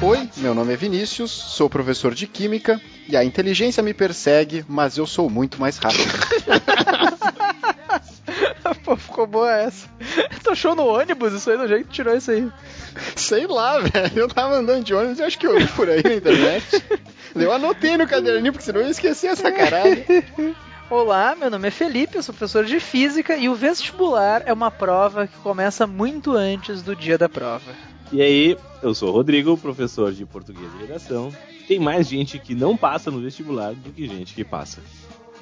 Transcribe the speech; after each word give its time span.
Oi, 0.00 0.28
meu 0.38 0.54
nome 0.54 0.72
é 0.72 0.76
Vinícius, 0.76 1.30
sou 1.30 1.68
professor 1.68 2.14
de 2.14 2.26
Química 2.26 2.80
e 3.06 3.16
a 3.16 3.22
inteligência 3.22 3.82
me 3.82 3.92
persegue, 3.92 4.64
mas 4.68 4.96
eu 4.96 5.06
sou 5.06 5.28
muito 5.28 5.60
mais 5.60 5.76
rápido. 5.76 6.10
Pô, 8.84 8.96
ficou 8.96 9.26
boa 9.26 9.52
essa. 9.52 9.86
Tu 10.42 10.50
achou 10.50 10.74
no 10.74 10.86
ônibus 10.86 11.34
isso 11.34 11.50
aí? 11.50 11.56
No 11.56 11.68
jeito 11.68 11.86
que 11.86 11.92
tirou 11.92 12.16
isso 12.16 12.30
aí? 12.30 12.50
Sei 13.14 13.46
lá, 13.46 13.78
velho. 13.78 14.12
Eu 14.16 14.28
tava 14.28 14.56
andando 14.56 14.82
de 14.82 14.94
ônibus 14.94 15.18
e 15.18 15.22
acho 15.22 15.38
que 15.38 15.46
eu 15.46 15.56
vi 15.56 15.66
por 15.68 15.88
aí 15.88 16.02
na 16.02 16.14
internet. 16.14 16.82
Eu 17.34 17.52
anotei 17.52 17.96
no 17.96 18.06
caderninho, 18.06 18.52
porque 18.52 18.64
senão 18.64 18.80
eu 18.80 18.86
ia 18.86 18.92
esquecer 18.92 19.28
essa 19.28 19.52
caralho. 19.52 20.04
Olá, 20.92 21.34
meu 21.34 21.48
nome 21.48 21.68
é 21.68 21.70
Felipe, 21.70 22.16
eu 22.16 22.22
sou 22.22 22.34
professor 22.34 22.66
de 22.66 22.78
Física 22.78 23.34
e 23.34 23.48
o 23.48 23.54
vestibular 23.54 24.42
é 24.44 24.52
uma 24.52 24.70
prova 24.70 25.26
que 25.26 25.38
começa 25.38 25.86
muito 25.86 26.32
antes 26.32 26.82
do 26.82 26.94
dia 26.94 27.16
da 27.16 27.30
prova. 27.30 27.72
E 28.12 28.20
aí, 28.20 28.58
eu 28.82 28.94
sou 28.94 29.08
o 29.08 29.12
Rodrigo, 29.12 29.56
professor 29.56 30.12
de 30.12 30.26
português 30.26 30.68
e 30.76 30.82
redação. 30.82 31.32
Tem 31.66 31.78
mais 31.78 32.06
gente 32.06 32.38
que 32.38 32.54
não 32.54 32.76
passa 32.76 33.10
no 33.10 33.22
vestibular 33.22 33.72
do 33.72 33.90
que 33.90 34.06
gente 34.06 34.34
que 34.34 34.44
passa. 34.44 34.82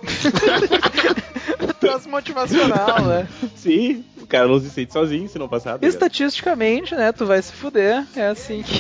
Troço 1.81 2.09
motivacional, 2.09 3.03
né? 3.07 3.27
Sim, 3.57 4.05
o 4.23 4.29
cara 4.29 4.47
não 4.47 4.61
se 4.61 4.71
sente 4.71 4.93
sozinho 4.93 5.29
se 5.29 5.37
não 5.37 5.49
passar. 5.49 5.73
tá 5.73 5.79
ligado? 5.79 5.93
Estatisticamente, 5.93 6.95
né, 6.95 7.11
tu 7.11 7.27
vai 7.27 7.43
se 7.43 7.53
fuder, 7.53 8.07
é 8.15 8.29
assim 8.29 8.63
que, 8.63 8.79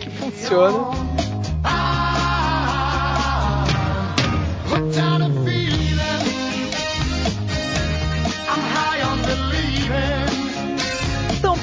que 0.00 0.08
funciona. 0.08 0.88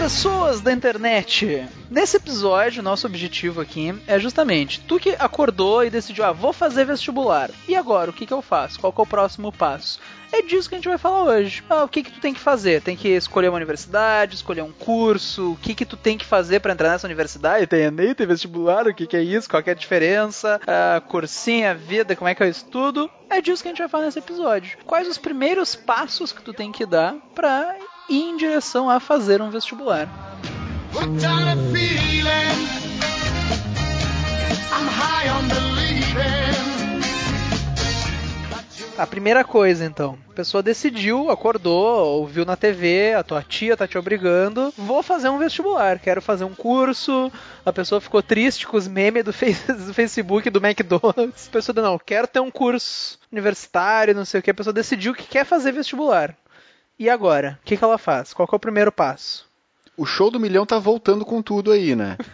Pessoas 0.05 0.61
da 0.61 0.71
internet, 0.71 1.67
nesse 1.89 2.17
episódio, 2.17 2.83
nosso 2.83 3.07
objetivo 3.07 3.59
aqui 3.59 3.91
é 4.05 4.19
justamente 4.19 4.79
tu 4.81 4.99
que 4.99 5.15
acordou 5.17 5.83
e 5.83 5.89
decidiu, 5.89 6.23
ah, 6.23 6.31
vou 6.31 6.53
fazer 6.53 6.85
vestibular. 6.85 7.49
E 7.67 7.75
agora, 7.75 8.11
o 8.11 8.13
que, 8.13 8.27
que 8.27 8.31
eu 8.31 8.43
faço? 8.43 8.79
Qual 8.79 8.93
é 8.95 9.01
o 9.01 9.05
próximo 9.07 9.51
passo? 9.51 9.99
É 10.31 10.43
disso 10.43 10.69
que 10.69 10.75
a 10.75 10.77
gente 10.77 10.87
vai 10.87 10.99
falar 10.99 11.23
hoje. 11.23 11.63
Ah, 11.67 11.83
o 11.83 11.87
que, 11.87 12.03
que 12.03 12.11
tu 12.11 12.19
tem 12.19 12.35
que 12.35 12.39
fazer? 12.39 12.83
Tem 12.83 12.95
que 12.95 13.07
escolher 13.07 13.49
uma 13.49 13.55
universidade, 13.55 14.35
escolher 14.35 14.61
um 14.61 14.71
curso, 14.71 15.53
o 15.53 15.55
que, 15.55 15.73
que 15.73 15.85
tu 15.85 15.97
tem 15.97 16.19
que 16.19 16.25
fazer 16.25 16.59
para 16.59 16.73
entrar 16.73 16.89
nessa 16.91 17.07
universidade? 17.07 17.65
Tem 17.65 17.85
Enem, 17.85 18.13
tem 18.13 18.27
vestibular, 18.27 18.85
o 18.85 18.93
que, 18.93 19.07
que 19.07 19.17
é 19.17 19.23
isso? 19.23 19.49
Qual 19.49 19.63
é 19.65 19.71
a 19.71 19.73
diferença? 19.73 20.61
Ah, 20.67 21.01
cursinho, 21.01 21.67
a 21.67 21.73
vida, 21.73 22.15
como 22.15 22.29
é 22.29 22.35
que 22.35 22.43
eu 22.43 22.47
estudo? 22.47 23.09
É 23.27 23.41
disso 23.41 23.63
que 23.63 23.69
a 23.69 23.71
gente 23.71 23.79
vai 23.79 23.89
falar 23.89 24.05
nesse 24.05 24.19
episódio. 24.19 24.77
Quais 24.85 25.07
os 25.07 25.17
primeiros 25.17 25.75
passos 25.75 26.31
que 26.31 26.43
tu 26.43 26.53
tem 26.53 26.71
que 26.71 26.85
dar 26.85 27.15
pra 27.33 27.75
ir 28.09 28.21
em 28.29 28.37
direção 28.37 28.89
a 28.89 28.99
fazer 28.99 29.41
um 29.41 29.49
vestibular? 29.49 30.07
A 38.97 39.05
primeira 39.05 39.43
coisa, 39.43 39.83
então, 39.83 40.17
a 40.29 40.33
pessoa 40.33 40.63
decidiu, 40.63 41.29
acordou, 41.29 42.19
ouviu 42.21 42.45
na 42.45 42.55
TV, 42.55 43.13
a 43.13 43.23
tua 43.23 43.43
tia 43.43 43.75
tá 43.75 43.85
te 43.85 43.97
obrigando, 43.97 44.73
vou 44.77 45.03
fazer 45.03 45.27
um 45.27 45.37
vestibular, 45.37 45.99
quero 45.99 46.21
fazer 46.21 46.45
um 46.45 46.55
curso. 46.55 47.29
A 47.65 47.73
pessoa 47.73 47.99
ficou 47.99 48.23
triste 48.23 48.65
com 48.65 48.77
os 48.77 48.87
memes 48.87 49.25
do, 49.25 49.33
face- 49.33 49.73
do 49.73 49.93
Facebook, 49.93 50.49
do 50.49 50.65
McDonald's. 50.65 51.47
A 51.49 51.51
pessoa 51.51 51.81
não, 51.81 51.99
quero 51.99 52.25
ter 52.25 52.39
um 52.39 52.49
curso 52.49 53.19
universitário, 53.29 54.15
não 54.15 54.23
sei 54.23 54.39
o 54.39 54.43
que. 54.43 54.51
A 54.51 54.55
pessoa 54.55 54.73
decidiu 54.73 55.13
que 55.13 55.23
quer 55.23 55.45
fazer 55.45 55.73
vestibular. 55.73 56.33
E 56.97 57.09
agora? 57.09 57.59
O 57.61 57.65
que, 57.65 57.75
que 57.75 57.83
ela 57.83 57.97
faz? 57.97 58.33
Qual 58.33 58.47
é 58.51 58.55
o 58.55 58.59
primeiro 58.59 58.91
passo? 58.91 59.45
O 59.97 60.05
show 60.05 60.29
do 60.29 60.39
milhão 60.39 60.65
tá 60.65 60.77
voltando 60.77 61.25
com 61.25 61.41
tudo 61.41 61.71
aí, 61.71 61.95
né? 61.95 62.17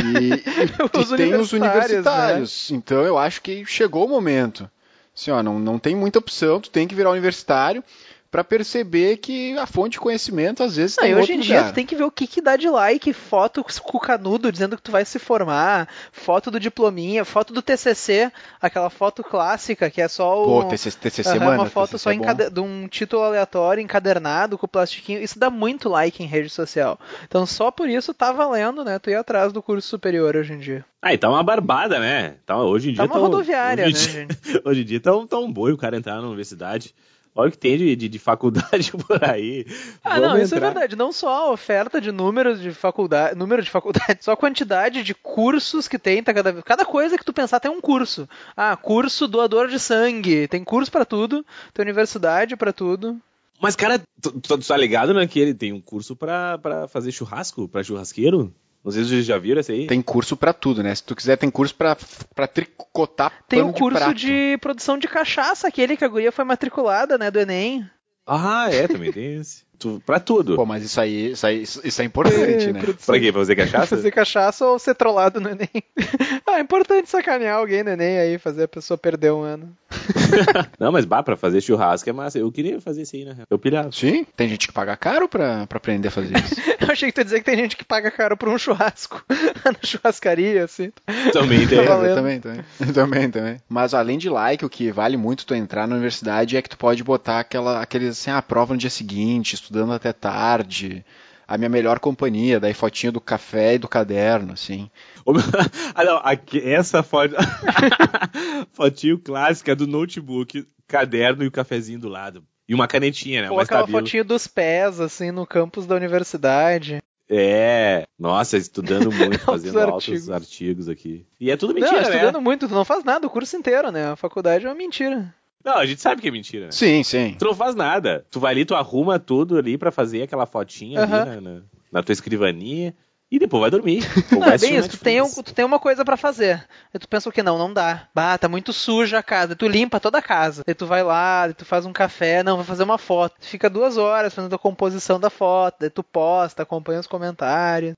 E, 0.00 0.98
Os 0.98 1.12
e 1.12 1.16
tem 1.16 1.34
os 1.34 1.52
universitários, 1.52 2.70
né? 2.70 2.76
Então 2.76 3.02
eu 3.02 3.18
acho 3.18 3.42
que 3.42 3.64
chegou 3.66 4.06
o 4.06 4.08
momento. 4.08 4.68
Assim, 5.14 5.30
ó, 5.30 5.42
não, 5.42 5.58
não 5.58 5.78
tem 5.78 5.94
muita 5.94 6.18
opção, 6.18 6.60
tu 6.60 6.70
tem 6.70 6.88
que 6.88 6.94
virar 6.94 7.10
universitário 7.10 7.84
pra 8.30 8.44
perceber 8.44 9.16
que 9.16 9.58
a 9.58 9.66
fonte 9.66 9.92
de 9.92 10.00
conhecimento 10.00 10.62
às 10.62 10.76
vezes 10.76 10.96
Não, 10.96 11.02
tá 11.02 11.08
e 11.08 11.10
em 11.10 11.14
hoje 11.14 11.20
outro 11.32 11.34
em 11.34 11.40
dia 11.40 11.56
lugar. 11.58 11.72
tu 11.72 11.74
tem 11.74 11.84
que 11.84 11.96
ver 11.96 12.04
o 12.04 12.10
que, 12.12 12.26
que 12.26 12.40
dá 12.40 12.56
de 12.56 12.68
like, 12.68 13.12
foto 13.12 13.64
com 13.82 13.96
o 13.98 14.00
canudo 14.00 14.52
dizendo 14.52 14.76
que 14.76 14.82
tu 14.82 14.92
vai 14.92 15.04
se 15.04 15.18
formar, 15.18 15.88
foto 16.12 16.50
do 16.50 16.60
diplominha, 16.60 17.24
foto 17.24 17.52
do 17.52 17.60
TCC, 17.60 18.30
aquela 18.60 18.88
foto 18.88 19.24
clássica 19.24 19.90
que 19.90 20.00
é 20.00 20.06
só 20.06 20.42
o... 20.44 20.62
Pô, 20.62 20.68
TCC, 20.68 20.98
TCC 20.98 21.28
Aham, 21.30 21.38
mano, 21.44 21.62
uma 21.62 21.66
foto 21.66 21.90
TCC 21.90 21.98
só 22.04 22.10
é 22.10 22.14
encade- 22.14 22.50
de 22.50 22.60
um 22.60 22.86
título 22.86 23.22
aleatório 23.22 23.82
encadernado 23.82 24.56
com 24.56 24.68
plastiquinho. 24.68 25.20
Isso 25.22 25.38
dá 25.38 25.50
muito 25.50 25.88
like 25.88 26.22
em 26.22 26.26
rede 26.26 26.48
social. 26.50 27.00
Então 27.24 27.44
só 27.46 27.70
por 27.70 27.88
isso 27.88 28.14
tá 28.14 28.30
valendo, 28.30 28.84
né? 28.84 28.98
Tu 29.00 29.10
ir 29.10 29.16
atrás 29.16 29.52
do 29.52 29.60
curso 29.62 29.88
superior 29.88 30.36
hoje 30.36 30.52
em 30.52 30.58
dia. 30.58 30.84
Ah, 31.02 31.12
e 31.14 31.18
tá 31.18 31.28
uma 31.28 31.42
barbada, 31.42 31.98
né? 31.98 32.34
Tá, 32.46 32.58
hoje 32.62 32.90
em 32.90 32.94
Tá 32.94 33.02
dia 33.02 33.10
uma 33.12 33.14
tão- 33.20 33.22
rodoviária, 33.22 33.86
hoje 33.86 34.16
né, 34.18 34.22
em 34.22 34.26
dia, 34.26 34.62
Hoje 34.64 34.80
em 34.82 34.84
dia 34.84 35.00
tá 35.00 35.16
um, 35.16 35.26
tá 35.26 35.38
um 35.38 35.50
boi 35.50 35.72
o 35.72 35.76
cara 35.78 35.96
entrar 35.96 36.14
na 36.20 36.26
universidade. 36.28 36.94
Olha 37.34 37.48
o 37.48 37.52
que 37.52 37.58
tem 37.58 37.78
de, 37.78 37.94
de, 37.94 38.08
de 38.08 38.18
faculdade 38.18 38.92
por 39.06 39.22
aí. 39.24 39.64
Ah, 40.02 40.18
Vamos 40.18 40.28
não, 40.28 40.38
isso 40.38 40.54
é 40.54 40.60
verdade. 40.60 40.96
Não 40.96 41.12
só 41.12 41.28
a 41.28 41.52
oferta 41.52 42.00
de 42.00 42.10
números 42.10 42.60
de 42.60 42.72
faculdade, 42.72 43.34
número 43.38 43.62
de 43.62 43.70
faculdade, 43.70 44.18
só 44.24 44.32
a 44.32 44.36
quantidade 44.36 45.02
de 45.02 45.14
cursos 45.14 45.86
que 45.86 45.98
tem, 45.98 46.22
tá 46.22 46.34
cada, 46.34 46.62
cada 46.62 46.84
coisa 46.84 47.16
que 47.16 47.24
tu 47.24 47.32
pensar 47.32 47.60
tem 47.60 47.70
um 47.70 47.80
curso. 47.80 48.28
Ah, 48.56 48.76
curso 48.76 49.28
doador 49.28 49.68
de 49.68 49.78
sangue, 49.78 50.48
tem 50.48 50.64
curso 50.64 50.90
pra 50.90 51.04
tudo, 51.04 51.44
tem 51.72 51.84
universidade 51.84 52.56
pra 52.56 52.72
tudo. 52.72 53.20
Mas, 53.60 53.76
cara, 53.76 54.00
tu, 54.20 54.32
tu, 54.32 54.58
tu 54.58 54.66
tá 54.66 54.76
ligado, 54.76 55.12
né? 55.12 55.26
Que 55.26 55.38
ele 55.38 55.54
tem 55.54 55.72
um 55.72 55.80
curso 55.80 56.16
pra, 56.16 56.56
pra 56.58 56.88
fazer 56.88 57.12
churrasco, 57.12 57.68
pra 57.68 57.82
churrasqueiro? 57.82 58.52
Não 58.84 58.90
sei 58.90 59.02
se 59.04 59.10
vocês 59.10 59.26
já 59.26 59.36
viram 59.38 59.60
esse 59.60 59.72
aí. 59.72 59.86
Tem 59.86 60.00
curso 60.00 60.36
pra 60.36 60.52
tudo, 60.52 60.82
né? 60.82 60.94
Se 60.94 61.02
tu 61.02 61.14
quiser, 61.14 61.36
tem 61.36 61.50
curso 61.50 61.74
pra, 61.74 61.96
pra 62.34 62.46
tricotar 62.46 63.32
Tem 63.46 63.60
o 63.60 63.72
curso 63.72 63.98
de, 63.98 64.04
prato. 64.04 64.14
de 64.14 64.58
produção 64.58 64.96
de 64.96 65.06
cachaça, 65.06 65.68
aquele 65.68 65.96
que 65.96 66.04
a 66.04 66.08
guria 66.08 66.32
foi 66.32 66.44
matriculada, 66.44 67.18
né, 67.18 67.30
do 67.30 67.38
Enem. 67.38 67.88
Ah, 68.26 68.68
é, 68.70 68.88
também 68.88 69.12
tem 69.12 69.36
esse. 69.36 69.64
Tu, 69.80 70.00
pra 70.04 70.20
tudo. 70.20 70.56
Pô, 70.56 70.66
mas 70.66 70.84
isso 70.84 71.00
aí, 71.00 71.32
isso 71.32 71.46
aí, 71.46 71.62
isso 71.62 72.02
é 72.02 72.04
importante, 72.04 72.68
É, 72.68 72.72
né? 72.72 72.80
produção- 72.80 73.14
Pra 73.14 73.18
quê? 73.20 73.32
Pra 73.32 73.40
fazer 73.40 73.56
cachaça? 73.56 73.86
Fazer 73.96 74.10
cachaça 74.10 74.66
ou 74.66 74.78
ser 74.78 74.94
trollado 74.94 75.40
no 75.40 75.48
Enem. 75.48 75.68
ah, 76.46 76.58
é 76.58 76.60
importante 76.60 77.08
sacanear 77.08 77.56
alguém 77.56 77.82
no 77.82 77.90
Enem 77.90 78.18
aí, 78.18 78.38
fazer 78.38 78.64
a 78.64 78.68
pessoa 78.68 78.98
perder 78.98 79.32
um 79.32 79.40
ano. 79.40 79.74
Não, 80.78 80.92
mas 80.92 81.04
bah, 81.04 81.22
pra 81.22 81.36
fazer 81.36 81.60
churrasco 81.60 82.08
é 82.08 82.12
massa. 82.12 82.38
Eu 82.38 82.52
queria 82.52 82.80
fazer 82.80 83.02
isso 83.02 83.16
aí, 83.16 83.24
né? 83.24 83.36
Eu 83.48 83.58
pilhava. 83.58 83.90
Sim, 83.90 84.24
tem 84.36 84.48
gente 84.48 84.66
que 84.68 84.72
paga 84.72 84.96
caro 84.96 85.28
pra, 85.28 85.66
pra 85.66 85.78
aprender 85.78 86.08
a 86.08 86.10
fazer 86.10 86.36
isso. 86.36 86.54
Eu 86.80 86.90
achei 86.92 87.08
que 87.08 87.14
tu 87.14 87.18
ia 87.18 87.24
dizer 87.24 87.38
que 87.40 87.44
tem 87.46 87.56
gente 87.56 87.76
que 87.76 87.84
paga 87.84 88.10
caro 88.10 88.36
por 88.36 88.48
um 88.48 88.58
churrasco 88.58 89.24
na 89.64 89.74
churrascaria, 89.82 90.64
assim. 90.64 90.92
Também 91.32 91.66
tem. 91.66 91.84
Tá 91.84 91.96
também, 92.14 92.40
também. 92.40 92.64
Também, 92.92 93.30
também. 93.30 93.56
Mas 93.68 93.94
além 93.94 94.18
de 94.18 94.28
like, 94.28 94.64
o 94.64 94.68
que 94.70 94.90
vale 94.92 95.16
muito 95.16 95.46
tu 95.46 95.54
entrar 95.54 95.86
na 95.88 95.94
universidade 95.94 96.56
é 96.56 96.62
que 96.62 96.68
tu 96.68 96.76
pode 96.78 97.02
botar 97.02 97.40
aquela, 97.40 97.80
aqueles 97.80 98.10
assim, 98.10 98.30
a 98.30 98.42
prova 98.42 98.74
no 98.74 98.78
dia 98.80 98.90
seguinte, 98.90 99.54
estudando 99.70 99.92
até 99.92 100.12
tarde. 100.12 101.04
A 101.46 101.56
minha 101.56 101.68
melhor 101.68 101.98
companhia, 101.98 102.60
daí 102.60 102.74
fotinho 102.74 103.12
do 103.12 103.20
café 103.20 103.74
e 103.74 103.78
do 103.78 103.88
caderno, 103.88 104.52
assim. 104.52 104.90
Ah, 105.94 106.04
não, 106.04 106.16
aqui- 106.24 106.60
essa 106.62 107.02
foto. 107.02 107.34
Fotinho 108.72 109.18
clássica 109.18 109.74
do 109.74 109.86
notebook, 109.86 110.66
caderno 110.86 111.42
e 111.44 111.46
o 111.46 111.50
cafezinho 111.50 111.98
do 111.98 112.08
lado. 112.08 112.44
E 112.68 112.74
uma 112.74 112.86
canetinha, 112.86 113.42
né? 113.42 113.50
Ou 113.50 113.58
aquela 113.60 113.86
fotinho 113.86 114.24
dos 114.24 114.46
pés, 114.46 115.00
assim, 115.00 115.30
no 115.32 115.44
campus 115.46 115.86
da 115.86 115.96
universidade. 115.96 117.02
É, 117.28 118.06
nossa, 118.18 118.56
estudando 118.56 119.10
muito, 119.12 119.38
fazendo 119.40 119.78
Altos 119.78 119.92
altos 119.92 120.08
artigos. 120.08 120.30
artigos 120.30 120.88
aqui. 120.88 121.26
E 121.40 121.50
é 121.50 121.56
tudo 121.56 121.74
não, 121.74 121.80
mentira, 121.80 122.02
estudando 122.02 122.36
né? 122.36 122.40
muito, 122.40 122.68
tu 122.68 122.74
não 122.74 122.84
faz 122.84 123.02
nada 123.04 123.26
o 123.26 123.30
curso 123.30 123.56
inteiro, 123.56 123.90
né? 123.90 124.06
A 124.12 124.16
faculdade 124.16 124.66
é 124.66 124.68
uma 124.68 124.74
mentira. 124.74 125.34
Não, 125.64 125.76
a 125.76 125.86
gente 125.86 126.00
sabe 126.00 126.22
que 126.22 126.28
é 126.28 126.30
mentira. 126.30 126.66
né? 126.66 126.72
Sim, 126.72 127.02
sim. 127.02 127.36
Tu 127.38 127.44
não 127.44 127.54
faz 127.54 127.74
nada. 127.74 128.24
Tu 128.30 128.40
vai 128.40 128.52
ali, 128.52 128.64
tu 128.64 128.74
arruma 128.74 129.18
tudo 129.18 129.58
ali 129.58 129.76
pra 129.76 129.90
fazer 129.90 130.22
aquela 130.22 130.46
fotinha 130.46 131.02
ali 131.02 131.40
na, 131.40 131.62
na, 131.92 132.02
tua 132.02 132.12
escrivaninha 132.12 132.94
e 133.30 133.38
depois 133.38 133.60
vai 133.60 133.70
dormir. 133.70 134.02
Ou 134.32 134.40
Não, 134.40 134.46
vai 134.46 134.54
é 134.54 134.58
bem 134.58 134.76
isso, 134.76 134.88
tu 134.88 134.98
tem, 134.98 135.20
um, 135.20 135.28
tu 135.30 135.54
tem 135.54 135.64
uma 135.64 135.78
coisa 135.78 136.04
pra 136.04 136.16
fazer. 136.16 136.66
Aí 136.92 136.98
tu 136.98 137.06
pensa 137.06 137.28
o 137.28 137.32
que? 137.32 137.42
Não, 137.42 137.58
não 137.58 137.72
dá. 137.72 138.08
Bah, 138.14 138.38
tá 138.38 138.48
muito 138.48 138.72
suja 138.72 139.18
a 139.18 139.22
casa. 139.22 139.54
Tu 139.54 139.68
limpa 139.68 140.00
toda 140.00 140.18
a 140.18 140.22
casa. 140.22 140.62
Aí 140.66 140.74
tu 140.74 140.86
vai 140.86 141.02
lá, 141.02 141.42
aí 141.42 141.54
tu 141.54 141.64
faz 141.64 141.84
um 141.84 141.92
café. 141.92 142.42
Não, 142.42 142.56
vou 142.56 142.64
fazer 142.64 142.82
uma 142.82 142.98
foto. 142.98 143.36
Tu 143.38 143.46
fica 143.46 143.68
duas 143.68 143.96
horas 143.98 144.34
fazendo 144.34 144.54
a 144.54 144.58
composição 144.58 145.20
da 145.20 145.30
foto. 145.30 145.76
Daí 145.80 145.90
tu 145.90 146.02
posta, 146.02 146.62
acompanha 146.62 147.00
os 147.00 147.06
comentários. 147.06 147.94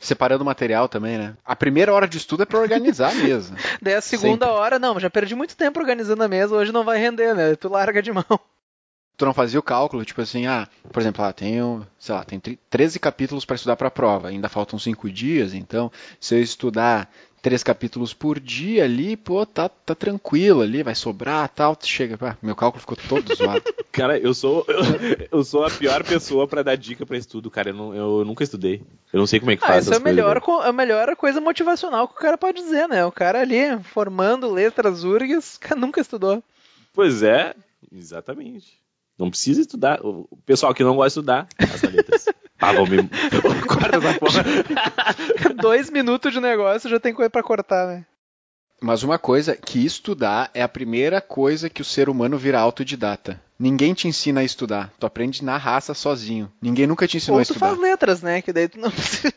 Separando 0.00 0.42
o 0.42 0.46
material 0.46 0.88
também, 0.88 1.18
né? 1.18 1.36
A 1.44 1.56
primeira 1.56 1.92
hora 1.92 2.06
de 2.08 2.16
estudo 2.18 2.42
é 2.42 2.46
pra 2.46 2.58
organizar 2.60 3.14
mesmo. 3.14 3.56
Daí 3.82 3.94
a 3.94 4.00
segunda 4.00 4.46
Sempre. 4.46 4.60
hora, 4.60 4.78
não, 4.78 4.98
já 5.00 5.10
perdi 5.10 5.34
muito 5.34 5.56
tempo 5.56 5.80
organizando 5.80 6.22
a 6.22 6.28
mesa, 6.28 6.54
hoje 6.54 6.72
não 6.72 6.84
vai 6.84 6.98
render, 6.98 7.34
né? 7.34 7.54
Tu 7.56 7.68
larga 7.68 8.00
de 8.02 8.12
mão. 8.12 8.24
Tu 9.16 9.24
não 9.26 9.34
fazia 9.34 9.58
o 9.58 9.62
cálculo, 9.64 10.04
tipo 10.04 10.20
assim, 10.20 10.46
ah, 10.46 10.68
por 10.92 11.00
exemplo, 11.00 11.24
ah, 11.24 11.32
tenho, 11.32 11.84
sei 11.98 12.14
lá, 12.14 12.22
tem 12.22 12.38
tri- 12.38 12.56
13 12.70 13.00
capítulos 13.00 13.44
para 13.44 13.56
estudar 13.56 13.74
para 13.74 13.88
a 13.88 13.90
prova, 13.90 14.28
ainda 14.28 14.48
faltam 14.48 14.78
5 14.78 15.10
dias, 15.10 15.54
então 15.54 15.90
se 16.20 16.36
eu 16.36 16.40
estudar 16.40 17.10
três 17.42 17.62
capítulos 17.62 18.12
por 18.12 18.38
dia 18.40 18.84
ali, 18.84 19.16
pô, 19.16 19.44
tá, 19.46 19.68
tá 19.68 19.94
tranquilo 19.94 20.62
ali, 20.62 20.82
vai 20.82 20.94
sobrar 20.94 21.48
tal. 21.48 21.74
tu 21.76 21.86
Chega, 21.86 22.18
ah, 22.20 22.36
meu 22.42 22.54
cálculo 22.56 22.80
ficou 22.80 22.96
todo 23.08 23.32
zoado. 23.36 23.62
Cara, 23.92 24.18
eu 24.18 24.34
sou 24.34 24.64
eu, 24.68 24.78
eu 25.38 25.44
sou 25.44 25.64
a 25.64 25.70
pior 25.70 26.04
pessoa 26.04 26.46
pra 26.46 26.62
dar 26.62 26.76
dica 26.76 27.04
pra 27.06 27.16
estudo, 27.16 27.50
cara. 27.50 27.70
Eu, 27.70 27.74
não- 27.74 27.94
eu 27.94 28.24
nunca 28.24 28.44
estudei. 28.44 28.82
Eu 29.12 29.18
não 29.18 29.26
sei 29.26 29.40
como 29.40 29.50
é 29.52 29.56
que 29.56 29.64
Ah, 29.64 29.68
faz 29.68 29.84
isso 29.84 29.94
é 29.94 29.96
a 29.96 30.00
melhor, 30.00 30.40
co- 30.40 30.60
a 30.60 30.72
melhor 30.72 31.14
coisa 31.16 31.40
motivacional 31.40 32.06
que 32.08 32.14
o 32.14 32.18
cara 32.18 32.36
pode 32.38 32.60
dizer, 32.60 32.86
né? 32.88 33.04
O 33.04 33.12
cara 33.12 33.40
ali 33.40 33.78
formando 33.84 34.50
letras 34.50 35.04
URGS, 35.04 35.56
o 35.56 35.60
cara 35.60 35.80
nunca 35.80 36.00
estudou. 36.00 36.42
Pois 36.92 37.22
é, 37.22 37.54
exatamente. 37.92 38.78
Não 39.18 39.30
precisa 39.30 39.60
estudar. 39.60 40.00
O 40.04 40.26
o 40.30 40.36
pessoal 40.46 40.72
que 40.74 40.82
não 40.84 40.96
gosta 40.96 41.08
de 41.08 41.20
estudar, 41.20 41.48
as 41.58 41.82
letras. 41.82 42.26
Ah, 42.60 42.72
vou 42.72 42.86
me. 42.86 43.08
Corta 43.68 43.98
essa 43.98 44.18
porra. 44.18 44.44
Dois 45.60 45.90
minutos 45.90 46.32
de 46.32 46.40
negócio 46.40 46.90
já 46.90 46.98
tem 46.98 47.14
coisa 47.14 47.30
pra 47.30 47.42
cortar, 47.42 47.86
né? 47.86 48.04
Mas 48.80 49.02
uma 49.02 49.18
coisa, 49.18 49.56
que 49.56 49.84
estudar 49.84 50.50
é 50.54 50.62
a 50.62 50.68
primeira 50.68 51.20
coisa 51.20 51.68
que 51.68 51.82
o 51.82 51.84
ser 51.84 52.08
humano 52.08 52.38
vira 52.38 52.60
autodidata. 52.60 53.40
Ninguém 53.58 53.92
te 53.92 54.06
ensina 54.06 54.40
a 54.40 54.44
estudar, 54.44 54.92
tu 55.00 55.06
aprende 55.06 55.44
na 55.44 55.56
raça 55.56 55.94
sozinho. 55.94 56.50
Ninguém 56.62 56.86
nunca 56.86 57.08
te 57.08 57.16
ensinou 57.16 57.38
Ou 57.38 57.42
a 57.42 57.44
tu 57.44 57.52
estudar. 57.52 57.70
faz 57.70 57.80
letras, 57.80 58.22
né? 58.22 58.40
Que 58.40 58.52
daí 58.52 58.68
tu 58.68 58.78
não 58.78 58.90
precisa. 58.90 59.32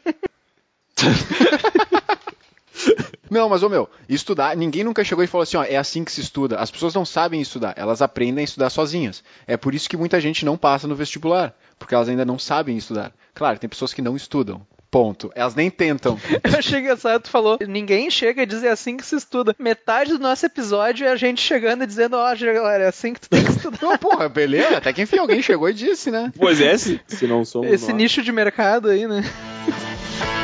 Não, 3.32 3.48
mas 3.48 3.64
ô 3.64 3.70
meu, 3.70 3.90
estudar, 4.10 4.58
ninguém 4.58 4.84
nunca 4.84 5.06
chegou 5.06 5.24
e 5.24 5.28
falou 5.28 5.44
assim, 5.44 5.56
ó, 5.56 5.64
é 5.64 5.78
assim 5.78 6.04
que 6.04 6.12
se 6.12 6.20
estuda. 6.20 6.58
As 6.58 6.70
pessoas 6.70 6.94
não 6.94 7.06
sabem 7.06 7.40
estudar, 7.40 7.74
elas 7.78 8.02
aprendem 8.02 8.42
a 8.42 8.44
estudar 8.44 8.70
sozinhas. 8.70 9.24
É 9.48 9.56
por 9.56 9.74
isso 9.74 9.90
que 9.90 9.96
muita 9.96 10.20
gente 10.20 10.44
não 10.44 10.58
passa 10.58 10.86
no 10.86 10.96
vestibular, 10.96 11.56
porque 11.80 11.96
elas 11.96 12.10
ainda 12.10 12.26
não 12.26 12.38
sabem 12.38 12.76
estudar. 12.76 13.14
Claro, 13.34 13.58
tem 13.58 13.70
pessoas 13.70 13.94
que 13.94 14.02
não 14.02 14.18
estudam. 14.18 14.62
Ponto. 14.92 15.32
Elas 15.34 15.56
nem 15.56 15.70
tentam. 15.70 16.20
Eu 16.44 16.60
achei 16.60 16.82
engraçado, 16.82 17.22
tu 17.22 17.30
falou, 17.30 17.58
ninguém 17.66 18.12
chega 18.12 18.42
a 18.42 18.46
dizer 18.46 18.68
assim 18.68 18.98
que 18.98 19.06
se 19.06 19.16
estuda. 19.16 19.56
Metade 19.58 20.12
do 20.12 20.20
nosso 20.20 20.46
episódio 20.46 21.08
é 21.08 21.12
a 21.14 21.16
gente 21.16 21.42
chegando 21.42 21.86
e 21.86 21.88
dizendo, 21.88 22.18
ó, 22.18 22.36
galera, 22.36 22.84
é 22.84 22.88
assim 22.90 23.14
que 23.14 23.22
tu 23.22 23.30
tem 23.30 23.46
que 23.46 23.52
estudar. 23.52 23.78
Não, 23.82 23.98
porra, 23.98 24.28
beleza, 24.28 24.76
até 24.76 24.92
que 24.92 25.02
enfim 25.02 25.20
alguém 25.20 25.42
chegou 25.42 25.70
e 25.70 25.74
disse, 25.74 26.12
né? 26.12 26.34
Pois 26.38 26.60
é, 26.60 26.78
se, 26.78 27.00
se 27.08 27.26
não 27.26 27.46
somos 27.46 27.72
Esse 27.72 27.88
nós. 27.88 27.96
nicho 27.96 28.22
de 28.22 28.34
mercado 28.34 28.90
aí, 28.90 29.08
né? 29.08 29.24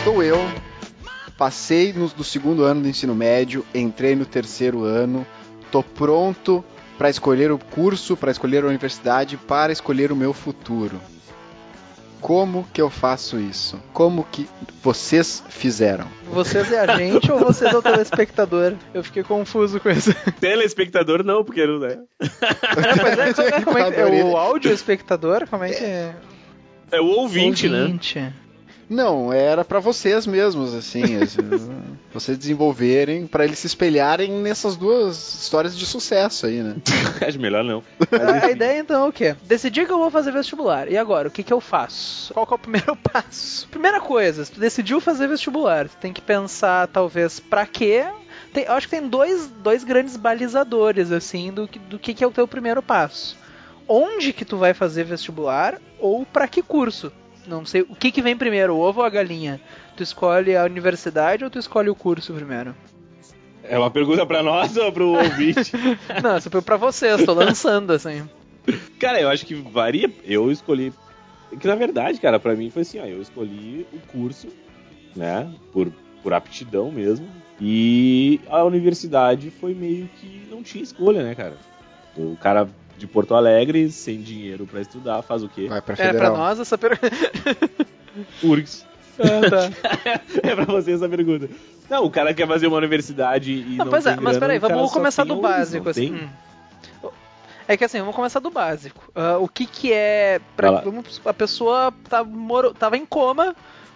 Estou 0.00 0.22
eu, 0.22 0.38
passei 1.36 1.92
no, 1.92 2.08
do 2.08 2.24
segundo 2.24 2.64
ano 2.64 2.80
do 2.80 2.88
ensino 2.88 3.14
médio, 3.14 3.62
entrei 3.74 4.16
no 4.16 4.24
terceiro 4.24 4.82
ano, 4.82 5.26
tô 5.70 5.82
pronto 5.82 6.64
para 6.96 7.10
escolher 7.10 7.52
o 7.52 7.58
curso, 7.58 8.16
para 8.16 8.30
escolher 8.30 8.64
a 8.64 8.68
universidade, 8.68 9.36
para 9.36 9.70
escolher 9.70 10.10
o 10.10 10.16
meu 10.16 10.32
futuro. 10.32 10.98
Como 12.18 12.66
que 12.72 12.80
eu 12.80 12.88
faço 12.88 13.38
isso? 13.38 13.78
Como 13.92 14.24
que 14.32 14.48
vocês 14.82 15.44
fizeram? 15.50 16.06
Vocês 16.32 16.72
é 16.72 16.80
a 16.80 16.96
gente 16.96 17.30
ou 17.30 17.38
vocês 17.38 17.70
é 17.70 17.76
o 17.76 17.82
telespectador? 17.82 18.72
Eu 18.94 19.04
fiquei 19.04 19.22
confuso 19.22 19.78
com 19.80 19.90
isso. 19.90 20.14
Telespectador 20.40 21.22
não, 21.22 21.44
porque 21.44 21.66
não 21.66 21.84
é. 21.84 21.98
É, 22.22 23.28
é, 23.28 23.60
como 23.62 23.76
é, 23.76 23.92
como 23.92 24.14
é, 24.14 24.20
é 24.20 24.24
o 24.24 24.34
áudio 24.34 24.72
espectador? 24.72 25.46
Como 25.46 25.62
é 25.62 25.70
que 25.70 25.84
é? 25.84 26.14
É 26.90 27.00
o 27.02 27.06
ouvinte, 27.06 27.68
né? 27.68 27.98
Não, 28.90 29.32
era 29.32 29.64
para 29.64 29.78
vocês 29.78 30.26
mesmos, 30.26 30.74
assim, 30.74 31.14
assim, 31.22 31.38
vocês 32.12 32.36
desenvolverem, 32.36 33.24
para 33.24 33.44
eles 33.44 33.60
se 33.60 33.68
espelharem 33.68 34.32
nessas 34.32 34.74
duas 34.76 35.16
histórias 35.42 35.78
de 35.78 35.86
sucesso 35.86 36.46
aí, 36.46 36.60
né? 36.60 36.74
Acho 37.26 37.38
melhor 37.38 37.62
não. 37.62 37.84
A, 38.10 38.46
a 38.46 38.50
ideia 38.50 38.80
então 38.80 39.04
é 39.04 39.08
o 39.08 39.12
quê? 39.12 39.36
Decidi 39.44 39.86
que 39.86 39.92
eu 39.92 39.98
vou 39.98 40.10
fazer 40.10 40.32
vestibular. 40.32 40.90
E 40.90 40.98
agora, 40.98 41.28
o 41.28 41.30
que, 41.30 41.44
que 41.44 41.52
eu 41.52 41.60
faço? 41.60 42.34
Qual 42.34 42.44
que 42.44 42.52
é 42.52 42.56
o 42.56 42.58
primeiro 42.58 42.96
passo? 43.12 43.68
Primeira 43.68 44.00
coisa, 44.00 44.44
se 44.44 44.50
tu 44.50 44.58
decidiu 44.58 45.00
fazer 45.00 45.28
vestibular, 45.28 45.88
tu 45.88 45.96
tem 45.98 46.12
que 46.12 46.20
pensar, 46.20 46.88
talvez, 46.88 47.38
pra 47.38 47.64
quê? 47.66 48.04
Tem- 48.52 48.64
eu 48.64 48.72
acho 48.72 48.88
que 48.88 48.96
tem 48.98 49.08
dois, 49.08 49.46
dois 49.62 49.84
grandes 49.84 50.16
balizadores, 50.16 51.12
assim, 51.12 51.52
do, 51.52 51.68
que- 51.68 51.78
do 51.78 51.96
que, 51.96 52.12
que 52.12 52.24
é 52.24 52.26
o 52.26 52.32
teu 52.32 52.48
primeiro 52.48 52.82
passo. 52.82 53.38
Onde 53.86 54.32
que 54.32 54.44
tu 54.44 54.56
vai 54.56 54.74
fazer 54.74 55.04
vestibular 55.04 55.80
ou 55.98 56.26
pra 56.26 56.48
que 56.48 56.60
curso? 56.62 57.12
Não 57.46 57.64
sei, 57.64 57.82
o 57.82 57.96
que, 57.96 58.12
que 58.12 58.22
vem 58.22 58.36
primeiro, 58.36 58.74
o 58.74 58.80
ovo 58.80 59.00
ou 59.00 59.06
a 59.06 59.10
galinha? 59.10 59.60
Tu 59.96 60.02
escolhe 60.02 60.56
a 60.56 60.64
universidade 60.64 61.44
ou 61.44 61.50
tu 61.50 61.58
escolhe 61.58 61.88
o 61.88 61.94
curso 61.94 62.32
primeiro? 62.34 62.74
É 63.62 63.78
uma 63.78 63.90
pergunta 63.90 64.24
pra 64.26 64.42
nós 64.42 64.76
ou 64.76 64.92
pro 64.92 65.08
ouvinte? 65.10 65.72
Não, 66.22 66.36
isso 66.36 66.50
foi 66.50 66.62
pra 66.62 66.76
vocês, 66.76 67.24
tô 67.24 67.32
lançando, 67.32 67.92
assim. 67.92 68.28
cara, 68.98 69.20
eu 69.20 69.28
acho 69.28 69.46
que 69.46 69.54
varia. 69.54 70.10
Eu 70.24 70.50
escolhi. 70.50 70.92
Que 71.58 71.66
na 71.66 71.74
verdade, 71.74 72.20
cara, 72.20 72.38
pra 72.38 72.54
mim 72.54 72.70
foi 72.70 72.82
assim, 72.82 73.00
ó, 73.00 73.04
eu 73.04 73.20
escolhi 73.20 73.86
o 73.92 73.98
curso, 74.12 74.48
né? 75.16 75.52
Por, 75.72 75.92
por 76.22 76.32
aptidão 76.32 76.90
mesmo. 76.90 77.28
E 77.60 78.40
a 78.48 78.64
universidade 78.64 79.50
foi 79.50 79.74
meio 79.74 80.08
que 80.20 80.46
não 80.50 80.62
tinha 80.62 80.82
escolha, 80.82 81.22
né, 81.22 81.34
cara? 81.34 81.56
O 82.16 82.36
cara 82.36 82.68
de 83.00 83.06
Porto 83.06 83.34
Alegre, 83.34 83.90
sem 83.90 84.20
dinheiro 84.20 84.66
pra 84.66 84.80
estudar, 84.80 85.22
faz 85.22 85.42
o 85.42 85.48
quê? 85.48 85.66
Vai 85.68 85.80
para 85.80 85.94
É, 85.94 85.96
pra 85.96 86.06
federal. 86.06 86.36
nós 86.36 86.60
essa 86.60 86.76
pergunta. 86.76 87.10
URGS. 88.44 88.86
Ah, 89.18 89.50
tá. 89.50 90.20
é 90.48 90.54
pra 90.54 90.64
você 90.66 90.92
essa 90.92 91.08
pergunta. 91.08 91.48
Não, 91.88 92.04
o 92.04 92.10
cara 92.10 92.32
quer 92.34 92.46
fazer 92.46 92.66
uma 92.66 92.76
universidade 92.76 93.52
e 93.52 93.76
Não, 93.76 93.84
não, 93.86 93.90
pois 93.90 94.04
tem 94.04 94.12
é, 94.12 94.16
mas 94.16 94.24
grana, 94.36 94.40
peraí, 94.40 94.58
o 94.58 94.60
cara 94.60 94.74
vamos 94.74 94.92
começar 94.92 95.24
do 95.24 95.34
URGS, 95.34 95.42
básico, 95.42 95.84
não 95.84 95.90
assim. 95.90 96.14
Hum. 96.14 96.28
É 97.66 97.76
que 97.76 97.84
assim, 97.84 98.00
vamos 98.00 98.14
começar 98.16 98.40
do 98.40 98.50
básico. 98.50 99.10
Ah, 99.14 99.38
o 99.38 99.48
que 99.48 99.64
que 99.66 99.92
é. 99.92 100.40
Pra, 100.56 100.72
vamos- 100.80 101.20
a 101.24 101.32
pessoa 101.34 101.92
tá, 102.08 102.22
moro, 102.24 102.74
tava 102.74 102.96
em 102.96 103.06
coma 103.06 103.54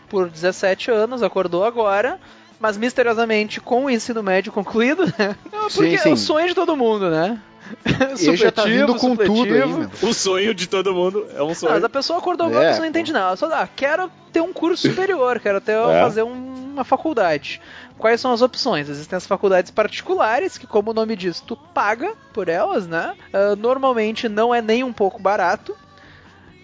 por 0.09 0.29
17 0.29 0.91
anos, 0.91 1.23
acordou 1.23 1.65
agora, 1.65 2.21
mas 2.61 2.77
misteriosamente 2.77 3.61
com 3.61 3.85
o 3.87 3.91
ensino 3.91 4.23
médio 4.23 4.53
concluído, 4.53 5.05
né? 5.19 5.37
Não, 5.53 5.69
Sim, 5.69 5.77
Porque 5.79 5.95
é 5.97 5.99
sim. 5.99 6.13
o 6.13 6.17
sonho 6.17 6.47
de 6.49 6.55
todo 6.55 6.77
mundo, 6.77 7.11
né? 7.11 7.41
E 8.19 8.37
já 8.37 8.51
tá 8.53 8.65
vindo 8.65 8.95
com 8.97 9.17
tudo 9.17 9.23
aí, 9.23 9.61
supletivo. 9.61 9.79
meu. 9.79 9.91
O 10.11 10.15
sonho 10.15 10.55
de 10.55 10.67
todo 10.69 10.95
mundo 10.95 11.27
é 11.35 11.43
um 11.43 11.55
sonho. 11.55 11.73
mas 11.73 11.85
a 11.85 11.89
pessoa 11.89 12.19
acordou 12.19 12.47
agora, 12.47 12.63
É, 12.63 12.67
a 12.67 12.71
pessoa 12.71 12.83
não 12.83 12.91
entende 12.91 13.13
nada. 13.13 13.27
Ela 13.29 13.37
só 13.37 13.49
dá, 13.49 13.67
quero 13.75 14.11
ter 14.33 14.41
um 14.41 14.53
curso 14.53 14.89
superior, 14.89 15.39
quero 15.41 15.61
ter, 15.61 15.73
É. 15.77 16.01
fazer 16.01 16.23
um- 16.23 16.55
uma 16.75 16.85
faculdade. 16.85 17.61
Quais 17.97 18.21
são 18.21 18.33
as 18.33 18.43
opções? 18.43 18.89
Existem 18.89 19.17
as 19.17 19.25
faculdades 19.27 19.71
particulares, 19.71 20.59
que 20.59 20.67
como 20.67 20.91
o 20.91 20.95
nome 20.95 21.15
diz, 21.15 21.41
tu 21.41 21.57
paga 21.57 22.13
por 22.33 22.49
elas, 22.49 22.87
né? 22.89 23.15
Ah, 23.33 23.55
normalmente 23.57 24.29
não 24.29 24.53
é 24.55 24.61
nem 24.61 24.83
um 24.83 24.93
pouco 24.93 25.23
barato. 25.23 25.75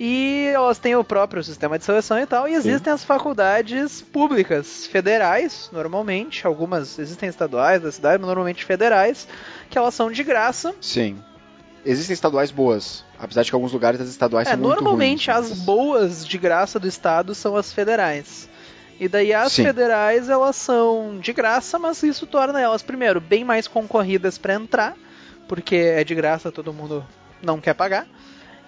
E 0.03 0.51
elas 0.55 0.79
têm 0.79 0.97
o 0.97 1.05
próprio 1.05 1.45
sistema 1.45 1.79
de 1.79 1.85
seleção 1.85 2.19
e 2.19 2.25
tal. 2.25 2.49
E 2.49 2.55
existem 2.55 2.91
as 2.91 3.05
faculdades 3.05 4.01
públicas, 4.01 4.87
federais, 4.87 5.69
normalmente. 5.73 6.47
Algumas 6.47 6.99
existem 6.99 7.29
estaduais 7.29 7.83
da 7.83 7.93
cidade, 7.93 8.17
mas 8.19 8.27
normalmente 8.27 8.65
federais, 8.65 9.29
que 9.69 9.77
elas 9.77 9.93
são 9.93 10.11
de 10.11 10.25
graça. 10.25 10.75
Sim. 10.81 11.19
Existem 11.85 12.15
estaduais 12.15 12.51
boas, 12.51 13.05
apesar 13.19 13.43
de 13.43 13.51
que 13.51 13.55
alguns 13.55 13.73
lugares 13.73 14.01
as 14.01 14.09
estaduais 14.09 14.49
É, 14.49 14.53
são 14.53 14.61
muito 14.61 14.83
normalmente 14.83 15.31
ruins, 15.31 15.39
as 15.45 15.51
mas- 15.51 15.59
boas 15.61 16.27
de 16.27 16.39
graça 16.39 16.79
do 16.79 16.89
estado 16.89 17.35
são 17.35 17.55
as 17.57 17.71
federais. 17.71 18.49
E 18.99 19.07
daí 19.09 19.33
as 19.35 19.53
Sim. 19.53 19.65
federais 19.65 20.29
elas 20.31 20.57
são 20.57 21.19
de 21.21 21.33
graça, 21.33 21.79
mas 21.79 22.03
isso 22.03 22.27
torna 22.27 22.59
elas 22.61 22.83
primeiro 22.83 23.19
bem 23.21 23.45
mais 23.45 23.67
concorridas 23.67 24.37
para 24.39 24.55
entrar, 24.55 24.95
porque 25.49 25.77
é 25.77 26.05
de 26.05 26.15
graça, 26.15 26.51
todo 26.53 26.73
mundo 26.73 27.03
não 27.43 27.61
quer 27.61 27.75
pagar. 27.75 28.07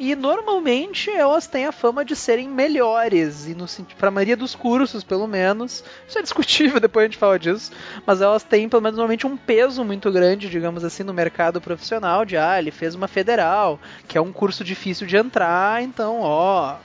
E 0.04 0.16
normalmente 0.16 1.08
elas 1.08 1.46
têm 1.46 1.64
a 1.64 1.70
fama 1.70 2.04
de 2.04 2.16
serem 2.16 2.48
melhores, 2.48 3.46
e 3.46 3.54
no 3.54 3.66
para 3.96 4.08
a 4.08 4.10
maioria 4.10 4.36
dos 4.36 4.52
cursos, 4.52 5.04
pelo 5.04 5.28
menos. 5.28 5.84
Isso 6.08 6.18
é 6.18 6.22
discutível, 6.22 6.80
depois 6.82 7.04
a 7.04 7.06
gente 7.06 7.18
fala 7.18 7.38
disso. 7.38 7.70
Mas 8.04 8.20
elas 8.20 8.42
têm, 8.42 8.68
pelo 8.68 8.82
menos, 8.82 8.96
normalmente 8.96 9.28
um 9.28 9.36
peso 9.36 9.84
muito 9.84 10.10
grande, 10.10 10.50
digamos 10.50 10.82
assim, 10.82 11.04
no 11.04 11.14
mercado 11.14 11.60
profissional. 11.60 12.24
De 12.24 12.36
ah, 12.36 12.58
ele 12.58 12.72
fez 12.72 12.96
uma 12.96 13.06
federal, 13.06 13.78
que 14.08 14.18
é 14.18 14.20
um 14.20 14.32
curso 14.32 14.64
difícil 14.64 15.06
de 15.06 15.16
entrar, 15.16 15.80
então, 15.84 16.18
ó. 16.20 16.78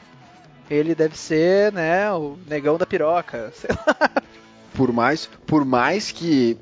Ele 0.69 0.93
deve 0.93 1.17
ser, 1.17 1.73
né, 1.73 2.13
o 2.13 2.37
negão 2.45 2.77
da 2.77 2.85
piroca. 2.85 3.51
sei 3.57 3.71
lá. 3.71 4.11
por 4.75 4.93
mais, 4.93 5.25
por 5.47 5.65
mais 5.65 6.11
que 6.11 6.55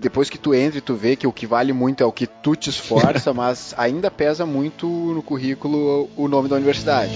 depois 0.00 0.30
que 0.30 0.38
tu 0.38 0.54
entra 0.54 0.78
e 0.78 0.80
tu 0.80 0.94
vê 0.94 1.14
que 1.14 1.26
o 1.26 1.32
que 1.32 1.46
vale 1.46 1.72
muito 1.72 2.02
é 2.02 2.06
o 2.06 2.12
que 2.12 2.26
tu 2.26 2.56
te 2.56 2.70
esforça, 2.70 3.32
mas 3.34 3.74
ainda 3.76 4.10
pesa 4.10 4.46
muito 4.46 4.86
no 4.86 5.22
currículo 5.22 6.08
o 6.16 6.26
nome 6.26 6.48
da 6.48 6.56
universidade. 6.56 7.12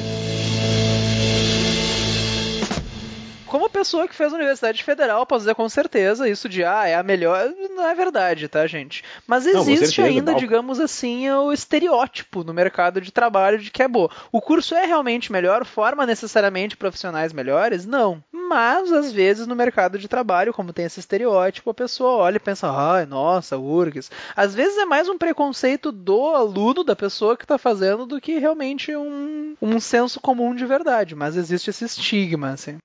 Como 3.55 3.71
pessoa 3.71 4.09
que 4.09 4.17
fez 4.17 4.33
a 4.33 4.37
Universidade 4.37 4.83
Federal, 4.83 5.25
posso 5.25 5.43
dizer 5.43 5.55
com 5.55 5.69
certeza 5.69 6.29
isso 6.29 6.49
de 6.49 6.65
ah, 6.65 6.89
é 6.89 6.97
a 6.97 7.05
melhor. 7.05 7.55
Não 7.71 7.87
é 7.87 7.95
verdade, 7.95 8.49
tá, 8.49 8.67
gente? 8.67 9.05
Mas 9.29 9.45
Não, 9.45 9.61
existe 9.61 9.95
certeza, 9.95 10.09
ainda, 10.09 10.35
digamos 10.35 10.81
assim, 10.81 11.31
o 11.31 11.53
estereótipo 11.53 12.43
no 12.43 12.53
mercado 12.53 13.01
de 13.01 13.13
trabalho 13.13 13.61
de 13.61 13.71
que 13.71 13.81
é 13.81 13.87
boa. 13.87 14.11
O 14.33 14.41
curso 14.41 14.75
é 14.75 14.85
realmente 14.85 15.31
melhor, 15.31 15.65
forma 15.65 16.05
necessariamente 16.05 16.77
profissionais 16.77 17.33
melhores? 17.33 17.87
Não. 17.87 18.21
Mas, 18.33 18.91
às 18.91 19.13
vezes, 19.13 19.47
no 19.47 19.55
mercado 19.55 20.01
de 20.01 20.09
trabalho, 20.09 20.53
como 20.53 20.73
tem 20.73 20.87
esse 20.87 20.99
estereótipo, 20.99 21.71
a 21.71 21.75
pessoa 21.75 22.25
olha 22.25 22.39
e 22.39 22.41
pensa, 22.41 22.69
ai, 22.69 23.07
nossa, 23.07 23.57
URGS. 23.57 24.11
Às 24.35 24.53
vezes 24.53 24.79
é 24.79 24.85
mais 24.85 25.09
um 25.09 25.17
preconceito 25.17 25.93
do 25.93 26.35
aluno, 26.35 26.83
da 26.83 26.97
pessoa 26.97 27.37
que 27.37 27.45
está 27.45 27.57
fazendo, 27.57 28.05
do 28.05 28.21
que 28.21 28.37
realmente 28.37 28.97
um, 28.97 29.55
um 29.63 29.79
senso 29.79 30.21
comum 30.21 30.57
de 30.57 30.67
verdade. 30.67 31.15
Mas 31.15 31.37
existe 31.37 31.71
esse 31.71 31.85
estigma, 31.85 32.51
assim. 32.51 32.79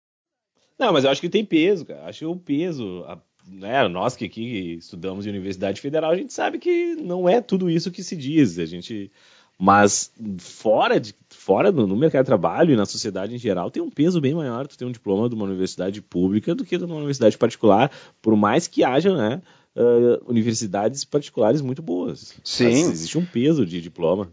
Não, 0.80 0.94
mas 0.94 1.04
eu 1.04 1.12
acho 1.12 1.22
que 1.22 1.30
tem 1.30 1.44
peso, 1.44 1.86
cara. 1.86 2.06
Acho 2.06 2.20
que 2.20 2.26
o 2.26 2.36
peso, 2.36 3.04
a- 3.06 3.20
né, 3.48 3.88
nós 3.88 4.16
que 4.16 4.26
aqui 4.26 4.76
estudamos 4.80 5.26
em 5.26 5.30
Universidade 5.30 5.82
Federal, 5.82 6.12
a 6.12 6.16
gente 6.16 6.34
sabe 6.34 6.58
que 6.58 6.96
não 6.96 7.28
é 7.28 7.42
tudo 7.42 7.70
isso 7.70 7.92
que 7.92 8.02
se 8.04 8.16
diz. 8.16 8.58
A 8.60 8.66
gente, 8.66 9.12
mas 9.58 10.12
fora 10.38 11.00
de 11.00 11.14
fora 11.30 11.72
do, 11.72 11.86
no 11.86 11.98
mercado 11.98 12.24
de 12.24 12.28
trabalho 12.28 12.72
e 12.74 12.78
na 12.78 12.86
sociedade 12.86 13.36
em 13.36 13.40
geral 13.40 13.70
tem 13.70 13.84
um 13.84 13.90
peso 13.90 14.22
bem 14.22 14.34
maior 14.34 14.68
tu 14.68 14.78
ter 14.78 14.86
um 14.86 14.92
diploma 14.92 15.28
de 15.28 15.36
uma 15.36 15.46
universidade 15.46 16.02
pública 16.02 16.56
do 16.56 16.64
que 16.64 16.78
de 16.78 16.86
uma 16.86 16.96
universidade 16.96 17.38
particular, 17.38 17.92
por 18.22 18.36
mais 18.36 18.68
que 18.68 18.84
haja, 18.84 19.16
né, 19.16 19.42
ah, 19.76 20.20
universidades 20.28 21.04
particulares 21.04 21.62
muito 21.62 21.82
boas. 21.82 22.36
Sim. 22.44 22.66
Mas 22.66 22.90
existe 22.92 23.18
um 23.18 23.26
peso 23.26 23.66
de 23.66 23.82
diploma. 23.82 24.32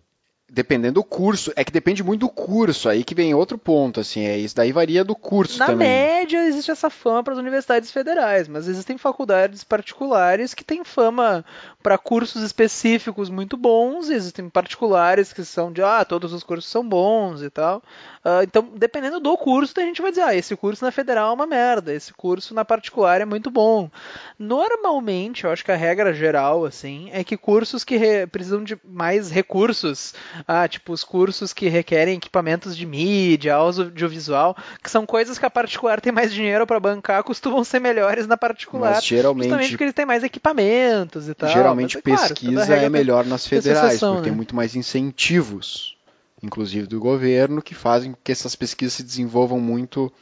Dependendo 0.49 0.95
do 0.95 1.05
curso, 1.05 1.53
é 1.57 1.65
que 1.65 1.73
depende 1.73 2.05
muito 2.05 2.21
do 2.21 2.29
curso, 2.29 2.89
aí 2.89 3.03
que 3.03 3.17
vem 3.17 3.35
outro 3.35 3.59
ponto, 3.59 3.99
assim, 3.99 4.27
é 4.27 4.39
isso 4.39 4.55
daí 4.55 4.71
varia 4.71 5.03
do 5.05 5.15
curso 5.17 5.59
Na 5.59 5.67
também. 5.67 5.89
média, 5.89 6.47
existe 6.47 6.71
essa 6.71 6.89
fama 6.89 7.23
para 7.25 7.33
as 7.33 7.39
universidades 7.39 7.91
federais, 7.91 8.47
mas 8.47 8.69
existem 8.69 8.97
faculdades 8.97 9.65
particulares 9.65 10.55
que 10.55 10.63
têm 10.65 10.85
fama 10.85 11.45
para 11.83 11.99
cursos 11.99 12.43
específicos 12.45 13.29
muito 13.29 13.57
bons, 13.57 14.09
e 14.09 14.15
existem 14.15 14.49
particulares 14.49 15.33
que 15.33 15.45
são 15.45 15.73
de, 15.73 15.83
ah, 15.83 16.05
todos 16.05 16.33
os 16.33 16.45
cursos 16.45 16.71
são 16.71 16.89
bons 16.89 17.43
e 17.43 17.51
tal. 17.51 17.83
Ah, 18.25 18.43
então, 18.45 18.71
dependendo 18.77 19.19
do 19.19 19.37
curso, 19.37 19.75
a 19.77 19.83
gente 19.83 20.01
vai 20.01 20.11
dizer, 20.13 20.23
ah, 20.23 20.35
esse 20.35 20.55
curso 20.55 20.85
na 20.85 20.93
federal 20.93 21.31
é 21.31 21.35
uma 21.35 21.47
merda, 21.47 21.93
esse 21.93 22.15
curso 22.15 22.55
na 22.55 22.65
particular 22.65 23.21
é 23.21 23.25
muito 23.25 23.51
bom. 23.51 23.91
Normalmente, 24.39 25.45
eu 25.45 25.51
acho 25.51 25.65
que 25.65 25.73
a 25.73 25.77
regra 25.77 26.15
geral, 26.15 26.65
assim, 26.65 27.09
é 27.13 27.25
que 27.25 27.37
cursos 27.37 27.83
que 27.83 27.97
re- 27.97 28.27
precisam 28.29 28.63
de 28.63 28.79
mais 28.85 29.31
recursos, 29.31 30.15
ah, 30.47 30.67
tipo 30.69 30.93
os 30.93 31.05
cursos 31.05 31.53
que 31.53 31.69
requerem 31.69 32.17
equipamentos 32.17 32.77
de 32.77 32.85
mídia, 32.87 33.55
audiovisual, 33.55 34.57
que 34.83 34.91
são 34.91 35.07
coisas 35.07 35.39
que 35.39 35.47
a 35.47 35.51
particular 35.51 36.01
tem 36.01 36.13
mais 36.13 36.33
dinheiro 36.33 36.67
para 36.67 36.81
bancar, 36.81 37.23
costumam 37.23 37.63
ser 37.65 37.81
melhores 37.81 38.27
na 38.27 38.37
particular. 38.37 38.95
Mas 38.95 39.05
geralmente- 39.05 39.45
Justamente 39.45 39.71
porque 39.71 39.85
eles 39.85 39.95
têm 39.95 40.07
mais 40.07 40.23
equipamentos 40.25 41.29
e 41.29 41.35
tal. 41.35 41.49
Geralmente 41.49 41.97
Mas, 41.97 42.03
é 42.05 42.17
claro, 42.17 42.29
pesquisa 42.35 42.61
regra 42.65 42.77
é 42.77 42.81
tem- 42.81 42.91
melhor 42.91 43.25
nas 43.27 43.45
tem 43.45 43.61
federais, 43.61 44.01
porque 44.01 44.23
tem 44.23 44.31
né? 44.33 44.37
muito 44.37 44.55
mais 44.57 44.75
incentivos, 44.77 45.97
inclusive 46.43 46.87
do 46.87 47.01
governo, 47.01 47.63
que 47.63 47.75
fazem 47.75 48.13
com 48.13 48.19
que 48.23 48.33
essas 48.33 48.55
pesquisas 48.55 48.95
se 48.95 49.03
desenvolvam 49.03 49.59
muito, 49.61 50.13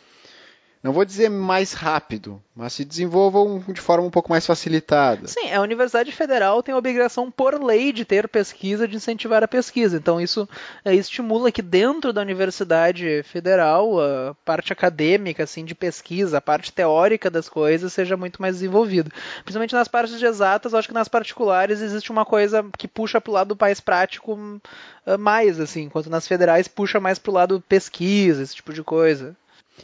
não 0.85 0.93
vou 0.93 1.03
dizer 1.03 1.31
mais 1.31 1.73
rápido, 1.73 2.43
mas 2.55 2.75
se 2.75 2.85
desenvolvam 2.85 3.59
de 3.69 3.81
forma 3.81 4.07
um 4.07 4.11
pouco 4.11 4.31
mais 4.31 4.45
facilitada. 4.45 5.27
Sim, 5.27 5.51
a 5.51 5.63
Universidade 5.63 6.13
Federal 6.13 6.63
tem 6.63 6.75
a 6.75 6.79
obrigação 6.79 7.31
por 7.31 7.59
lei 7.59 7.91
de 7.91 8.05
ter 8.05 8.29
pesquisa, 8.29 8.87
de 8.87 8.95
incentivar 8.95 9.43
a 9.43 9.49
pesquisa. 9.49 9.97
Então 9.97 10.21
isso 10.21 10.47
eh, 10.85 10.95
estimula 10.95 11.51
que 11.51 11.63
dentro 11.63 12.13
da 12.13 12.21
Universidade 12.21 13.23
Federal 13.23 13.99
a 13.99 14.37
parte 14.45 14.75
acadêmica, 14.75 15.45
assim, 15.45 15.65
de 15.65 15.75
pesquisa, 15.75 16.37
a 16.37 16.43
parte 16.43 16.71
teórica 16.71 17.31
das 17.31 17.49
coisas 17.49 17.91
seja 17.91 18.15
muito 18.15 18.43
mais 18.43 18.57
desenvolvida. 18.57 19.11
Principalmente 19.43 19.75
nas 19.75 19.89
partes 19.89 20.21
exatas, 20.21 20.75
acho 20.75 20.89
que 20.89 20.93
nas 20.93 21.09
particulares 21.09 21.81
existe 21.81 22.13
uma 22.13 22.27
coisa 22.27 22.63
que 22.77 22.87
puxa 22.87 23.23
pro 23.23 23.33
lado 23.33 23.57
mais 23.59 23.81
prático 23.81 24.35
hum, 24.35 24.61
eh, 25.07 25.17
mais, 25.17 25.59
assim, 25.59 25.85
enquanto 25.85 26.11
nas 26.11 26.29
federais 26.29 26.69
puxa 26.69 27.01
mais 27.01 27.19
pro 27.19 27.33
lado 27.33 27.65
pesquisa, 27.67 28.43
esse 28.43 28.57
tipo 28.57 28.75
de 28.75 28.83
coisa. 28.83 29.35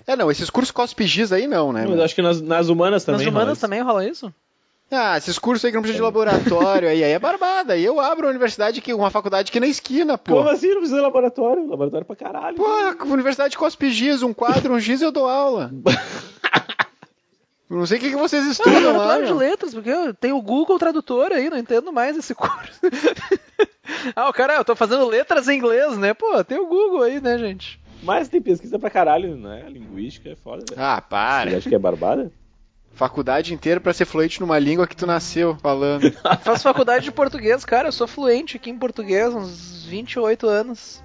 É, 0.06 0.16
não, 0.16 0.30
esses 0.30 0.50
cursos 0.50 0.70
COSPGIS 0.70 1.32
aí 1.32 1.46
não, 1.46 1.72
né? 1.72 1.84
Mas 1.86 1.98
eu 1.98 2.04
acho 2.04 2.14
que 2.14 2.22
nas, 2.22 2.40
nas 2.40 2.68
humanas 2.68 3.04
também. 3.04 3.20
nas 3.20 3.26
humanas 3.26 3.44
rola 3.44 3.52
isso. 3.52 3.60
também 3.60 3.80
rola 3.82 4.06
isso? 4.06 4.34
Ah, 4.90 5.16
esses 5.16 5.38
cursos 5.38 5.64
aí 5.64 5.70
que 5.70 5.76
não 5.76 5.82
precisa 5.82 5.98
de 5.98 6.02
laboratório, 6.02 6.88
aí, 6.88 7.04
aí 7.04 7.12
é 7.12 7.18
barbada. 7.18 7.74
Aí 7.74 7.84
eu 7.84 8.00
abro 8.00 8.26
uma 8.26 8.30
universidade, 8.30 8.80
que, 8.80 8.92
uma 8.92 9.10
faculdade 9.10 9.50
aqui 9.50 9.60
na 9.60 9.68
esquina, 9.68 10.18
pô. 10.18 10.34
Como 10.34 10.48
assim? 10.48 10.68
Não 10.68 10.78
precisa 10.78 10.96
de 10.96 11.02
laboratório? 11.02 11.68
Laboratório 11.68 12.04
pra 12.06 12.16
caralho. 12.16 12.56
Pô, 12.56 12.66
universidade 13.04 13.56
COSPGIS, 13.56 14.22
um 14.22 14.34
quadro, 14.34 14.74
um 14.74 14.80
giz 14.80 15.00
eu 15.00 15.12
dou 15.12 15.28
aula. 15.28 15.70
Não 17.70 17.86
sei 17.86 17.98
o 17.98 18.00
que, 18.00 18.10
que 18.10 18.16
vocês 18.16 18.42
Não, 18.42 18.50
estudam 18.50 18.82
lá. 18.82 18.88
laboratório 18.88 19.26
de 19.28 19.32
letras, 19.32 19.72
porque 19.72 19.90
eu 19.90 20.12
tenho 20.12 20.36
o 20.36 20.42
Google 20.42 20.76
Tradutor 20.76 21.30
aí, 21.30 21.48
não 21.48 21.56
entendo 21.56 21.92
mais 21.92 22.16
esse 22.16 22.34
curso. 22.34 22.80
ah, 24.16 24.28
o 24.28 24.32
cara, 24.32 24.56
eu 24.56 24.64
tô 24.64 24.74
fazendo 24.74 25.06
letras 25.06 25.46
em 25.46 25.56
inglês, 25.56 25.96
né? 25.96 26.12
Pô, 26.12 26.42
tem 26.42 26.58
o 26.58 26.66
Google 26.66 27.02
aí, 27.02 27.20
né, 27.20 27.38
gente? 27.38 27.78
Mas 28.02 28.28
tem 28.28 28.40
pesquisa 28.40 28.78
pra 28.78 28.88
caralho, 28.90 29.36
né? 29.36 29.66
Linguística 29.68 30.30
é 30.30 30.36
foda, 30.36 30.64
velho. 30.68 30.80
Ah, 30.80 30.96
Você 30.96 31.08
para. 31.08 31.56
acha 31.56 31.68
que 31.68 31.74
é 31.74 31.78
barbada? 31.78 32.32
Faculdade 32.92 33.54
inteira 33.54 33.80
pra 33.80 33.92
ser 33.92 34.04
fluente 34.04 34.40
numa 34.40 34.58
língua 34.58 34.86
que 34.86 34.96
tu 34.96 35.06
nasceu 35.06 35.56
falando. 35.56 36.10
Faço 36.42 36.64
faculdade 36.64 37.04
de 37.04 37.12
português, 37.12 37.64
cara, 37.64 37.88
eu 37.88 37.92
sou 37.92 38.06
fluente 38.06 38.56
aqui 38.56 38.68
em 38.70 38.78
português, 38.78 39.32
uns 39.34 39.86
28 39.86 40.46
anos. 40.48 41.02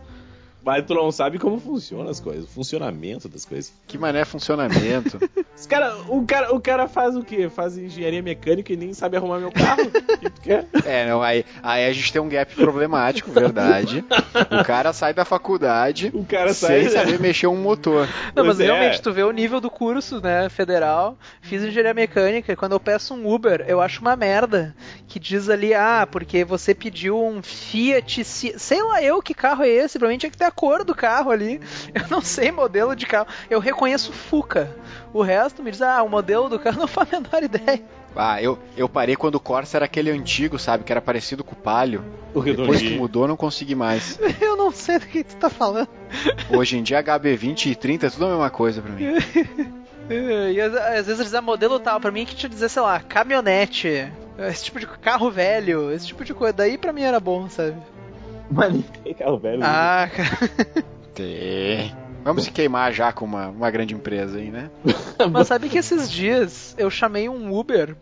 Mas 0.66 0.84
tu 0.84 0.96
não 0.96 1.12
sabe 1.12 1.38
como 1.38 1.60
funcionam 1.60 2.10
as 2.10 2.20
coisas, 2.20 2.46
o 2.46 2.48
funcionamento 2.48 3.30
das 3.30 3.46
coisas. 3.46 3.72
Que 3.86 4.00
mané 4.00 4.26
funcionamento. 4.26 5.20
Os 5.56 5.66
cara, 5.66 5.96
o, 6.10 6.26
cara, 6.26 6.54
o 6.54 6.60
cara 6.60 6.86
faz 6.86 7.16
o 7.16 7.24
quê? 7.24 7.48
Faz 7.48 7.78
engenharia 7.78 8.22
mecânica 8.22 8.74
e 8.74 8.76
nem 8.76 8.94
sabe 8.94 9.16
arrumar 9.16 9.40
meu 9.40 9.52
carro? 9.52 9.84
O 10.16 10.18
que 10.18 10.30
tu 10.30 10.42
quer? 10.42 10.66
É, 10.86 11.08
não, 11.08 11.22
aí, 11.22 11.46
aí 11.62 11.86
a 11.86 11.94
gente 11.94 12.12
tem 12.12 12.22
um 12.22 12.28
gap 12.28 12.54
problemático, 12.56 13.32
verdade. 13.32 14.04
O 14.52 14.64
cara 14.64 14.92
sai 14.92 15.14
da 15.14 15.24
faculdade 15.24 16.12
O 16.14 16.26
cara 16.26 16.54
sai. 16.54 16.82
sem 16.82 16.90
saber 16.90 17.20
mexer 17.20 17.48
um 17.48 17.56
motor. 17.56 18.08
Não, 18.36 18.46
mas 18.46 18.60
é. 18.60 18.66
realmente, 18.66 19.02
tu 19.02 19.14
vê 19.14 19.24
o 19.24 19.32
nível 19.32 19.62
do 19.62 19.70
curso, 19.70 20.22
né, 20.22 20.50
federal. 20.50 21.18
Fiz 21.42 21.62
engenharia 21.64 21.94
mecânica 21.94 22.52
e 22.52 22.56
quando 22.56 22.74
eu 22.74 22.80
peço 22.80 23.14
um 23.14 23.32
Uber, 23.32 23.64
eu 23.68 23.80
acho 23.82 24.02
uma 24.02 24.16
merda. 24.16 24.76
Que 25.08 25.20
diz 25.20 25.50
ali, 25.50 25.74
ah, 25.74 26.08
porque 26.10 26.44
você 26.44 26.74
pediu 26.74 27.22
um 27.22 27.42
Fiat, 27.42 28.24
sei 28.24 28.84
lá 28.84 29.02
eu 29.02 29.22
que 29.22 29.34
carro 29.34 29.64
é 29.64 29.70
esse, 29.70 30.00
pra 30.00 30.08
mim 30.08 30.18
tinha 30.18 30.30
que 30.30 30.38
ter 30.38 30.46
a 30.46 30.52
cor 30.56 30.84
do 30.84 30.96
carro 30.96 31.32
ali. 31.32 31.60
Eu 31.94 32.08
não 32.10 32.22
sei 32.22 32.52
modelo 32.52 32.96
de 32.96 33.06
carro. 33.06 33.28
Eu 33.50 33.60
reconheço 33.60 34.12
Fuca. 34.12 34.76
O 35.14 35.22
resto 35.22 35.62
me 35.62 35.72
diz, 35.72 35.82
ah, 35.82 36.02
o 36.04 36.10
modelo 36.10 36.50
do 36.50 36.60
carro 36.60 36.80
não 36.80 36.88
faço 36.88 37.16
a 37.16 37.20
menor 37.20 37.44
ideia. 37.44 37.84
Ah, 38.16 38.42
eu, 38.42 38.58
eu 38.78 38.88
parei 38.88 39.16
quando 39.18 39.36
o 39.36 39.40
Corsa 39.42 39.78
era 39.78 39.86
aquele 39.86 40.10
antigo, 40.10 40.58
sabe? 40.58 40.86
Que 40.86 40.92
era 40.94 41.02
parecido 41.02 41.44
com 41.44 41.52
o 41.52 41.58
Palio. 41.58 42.02
O 42.34 42.42
Depois 42.42 42.82
que 42.82 42.98
mudou, 42.98 43.28
não 43.28 43.36
consegui 43.36 43.76
mais. 43.76 44.18
Eu 44.40 44.56
não 44.56 44.72
sei 44.72 45.00
do 45.00 45.06
que 45.06 45.24
tu 45.24 45.36
tá 45.36 45.50
falando. 45.50 45.90
Hoje 46.50 46.78
em 46.78 46.84
dia, 46.84 47.04
HB20 47.04 47.72
e 47.72 47.76
30 47.76 48.08
é 48.08 48.10
tudo 48.10 48.26
a 48.26 48.30
mesma 48.30 48.50
coisa 48.50 48.82
pra 48.82 48.92
mim. 48.92 49.04
E 50.08 50.62
às, 50.62 50.76
às 50.76 51.08
vezes 51.08 51.24
diz 51.24 51.34
ah, 51.34 51.42
modelo 51.42 51.80
tal, 51.80 52.00
pra 52.00 52.12
mim 52.12 52.26
que 52.26 52.36
te 52.36 52.48
dizer, 52.48 52.70
sei 52.70 52.84
lá, 52.84 53.00
caminhonete, 53.00 54.08
esse 54.38 54.66
tipo 54.66 54.80
de 54.80 54.86
carro 54.86 55.32
velho, 55.32 55.92
esse 55.92 56.06
tipo 56.06 56.24
de 56.24 56.32
coisa. 56.32 56.54
Daí 56.54 56.78
pra 56.78 56.94
mim 56.94 57.02
era 57.02 57.20
bom, 57.20 57.50
sabe? 57.50 57.76
Mas 58.50 58.74
nem 58.74 58.82
tem 58.82 59.14
carro 59.14 59.38
velho. 59.38 59.62
Ah, 59.64 60.10
cara. 60.14 60.86
Tem. 61.14 61.96
Vamos 62.24 62.46
se 62.46 62.52
queimar 62.52 62.92
já 62.92 63.14
com 63.14 63.24
uma, 63.24 63.50
uma 63.50 63.70
grande 63.70 63.94
empresa 63.94 64.40
aí, 64.40 64.50
né? 64.50 64.72
Mas 65.32 65.48
sabe 65.48 65.70
que 65.70 65.78
esses 65.78 66.10
dias 66.10 66.76
eu 66.78 66.90
chamei 66.90 67.30
um 67.30 67.56
Uber 67.56 67.96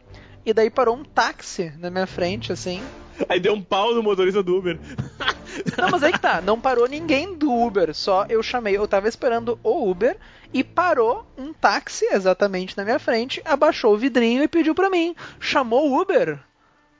e 0.45 0.53
daí 0.53 0.69
parou 0.69 0.95
um 0.95 1.03
táxi 1.03 1.73
na 1.77 1.89
minha 1.89 2.07
frente, 2.07 2.51
assim. 2.51 2.81
Aí 3.27 3.39
deu 3.39 3.53
um 3.53 3.61
pau 3.61 3.93
no 3.93 4.01
motorista 4.01 4.41
do 4.41 4.57
Uber. 4.57 4.79
Não, 5.77 5.91
mas 5.91 6.01
aí 6.01 6.11
que 6.11 6.19
tá, 6.19 6.41
não 6.41 6.59
parou 6.59 6.87
ninguém 6.87 7.35
do 7.35 7.53
Uber, 7.53 7.93
só 7.93 8.25
eu 8.27 8.41
chamei, 8.41 8.75
eu 8.75 8.87
tava 8.87 9.07
esperando 9.07 9.59
o 9.63 9.87
Uber 9.87 10.17
e 10.51 10.63
parou 10.63 11.27
um 11.37 11.53
táxi 11.53 12.05
exatamente 12.11 12.75
na 12.75 12.83
minha 12.83 12.97
frente, 12.97 13.39
abaixou 13.45 13.93
o 13.93 13.97
vidrinho 13.97 14.41
e 14.41 14.47
pediu 14.47 14.73
pra 14.73 14.89
mim. 14.89 15.15
Chamou 15.39 15.91
o 15.91 16.01
Uber? 16.01 16.39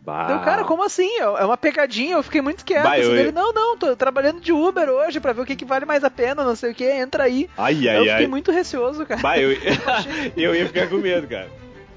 Bah. 0.05 0.25
Deu, 0.27 0.39
cara, 0.39 0.63
como 0.65 0.83
assim? 0.83 1.10
É 1.17 1.24
é 1.24 1.45
uma 1.45 1.55
pegadinha, 1.55 2.15
eu 2.15 2.24
fiquei 2.24 2.41
muito 2.41 2.65
quieto. 2.65 2.83
Bah, 2.83 2.93
assim, 2.95 3.03
eu- 3.03 3.15
Ele, 3.17 3.31
não, 3.31 3.53
não, 3.53 3.77
tô 3.77 3.95
trabalhando 3.95 4.41
de 4.41 4.51
Uber 4.51 4.89
hoje 4.89 5.19
pra 5.19 5.31
ver 5.31 5.41
o 5.41 5.45
que, 5.45 5.55
que 5.55 5.63
vale 5.65 5.86
mais 5.86 6.03
a 6.03 6.10
pena, 6.10 6.43
não 6.43 6.55
sei 6.55 6.72
o 6.72 6.75
que, 6.75 6.83
entra 6.83 7.24
aí. 7.24 7.50
Ai, 7.57 7.74
eu 7.88 7.91
ai, 7.91 8.00
fiquei 8.00 8.12
ai. 8.13 8.27
muito 8.27 8.51
receoso, 8.51 9.05
cara. 9.05 9.22
Bah, 9.22 9.38
eu, 9.39 9.51
eu 10.36 10.53
ia 10.55 10.65
ficar 10.67 10.88
com 10.89 10.98
medo, 10.98 11.25
cara. 11.27 11.48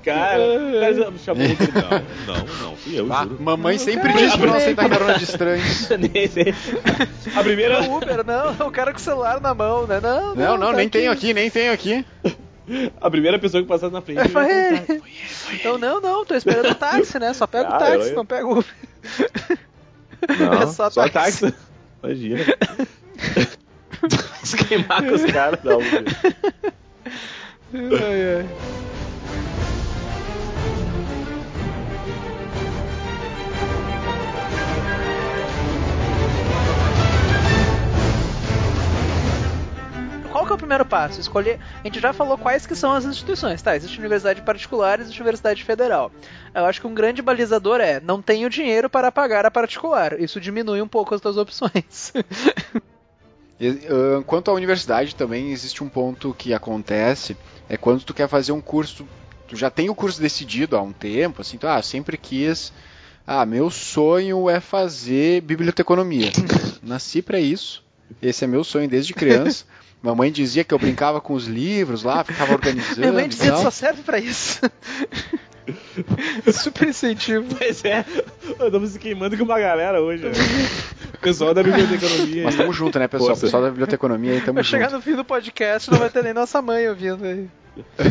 Cara, 0.05 0.39
cara 0.81 1.13
chamou 1.19 1.43
o 1.45 1.53
Uber. 1.53 1.69
Não, 2.29 2.37
não, 2.37 2.55
não, 2.63 2.77
fui 2.77 3.01
eu, 3.01 3.13
Ah, 3.13 3.25
juro. 3.25 3.43
mamãe 3.43 3.77
Não, 3.77 3.85
sempre 3.85 4.13
cara, 4.13 4.19
diz 4.25 4.37
pra 4.37 4.47
não 4.47 4.55
eu 4.55 4.59
aceitar 4.61 4.89
carona 4.89 5.15
de 5.19 5.25
estranhos. 5.25 5.89
A 7.37 7.43
primeira. 7.43 7.83
O 7.83 7.97
Uber, 7.97 8.25
não, 8.25 8.69
o 8.69 8.71
cara 8.71 8.93
com 8.93 8.99
o 8.99 9.03
celular 9.03 9.41
na 9.41 9.53
mão, 9.53 9.85
né? 9.85 9.99
Não, 10.01 10.27
não, 10.29 10.35
Não, 10.37 10.57
não, 10.59 10.71
tá 10.71 10.77
nem 10.77 10.89
tenho 10.89 11.11
aqui, 11.11 11.35
nem 11.35 11.51
tenho 11.51 11.73
aqui. 11.73 12.05
A 13.01 13.11
primeira 13.11 13.39
pessoa 13.39 13.63
que 13.63 13.69
passasse 13.69 13.93
na 13.93 14.01
frente. 14.01 14.19
eu 14.19 14.25
ia 14.25 14.31
Foi 14.31 14.51
ele. 14.51 15.03
Então, 15.55 15.79
não, 15.79 16.01
não, 16.01 16.25
tô 16.25 16.35
esperando 16.35 16.71
o 16.71 16.75
táxi, 16.75 17.19
né? 17.19 17.33
Só 17.33 17.47
pega 17.47 17.71
o 17.71 17.75
Ah, 17.75 17.79
táxi, 17.79 18.11
eu- 18.11 18.17
não 18.17 18.27
pega 18.27 18.47
o 18.47 18.53
Uber. 18.59 18.65
Não, 20.39 20.53
É 20.63 20.67
só 20.67 20.91
só, 20.91 21.09
táxi. 21.09 21.43
táxi. 21.43 21.55
Imagina. 22.03 22.45
Se 24.43 24.57
queimar 24.57 25.03
com 25.05 25.15
os 25.15 25.25
caras 25.25 25.61
da 25.63 25.77
Uber. 25.77 26.05
Ai, 27.75 28.37
ai. 28.41 28.47
Qual 40.29 40.47
que 40.47 40.53
é 40.53 40.55
o 40.55 40.59
primeiro 40.59 40.85
passo? 40.85 41.21
Escolher. 41.21 41.59
A 41.83 41.87
gente 41.87 42.01
já 42.01 42.13
falou 42.13 42.37
quais 42.37 42.67
que 42.67 42.75
são 42.75 42.93
as 42.93 43.05
instituições, 43.05 43.63
tá? 43.63 43.77
Existe 43.77 43.99
universidade 43.99 44.43
particular, 44.43 45.01
existe 45.01 45.21
universidade 45.21 45.65
federal. 45.65 46.13
Eu 46.55 46.65
acho 46.65 46.81
que 46.81 46.87
um 46.87 46.95
grande 46.95 47.23
balizador 47.23 47.81
é 47.81 48.01
não 48.01 48.23
tenho 48.23 48.51
dinheiro 48.51 48.89
para 48.89 49.13
pagar 49.13 49.47
a 49.47 49.51
particular. 49.51 50.21
Isso 50.21 50.41
diminui 50.41 50.83
um 50.83 50.89
pouco 50.89 51.15
as 51.15 51.21
tuas 51.21 51.37
opções. 51.37 52.13
Ah, 53.59 54.23
Quanto 54.27 54.51
à 54.51 54.55
universidade 54.55 55.15
também 55.15 55.51
existe 55.51 55.83
um 55.83 55.89
ponto 55.89 56.35
que 56.35 56.53
acontece, 56.53 57.35
é 57.69 57.77
quando 57.77 58.05
tu 58.05 58.13
quer 58.13 58.29
fazer 58.29 58.53
um 58.53 58.61
curso, 58.61 59.09
tu 59.49 59.57
já 59.57 59.71
tem 59.71 59.89
o 59.89 59.95
curso 59.95 60.21
decidido 60.21 60.77
há 60.77 60.83
um 60.83 60.93
tempo, 60.93 61.41
assim, 61.41 61.57
tu, 61.57 61.67
ah, 61.67 61.81
sempre 61.81 62.19
quis, 62.19 62.71
ah, 63.27 63.47
meu 63.47 63.71
sonho 63.71 64.51
é 64.51 64.61
fazer 64.61 65.41
biblioteconomia. 65.41 66.31
Nasci 66.83 67.23
pra 67.23 67.41
isso. 67.41 67.83
Esse 68.21 68.45
é 68.45 68.47
meu 68.47 68.63
sonho 68.63 68.89
desde 68.89 69.15
criança. 69.15 69.65
Mamãe 70.03 70.31
dizia 70.31 70.63
que 70.63 70.73
eu 70.73 70.79
brincava 70.79 71.21
com 71.21 71.33
os 71.35 71.47
livros 71.47 72.03
lá, 72.03 72.23
ficava 72.23 72.53
organizando. 72.53 73.01
Minha 73.01 73.13
mãe 73.13 73.29
dizia 73.29 73.53
que 73.53 73.63
só 73.63 73.71
serve 73.71 74.03
pra 74.03 74.19
isso. 74.19 74.61
Super 76.53 76.89
incentivo. 76.89 77.45
Pois 77.57 77.85
é, 77.85 78.05
estamos 78.43 78.91
se 78.91 78.99
queimando 78.99 79.37
com 79.37 79.43
uma 79.45 79.59
galera 79.59 80.01
hoje. 80.01 80.25
né? 80.25 80.33
O 81.15 81.19
pessoal 81.19 81.53
da 81.53 81.63
biblioteconomia. 81.63 82.45
Mas 82.45 82.55
aí. 82.55 82.61
tamo 82.61 82.73
junto, 82.73 82.99
né, 82.99 83.09
pessoal? 83.09 83.31
Força. 83.31 83.47
Pessoal 83.47 83.63
da 83.63 83.71
biblioteconomia 83.71 84.33
aí, 84.33 84.41
tamo 84.41 84.55
Vai 84.55 84.63
junto. 84.63 84.71
chegar 84.71 84.91
no 84.91 85.01
fim 85.01 85.17
do 85.17 85.25
podcast 85.25 85.91
não 85.91 85.99
vai 85.99 86.11
ter 86.11 86.23
nem 86.23 86.33
nossa 86.33 86.63
mãe 86.63 86.89
ouvindo 86.89 87.25
aí. 87.25 87.49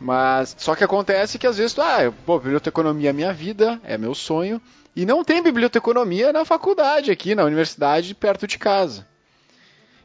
Mas 0.00 0.56
só 0.58 0.74
que 0.74 0.82
acontece 0.82 1.38
que 1.38 1.46
às 1.46 1.56
vezes, 1.56 1.72
tu, 1.72 1.80
ah, 1.80 2.12
pô, 2.26 2.38
biblioteconomia 2.38 3.10
é 3.10 3.12
minha 3.12 3.32
vida, 3.32 3.80
é 3.84 3.96
meu 3.96 4.14
sonho, 4.14 4.60
e 4.94 5.06
não 5.06 5.22
tem 5.24 5.42
biblioteconomia 5.42 6.32
na 6.32 6.44
faculdade 6.44 7.10
aqui, 7.10 7.34
na 7.34 7.44
universidade, 7.44 8.14
perto 8.14 8.46
de 8.46 8.58
casa. 8.58 9.06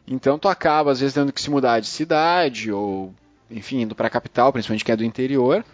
Então 0.08 0.40
tu 0.40 0.48
acaba 0.48 0.92
às 0.92 1.00
vezes 1.00 1.14
tendo 1.14 1.34
que 1.34 1.42
se 1.42 1.50
mudar 1.50 1.80
de 1.80 1.88
cidade, 1.88 2.72
ou 2.72 3.14
enfim, 3.52 3.82
indo 3.82 3.96
pra 3.96 4.10
capital, 4.10 4.54
principalmente 4.54 4.86
quem 4.86 4.94
é 4.94 4.98
do 4.98 5.04
interior, 5.04 5.66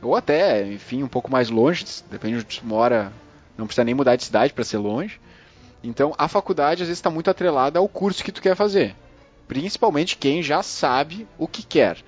ou 0.00 0.14
até, 0.14 0.66
enfim, 0.66 1.02
um 1.02 1.08
pouco 1.08 1.30
mais 1.30 1.50
longe, 1.50 1.84
depende 2.10 2.38
de 2.38 2.44
onde 2.44 2.60
tu 2.60 2.66
mora, 2.66 3.12
não 3.58 3.66
precisa 3.66 3.84
nem 3.84 3.94
mudar 3.94 4.16
de 4.16 4.24
cidade 4.24 4.52
para 4.52 4.64
ser 4.64 4.78
longe. 4.78 5.20
Então 5.82 6.14
a 6.16 6.28
faculdade 6.28 6.82
às 6.82 6.88
vezes 6.88 6.98
está 6.98 7.10
muito 7.10 7.30
atrelada 7.30 7.78
ao 7.78 7.88
curso 7.88 8.22
que 8.22 8.32
tu 8.32 8.40
quer 8.40 8.54
fazer. 8.54 8.94
Principalmente 9.48 10.16
quem 10.16 10.42
já 10.42 10.62
sabe 10.62 11.26
o 11.36 11.48
que 11.48 11.64
quer. 11.64 11.98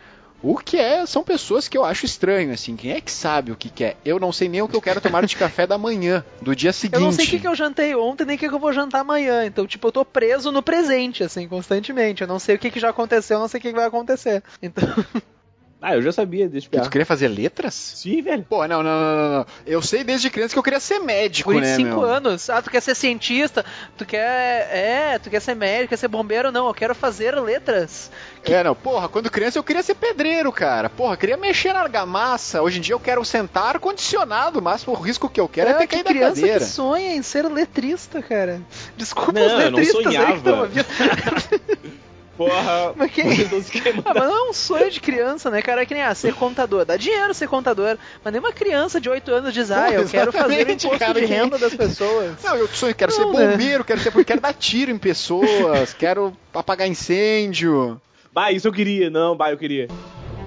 O 0.43 0.57
que 0.57 0.77
é, 0.77 1.07
são 1.07 1.23
pessoas 1.23 1.69
que 1.69 1.79
eu 1.79 1.85
acho 1.85 2.05
estranho, 2.05 2.53
assim. 2.53 2.75
Quem 2.75 2.93
é 2.93 3.01
que 3.01 3.13
sabe 3.13 3.53
o 3.53 3.57
que 3.57 3.71
quer? 3.71 3.97
Eu 4.05 4.19
não 4.19 4.33
sei 4.33 4.49
nem 4.49 4.61
o 4.61 4.69
que 4.69 4.75
eu 4.75 4.83
quero 4.83 5.01
tomar 5.01 5.25
de 5.25 5.37
café 5.37 5.67
da 5.67 5.79
manhã, 5.79 6.25
do 6.41 6.57
dia 6.57 6.73
seguinte. 6.73 6.99
Eu 6.99 7.05
não 7.05 7.13
sei 7.13 7.25
o 7.25 7.29
que, 7.29 7.39
que 7.39 7.47
eu 7.47 7.55
jantei 7.55 7.95
ontem, 7.95 8.25
nem 8.25 8.37
o 8.37 8.39
que, 8.39 8.49
que 8.49 8.55
eu 8.55 8.59
vou 8.59 8.73
jantar 8.73 9.01
amanhã. 9.03 9.45
Então, 9.47 9.67
tipo, 9.67 9.87
eu 9.87 9.93
tô 9.93 10.05
preso 10.05 10.51
no 10.51 10.63
presente, 10.63 11.23
assim, 11.23 11.47
constantemente. 11.47 12.23
Eu 12.23 12.29
não 12.29 12.39
sei 12.39 12.57
o 12.57 12.59
que, 12.59 12.71
que 12.71 12.81
já 12.81 12.91
aconteceu, 12.91 13.37
eu 13.37 13.41
não 13.41 13.49
sei 13.49 13.59
o 13.59 13.63
que, 13.63 13.71
que 13.71 13.77
vai 13.77 13.87
acontecer. 13.87 14.43
Então, 14.61 14.89
Ah, 15.83 15.97
eu 15.97 16.03
já 16.03 16.13
sabia 16.13 16.49
desde 16.49 16.69
Que 16.69 16.81
tu 16.81 16.89
queria 16.89 17.05
fazer 17.05 17.27
letras? 17.27 17.75
Sim, 17.75 18.23
velho. 18.23 18.47
Pô, 18.49 18.65
não, 18.69 18.85
não, 18.85 19.01
não, 19.01 19.33
não. 19.39 19.47
Eu 19.67 19.83
sei 19.83 20.05
desde 20.05 20.31
criança 20.31 20.53
que 20.55 20.59
eu 20.59 20.63
queria 20.63 20.79
ser 20.79 21.01
médico, 21.01 21.51
por 21.51 21.61
né, 21.61 21.75
cinco 21.75 22.01
meu? 22.01 22.05
anos. 22.05 22.49
Ah, 22.49 22.63
tu 22.63 22.71
quer 22.71 22.81
ser 22.81 22.95
cientista, 22.95 23.65
tu 23.99 24.07
quer. 24.07 24.69
É, 24.73 25.19
tu 25.19 25.29
quer 25.29 25.41
ser 25.41 25.57
médico, 25.57 25.89
quer 25.89 25.97
ser 25.97 26.07
bombeiro, 26.07 26.53
não. 26.53 26.69
Eu 26.69 26.75
quero 26.75 26.95
fazer 26.95 27.35
letras. 27.41 28.13
É, 28.45 28.63
não, 28.63 28.77
porra, 28.77 29.09
quando 29.09 29.29
criança 29.29 29.59
eu 29.59 29.65
queria 29.65 29.83
ser 29.83 29.97
pedreiro, 29.97 30.53
cara. 30.53 30.89
Porra, 30.89 31.17
queria 31.17 31.37
mexer 31.37 31.73
na 31.73 31.81
argamassa. 31.81 32.63
Hoje 32.63 32.79
em 32.79 32.81
dia 32.81 32.95
eu 32.95 33.01
quero 33.01 33.25
sentar 33.25 33.75
ar-condicionado, 33.75 34.61
o 34.61 34.63
máximo 34.63 34.95
risco 34.95 35.29
que 35.29 35.41
eu 35.41 35.49
quero 35.49 35.71
é, 35.71 35.75
ter 35.75 35.87
que 35.89 35.95
caído 35.95 36.05
da 36.05 36.11
criança 36.11 36.35
cadeira. 36.37 36.59
que 36.61 36.65
sonha 36.67 37.15
em 37.17 37.23
ser 37.23 37.45
letrista, 37.49 38.23
cara. 38.23 38.61
Desculpa 38.97 39.33
Não, 39.33 39.47
os 39.47 39.53
eu 39.53 39.71
não 39.71 39.79
letristas 39.79 39.97
aí 39.97 40.03
que 40.05 40.13
sonhava. 40.13 40.67
estão. 40.69 41.93
Porra. 42.37 42.93
Mas 42.97 43.11
queimando. 43.11 44.03
Ah, 44.05 44.13
mas 44.15 44.25
não 44.25 44.47
é 44.47 44.51
um 44.51 44.53
sonho 44.53 44.91
de 44.91 45.01
criança, 45.01 45.51
né, 45.51 45.61
cara? 45.61 45.83
É 45.83 45.87
que 45.87 45.93
nem, 45.95 46.03
ah, 46.03 46.15
ser 46.15 46.33
contador. 46.35 46.85
Dá 46.85 46.97
dinheiro 46.97 47.35
ser 47.35 47.47
contador. 47.47 47.97
Mas 48.25 48.33
nenhuma 48.33 48.53
criança 48.53 49.01
de 49.01 49.09
8 49.11 49.31
anos 49.33 49.53
diz, 49.55 49.71
ah, 49.71 49.91
eu 49.93 50.09
quero 50.09 50.33
fazer 50.33 50.67
o 50.67 50.71
imposto 50.71 50.99
cara, 50.99 51.21
de 51.21 51.27
que- 51.27 51.33
renda 51.33 51.59
das 51.59 51.75
pessoas. 51.75 52.33
Não, 52.43 52.57
eu 52.57 52.67
sonho, 52.69 52.95
quero 52.95 53.13
Não, 53.13 53.33
ser 53.33 53.39
né? 53.39 53.51
bombeiro, 53.53 53.85
quero 53.85 54.01
ser 54.01 54.25
quero 54.25 54.41
dar 54.41 54.55
tiro 54.55 54.91
em 54.91 54.99
pessoas, 54.99 55.93
quero 55.99 56.37
apagar 56.55 56.89
incêndio. 56.89 58.01
Bah, 58.33 58.51
isso 58.51 58.67
eu 58.67 58.73
queria. 58.73 59.11
Não, 59.11 59.37
bah, 59.37 59.51
eu 59.51 59.59
queria. 59.59 59.89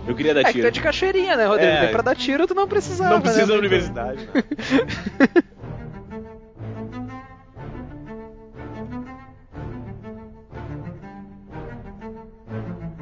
Eu 0.08 0.16
queria 0.16 0.34
dar 0.34 0.42
É 0.42 0.44
que 0.46 0.50
tu 0.52 0.56
tiro. 0.56 0.68
é 0.68 0.72
de 0.72 0.82
cachoeirinha, 0.82 1.36
né, 1.36 1.46
Rodrigo? 1.46 1.72
É. 1.72 1.88
Pra 1.88 2.02
dar 2.02 2.16
tiro 2.16 2.46
tu 2.48 2.54
não 2.56 2.68
precisava. 2.68 3.12
Não 3.12 3.22
precisa 3.22 3.42
né? 3.46 3.48
da 3.54 3.58
universidade. 3.60 4.30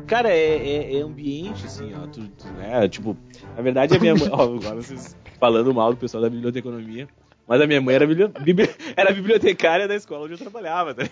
Cara, 0.08 0.30
é, 0.30 0.58
é- 0.58 0.98
é 0.98 1.02
ambiente, 1.02 1.66
assim, 1.66 1.94
ó. 1.94 2.06
Tu, 2.08 2.22
tu, 2.30 2.48
né? 2.54 2.88
Tipo, 2.88 3.16
na 3.56 3.62
verdade 3.62 3.96
a 3.96 4.00
minha 4.00 4.16
mãe. 4.16 4.30
Ó, 4.32 4.44
agora 4.58 4.76
vocês 4.76 5.16
falando 5.40 5.74
mal 5.74 5.92
do 5.94 5.98
pessoal 5.98 6.22
da 6.24 6.30
biblioteconomia. 6.30 7.08
Mas 7.48 7.60
a 7.62 7.68
minha 7.68 7.82
mãe 7.82 7.96
era, 7.96 8.06
bibli- 8.08 8.70
era 8.96 9.12
bibliotecária 9.12 9.88
da 9.88 9.96
escola 9.96 10.24
onde 10.26 10.34
eu 10.34 10.38
trabalhava, 10.38 10.94
tá? 10.94 11.04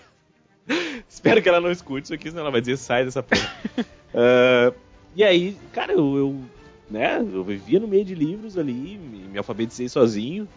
Espero 1.08 1.42
que 1.42 1.48
ela 1.48 1.60
não 1.60 1.70
escute 1.70 2.04
isso 2.04 2.14
aqui, 2.14 2.28
senão 2.30 2.42
ela 2.42 2.50
vai 2.50 2.60
dizer 2.60 2.76
sai 2.76 3.04
dessa 3.04 3.22
porra. 3.22 3.50
Ah, 4.14 4.72
e 5.14 5.22
aí, 5.24 5.56
cara, 5.72 5.92
eu, 5.92 6.16
eu, 6.16 6.40
né, 6.90 7.18
eu 7.18 7.44
vivia 7.44 7.80
no 7.80 7.88
meio 7.88 8.04
de 8.04 8.14
livros 8.14 8.56
ali, 8.56 8.98
me, 8.98 9.28
me 9.28 9.38
alfabetizei 9.38 9.88
sozinho. 9.88 10.48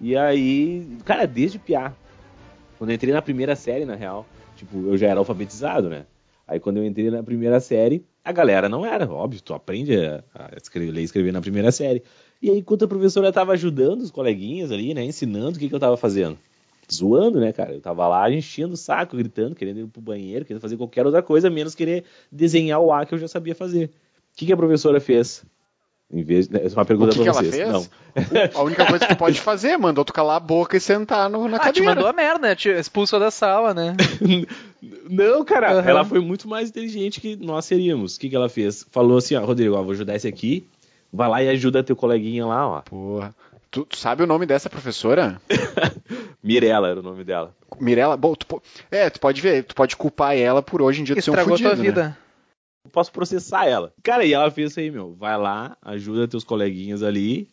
E 0.00 0.16
aí, 0.16 0.86
cara, 1.04 1.26
desde 1.26 1.58
piá. 1.58 1.92
Quando 2.78 2.90
eu 2.90 2.94
entrei 2.96 3.12
na 3.12 3.22
primeira 3.22 3.54
série, 3.56 3.84
na 3.84 3.94
real, 3.94 4.26
tipo, 4.56 4.88
eu 4.88 4.96
já 4.98 5.06
era 5.08 5.18
alfabetizado, 5.20 5.88
né? 5.88 6.04
Aí 6.46 6.60
quando 6.60 6.76
eu 6.78 6.84
entrei 6.84 7.10
na 7.10 7.22
primeira 7.22 7.58
série, 7.60 8.04
a 8.24 8.30
galera 8.32 8.68
não 8.68 8.84
era, 8.84 9.10
óbvio, 9.10 9.40
tu 9.42 9.54
aprende 9.54 9.96
a, 9.96 10.22
a 10.34 10.50
escrever, 10.60 10.90
ler 10.92 11.00
e 11.00 11.04
escrever 11.04 11.32
na 11.32 11.40
primeira 11.40 11.72
série. 11.72 12.02
E 12.42 12.50
aí, 12.50 12.58
enquanto 12.58 12.84
a 12.84 12.88
professora 12.88 13.32
tava 13.32 13.52
ajudando 13.52 14.02
os 14.02 14.10
coleguinhas 14.10 14.70
ali, 14.70 14.92
né, 14.92 15.02
ensinando 15.04 15.56
o 15.56 15.58
que, 15.58 15.68
que 15.68 15.74
eu 15.74 15.80
tava 15.80 15.96
fazendo. 15.96 16.36
Zoando, 16.92 17.40
né, 17.40 17.50
cara? 17.52 17.72
Eu 17.72 17.80
tava 17.80 18.06
lá 18.06 18.30
enchendo 18.30 18.74
o 18.74 18.76
saco, 18.76 19.16
gritando, 19.16 19.54
querendo 19.54 19.80
ir 19.80 19.86
pro 19.86 20.02
banheiro, 20.02 20.44
querendo 20.44 20.60
fazer 20.60 20.76
qualquer 20.76 21.06
outra 21.06 21.22
coisa, 21.22 21.48
menos 21.48 21.74
querer 21.74 22.04
desenhar 22.30 22.78
o 22.80 22.92
A 22.92 23.06
que 23.06 23.14
eu 23.14 23.18
já 23.18 23.26
sabia 23.28 23.54
fazer. 23.54 23.86
O 23.86 23.90
que, 24.36 24.44
que 24.44 24.52
a 24.52 24.56
professora 24.56 25.00
fez? 25.00 25.42
Em 26.12 26.22
vez, 26.22 26.50
né, 26.50 26.60
essa 26.62 26.74
é 26.74 26.78
uma 26.78 26.84
pergunta 26.84 27.12
O 27.12 27.14
que, 27.14 27.18
que 27.20 27.30
pra 27.30 27.32
ela 27.32 27.42
vocês. 27.42 27.56
fez? 27.56 27.68
Não. 27.72 28.60
A 28.60 28.62
única 28.62 28.84
coisa 28.86 29.06
que 29.06 29.14
tu 29.14 29.18
pode 29.18 29.40
fazer 29.40 29.68
é 29.70 29.78
mandou 29.78 30.04
tu 30.04 30.12
calar 30.12 30.36
a 30.36 30.40
boca 30.40 30.76
e 30.76 30.80
sentar 30.80 31.30
no, 31.30 31.48
na 31.48 31.56
Ah, 31.56 31.60
te 31.60 31.64
cadeira. 31.80 31.88
mandou 31.88 32.06
a 32.06 32.12
merda, 32.12 32.48
né? 32.48 32.54
Te 32.54 32.68
expulsou 32.68 33.18
da 33.18 33.30
sala, 33.30 33.72
né? 33.72 33.96
Não, 35.08 35.44
cara, 35.44 35.72
Aham. 35.72 35.88
ela 35.88 36.04
foi 36.04 36.20
muito 36.20 36.48
mais 36.48 36.70
inteligente 36.70 37.20
que 37.20 37.36
nós 37.36 37.64
seríamos. 37.64 38.16
O 38.16 38.20
que, 38.20 38.28
que 38.28 38.36
ela 38.36 38.48
fez? 38.48 38.86
Falou 38.90 39.18
assim, 39.18 39.34
ó, 39.34 39.44
Rodrigo, 39.44 39.74
ó, 39.74 39.82
vou 39.82 39.92
ajudar 39.92 40.14
esse 40.14 40.28
aqui. 40.28 40.66
Vai 41.12 41.28
lá 41.28 41.42
e 41.42 41.48
ajuda 41.48 41.82
teu 41.82 41.94
coleguinha 41.94 42.44
lá, 42.46 42.68
ó. 42.68 42.80
Porra. 42.82 43.34
Tu, 43.70 43.84
tu 43.84 43.96
sabe 43.96 44.22
o 44.22 44.26
nome 44.26 44.46
dessa 44.46 44.70
professora? 44.70 45.40
Mirella 46.42 46.88
era 46.88 47.00
o 47.00 47.02
nome 47.02 47.24
dela. 47.24 47.54
Mirella? 47.80 48.16
Bom, 48.16 48.34
tu, 48.34 48.62
é, 48.90 49.10
tu 49.10 49.18
pode 49.18 49.40
ver, 49.40 49.64
tu 49.64 49.74
pode 49.74 49.96
culpar 49.96 50.36
ela 50.36 50.62
por 50.62 50.80
hoje 50.80 51.00
em 51.00 51.04
dia 51.04 51.16
tu 51.16 51.22
ser 51.22 51.30
um 51.30 51.34
Estragou 51.34 51.56
fudido, 51.56 51.70
tua 51.70 51.76
né? 51.76 51.82
vida. 51.82 52.18
Eu 52.84 52.90
posso 52.90 53.10
processar 53.10 53.66
ela. 53.66 53.92
Cara, 54.02 54.24
e 54.24 54.32
ela 54.32 54.50
fez 54.50 54.70
isso 54.70 54.80
aí, 54.80 54.90
meu. 54.90 55.14
Vai 55.14 55.36
lá, 55.38 55.76
ajuda 55.82 56.28
teus 56.28 56.44
coleguinhas 56.44 57.02
ali. 57.02 57.48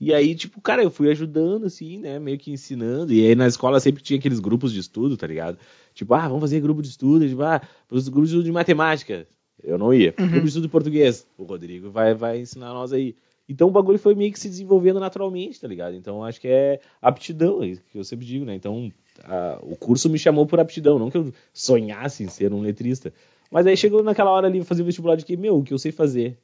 E 0.00 0.12
aí, 0.12 0.34
tipo, 0.34 0.60
cara, 0.60 0.82
eu 0.82 0.90
fui 0.90 1.10
ajudando, 1.10 1.66
assim, 1.66 1.98
né? 1.98 2.18
Meio 2.18 2.38
que 2.38 2.52
ensinando. 2.52 3.12
E 3.12 3.26
aí 3.26 3.34
na 3.34 3.46
escola 3.46 3.80
sempre 3.80 4.02
tinha 4.02 4.18
aqueles 4.18 4.40
grupos 4.40 4.72
de 4.72 4.80
estudo, 4.80 5.16
tá 5.16 5.26
ligado? 5.26 5.58
Tipo, 5.94 6.14
ah, 6.14 6.26
vamos 6.28 6.40
fazer 6.40 6.60
grupo 6.60 6.82
de 6.82 6.88
estudo. 6.88 7.26
Tipo, 7.28 7.42
ah, 7.42 7.60
os 7.90 8.08
grupos 8.08 8.30
de 8.30 8.36
estudo 8.36 8.44
de 8.46 8.52
matemática. 8.52 9.26
Eu 9.62 9.78
não 9.78 9.94
ia. 9.94 10.12
Grupo 10.12 10.40
de 10.42 10.48
estudo 10.48 10.64
de 10.64 10.68
português. 10.68 11.26
O 11.38 11.44
Rodrigo 11.44 11.90
vai, 11.90 12.12
vai 12.14 12.40
ensinar 12.40 12.72
nós 12.74 12.92
aí. 12.92 13.14
Então 13.48 13.68
o 13.68 13.70
bagulho 13.70 13.98
foi 13.98 14.14
meio 14.14 14.32
que 14.32 14.40
se 14.40 14.48
desenvolvendo 14.48 14.98
naturalmente, 14.98 15.60
tá 15.60 15.68
ligado? 15.68 15.94
Então 15.94 16.24
acho 16.24 16.40
que 16.40 16.48
é 16.48 16.80
aptidão, 17.00 17.62
é 17.62 17.68
isso 17.68 17.82
que 17.92 17.98
eu 17.98 18.04
sempre 18.04 18.24
digo, 18.26 18.44
né? 18.44 18.54
Então 18.54 18.90
a- 19.22 19.58
o 19.62 19.76
curso 19.76 20.08
me 20.08 20.18
chamou 20.18 20.46
por 20.46 20.58
aptidão, 20.58 20.98
não 20.98 21.10
que 21.10 21.16
eu 21.18 21.30
sonhasse 21.52 22.24
em 22.24 22.28
ser 22.28 22.52
um 22.54 22.60
letrista. 22.62 23.12
Mas 23.50 23.66
aí 23.66 23.76
chegou 23.76 24.02
naquela 24.02 24.30
hora 24.30 24.46
ali, 24.46 24.64
fazer 24.64 24.80
o 24.82 24.86
vestibular 24.86 25.14
de 25.16 25.24
que, 25.26 25.36
meu, 25.36 25.58
o 25.58 25.62
que 25.62 25.74
eu 25.74 25.78
sei 25.78 25.92
fazer? 25.92 26.38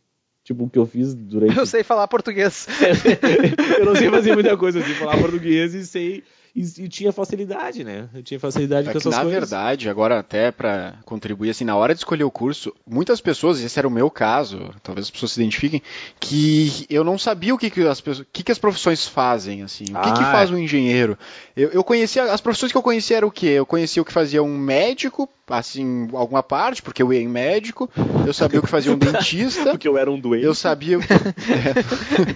Tipo, 0.44 0.64
o 0.64 0.70
que 0.70 0.78
eu 0.78 0.86
fiz 0.86 1.14
durante. 1.14 1.56
Eu 1.58 1.66
sei 1.66 1.82
falar 1.82 2.06
português. 2.08 2.66
eu 3.78 3.84
não 3.84 3.94
sei 3.94 4.08
fazer 4.10 4.32
muita 4.34 4.56
coisa, 4.56 4.78
eu 4.78 4.84
sei 4.84 4.94
falar 4.94 5.18
português 5.18 5.74
e 5.74 5.86
sei. 5.86 6.22
E, 6.54 6.62
e 6.84 6.88
tinha 6.88 7.12
facilidade, 7.12 7.84
né? 7.84 8.08
Eu 8.12 8.22
tinha 8.22 8.40
facilidade 8.40 8.88
É 8.88 8.92
com 8.92 8.92
que, 8.92 8.98
essas 8.98 9.14
na 9.14 9.22
coisas. 9.22 9.40
verdade, 9.40 9.88
agora 9.88 10.18
até 10.18 10.50
pra 10.50 10.94
contribuir, 11.04 11.50
assim, 11.50 11.64
na 11.64 11.76
hora 11.76 11.94
de 11.94 12.00
escolher 12.00 12.24
o 12.24 12.30
curso, 12.30 12.74
muitas 12.86 13.20
pessoas, 13.20 13.60
esse 13.60 13.78
era 13.78 13.86
o 13.86 13.90
meu 13.90 14.10
caso, 14.10 14.70
talvez 14.82 15.06
as 15.06 15.10
pessoas 15.10 15.32
se 15.32 15.40
identifiquem, 15.40 15.80
que 16.18 16.86
eu 16.90 17.04
não 17.04 17.18
sabia 17.18 17.54
o 17.54 17.58
que, 17.58 17.70
que, 17.70 17.86
as, 17.86 18.00
pessoas, 18.00 18.26
que, 18.32 18.42
que 18.42 18.52
as 18.52 18.58
profissões 18.58 19.06
fazem, 19.06 19.62
assim, 19.62 19.84
o 19.84 20.00
que, 20.00 20.12
que 20.12 20.22
Ah, 20.22 20.32
faz 20.32 20.50
é. 20.50 20.54
um 20.54 20.58
engenheiro. 20.58 21.16
Eu, 21.56 21.70
eu 21.70 21.84
conhecia, 21.84 22.24
as 22.32 22.40
profissões 22.40 22.72
que 22.72 22.78
eu 22.78 22.82
conhecia 22.82 23.18
era 23.18 23.26
o 23.26 23.30
quê? 23.30 23.46
Eu 23.46 23.66
conhecia 23.66 24.02
o 24.02 24.04
que 24.04 24.12
fazia 24.12 24.42
um 24.42 24.58
médico, 24.58 25.28
assim, 25.50 26.08
alguma 26.12 26.42
parte, 26.42 26.82
porque 26.82 27.02
eu 27.02 27.12
ia 27.12 27.20
em 27.20 27.28
médico, 27.28 27.90
eu 28.26 28.32
sabia 28.32 28.58
o 28.60 28.62
que 28.62 28.68
fazia 28.68 28.92
um 28.92 28.96
dentista, 28.98 29.70
Porque 29.70 29.88
eu 29.88 29.96
era 29.98 30.10
um 30.10 30.18
doente, 30.18 30.44
eu 30.44 30.54
sabia 30.54 30.98
o 30.98 31.00
que... 31.00 31.08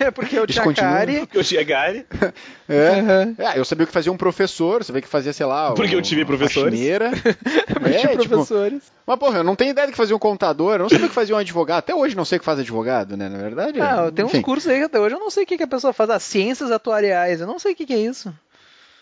É 0.04 0.10
porque 0.10 0.38
eu 0.38 0.46
tinha 0.46 0.72
cárie. 0.72 1.20
porque 1.20 1.38
eu 1.38 1.44
tinha 1.44 1.62
gare. 1.62 2.06
É, 2.68 2.88
Aham. 3.00 3.34
é, 3.38 3.58
eu 3.58 3.64
sabia 3.64 3.84
o 3.84 3.86
que 3.86 3.92
fazia 3.92 4.10
um 4.12 4.16
professor, 4.16 4.82
sabia 4.84 5.00
o 5.00 5.02
que 5.02 5.08
fazia, 5.08 5.32
sei 5.32 5.46
lá, 5.46 5.72
Porque 5.72 5.94
o- 5.94 5.98
eu 5.98 6.02
tive 6.02 6.24
professores. 6.24 6.70
faxineira. 6.72 7.10
Tinha 7.84 8.12
É, 8.12 8.16
tipo, 8.16 8.28
professores. 8.28 8.82
Mas, 9.06 9.18
porra, 9.18 9.38
eu 9.38 9.44
não 9.44 9.54
tenho 9.54 9.70
ideia 9.72 9.86
do 9.86 9.90
que 9.90 9.96
fazia 9.96 10.16
um 10.16 10.18
contador, 10.18 10.74
eu 10.74 10.78
não 10.80 10.88
sabia 10.88 11.06
o 11.06 11.08
que 11.08 11.14
fazia 11.14 11.34
um 11.34 11.38
advogado. 11.38 11.78
Até 11.80 11.94
hoje 11.94 12.16
não 12.16 12.24
sei 12.24 12.36
o 12.36 12.40
que 12.40 12.44
faz 12.46 12.58
advogado, 12.58 13.16
né? 13.16 13.28
Na 13.28 13.38
verdade. 13.38 13.80
Ah, 13.80 14.10
tem 14.14 14.24
uns 14.24 14.38
cursos 14.40 14.70
aí 14.70 14.78
que 14.78 14.84
até 14.84 14.98
hoje 14.98 15.14
eu 15.14 15.20
não 15.20 15.30
sei 15.30 15.44
o 15.44 15.46
que, 15.46 15.56
que 15.58 15.62
a 15.62 15.66
pessoa 15.68 15.92
faz. 15.92 16.08
As 16.10 16.22
ciências 16.22 16.70
atuariais, 16.70 17.40
eu 17.40 17.46
não 17.46 17.58
sei 17.58 17.72
o 17.72 17.76
que, 17.76 17.84
que 17.86 17.92
é 17.92 17.98
isso. 17.98 18.32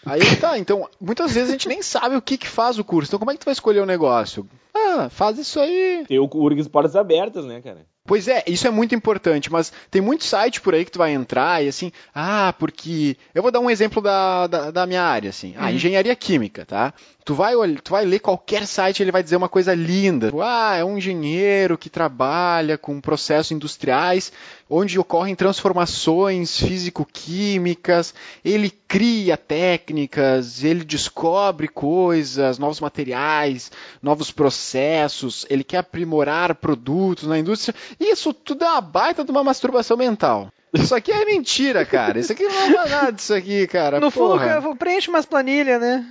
Aí 0.05 0.37
tá, 0.37 0.59
então, 0.59 0.88
muitas 1.01 1.33
vezes 1.33 1.51
a 1.51 1.53
gente 1.53 1.69
nem 1.69 1.83
sabe 1.83 2.17
o 2.17 2.23
que, 2.23 2.37
que 2.37 2.49
faz 2.49 2.79
o 2.79 2.85
curso. 2.85 3.11
Então, 3.11 3.19
como 3.19 3.31
é 3.31 3.35
que 3.35 3.41
tu 3.41 3.45
vai 3.45 3.53
escolher 3.53 3.81
o 3.81 3.87
negócio? 3.87 4.49
Ah, 4.75 5.09
faz 5.09 5.38
isso 5.38 5.61
aí. 5.61 6.05
Tem 6.09 6.19
o 6.19 6.29
URGS 6.33 6.69
Portas 6.69 6.97
Abertas, 6.97 7.45
né, 7.45 7.61
cara? 7.61 7.87
Pois 8.05 8.27
é, 8.27 8.43
isso 8.49 8.67
é 8.67 8.71
muito 8.71 8.97
importante, 8.97 9.51
mas 9.51 9.73
tem 9.88 10.03
muito 10.03 10.25
site 10.25 10.61
por 10.61 10.75
aí 10.75 10.85
que 10.85 10.91
tu 10.91 10.99
vai 10.99 11.12
entrar 11.12 11.65
e 11.65 11.69
assim, 11.69 11.93
ah, 12.12 12.53
porque. 12.59 13.17
Eu 13.33 13.43
vou 13.43 13.53
dar 13.53 13.61
um 13.61 13.71
exemplo 13.71 14.03
da, 14.03 14.49
da, 14.49 14.71
da 14.73 14.87
minha 14.87 15.03
área, 15.03 15.31
assim. 15.31 15.55
Ah, 15.57 15.71
engenharia 15.71 16.15
química, 16.17 16.67
tá? 16.67 16.93
Tu 17.25 17.33
vai, 17.33 17.55
tu 17.77 17.93
vai 17.93 18.05
ler 18.05 18.19
qualquer 18.19 18.67
site, 18.67 19.01
ele 19.01 19.12
vai 19.12 19.23
dizer 19.23 19.37
uma 19.37 19.49
coisa 19.49 19.73
linda. 19.73 20.33
Ah, 20.43 20.75
é 20.77 20.85
um 20.85 20.99
engenheiro 20.99 21.79
que 21.79 21.88
trabalha 21.88 22.77
com 22.77 23.01
processos 23.01 23.53
industriais, 23.53 24.33
onde 24.75 24.99
ocorrem 24.99 25.35
transformações 25.35 26.59
físico-químicas, 26.59 28.15
ele 28.43 28.71
cria 28.71 29.37
técnicas, 29.37 30.65
ele 30.65 30.83
descobre 30.83 31.69
coisas, 31.69 32.59
novos 32.59 32.81
materiais, 32.81 33.71
novos 34.03 34.31
processos, 34.31 35.45
ele 35.51 35.63
quer 35.63 35.79
aprimorar 35.79 36.55
produtos 36.55 37.29
na 37.29 37.39
indústria. 37.39 37.75
Isso 38.01 38.33
tudo 38.33 38.65
é 38.65 38.71
uma 38.71 38.81
baita 38.81 39.23
de 39.23 39.31
uma 39.31 39.45
masturbação 39.45 39.95
mental. 39.95 40.51
Isso 40.73 40.95
aqui 40.95 41.13
é 41.13 41.27
mentira, 41.27 41.85
cara. 41.85 42.19
Isso 42.19 42.33
aqui 42.33 42.45
não 42.45 42.63
é 42.63 42.89
nada 42.89 43.11
disso 43.13 43.35
aqui, 43.35 43.67
cara. 43.67 44.01
No 44.01 44.11
fundo, 44.11 44.39
Porra. 44.39 44.47
cara, 44.47 44.77
preenche 44.77 45.11
umas 45.11 45.27
planilhas, 45.27 45.79
né? 45.79 46.07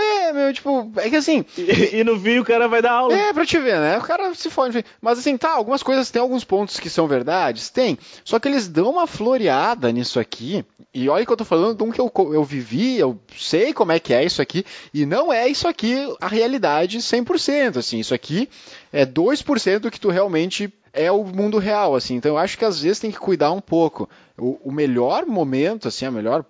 É, 0.00 0.32
meu, 0.32 0.52
tipo, 0.52 0.90
é 0.96 1.10
que 1.10 1.16
assim, 1.16 1.44
E, 1.58 1.98
e 1.98 2.04
no 2.04 2.18
fim 2.18 2.38
o 2.38 2.44
cara 2.44 2.68
vai 2.68 2.80
dar 2.80 2.92
aula. 2.92 3.14
é 3.14 3.32
pra 3.32 3.44
te 3.44 3.58
ver, 3.58 3.78
né? 3.78 3.98
O 3.98 4.02
cara 4.02 4.34
se 4.34 4.48
fode. 4.50 4.84
Mas 5.00 5.18
assim, 5.18 5.36
tá, 5.36 5.50
algumas 5.52 5.82
coisas, 5.82 6.10
tem 6.10 6.20
alguns 6.22 6.44
pontos 6.44 6.78
que 6.80 6.88
são 6.90 7.06
verdades? 7.06 7.68
Tem. 7.70 7.98
Só 8.24 8.38
que 8.38 8.48
eles 8.48 8.68
dão 8.68 8.90
uma 8.90 9.06
floreada 9.06 9.90
nisso 9.92 10.18
aqui. 10.18 10.64
E 10.92 11.08
olha 11.08 11.24
que 11.24 11.30
eu 11.32 11.36
tô 11.36 11.44
falando 11.44 11.76
de 11.76 11.82
um 11.84 11.92
que 11.92 12.00
eu, 12.00 12.10
eu 12.34 12.42
vivi, 12.42 12.98
eu 12.98 13.16
sei 13.36 13.72
como 13.72 13.92
é 13.92 14.00
que 14.00 14.12
é 14.12 14.24
isso 14.24 14.42
aqui. 14.42 14.64
E 14.92 15.06
não 15.06 15.32
é 15.32 15.46
isso 15.48 15.68
aqui 15.68 15.94
a 16.20 16.26
realidade 16.26 16.98
100%. 16.98 17.76
Assim, 17.78 17.98
isso 18.00 18.14
aqui 18.14 18.48
é 18.92 19.06
2% 19.06 19.78
do 19.78 19.90
que 19.90 20.00
tu 20.00 20.08
realmente 20.10 20.72
é 20.92 21.10
o 21.12 21.22
mundo 21.24 21.58
real, 21.58 21.94
assim. 21.94 22.16
Então 22.16 22.32
eu 22.32 22.38
acho 22.38 22.58
que 22.58 22.64
às 22.64 22.80
vezes 22.80 22.98
tem 22.98 23.12
que 23.12 23.18
cuidar 23.18 23.52
um 23.52 23.60
pouco. 23.60 24.08
O, 24.36 24.58
o 24.64 24.72
melhor 24.72 25.26
momento, 25.26 25.86
assim, 25.86 26.06
a 26.06 26.10
melhor 26.10 26.44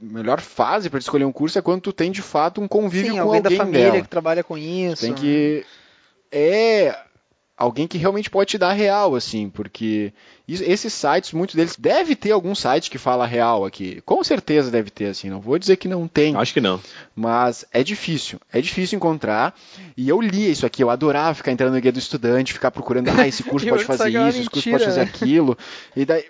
melhor 0.00 0.40
fase 0.40 0.90
para 0.90 0.98
escolher 0.98 1.24
um 1.24 1.32
curso 1.32 1.58
é 1.58 1.62
quando 1.62 1.80
tu 1.80 1.92
tem 1.92 2.10
de 2.10 2.22
fato 2.22 2.60
um 2.60 2.68
convívio 2.68 3.12
Sim, 3.12 3.18
com 3.18 3.24
alguém 3.24 3.42
da 3.42 3.48
alguém 3.48 3.58
família 3.58 3.90
dela. 3.92 4.02
que 4.02 4.08
trabalha 4.08 4.44
com 4.44 4.56
isso. 4.58 5.02
Tem 5.02 5.14
que. 5.14 5.64
É. 6.30 6.96
Alguém 7.58 7.86
que 7.88 7.96
realmente 7.96 8.28
pode 8.28 8.50
te 8.50 8.58
dar 8.58 8.74
real, 8.74 9.14
assim, 9.14 9.48
porque 9.48 10.12
esses 10.46 10.92
sites, 10.92 11.32
muitos 11.32 11.56
deles, 11.56 11.74
deve 11.74 12.14
ter 12.14 12.30
algum 12.32 12.54
site 12.54 12.90
que 12.90 12.98
fala 12.98 13.26
real 13.26 13.64
aqui. 13.64 14.02
Com 14.04 14.22
certeza 14.22 14.70
deve 14.70 14.90
ter, 14.90 15.06
assim, 15.06 15.30
não 15.30 15.40
vou 15.40 15.58
dizer 15.58 15.76
que 15.76 15.88
não 15.88 16.06
tem, 16.06 16.36
Acho 16.36 16.52
que 16.52 16.60
não. 16.60 16.78
mas 17.14 17.64
é 17.72 17.82
difícil. 17.82 18.38
É 18.52 18.60
difícil 18.60 18.96
encontrar. 18.96 19.54
E 19.96 20.06
eu 20.06 20.20
lia 20.20 20.50
isso 20.50 20.66
aqui, 20.66 20.84
eu 20.84 20.90
adorava 20.90 21.32
ficar 21.32 21.50
entrando 21.50 21.72
no 21.72 21.80
guia 21.80 21.90
do 21.90 21.98
estudante, 21.98 22.52
ficar 22.52 22.70
procurando, 22.70 23.08
ah, 23.08 23.26
esse 23.26 23.42
curso 23.42 23.66
pode 23.70 23.84
fazer 23.84 24.10
isso, 24.10 24.40
esse 24.40 24.50
curso 24.50 24.70
pode 24.70 24.84
fazer 24.84 25.00
aquilo. 25.00 25.56
E 25.96 26.04
daí. 26.04 26.26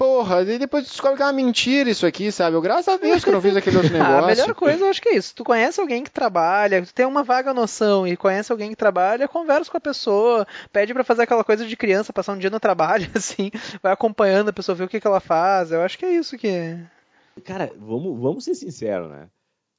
Porra, 0.00 0.40
e 0.40 0.58
depois 0.58 0.86
tu 0.86 0.92
descobre 0.92 1.18
que 1.18 1.22
é 1.22 1.26
uma 1.26 1.32
mentira 1.34 1.90
isso 1.90 2.06
aqui, 2.06 2.32
sabe? 2.32 2.56
Eu, 2.56 2.62
graças 2.62 2.88
a 2.88 2.96
Deus 2.96 3.22
que 3.22 3.28
eu 3.28 3.34
não 3.34 3.42
fiz 3.42 3.54
aquele 3.54 3.76
outro 3.76 3.92
Ah, 3.94 3.98
negócio. 3.98 4.24
a 4.24 4.26
melhor 4.28 4.54
coisa 4.54 4.82
eu 4.86 4.88
acho 4.88 5.02
que 5.02 5.10
é 5.10 5.16
isso. 5.16 5.34
Tu 5.34 5.44
conhece 5.44 5.78
alguém 5.78 6.02
que 6.02 6.10
trabalha, 6.10 6.80
tu 6.82 6.94
tem 6.94 7.04
uma 7.04 7.22
vaga 7.22 7.52
noção 7.52 8.06
e 8.06 8.16
conhece 8.16 8.50
alguém 8.50 8.70
que 8.70 8.76
trabalha, 8.76 9.28
conversa 9.28 9.70
com 9.70 9.76
a 9.76 9.80
pessoa, 9.80 10.46
pede 10.72 10.94
pra 10.94 11.04
fazer 11.04 11.24
aquela 11.24 11.44
coisa 11.44 11.66
de 11.66 11.76
criança, 11.76 12.14
passar 12.14 12.32
um 12.32 12.38
dia 12.38 12.48
no 12.48 12.58
trabalho, 12.58 13.06
assim, 13.14 13.50
vai 13.82 13.92
acompanhando 13.92 14.48
a 14.48 14.52
pessoa, 14.54 14.74
ver 14.74 14.84
o 14.84 14.88
que, 14.88 14.98
que 14.98 15.06
ela 15.06 15.20
faz. 15.20 15.70
Eu 15.70 15.82
acho 15.82 15.98
que 15.98 16.06
é 16.06 16.14
isso 16.14 16.38
que. 16.38 16.78
Cara, 17.44 17.70
vamos, 17.78 18.18
vamos 18.18 18.44
ser 18.44 18.54
sinceros, 18.54 19.10
né? 19.10 19.26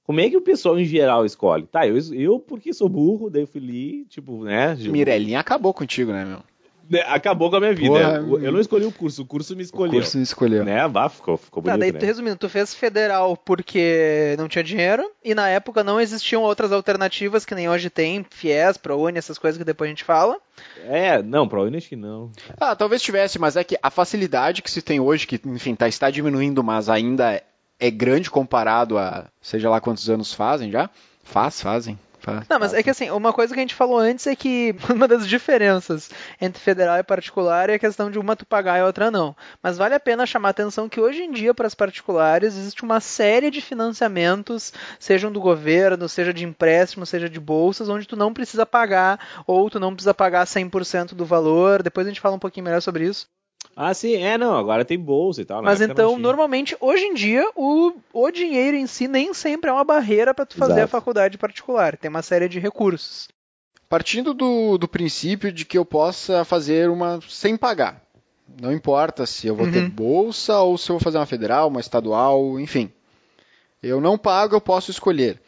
Como 0.03 0.19
é 0.19 0.29
que 0.29 0.37
o 0.37 0.41
pessoal 0.41 0.79
em 0.79 0.85
geral 0.85 1.25
escolhe? 1.25 1.65
Tá, 1.65 1.87
eu, 1.87 1.97
eu 2.13 2.39
porque 2.39 2.73
sou 2.73 2.87
burro, 2.87 3.27
daí 3.31 3.41
eu 3.41 3.47
fui 3.47 3.59
ali, 3.59 4.05
tipo, 4.05 4.43
né? 4.43 4.75
Mirelinha 4.75 5.39
acabou 5.39 5.73
contigo, 5.73 6.11
né, 6.11 6.23
meu? 6.25 6.43
Né, 6.91 7.03
Acabou 7.07 7.49
com 7.49 7.55
a 7.55 7.59
minha 7.59 7.73
vida. 7.73 7.89
Porra, 7.89 8.15
eu, 8.17 8.41
eu 8.43 8.51
não 8.51 8.59
escolhi 8.59 8.85
o 8.85 8.91
curso, 8.91 9.21
o 9.21 9.25
curso 9.25 9.55
me 9.55 9.61
O 9.61 9.65
escolheu. 9.65 9.93
curso 9.93 10.17
me 10.17 10.23
escolheu. 10.23 10.63
Né? 10.65 10.87
Vá, 10.87 11.07
ficou, 11.09 11.37
ficou 11.37 11.63
Tá, 11.63 11.71
bonito, 11.77 11.93
daí, 11.93 12.01
né? 12.01 12.05
resumindo, 12.07 12.35
tu 12.37 12.49
fez 12.49 12.73
federal 12.73 13.37
porque 13.37 14.35
não 14.37 14.47
tinha 14.47 14.63
dinheiro 14.63 15.03
e 15.23 15.33
na 15.33 15.47
época 15.49 15.83
não 15.83 15.99
existiam 15.99 16.41
outras 16.43 16.71
alternativas 16.71 17.45
que 17.45 17.55
nem 17.55 17.69
hoje 17.69 17.89
tem, 17.89 18.25
FIES, 18.29 18.77
ProUni, 18.77 19.17
essas 19.17 19.37
coisas 19.37 19.57
que 19.57 19.63
depois 19.63 19.87
a 19.87 19.91
gente 19.91 20.03
fala. 20.03 20.37
É, 20.85 21.21
não, 21.23 21.47
pra 21.47 21.61
acho 21.61 21.89
que 21.89 21.95
não. 21.95 22.31
Ah, 22.59 22.75
talvez 22.75 23.01
tivesse, 23.01 23.39
mas 23.39 23.55
é 23.55 23.63
que 23.63 23.77
a 23.81 23.89
facilidade 23.89 24.61
que 24.61 24.69
se 24.69 24.81
tem 24.81 24.99
hoje, 24.99 25.25
que, 25.25 25.39
enfim, 25.45 25.73
tá, 25.75 25.87
está 25.87 26.09
diminuindo, 26.09 26.63
mas 26.63 26.89
ainda 26.89 27.41
é 27.79 27.89
grande 27.89 28.29
comparado 28.29 28.97
a 28.97 29.25
seja 29.41 29.69
lá 29.69 29.79
quantos 29.81 30.09
anos 30.09 30.33
fazem 30.33 30.69
já. 30.69 30.89
Faz, 31.23 31.61
fazem. 31.61 31.97
Faz, 32.21 32.47
Não, 32.47 32.59
mas 32.59 32.71
é 32.73 32.83
que 32.83 32.89
assim, 32.89 33.09
uma 33.09 33.33
coisa 33.33 33.51
que 33.51 33.59
a 33.59 33.63
gente 33.63 33.73
falou 33.73 33.97
antes 33.97 34.27
é 34.27 34.35
que 34.35 34.75
uma 34.93 35.07
das 35.07 35.27
diferenças 35.27 36.09
entre 36.39 36.61
federal 36.61 36.97
e 36.99 37.03
particular 37.03 37.69
é 37.69 37.73
a 37.73 37.79
questão 37.79 38.11
de 38.11 38.19
uma 38.19 38.35
tu 38.35 38.45
pagar 38.45 38.77
e 38.77 38.81
a 38.81 38.85
outra 38.85 39.09
não. 39.09 39.35
Mas 39.61 39.77
vale 39.77 39.95
a 39.95 39.99
pena 39.99 40.25
chamar 40.25 40.49
a 40.49 40.51
atenção 40.51 40.87
que 40.87 41.01
hoje 41.01 41.23
em 41.23 41.31
dia, 41.31 41.53
para 41.53 41.65
as 41.65 41.73
particulares, 41.73 42.55
existe 42.55 42.83
uma 42.83 42.99
série 42.99 43.49
de 43.49 43.59
financiamentos, 43.59 44.71
sejam 44.99 45.31
do 45.31 45.41
governo, 45.41 46.07
seja 46.07 46.31
de 46.31 46.45
empréstimo, 46.45 47.05
seja 47.07 47.27
de 47.27 47.39
bolsas, 47.39 47.89
onde 47.89 48.07
tu 48.07 48.15
não 48.15 48.33
precisa 48.33 48.65
pagar, 48.65 49.19
ou 49.47 49.67
tu 49.69 49.79
não 49.79 49.93
precisa 49.93 50.13
pagar 50.13 50.45
100% 50.45 51.15
do 51.15 51.25
valor. 51.25 51.81
Depois 51.81 52.05
a 52.05 52.09
gente 52.09 52.21
fala 52.21 52.35
um 52.35 52.39
pouquinho 52.39 52.65
melhor 52.65 52.81
sobre 52.81 53.05
isso. 53.05 53.27
Ah, 53.75 53.93
sim, 53.93 54.15
é, 54.15 54.37
não, 54.37 54.55
agora 54.57 54.83
tem 54.83 54.99
bolsa 54.99 55.41
e 55.41 55.45
tal. 55.45 55.61
na 55.61 55.69
Mas 55.69 55.79
então, 55.81 56.17
normalmente, 56.19 56.75
hoje 56.79 57.03
em 57.05 57.13
dia, 57.13 57.49
o, 57.55 57.93
o 58.13 58.31
dinheiro 58.31 58.75
em 58.77 58.85
si 58.85 59.07
nem 59.07 59.33
sempre 59.33 59.69
é 59.69 59.73
uma 59.73 59.83
barreira 59.83 60.33
para 60.33 60.45
tu 60.45 60.57
fazer 60.57 60.73
Exato. 60.73 60.85
a 60.85 60.87
faculdade 60.87 61.37
particular. 61.37 61.97
Tem 61.97 62.09
uma 62.09 62.21
série 62.21 62.49
de 62.49 62.59
recursos. 62.59 63.27
Partindo 63.87 64.33
do, 64.33 64.77
do 64.77 64.87
princípio 64.87 65.51
de 65.51 65.65
que 65.65 65.77
eu 65.77 65.85
possa 65.85 66.43
fazer 66.45 66.89
uma 66.89 67.19
sem 67.27 67.55
pagar. 67.57 68.01
Não 68.61 68.71
importa 68.71 69.25
se 69.25 69.47
eu 69.47 69.55
vou 69.55 69.65
Uhum. 69.65 69.71
ter 69.71 69.89
bolsa 69.89 70.59
ou 70.59 70.77
se 70.77 70.89
eu 70.89 70.95
vou 70.95 71.03
fazer 71.03 71.17
uma 71.17 71.25
federal, 71.25 71.69
uma 71.69 71.79
estadual, 71.79 72.59
enfim. 72.59 72.91
Eu 73.81 73.99
não 74.01 74.17
pago, 74.17 74.55
eu 74.55 74.61
posso 74.61 74.91
escolher. 74.91 75.41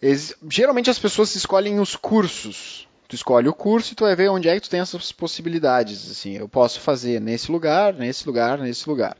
Ex- 0.00 0.34
geralmente 0.48 0.90
as 0.90 0.98
pessoas 0.98 1.34
escolhem 1.34 1.78
os 1.80 1.94
cursos. 1.96 2.88
Tu 3.12 3.16
escolhe 3.16 3.46
o 3.46 3.52
curso 3.52 3.92
e 3.92 3.94
tu 3.94 4.04
vai 4.04 4.16
ver 4.16 4.30
onde 4.30 4.48
é 4.48 4.54
que 4.54 4.62
tu 4.62 4.70
tem 4.70 4.80
essas 4.80 5.12
possibilidades. 5.12 6.10
Assim, 6.10 6.38
eu 6.38 6.48
posso 6.48 6.80
fazer 6.80 7.20
nesse 7.20 7.52
lugar, 7.52 7.92
nesse 7.92 8.26
lugar, 8.26 8.56
nesse 8.56 8.88
lugar. 8.88 9.18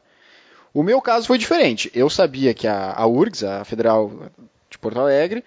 O 0.73 0.83
meu 0.83 0.99
caso 1.03 1.27
foi 1.27 1.37
diferente. 1.37 1.93
Eu 1.95 2.09
sabia 2.09 2.55
que 2.55 2.67
a, 2.67 2.95
a 2.97 3.07
URGS, 3.07 3.45
a 3.45 3.65
Federal 3.67 4.11
de 4.71 4.79
Porto 4.79 4.99
Alegre, 4.99 5.45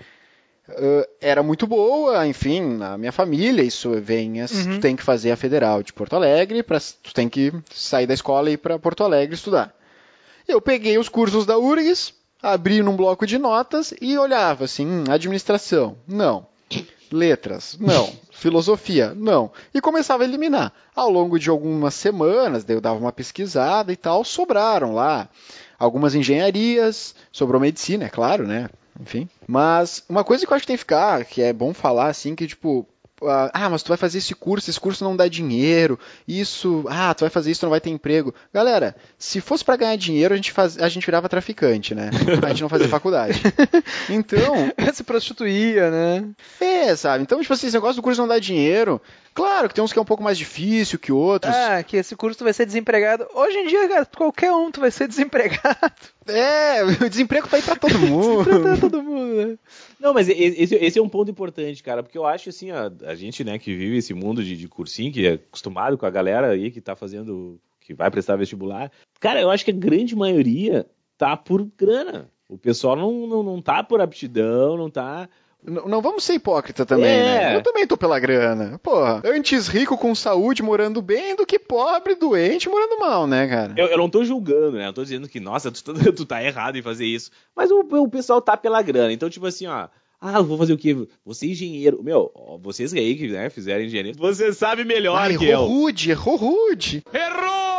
eh, 0.70 1.10
era 1.20 1.42
muito 1.42 1.66
boa, 1.66 2.28
enfim, 2.28 2.62
na 2.62 3.00
minha 3.00 3.12
família, 3.12 3.64
isso 3.64 3.90
vem, 4.00 4.40
as- 4.44 4.52
Uhum. 4.52 4.76
tu 4.76 4.80
tem 4.80 4.96
que 4.96 5.02
fazer 5.02 5.32
a 5.32 5.36
Federal 5.36 5.82
de 5.82 5.92
Porto 5.92 6.16
Alegre, 6.16 6.62
pra, 6.62 6.80
tu 6.80 7.16
tem 7.16 7.28
que 7.28 7.52
sair 7.74 8.06
da 8.06 8.14
escola 8.14 8.52
e 8.52 8.54
ir 8.54 8.58
para 8.58 8.78
Porto 8.78 9.04
Alegre 9.04 9.34
estudar. 9.34 9.74
Eu 10.48 10.62
peguei 10.62 11.00
os 11.00 11.10
cursos 11.10 11.48
da 11.48 11.58
URGS, 11.58 12.14
abri 12.44 12.84
num 12.84 12.96
bloco 12.96 13.26
de 13.26 13.40
notas 13.40 13.92
e 14.00 14.16
olhava 14.20 14.66
assim, 14.66 14.86
hum, 14.86 15.04
administração, 15.10 15.98
não. 16.08 16.46
Letras, 17.12 17.78
não. 17.80 18.12
Filosofia, 18.32 19.14
não. 19.16 19.52
E 19.74 19.82
começava 19.82 20.24
a 20.24 20.26
eliminar. 20.26 20.74
Ao 20.96 21.10
longo 21.10 21.40
de 21.40 21.50
algumas 21.50 21.94
semanas, 21.94 22.66
eu 22.68 22.82
dava 22.82 23.00
uma 23.00 23.12
pesquisada 23.12 23.92
e 23.92 23.96
tal, 23.96 24.24
sobraram 24.24 24.94
lá 24.94 25.30
algumas 25.78 26.16
engenharias, 26.16 27.16
sobrou 27.32 27.60
medicina, 27.60 28.06
é 28.06 28.10
claro, 28.10 28.48
né? 28.48 28.70
Enfim. 29.00 29.30
Mas 29.48 30.04
uma 30.08 30.24
coisa 30.24 30.46
que 30.46 30.52
eu 30.52 30.56
acho 30.56 30.64
que 30.64 30.68
tem 30.68 30.78
que 30.78 30.82
ficar, 30.82 31.26
que 31.26 31.42
é 31.42 31.52
bom 31.52 31.74
falar, 31.74 32.08
assim, 32.08 32.36
que 32.36 32.48
tipo. 32.48 32.88
Ah, 33.54 33.70
mas 33.70 33.82
tu 33.82 33.90
vai 33.90 33.98
fazer 33.98 34.18
esse 34.18 34.36
curso, 34.36 34.70
esse 34.70 34.80
curso 34.80 35.04
não 35.04 35.16
dá 35.16 35.28
dinheiro, 35.28 35.98
isso, 36.28 36.84
ah, 36.90 37.14
tu 37.14 37.22
vai 37.22 37.30
fazer 37.30 37.52
isso, 37.52 37.62
tu 37.62 37.64
não 37.64 37.72
vai 37.72 37.80
ter 37.80 37.90
emprego. 37.90 38.34
Galera, 38.54 38.96
se 39.18 39.40
fosse 39.40 39.64
pra 39.64 39.78
ganhar 39.78 39.96
dinheiro, 39.96 40.34
a 40.34 40.38
gente, 40.38 40.52
faz, 40.52 40.78
a 40.78 40.90
gente 40.90 41.06
virava 41.06 41.30
traficante, 41.30 41.96
né? 41.96 42.10
A 42.44 42.50
gente 42.50 42.62
não 42.62 42.70
fazia 42.70 42.90
faculdade. 42.90 43.42
Então, 44.10 44.72
Se 44.94 45.04
prostituía, 45.04 45.90
né? 45.90 46.26
é, 46.60 46.96
sabe? 46.96 47.24
Então, 47.24 47.40
tipo 47.42 47.54
assim, 47.54 47.68
esse 47.68 47.76
negócio 47.76 47.96
do 47.96 48.02
curso 48.02 48.22
não 48.22 48.28
dá 48.28 48.40
dinheiro. 48.40 49.02
Claro 49.34 49.68
que 49.68 49.76
tem 49.76 49.84
uns 49.84 49.92
que 49.92 50.00
é 50.00 50.02
um 50.02 50.06
pouco 50.06 50.24
mais 50.24 50.38
difícil 50.38 50.98
que 50.98 51.12
outros. 51.12 51.54
Ah, 51.54 51.84
que 51.84 51.98
esse 51.98 52.16
curso 52.16 52.38
tu 52.38 52.46
vai 52.46 52.54
ser 52.54 52.66
desempregado. 52.66 53.28
Hoje 53.34 53.58
em 53.58 53.68
dia, 53.68 53.88
cara, 53.90 54.06
qualquer 54.06 54.52
um 54.54 54.72
tu 54.72 54.80
vai 54.80 54.90
ser 54.92 55.08
desempregado. 55.10 55.78
É, 56.28 56.84
o 56.84 57.10
desemprego 57.10 57.48
tá 57.48 57.58
aí 57.58 57.62
pra 57.62 57.76
todo 57.76 58.00
mundo. 58.00 58.46
pra 58.46 58.78
todo 58.78 59.04
mundo, 59.04 59.36
né? 59.36 59.58
Não, 60.06 60.14
mas 60.14 60.30
esse, 60.30 60.76
esse 60.76 61.00
é 61.00 61.02
um 61.02 61.10
ponto 61.10 61.32
importante, 61.32 61.82
cara, 61.82 62.04
porque 62.04 62.16
eu 62.16 62.28
acho 62.28 62.50
assim, 62.50 62.70
a, 62.70 62.92
a 63.08 63.16
gente, 63.16 63.44
né, 63.44 63.58
que 63.58 63.76
vive 63.76 63.98
esse 63.98 64.14
mundo 64.14 64.44
de, 64.44 64.56
de 64.56 64.68
cursinho, 64.68 65.12
que 65.12 65.26
é 65.26 65.32
acostumado 65.32 65.98
com 65.98 66.06
a 66.06 66.12
galera 66.12 66.52
aí 66.52 66.70
que 66.70 66.80
tá 66.80 66.96
fazendo, 66.96 67.60
que 67.82 67.92
vai 67.92 68.12
prestar 68.12 68.36
vestibular, 68.36 68.92
cara, 69.20 69.42
eu 69.42 69.50
acho 69.50 69.66
que 69.66 69.72
a 69.72 69.76
grande 69.76 70.16
maioria 70.16 70.86
tá 71.18 71.36
por 71.36 71.68
grana. 71.76 72.30
O 72.48 72.56
pessoal 72.56 72.96
não, 72.96 73.26
não, 73.26 73.42
não 73.42 73.60
tá 73.60 73.84
por 73.84 74.00
aptidão, 74.00 74.78
não 74.78 74.92
tá. 74.92 75.28
N- 75.68 75.82
não 75.88 76.02
vamos 76.02 76.24
ser 76.24 76.34
hipócrita 76.36 76.86
também, 76.86 77.10
É. 77.12 77.24
né? 77.24 77.56
Eu 77.56 77.64
também 77.64 77.88
tô 77.88 77.98
pela 77.98 78.20
grana. 78.20 78.80
Porra, 78.84 79.22
antes 79.26 79.68
rico 79.68 79.98
com 79.98 80.14
saúde 80.14 80.62
morando 80.62 81.02
bem 81.02 81.36
do 81.36 81.46
que 81.46 81.58
pobre, 81.58 82.16
doente 82.16 82.70
morando 82.70 83.00
mal, 83.00 83.26
né, 83.26 83.48
cara? 83.48 83.74
Eu, 83.78 83.88
eu 83.88 83.98
não 83.98 84.10
tô 84.10 84.24
julgando, 84.24 84.78
né? 84.78 84.88
Eu 84.88 84.94
tô 84.94 85.04
dizendo 85.04 85.28
que, 85.28 85.40
nossa, 85.40 85.72
tu, 85.72 85.84
tá- 85.84 85.94
tu 86.16 86.26
tá 86.26 86.44
errado 86.44 86.78
em 86.78 86.82
fazer 86.82 87.06
isso. 87.06 87.32
Mas 87.56 87.72
o, 87.72 87.80
o 87.80 88.10
pessoal 88.10 88.42
tá 88.42 88.56
pela 88.56 88.82
grana. 88.82 89.12
Então, 89.12 89.30
tipo 89.30 89.46
assim, 89.48 89.66
ó. 89.68 89.88
Ah, 90.22 90.38
eu 90.38 90.44
vou 90.46 90.58
fazer 90.58 90.74
o 90.74 90.78
quê? 90.78 90.96
Você 91.26 91.46
é 91.46 91.50
engenheiro. 91.50 92.02
Meu, 92.02 92.32
vocês 92.64 92.94
aí 92.94 93.16
que 93.16 93.28
né, 93.28 93.50
fizeram 93.50 93.84
engenharia. 93.84 94.14
Você 94.18 94.54
sabe 94.54 94.84
melhor 94.84 95.16
Ah, 95.22 95.28
que 95.28 95.46
errou 95.46 95.48
eu. 95.48 95.66
rude, 95.66 96.10
errou 96.12 96.36
rude. 96.38 97.04
Errou! 97.14 97.75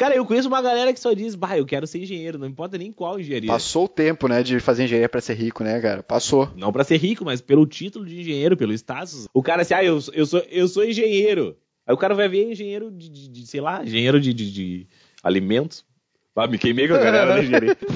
Cara, 0.00 0.16
eu 0.16 0.24
conheço 0.24 0.48
uma 0.48 0.62
galera 0.62 0.94
que 0.94 0.98
só 0.98 1.12
diz, 1.12 1.34
bah, 1.34 1.58
eu 1.58 1.66
quero 1.66 1.86
ser 1.86 1.98
engenheiro, 1.98 2.38
não 2.38 2.46
importa 2.46 2.78
nem 2.78 2.90
qual 2.90 3.20
engenharia. 3.20 3.50
Passou 3.50 3.84
o 3.84 3.88
tempo, 3.88 4.28
né, 4.28 4.42
de 4.42 4.58
fazer 4.58 4.84
engenharia 4.84 5.10
pra 5.10 5.20
ser 5.20 5.34
rico, 5.34 5.62
né, 5.62 5.78
cara? 5.78 6.02
Passou. 6.02 6.48
Não 6.56 6.72
pra 6.72 6.84
ser 6.84 6.96
rico, 6.96 7.22
mas 7.22 7.42
pelo 7.42 7.66
título 7.66 8.06
de 8.06 8.18
engenheiro, 8.18 8.56
pelo 8.56 8.72
status. 8.72 9.28
O 9.34 9.42
cara 9.42 9.60
assim, 9.60 9.74
ah, 9.74 9.84
eu, 9.84 9.98
eu, 10.14 10.24
sou, 10.24 10.42
eu 10.50 10.66
sou 10.68 10.86
engenheiro. 10.86 11.54
Aí 11.86 11.92
o 11.92 11.98
cara 11.98 12.14
vai 12.14 12.30
ver 12.30 12.50
engenheiro 12.50 12.90
de, 12.90 13.10
de- 13.10 13.28
de, 13.28 13.46
sei 13.46 13.60
lá, 13.60 13.84
engenheiro 13.84 14.18
de, 14.18 14.32
de, 14.32 14.50
de 14.50 14.86
alimentos. 15.22 15.84
Ah, 16.34 16.46
me 16.46 16.56
queimei 16.56 16.88
com 16.88 16.94
a 16.94 16.98
galera 16.98 17.34
da 17.34 17.42
engenharia. 17.42 17.76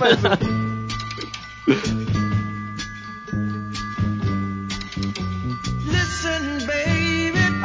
Listen, 5.87 6.67
baby. 6.67 7.04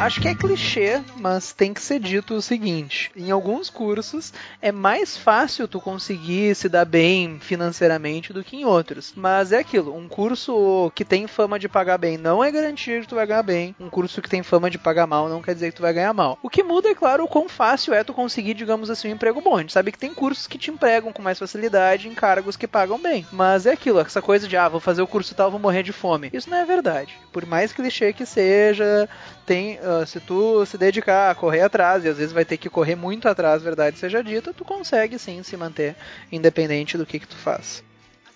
Acho 0.00 0.18
que 0.18 0.28
é 0.28 0.34
clichê, 0.34 1.02
mas 1.18 1.52
tem 1.52 1.74
que 1.74 1.82
ser 1.82 2.00
dito 2.00 2.32
o 2.32 2.40
seguinte: 2.40 3.10
em 3.14 3.30
alguns 3.30 3.68
cursos 3.68 4.32
é 4.62 4.72
mais 4.72 5.14
fácil 5.14 5.68
tu 5.68 5.78
conseguir 5.78 6.54
se 6.54 6.70
dar 6.70 6.86
bem 6.86 7.38
financeiramente 7.38 8.32
do 8.32 8.42
que 8.42 8.56
em 8.56 8.64
outros. 8.64 9.12
Mas 9.14 9.52
é 9.52 9.58
aquilo, 9.58 9.94
um 9.94 10.08
curso 10.08 10.90
que 10.94 11.04
tem 11.04 11.26
fama 11.26 11.58
de 11.58 11.68
pagar 11.68 11.98
bem 11.98 12.16
não 12.16 12.42
é 12.42 12.50
garantia 12.50 12.98
que 12.98 13.06
tu 13.06 13.14
vai 13.14 13.26
ganhar 13.26 13.42
bem. 13.42 13.76
Um 13.78 13.90
curso 13.90 14.22
que 14.22 14.28
tem 14.30 14.42
fama 14.42 14.70
de 14.70 14.78
pagar 14.78 15.06
mal 15.06 15.28
não 15.28 15.42
quer 15.42 15.52
dizer 15.52 15.68
que 15.68 15.76
tu 15.76 15.82
vai 15.82 15.92
ganhar 15.92 16.14
mal. 16.14 16.38
O 16.42 16.48
que 16.48 16.62
muda, 16.62 16.88
é 16.88 16.94
claro, 16.94 17.24
o 17.24 17.28
quão 17.28 17.46
fácil 17.46 17.92
é 17.92 18.02
tu 18.02 18.14
conseguir, 18.14 18.54
digamos 18.54 18.88
assim, 18.88 19.08
um 19.08 19.12
emprego 19.12 19.42
bom. 19.42 19.58
A 19.58 19.60
gente 19.60 19.74
sabe 19.74 19.92
que 19.92 19.98
tem 19.98 20.14
cursos 20.14 20.46
que 20.46 20.56
te 20.56 20.70
empregam 20.70 21.12
com 21.12 21.20
mais 21.20 21.38
facilidade 21.38 22.08
em 22.08 22.14
cargos 22.14 22.56
que 22.56 22.66
pagam 22.66 22.98
bem. 22.98 23.26
Mas 23.30 23.66
é 23.66 23.72
aquilo, 23.72 24.00
essa 24.00 24.22
coisa 24.22 24.48
de, 24.48 24.56
ah, 24.56 24.66
vou 24.66 24.80
fazer 24.80 25.02
o 25.02 25.06
curso 25.06 25.34
tal, 25.34 25.50
vou 25.50 25.60
morrer 25.60 25.82
de 25.82 25.92
fome. 25.92 26.30
Isso 26.32 26.48
não 26.48 26.56
é 26.56 26.64
verdade. 26.64 27.18
Por 27.30 27.44
mais 27.44 27.70
clichê 27.70 28.14
que 28.14 28.24
seja, 28.24 29.06
tem, 29.50 29.80
ah, 29.82 30.06
se 30.06 30.20
tu 30.20 30.64
se 30.64 30.78
dedicar 30.78 31.28
a 31.28 31.34
correr 31.34 31.62
atrás, 31.62 32.04
e 32.04 32.08
às 32.08 32.18
vezes 32.18 32.32
vai 32.32 32.44
ter 32.44 32.56
que 32.56 32.70
correr 32.70 32.94
muito 32.94 33.26
atrás, 33.26 33.60
verdade 33.60 33.98
seja 33.98 34.22
dita, 34.22 34.54
tu 34.54 34.64
consegue 34.64 35.18
sim 35.18 35.42
se 35.42 35.56
manter 35.56 35.96
independente 36.30 36.96
do 36.96 37.04
que 37.04 37.18
que 37.18 37.26
tu 37.26 37.34
faz. 37.34 37.82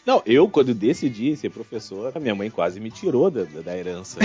Não, 0.05 0.20
eu, 0.27 0.48
quando 0.48 0.74
decidi 0.74 1.37
ser 1.37 1.50
professor, 1.50 2.11
a 2.12 2.18
minha 2.18 2.35
mãe 2.35 2.50
quase 2.50 2.81
me 2.81 2.90
tirou 2.90 3.31
da, 3.31 3.44
da, 3.44 3.79
herança. 3.79 4.18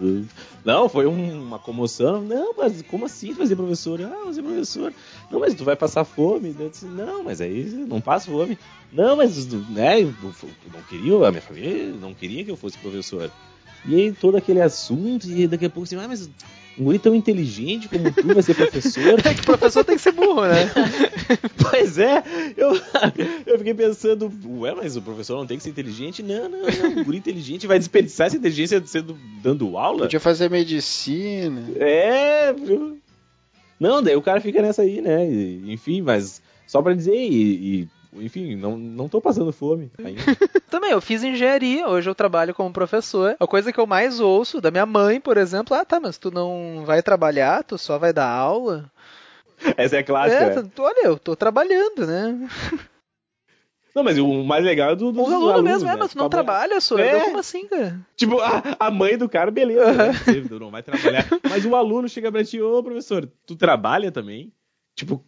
E- 0.00 0.24
não, 0.66 0.88
foi 0.88 1.06
um- 1.06 1.40
uma 1.40 1.58
comoção. 1.60 2.20
Não, 2.20 2.52
mas 2.58 2.82
como 2.82 3.06
assim 3.06 3.32
ser 3.32 3.54
professor? 3.54 4.00
Ah, 4.02 4.32
ser 4.32 4.42
professor. 4.42 4.92
Não, 5.30 5.38
mas 5.38 5.54
tu 5.54 5.64
vai 5.64 5.76
passar 5.76 6.04
fome. 6.04 6.54
Eu 6.58 6.68
disse, 6.68 6.84
não, 6.84 7.22
mas 7.22 7.40
aí 7.40 7.72
eu 7.72 7.86
não 7.86 8.00
passo 8.00 8.28
fome. 8.28 8.58
Não, 8.92 9.16
mas 9.16 9.46
né, 9.46 10.00
não 10.02 10.82
queria, 10.88 11.14
a 11.26 11.30
minha 11.30 11.42
família 11.42 11.92
não 11.94 12.12
queria 12.12 12.44
que 12.44 12.50
eu 12.50 12.56
fosse 12.56 12.76
professor. 12.76 13.30
E 13.86 13.94
aí 13.94 14.12
todo 14.12 14.36
aquele 14.36 14.60
assunto, 14.60 15.30
e 15.30 15.46
daqui 15.46 15.66
a 15.66 15.70
pouco 15.70 15.84
assim, 15.84 15.96
ah, 15.96 16.08
mas 16.08 16.28
um 16.78 16.84
guri 16.84 16.98
tão 16.98 17.14
inteligente 17.14 17.88
como 17.88 18.12
tu 18.12 18.26
vai 18.28 18.42
ser 18.42 18.54
professor? 18.54 19.18
É 19.24 19.34
que 19.34 19.42
professor 19.42 19.84
tem 19.84 19.96
que 19.96 20.02
ser 20.02 20.12
burro, 20.12 20.46
né? 20.46 20.70
Pois 21.70 21.98
é, 21.98 22.22
eu, 22.56 22.80
eu 23.46 23.58
fiquei 23.58 23.74
pensando, 23.74 24.32
ué, 24.60 24.74
mas 24.74 24.96
o 24.96 25.02
professor 25.02 25.36
não 25.36 25.46
tem 25.46 25.58
que 25.58 25.62
ser 25.62 25.70
inteligente? 25.70 26.22
Não, 26.22 26.48
não, 26.48 26.60
não, 26.60 27.02
o 27.02 27.04
guri 27.04 27.18
inteligente 27.18 27.66
vai 27.66 27.78
desperdiçar 27.78 28.28
essa 28.28 28.36
inteligência 28.36 28.82
sendo, 28.86 29.18
dando 29.42 29.76
aula? 29.76 30.02
Podia 30.02 30.20
fazer 30.20 30.50
medicina. 30.50 31.62
É, 31.76 32.52
viu? 32.52 32.98
Não, 33.78 34.02
daí 34.02 34.16
o 34.16 34.22
cara 34.22 34.40
fica 34.40 34.62
nessa 34.62 34.82
aí, 34.82 35.00
né? 35.00 35.30
E, 35.30 35.72
enfim, 35.72 36.00
mas 36.00 36.40
só 36.66 36.80
pra 36.80 36.94
dizer, 36.94 37.14
e, 37.14 37.82
e, 37.82 37.88
enfim, 38.14 38.56
não, 38.56 38.76
não 38.76 39.08
tô 39.08 39.20
passando 39.20 39.52
fome 39.52 39.90
ainda. 39.98 40.20
Também, 40.70 40.90
eu 40.90 41.00
fiz 41.00 41.22
engenharia, 41.22 41.88
hoje 41.88 42.08
eu 42.08 42.14
trabalho 42.14 42.54
como 42.54 42.72
professor. 42.72 43.36
A 43.38 43.46
coisa 43.46 43.72
que 43.72 43.78
eu 43.78 43.86
mais 43.86 44.20
ouço 44.20 44.60
da 44.60 44.70
minha 44.70 44.86
mãe, 44.86 45.20
por 45.20 45.36
exemplo, 45.36 45.74
ah, 45.76 45.84
tá, 45.84 46.00
mas 46.00 46.18
tu 46.18 46.30
não 46.30 46.82
vai 46.84 47.02
trabalhar, 47.02 47.64
tu 47.64 47.76
só 47.76 47.98
vai 47.98 48.12
dar 48.12 48.28
aula. 48.28 48.90
Essa 49.76 49.96
é 49.96 49.98
a 50.00 50.04
clássica. 50.04 50.42
é, 50.42 50.62
né? 50.62 50.70
olha, 50.78 51.06
eu 51.06 51.18
tô 51.18 51.34
trabalhando, 51.34 52.06
né? 52.06 52.48
Não, 53.94 54.04
mas 54.04 54.16
o 54.18 54.44
mais 54.44 54.64
legal 54.64 54.92
é 54.92 54.96
do, 54.96 55.10
dos 55.10 55.26
Os 55.26 55.32
alunos 55.32 55.52
alunos, 55.52 55.70
mesmo, 55.72 55.88
é, 55.88 55.92
né? 55.92 55.96
mas 55.98 56.12
tu 56.12 56.18
não 56.18 56.28
trabalha, 56.28 56.80
só. 56.80 56.98
É. 56.98 57.20
Como 57.20 57.38
assim, 57.38 57.66
cara? 57.66 57.98
Tipo, 58.16 58.38
a, 58.40 58.62
a 58.78 58.90
mãe 58.90 59.18
do 59.18 59.28
cara, 59.28 59.50
beleza, 59.50 59.92
né? 59.92 60.12
Você 60.12 60.58
não 60.58 60.70
vai 60.70 60.82
trabalhar. 60.82 61.26
Mas 61.48 61.64
o 61.64 61.74
aluno 61.74 62.08
chega 62.08 62.30
pra 62.30 62.44
ti, 62.44 62.60
ô 62.60 62.82
professor, 62.82 63.28
tu 63.44 63.56
trabalha 63.56 64.12
também? 64.12 64.52
Tipo, 64.94 65.24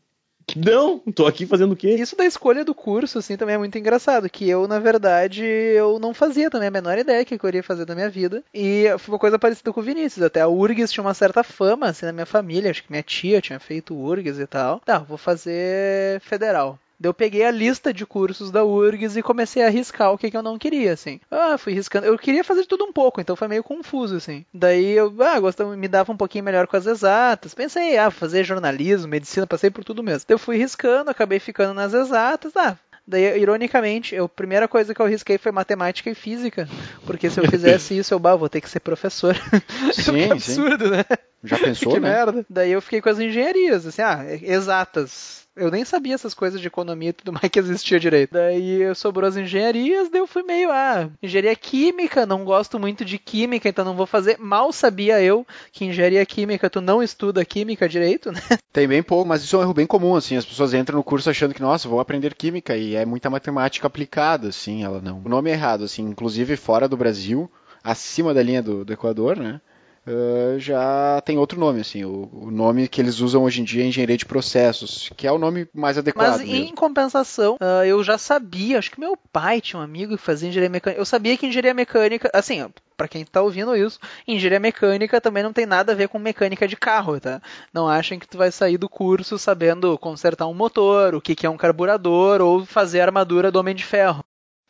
não, 0.56 0.98
tô 0.98 1.26
aqui 1.26 1.46
fazendo 1.46 1.72
o 1.72 1.76
quê? 1.76 1.94
Isso 1.94 2.16
da 2.16 2.24
escolha 2.24 2.64
do 2.64 2.74
curso, 2.74 3.18
assim, 3.18 3.36
também 3.36 3.54
é 3.54 3.58
muito 3.58 3.78
engraçado. 3.78 4.28
Que 4.28 4.48
eu, 4.48 4.66
na 4.66 4.78
verdade, 4.78 5.44
eu 5.44 5.98
não 5.98 6.12
fazia 6.12 6.50
também 6.50 6.68
a 6.68 6.72
menor 6.72 6.98
ideia 6.98 7.24
que 7.24 7.34
eu 7.34 7.38
queria 7.38 7.62
fazer 7.62 7.84
da 7.84 7.94
minha 7.94 8.10
vida. 8.10 8.42
E 8.52 8.86
foi 8.98 9.14
uma 9.14 9.18
coisa 9.18 9.38
parecida 9.38 9.72
com 9.72 9.80
o 9.80 9.84
Vinícius. 9.84 10.24
Até 10.24 10.40
a 10.40 10.48
URGS 10.48 10.92
tinha 10.92 11.04
uma 11.04 11.14
certa 11.14 11.42
fama, 11.42 11.86
assim, 11.88 12.06
na 12.06 12.12
minha 12.12 12.26
família. 12.26 12.70
Acho 12.70 12.82
que 12.82 12.90
minha 12.90 13.02
tia 13.02 13.40
tinha 13.40 13.60
feito 13.60 13.94
URGS 13.94 14.38
e 14.38 14.46
tal. 14.46 14.80
Tá, 14.80 14.98
vou 14.98 15.18
fazer 15.18 16.20
federal. 16.20 16.78
Daí 17.00 17.08
eu 17.08 17.14
peguei 17.14 17.44
a 17.44 17.50
lista 17.50 17.94
de 17.94 18.04
cursos 18.04 18.50
da 18.50 18.62
URGS 18.62 19.16
e 19.16 19.22
comecei 19.22 19.62
a 19.62 19.66
arriscar 19.68 20.12
o 20.12 20.18
que, 20.18 20.30
que 20.30 20.36
eu 20.36 20.42
não 20.42 20.58
queria, 20.58 20.92
assim. 20.92 21.18
Ah, 21.30 21.56
fui 21.56 21.72
riscando. 21.72 22.06
Eu 22.06 22.18
queria 22.18 22.44
fazer 22.44 22.60
de 22.60 22.68
tudo 22.68 22.84
um 22.84 22.92
pouco, 22.92 23.22
então 23.22 23.34
foi 23.34 23.48
meio 23.48 23.64
confuso, 23.64 24.16
assim. 24.16 24.44
Daí 24.52 24.90
eu, 24.90 25.10
ah, 25.20 25.40
gostava, 25.40 25.74
me 25.74 25.88
dava 25.88 26.12
um 26.12 26.16
pouquinho 26.16 26.44
melhor 26.44 26.66
com 26.66 26.76
as 26.76 26.84
exatas. 26.84 27.54
Pensei, 27.54 27.96
ah, 27.96 28.10
fazer 28.10 28.44
jornalismo, 28.44 29.08
medicina, 29.08 29.46
passei 29.46 29.70
por 29.70 29.82
tudo 29.82 30.02
mesmo. 30.02 30.26
Daí 30.28 30.34
eu 30.34 30.38
fui 30.38 30.58
riscando, 30.58 31.10
acabei 31.10 31.38
ficando 31.38 31.72
nas 31.72 31.94
exatas. 31.94 32.54
Ah, 32.54 32.76
Daí, 33.06 33.40
ironicamente, 33.40 34.14
eu, 34.14 34.26
a 34.26 34.28
primeira 34.28 34.68
coisa 34.68 34.94
que 34.94 35.00
eu 35.00 35.06
risquei 35.06 35.36
foi 35.36 35.50
matemática 35.50 36.08
e 36.10 36.14
física. 36.14 36.68
Porque 37.04 37.28
se 37.28 37.40
eu 37.40 37.44
fizesse 37.50 37.96
isso, 37.96 38.14
eu 38.14 38.18
bah, 38.18 38.36
vou 38.36 38.48
ter 38.48 38.60
que 38.60 38.70
ser 38.70 38.80
professor. 38.80 39.34
Sim, 39.92 40.28
que 40.34 40.40
sim. 40.40 40.60
absurdo, 40.60 40.90
né? 40.90 41.04
Já 41.42 41.58
pensou, 41.58 41.92
que 41.94 42.00
né? 42.00 42.08
merda. 42.08 42.44
Daí 42.48 42.72
eu 42.72 42.82
fiquei 42.82 43.00
com 43.00 43.08
as 43.08 43.18
engenharias, 43.18 43.86
assim, 43.86 44.02
ah, 44.02 44.24
exatas. 44.42 45.40
Eu 45.56 45.70
nem 45.70 45.84
sabia 45.84 46.14
essas 46.14 46.32
coisas 46.32 46.60
de 46.60 46.68
economia 46.68 47.10
e 47.10 47.12
tudo 47.12 47.32
mais 47.32 47.48
que 47.50 47.58
existia 47.58 47.98
direito. 47.98 48.32
Daí 48.32 48.94
sobrou 48.94 49.28
as 49.28 49.36
engenharias, 49.36 50.08
daí 50.08 50.20
eu 50.20 50.26
fui 50.26 50.42
meio, 50.42 50.70
ah, 50.70 51.10
engenharia 51.22 51.54
química, 51.56 52.24
não 52.24 52.44
gosto 52.44 52.78
muito 52.78 53.04
de 53.04 53.18
química, 53.18 53.68
então 53.68 53.84
não 53.84 53.96
vou 53.96 54.06
fazer. 54.06 54.38
Mal 54.38 54.72
sabia 54.72 55.20
eu 55.20 55.46
que 55.72 55.84
engenharia 55.84 56.24
química 56.24 56.70
tu 56.70 56.80
não 56.80 57.02
estuda 57.02 57.44
química 57.44 57.88
direito, 57.88 58.30
né? 58.30 58.40
Tem 58.72 58.86
bem 58.86 59.02
pouco, 59.02 59.28
mas 59.28 59.42
isso 59.42 59.56
é 59.56 59.58
um 59.58 59.62
erro 59.62 59.74
bem 59.74 59.86
comum, 59.86 60.14
assim. 60.14 60.36
As 60.36 60.46
pessoas 60.46 60.72
entram 60.72 60.96
no 60.96 61.04
curso 61.04 61.28
achando 61.28 61.52
que, 61.52 61.60
nossa, 61.60 61.88
vou 61.88 62.00
aprender 62.00 62.34
química, 62.34 62.76
e 62.76 62.94
é 62.94 63.04
muita 63.04 63.28
matemática 63.28 63.86
aplicada, 63.86 64.48
assim, 64.48 64.84
ela 64.84 65.00
não. 65.00 65.20
O 65.24 65.28
nome 65.28 65.50
é 65.50 65.54
errado, 65.54 65.84
assim, 65.84 66.02
inclusive 66.02 66.56
fora 66.56 66.88
do 66.88 66.96
Brasil, 66.96 67.50
acima 67.82 68.32
da 68.32 68.42
linha 68.42 68.62
do, 68.62 68.84
do 68.84 68.92
Equador, 68.92 69.36
né? 69.36 69.60
Uh, 70.06 70.58
já 70.58 71.20
tem 71.24 71.38
outro 71.38 71.58
nome, 71.58 71.80
assim. 71.80 72.04
O, 72.04 72.28
o 72.32 72.50
nome 72.50 72.88
que 72.88 73.00
eles 73.00 73.20
usam 73.20 73.42
hoje 73.42 73.60
em 73.60 73.64
dia 73.64 73.82
é 73.82 73.86
engenharia 73.86 74.16
de 74.16 74.26
processos, 74.26 75.10
que 75.16 75.26
é 75.26 75.32
o 75.32 75.38
nome 75.38 75.68
mais 75.74 75.98
adequado 75.98 76.38
Mas 76.38 76.40
mesmo. 76.40 76.54
em 76.54 76.74
compensação, 76.74 77.56
ah, 77.60 77.86
eu 77.86 78.02
já 78.02 78.18
sabia, 78.18 78.78
acho 78.78 78.90
que 78.90 79.00
meu 79.00 79.16
pai 79.32 79.60
tinha 79.60 79.80
um 79.80 79.82
amigo 79.82 80.16
que 80.16 80.22
fazia 80.22 80.48
engenharia 80.48 80.70
mecânica. 80.70 81.00
Eu 81.00 81.04
sabia 81.04 81.36
que 81.36 81.46
engenharia 81.46 81.74
mecânica, 81.74 82.30
assim, 82.32 82.62
ó, 82.62 82.68
pra 82.96 83.08
quem 83.08 83.24
tá 83.24 83.40
ouvindo 83.40 83.74
isso, 83.74 83.98
engenharia 84.26 84.60
mecânica 84.60 85.20
também 85.20 85.42
não 85.42 85.52
tem 85.52 85.66
nada 85.66 85.92
a 85.92 85.94
ver 85.94 86.08
com 86.08 86.18
mecânica 86.18 86.68
de 86.68 86.76
carro, 86.76 87.18
tá? 87.18 87.40
Não 87.72 87.88
achem 87.88 88.18
que 88.18 88.28
tu 88.28 88.36
vai 88.36 88.50
sair 88.50 88.76
do 88.76 88.88
curso 88.88 89.38
sabendo 89.38 89.96
consertar 89.98 90.46
um 90.46 90.54
motor, 90.54 91.14
o 91.14 91.20
que, 91.20 91.34
que 91.34 91.46
é 91.46 91.50
um 91.50 91.56
carburador 91.56 92.40
ou 92.40 92.64
fazer 92.66 93.00
a 93.00 93.06
armadura 93.06 93.50
do 93.50 93.58
Homem 93.58 93.74
de 93.74 93.84
Ferro. 93.84 94.24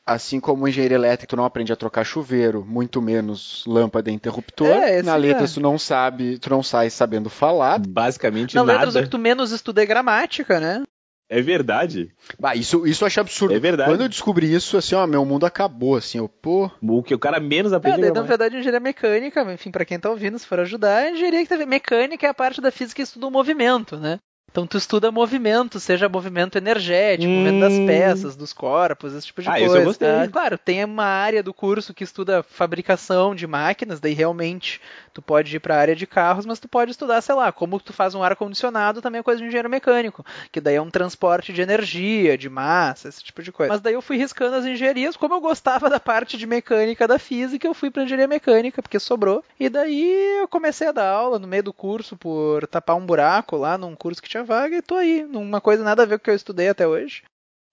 Assim 0.06 0.40
como 0.40 0.66
engenharia 0.66 0.96
elétrica, 0.96 1.28
tu 1.30 1.36
não 1.36 1.44
aprende 1.44 1.72
a 1.72 1.76
trocar 1.76 2.04
chuveiro, 2.04 2.64
muito 2.66 3.00
menos 3.00 3.64
lâmpada 3.66 4.10
e 4.10 4.14
interruptor. 4.14 4.66
É, 4.66 5.02
Na 5.02 5.14
letras 5.14 5.52
é. 5.52 5.54
tu 5.54 5.60
não 5.60 5.78
sabe, 5.78 6.38
tu 6.38 6.50
não 6.50 6.62
sai 6.62 6.90
sabendo 6.90 7.30
falar. 7.30 7.78
Basicamente 7.78 8.54
Na 8.56 8.64
nada. 8.64 8.88
o 8.88 8.92
que 9.02 9.08
tu 9.08 9.18
menos 9.18 9.52
estuda 9.52 9.82
é 9.82 9.86
gramática, 9.86 10.58
né? 10.58 10.82
É 11.30 11.40
verdade. 11.40 12.10
Bah, 12.40 12.56
isso, 12.56 12.84
isso 12.84 13.04
eu 13.04 13.06
achei 13.06 13.20
absurdo. 13.20 13.54
É 13.54 13.60
verdade. 13.60 13.88
Quando 13.88 14.00
eu 14.00 14.08
descobri 14.08 14.52
isso, 14.52 14.76
assim, 14.76 14.96
ó, 14.96 15.06
meu 15.06 15.24
mundo 15.24 15.46
acabou, 15.46 15.94
assim, 15.94 16.18
eu, 16.18 16.28
pô. 16.28 16.68
O 16.82 17.04
que 17.04 17.14
o 17.14 17.20
cara 17.20 17.38
menos 17.38 17.72
É, 17.72 17.76
aprende 17.76 18.00
daí, 18.00 18.10
é 18.10 18.12
na 18.12 18.22
verdade, 18.22 18.56
engenharia 18.56 18.80
mecânica, 18.80 19.52
enfim, 19.52 19.70
pra 19.70 19.84
quem 19.84 20.00
tá 20.00 20.10
ouvindo, 20.10 20.36
se 20.40 20.46
for 20.46 20.58
ajudar, 20.58 21.04
a 21.04 21.10
engenharia 21.12 21.46
que 21.46 21.66
mecânica 21.66 22.26
é 22.26 22.30
a 22.30 22.34
parte 22.34 22.60
da 22.60 22.72
física 22.72 22.96
que 22.96 23.02
estuda 23.02 23.28
o 23.28 23.30
movimento, 23.30 23.96
né? 23.96 24.18
Então 24.50 24.66
tu 24.66 24.76
estuda 24.76 25.12
movimento, 25.12 25.78
seja 25.78 26.08
movimento 26.08 26.58
energético, 26.58 27.32
movimento 27.32 27.60
das 27.60 27.78
Hum. 27.78 27.84
peças, 27.86 28.34
dos 28.34 28.52
corpos, 28.52 29.14
esse 29.14 29.26
tipo 29.28 29.40
de 29.42 29.48
Ah, 29.48 29.52
coisa. 29.52 29.66
isso 29.66 29.76
eu 29.76 29.84
gostei. 29.84 30.08
tá? 30.08 30.28
Claro, 30.28 30.58
tem 30.58 30.84
uma 30.84 31.04
área 31.04 31.40
do 31.42 31.54
curso 31.54 31.94
que 31.94 32.02
estuda 32.02 32.42
fabricação 32.42 33.34
de 33.34 33.46
máquinas, 33.46 34.00
daí 34.00 34.12
realmente 34.12 34.80
tu 35.14 35.22
pode 35.22 35.54
ir 35.54 35.60
para 35.60 35.76
a 35.76 35.78
área 35.78 35.94
de 35.94 36.06
carros, 36.06 36.46
mas 36.46 36.58
tu 36.58 36.68
pode 36.68 36.90
estudar, 36.90 37.20
sei 37.20 37.34
lá, 37.34 37.52
como 37.52 37.78
tu 37.78 37.92
faz 37.92 38.14
um 38.14 38.22
ar 38.24 38.34
condicionado, 38.34 39.00
também 39.00 39.20
é 39.20 39.22
coisa 39.22 39.40
de 39.40 39.46
engenheiro 39.46 39.70
mecânico, 39.70 40.24
que 40.50 40.60
daí 40.60 40.74
é 40.74 40.82
um 40.82 40.90
transporte 40.90 41.52
de 41.52 41.62
energia, 41.62 42.36
de 42.36 42.48
massa, 42.48 43.08
esse 43.08 43.22
tipo 43.22 43.42
de 43.42 43.52
coisa. 43.52 43.72
Mas 43.72 43.80
daí 43.80 43.94
eu 43.94 44.02
fui 44.02 44.16
riscando 44.16 44.56
as 44.56 44.64
engenharias, 44.66 45.16
como 45.16 45.34
eu 45.34 45.40
gostava 45.40 45.88
da 45.88 46.00
parte 46.00 46.36
de 46.36 46.46
mecânica 46.46 47.06
da 47.06 47.18
física, 47.20 47.68
eu 47.68 47.74
fui 47.74 47.90
para 47.90 48.02
engenharia 48.02 48.26
mecânica, 48.26 48.82
porque 48.82 48.98
sobrou. 48.98 49.44
E 49.60 49.68
daí 49.68 50.38
eu 50.40 50.48
comecei 50.48 50.88
a 50.88 50.92
dar 50.92 51.08
aula 51.08 51.38
no 51.38 51.46
meio 51.46 51.62
do 51.62 51.72
curso 51.72 52.16
por 52.16 52.66
tapar 52.66 52.96
um 52.96 53.06
buraco 53.06 53.56
lá 53.56 53.78
num 53.78 53.94
curso 53.94 54.20
que 54.20 54.28
tinha 54.28 54.39
vaga 54.42 54.76
e 54.76 54.82
tô 54.82 54.94
aí, 54.96 55.24
numa 55.24 55.60
coisa 55.60 55.82
nada 55.82 56.02
a 56.02 56.06
ver 56.06 56.18
com 56.18 56.22
o 56.22 56.24
que 56.24 56.30
eu 56.30 56.34
estudei 56.34 56.68
até 56.68 56.86
hoje. 56.86 57.22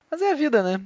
Mas 0.09 0.21
é 0.21 0.31
a 0.31 0.35
vida, 0.35 0.63
né? 0.63 0.81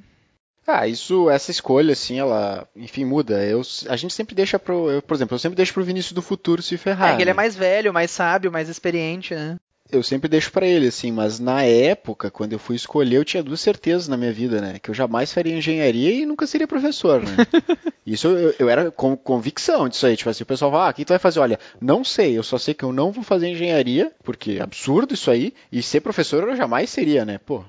Ah, 0.66 0.88
isso, 0.88 1.30
essa 1.30 1.50
escolha, 1.50 1.94
assim, 1.94 2.20
ela, 2.20 2.68
enfim, 2.76 3.04
muda. 3.04 3.44
Eu, 3.44 3.62
a 3.90 3.96
gente 3.96 4.14
sempre 4.14 4.36
deixa 4.36 4.60
pro, 4.60 4.92
eu, 4.92 5.02
por 5.02 5.16
exemplo, 5.16 5.36
eu 5.36 5.40
sempre 5.40 5.56
deixo 5.56 5.74
pro 5.74 5.84
Vinícius 5.84 6.14
do 6.14 6.22
futuro 6.22 6.62
se 6.62 6.78
ferrar. 6.78 7.12
é 7.12 7.14
ele 7.16 7.24
é 7.24 7.34
né? 7.34 7.34
mais 7.34 7.56
velho, 7.56 7.94
mais 7.94 8.12
sábio, 8.12 8.52
mais 8.52 8.70
experiente, 8.70 9.34
né? 9.34 9.58
Eu 9.92 10.02
sempre 10.04 10.30
deixo 10.30 10.52
pra 10.52 10.66
ele, 10.66 10.88
assim, 10.88 11.12
mas 11.12 11.40
na 11.40 11.64
época, 11.64 12.32
quando 12.32 12.54
eu 12.54 12.60
fui 12.60 12.76
escolher, 12.76 13.18
eu 13.18 13.26
tinha 13.26 13.44
duas 13.44 13.60
certezas 13.60 14.08
na 14.08 14.18
minha 14.18 14.32
vida, 14.32 14.62
né? 14.62 14.80
Que 14.80 14.90
eu 14.90 14.96
jamais 14.96 15.34
faria 15.34 15.56
engenharia 15.56 16.12
e 16.12 16.26
nunca 16.26 16.48
seria 16.48 16.68
professor, 16.68 17.22
né? 17.22 17.36
Isso 18.06 18.28
eu, 18.28 18.56
eu 18.58 18.70
era 18.70 18.90
com 18.90 19.16
convicção 19.16 19.88
disso 19.88 20.06
aí. 20.06 20.18
Tipo 20.18 20.30
assim, 20.30 20.44
o 20.44 20.48
pessoal 20.48 20.72
fala, 20.72 20.88
ah, 20.88 20.90
o 20.90 20.94
que 20.94 21.06
tu 21.06 21.10
vai 21.10 21.20
fazer? 21.20 21.40
Olha, 21.40 21.60
não 21.80 22.04
sei, 22.04 22.38
eu 22.38 22.44
só 22.44 22.58
sei 22.58 22.74
que 22.74 22.84
eu 22.84 22.92
não 22.92 23.12
vou 23.12 23.24
fazer 23.24 23.48
engenharia, 23.48 24.12
porque 24.24 24.54
é 24.54 24.62
absurdo 24.62 25.14
isso 25.14 25.30
aí, 25.30 25.54
e 25.72 25.84
ser 25.84 26.02
professor 26.02 26.48
eu 26.48 26.56
jamais 26.56 26.90
seria, 26.90 27.24
né? 27.26 27.38
Pô, 27.38 27.64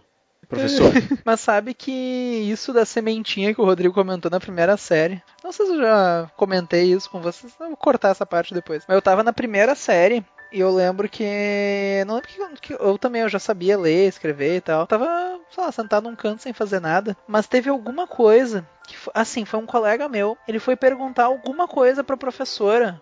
professor. 0.48 0.92
Mas 1.24 1.40
sabe 1.40 1.74
que 1.74 1.90
isso 1.90 2.72
da 2.72 2.85
sementinha 2.85 3.54
que 3.54 3.61
o 3.61 3.64
Rodrigo 3.64 3.94
comentou 3.94 4.30
na 4.30 4.40
primeira 4.40 4.76
série. 4.76 5.22
Não 5.42 5.52
sei 5.52 5.66
se 5.66 5.72
eu 5.72 5.78
já 5.78 6.30
comentei 6.37 6.92
isso 6.92 7.11
com 7.11 7.20
vocês. 7.20 7.52
Eu 7.58 7.68
vou 7.68 7.76
cortar 7.76 8.11
essa 8.11 8.26
parte 8.26 8.54
depois. 8.54 8.85
Mas 8.87 8.94
eu 8.94 9.02
tava 9.02 9.22
na 9.22 9.32
primeira 9.32 9.74
série. 9.74 10.24
E 10.52 10.60
eu 10.60 10.70
lembro 10.70 11.08
que. 11.08 12.04
Não 12.06 12.16
lembro 12.16 12.28
que, 12.28 12.60
que 12.60 12.74
eu 12.74 12.98
também 12.98 13.22
eu 13.22 13.28
já 13.28 13.38
sabia 13.38 13.78
ler, 13.78 14.08
escrever 14.08 14.56
e 14.56 14.60
tal. 14.60 14.86
Tava, 14.86 15.40
sei 15.50 15.64
lá, 15.64 15.72
sentado 15.72 16.08
num 16.08 16.14
canto 16.14 16.42
sem 16.42 16.52
fazer 16.52 16.78
nada. 16.78 17.16
Mas 17.26 17.46
teve 17.46 17.70
alguma 17.70 18.06
coisa. 18.06 18.66
Que, 18.86 18.94
assim, 19.14 19.46
foi 19.46 19.58
um 19.58 19.66
colega 19.66 20.08
meu. 20.08 20.36
Ele 20.46 20.58
foi 20.58 20.76
perguntar 20.76 21.24
alguma 21.24 21.66
coisa 21.66 22.04
pra 22.04 22.16
professora. 22.16 23.00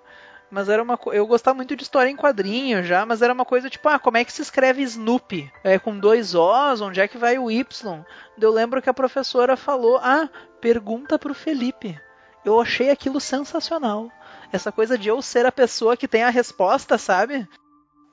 Mas 0.51 0.69
era 0.69 0.83
uma 0.83 0.99
Eu 1.13 1.27
gostava 1.27 1.57
muito 1.57 1.77
de 1.77 1.83
história 1.83 2.11
em 2.11 2.17
quadrinho 2.17 2.83
já, 2.83 3.07
mas 3.07 3.23
era 3.23 3.33
uma 3.33 3.45
coisa 3.45 3.71
tipo, 3.71 3.89
ah, 3.89 4.01
como 4.01 4.17
é 4.17 4.25
que 4.25 4.33
se 4.33 4.43
escreve 4.43 4.83
Snoopy? 4.83 5.51
É, 5.63 5.79
com 5.79 5.97
dois 5.97 6.35
Os, 6.35 6.81
onde 6.81 7.01
é 7.01 7.07
que 7.07 7.17
vai 7.17 7.39
o 7.39 7.51
Y? 7.51 8.05
Eu 8.41 8.53
lembro 8.53 8.83
que 8.83 8.91
a 8.91 8.95
professora 8.95 9.57
falou, 9.57 9.99
ah, 10.03 10.29
pergunta 10.61 11.19
pro 11.19 11.35
Felipe. 11.35 12.01
Eu 12.45 12.61
achei 12.61 12.91
aquilo 12.91 13.21
sensacional. 13.21 14.11
Essa 14.53 14.73
coisa 14.73 14.99
de 14.99 15.09
eu 15.09 15.21
ser 15.23 15.47
a 15.47 15.53
pessoa 15.53 15.97
que 15.97 16.09
tem 16.09 16.23
a 16.23 16.31
resposta, 16.31 16.99
sabe? 16.99 17.49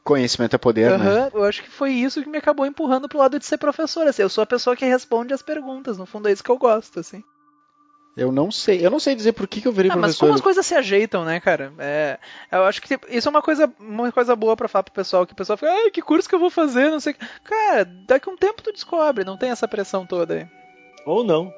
Conhecimento 0.04 0.56
é 0.56 0.60
poder, 0.60 0.98
né? 0.98 1.06
Aham, 1.06 1.32
Eu 1.34 1.44
acho 1.44 1.64
que 1.64 1.70
foi 1.70 1.92
isso 1.92 2.22
que 2.24 2.30
me 2.30 2.38
acabou 2.38 2.66
empurrando 2.66 3.10
pro 3.10 3.18
lado 3.18 3.38
de 3.40 3.46
ser 3.46 3.58
professora. 3.58 4.10
Assim, 4.10 4.22
eu 4.22 4.30
sou 4.30 4.42
a 4.42 4.48
pessoa 4.48 4.76
que 4.76 4.86
responde 4.86 5.34
as 5.34 5.42
perguntas. 5.42 5.98
No 5.98 6.06
fundo 6.06 6.30
é 6.30 6.32
isso 6.32 6.44
que 6.44 6.52
eu 6.52 6.58
gosto, 6.58 7.00
assim. 7.00 7.24
Eu 8.16 8.32
não 8.32 8.52
sei, 8.52 8.84
eu 8.84 8.90
não 8.90 9.00
sei 9.00 9.14
dizer 9.14 9.34
por 9.34 9.48
que, 9.48 9.62
que 9.62 9.68
eu 9.68 9.72
virei 9.72 9.92
Ah, 9.92 9.96
mas 9.96 10.02
professor. 10.06 10.26
como 10.26 10.34
as 10.34 10.42
coisas 10.42 10.66
se 10.66 10.74
ajeitam, 10.74 11.24
né, 11.24 11.40
cara? 11.40 11.72
É, 11.78 12.18
eu 12.52 12.64
acho 12.64 12.82
que 12.82 13.00
isso 13.10 13.28
é 13.28 13.30
uma 13.30 13.44
coisa, 13.44 13.72
uma 13.80 14.12
coisa 14.12 14.36
boa 14.36 14.58
pra 14.58 14.68
falar 14.68 14.82
pro 14.82 14.94
pessoal, 14.94 15.28
que 15.28 15.34
o 15.34 15.36
pessoal 15.36 15.56
fica, 15.56 15.72
ai, 15.72 15.92
que 15.92 16.02
curso 16.02 16.28
que 16.28 16.34
eu 16.34 16.40
vou 16.40 16.50
fazer, 16.50 16.90
não 16.90 17.00
sei 17.00 17.14
o 17.14 17.16
que. 17.16 17.26
Cara, 17.44 17.86
daqui 17.86 18.28
a 18.28 18.32
um 18.32 18.36
tempo 18.38 18.64
tu 18.64 18.72
descobre, 18.72 19.24
não 19.24 19.38
tem 19.38 19.52
essa 19.52 19.68
pressão 19.68 20.04
toda 20.04 20.34
aí. 20.34 20.48
Ou 21.08 21.24
não. 21.24 21.54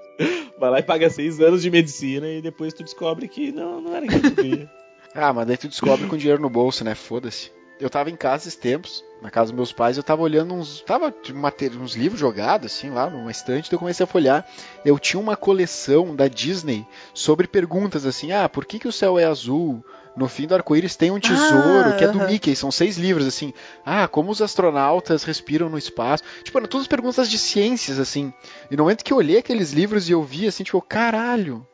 Vai 0.59 0.69
lá 0.69 0.79
e 0.79 0.83
paga 0.83 1.09
seis 1.09 1.39
anos 1.39 1.61
de 1.61 1.71
medicina 1.71 2.27
e 2.27 2.41
depois 2.41 2.73
tu 2.73 2.83
descobre 2.83 3.27
que 3.27 3.51
não, 3.51 3.81
não 3.81 3.95
era 3.95 4.07
que 4.07 4.19
tu 4.19 4.35
queria. 4.35 4.69
Ah, 5.11 5.33
mas 5.33 5.47
daí 5.47 5.57
tu 5.57 5.67
descobre 5.67 6.05
com 6.05 6.15
dinheiro 6.15 6.39
no 6.39 6.51
bolso, 6.51 6.83
né? 6.83 6.93
Foda-se. 6.93 7.51
Eu 7.79 7.89
tava 7.89 8.11
em 8.11 8.15
casa 8.15 8.43
esses 8.43 8.55
tempos, 8.55 9.03
na 9.23 9.31
casa 9.31 9.51
dos 9.51 9.55
meus 9.55 9.73
pais, 9.73 9.97
eu 9.97 10.03
tava 10.03 10.21
olhando 10.21 10.53
uns. 10.53 10.81
Tava 10.81 11.11
uns 11.81 11.95
livros 11.95 12.19
jogados, 12.19 12.71
assim, 12.71 12.91
lá 12.91 13.09
numa 13.09 13.31
estante, 13.31 13.71
daí 13.71 13.75
eu 13.75 13.79
comecei 13.79 14.03
a 14.03 14.07
folhear. 14.07 14.45
Eu 14.85 14.99
tinha 14.99 15.19
uma 15.19 15.35
coleção 15.35 16.15
da 16.15 16.27
Disney 16.27 16.85
sobre 17.11 17.47
perguntas 17.47 18.05
assim, 18.05 18.31
ah, 18.31 18.47
por 18.47 18.65
que, 18.65 18.77
que 18.77 18.87
o 18.87 18.91
céu 18.91 19.17
é 19.17 19.25
azul? 19.25 19.83
No 20.15 20.27
fim 20.27 20.47
do 20.47 20.55
arco-íris 20.55 20.95
tem 20.95 21.11
um 21.11 21.19
tesouro, 21.19 21.89
Ah, 21.89 21.93
que 21.93 22.03
é 22.03 22.07
do 22.07 22.17
aham. 22.19 22.27
Mickey, 22.27 22.55
são 22.55 22.71
seis 22.71 22.97
livros, 22.97 23.25
assim. 23.25 23.53
Ah, 23.85 24.07
como 24.07 24.31
os 24.31 24.41
astronautas 24.41 25.23
respiram 25.23 25.69
no 25.69 25.77
espaço. 25.77 26.23
Tipo, 26.43 26.57
eram 26.57 26.67
todas 26.67 26.87
perguntas 26.87 27.29
de 27.29 27.37
ciências, 27.37 27.99
assim. 27.99 28.33
E 28.69 28.75
no 28.75 28.83
momento 28.83 29.03
que 29.03 29.13
eu 29.13 29.17
olhei 29.17 29.37
aqueles 29.37 29.71
livros 29.71 30.09
e 30.09 30.11
eu 30.11 30.21
vi, 30.23 30.47
assim, 30.47 30.63
tipo, 30.63 30.81
caralho. 30.81 31.65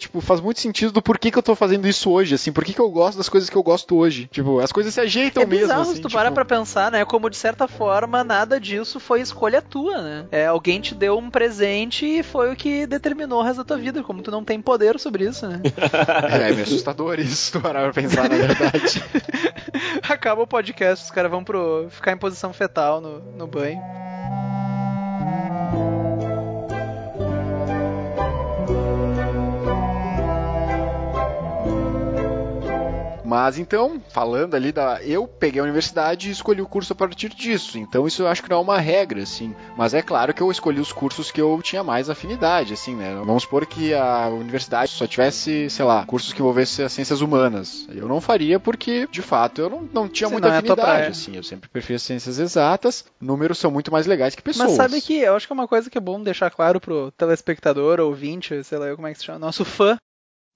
Tipo, 0.00 0.18
faz 0.22 0.40
muito 0.40 0.60
sentido 0.60 0.92
do 0.92 1.02
porquê 1.02 1.30
que 1.30 1.36
eu 1.36 1.42
tô 1.42 1.54
fazendo 1.54 1.86
isso 1.86 2.10
hoje, 2.10 2.34
assim, 2.34 2.50
por 2.50 2.64
que 2.64 2.78
eu 2.78 2.90
gosto 2.90 3.18
das 3.18 3.28
coisas 3.28 3.50
que 3.50 3.56
eu 3.56 3.62
gosto 3.62 3.94
hoje. 3.94 4.26
Tipo, 4.32 4.58
as 4.58 4.72
coisas 4.72 4.94
se 4.94 4.98
ajeitam 4.98 5.42
é 5.42 5.46
mesmo, 5.46 5.64
bizarro 5.66 5.82
assim. 5.82 5.96
se 5.96 6.00
tu 6.00 6.08
tipo, 6.08 6.18
para 6.18 6.32
pra 6.32 6.42
pensar, 6.42 6.90
né? 6.90 7.04
Como 7.04 7.28
de 7.28 7.36
certa 7.36 7.68
forma 7.68 8.24
nada 8.24 8.58
disso 8.58 8.98
foi 8.98 9.20
escolha 9.20 9.60
tua, 9.60 10.00
né? 10.00 10.24
É, 10.32 10.46
alguém 10.46 10.80
te 10.80 10.94
deu 10.94 11.18
um 11.18 11.30
presente 11.30 12.06
e 12.06 12.22
foi 12.22 12.50
o 12.50 12.56
que 12.56 12.86
determinou 12.86 13.40
o 13.40 13.42
resto 13.42 13.58
da 13.58 13.64
tua 13.64 13.76
vida, 13.76 14.02
como 14.02 14.22
tu 14.22 14.30
não 14.30 14.42
tem 14.42 14.58
poder 14.62 14.98
sobre 14.98 15.24
isso, 15.24 15.46
né? 15.46 15.60
É, 16.30 16.50
é 16.50 16.52
meio 16.52 16.62
assustador 16.62 17.18
isso, 17.20 17.36
se 17.36 17.52
tu 17.52 17.60
parar 17.60 17.82
pra 17.82 18.02
pensar, 18.02 18.28
na 18.28 18.36
verdade. 18.36 19.04
Acaba 20.08 20.42
o 20.42 20.46
podcast, 20.46 21.04
os 21.04 21.10
caras 21.10 21.30
vão 21.30 21.44
pro 21.44 21.88
ficar 21.90 22.12
em 22.12 22.16
posição 22.16 22.54
fetal 22.54 23.02
no, 23.02 23.20
no 23.36 23.46
banho. 23.46 23.80
Mas 33.30 33.58
então, 33.58 34.02
falando 34.08 34.56
ali 34.56 34.72
da. 34.72 35.00
Eu 35.04 35.28
peguei 35.28 35.60
a 35.60 35.62
universidade 35.62 36.28
e 36.28 36.32
escolhi 36.32 36.60
o 36.60 36.66
curso 36.66 36.92
a 36.92 36.96
partir 36.96 37.28
disso. 37.28 37.78
Então 37.78 38.04
isso 38.04 38.22
eu 38.22 38.26
acho 38.26 38.42
que 38.42 38.50
não 38.50 38.56
é 38.56 38.60
uma 38.60 38.78
regra, 38.80 39.22
assim. 39.22 39.54
Mas 39.76 39.94
é 39.94 40.02
claro 40.02 40.34
que 40.34 40.42
eu 40.42 40.50
escolhi 40.50 40.80
os 40.80 40.92
cursos 40.92 41.30
que 41.30 41.40
eu 41.40 41.60
tinha 41.62 41.84
mais 41.84 42.10
afinidade, 42.10 42.72
assim, 42.74 42.96
né? 42.96 43.14
Vamos 43.24 43.44
supor 43.44 43.64
que 43.66 43.94
a 43.94 44.26
universidade 44.26 44.90
só 44.90 45.06
tivesse, 45.06 45.70
sei 45.70 45.84
lá, 45.84 46.04
cursos 46.06 46.32
que 46.32 46.40
envolvessem 46.40 46.84
as 46.84 46.92
ciências 46.92 47.20
humanas. 47.20 47.86
Eu 47.90 48.08
não 48.08 48.20
faria 48.20 48.58
porque, 48.58 49.06
de 49.12 49.22
fato, 49.22 49.60
eu 49.60 49.70
não, 49.70 49.88
não 49.92 50.08
tinha 50.08 50.26
Sim, 50.26 50.32
muita 50.34 50.48
não 50.48 50.54
é 50.54 50.58
afinidade, 50.58 50.82
praia. 50.82 51.08
assim. 51.10 51.36
Eu 51.36 51.44
sempre 51.44 51.68
prefiro 51.68 51.94
as 51.98 52.02
ciências 52.02 52.40
exatas. 52.40 53.04
Números 53.20 53.58
são 53.58 53.70
muito 53.70 53.92
mais 53.92 54.06
legais 54.06 54.34
que 54.34 54.42
pessoas. 54.42 54.70
Mas 54.70 54.76
sabe 54.76 55.00
que 55.00 55.18
eu 55.18 55.36
acho 55.36 55.46
que 55.46 55.52
é 55.52 55.54
uma 55.54 55.68
coisa 55.68 55.88
que 55.88 55.96
é 55.96 56.00
bom 56.00 56.20
deixar 56.20 56.50
claro 56.50 56.80
pro 56.80 57.12
telespectador, 57.12 58.00
ouvinte, 58.00 58.64
sei 58.64 58.76
lá 58.76 58.92
como 58.96 59.06
é 59.06 59.12
que 59.12 59.20
se 59.20 59.24
chama, 59.26 59.38
nosso 59.38 59.64
fã, 59.64 59.96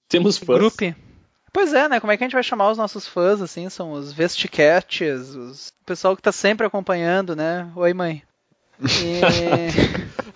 Temos 0.09 0.37
fãs. 0.37 0.57
grupo. 0.57 1.04
Pois 1.55 1.73
é, 1.73 1.87
né? 1.87 2.01
Como 2.01 2.11
é 2.11 2.17
que 2.17 2.23
a 2.25 2.27
gente 2.27 2.33
vai 2.33 2.43
chamar 2.43 2.69
os 2.69 2.77
nossos 2.77 3.07
fãs, 3.07 3.41
assim? 3.41 3.69
São 3.69 3.93
os 3.93 4.11
vestiquetes, 4.11 5.29
os... 5.29 5.69
o 5.69 5.85
pessoal 5.85 6.13
que 6.13 6.21
tá 6.21 6.29
sempre 6.29 6.67
acompanhando, 6.67 7.33
né? 7.33 7.71
Oi, 7.77 7.93
mãe. 7.93 8.21
E... 8.81 9.21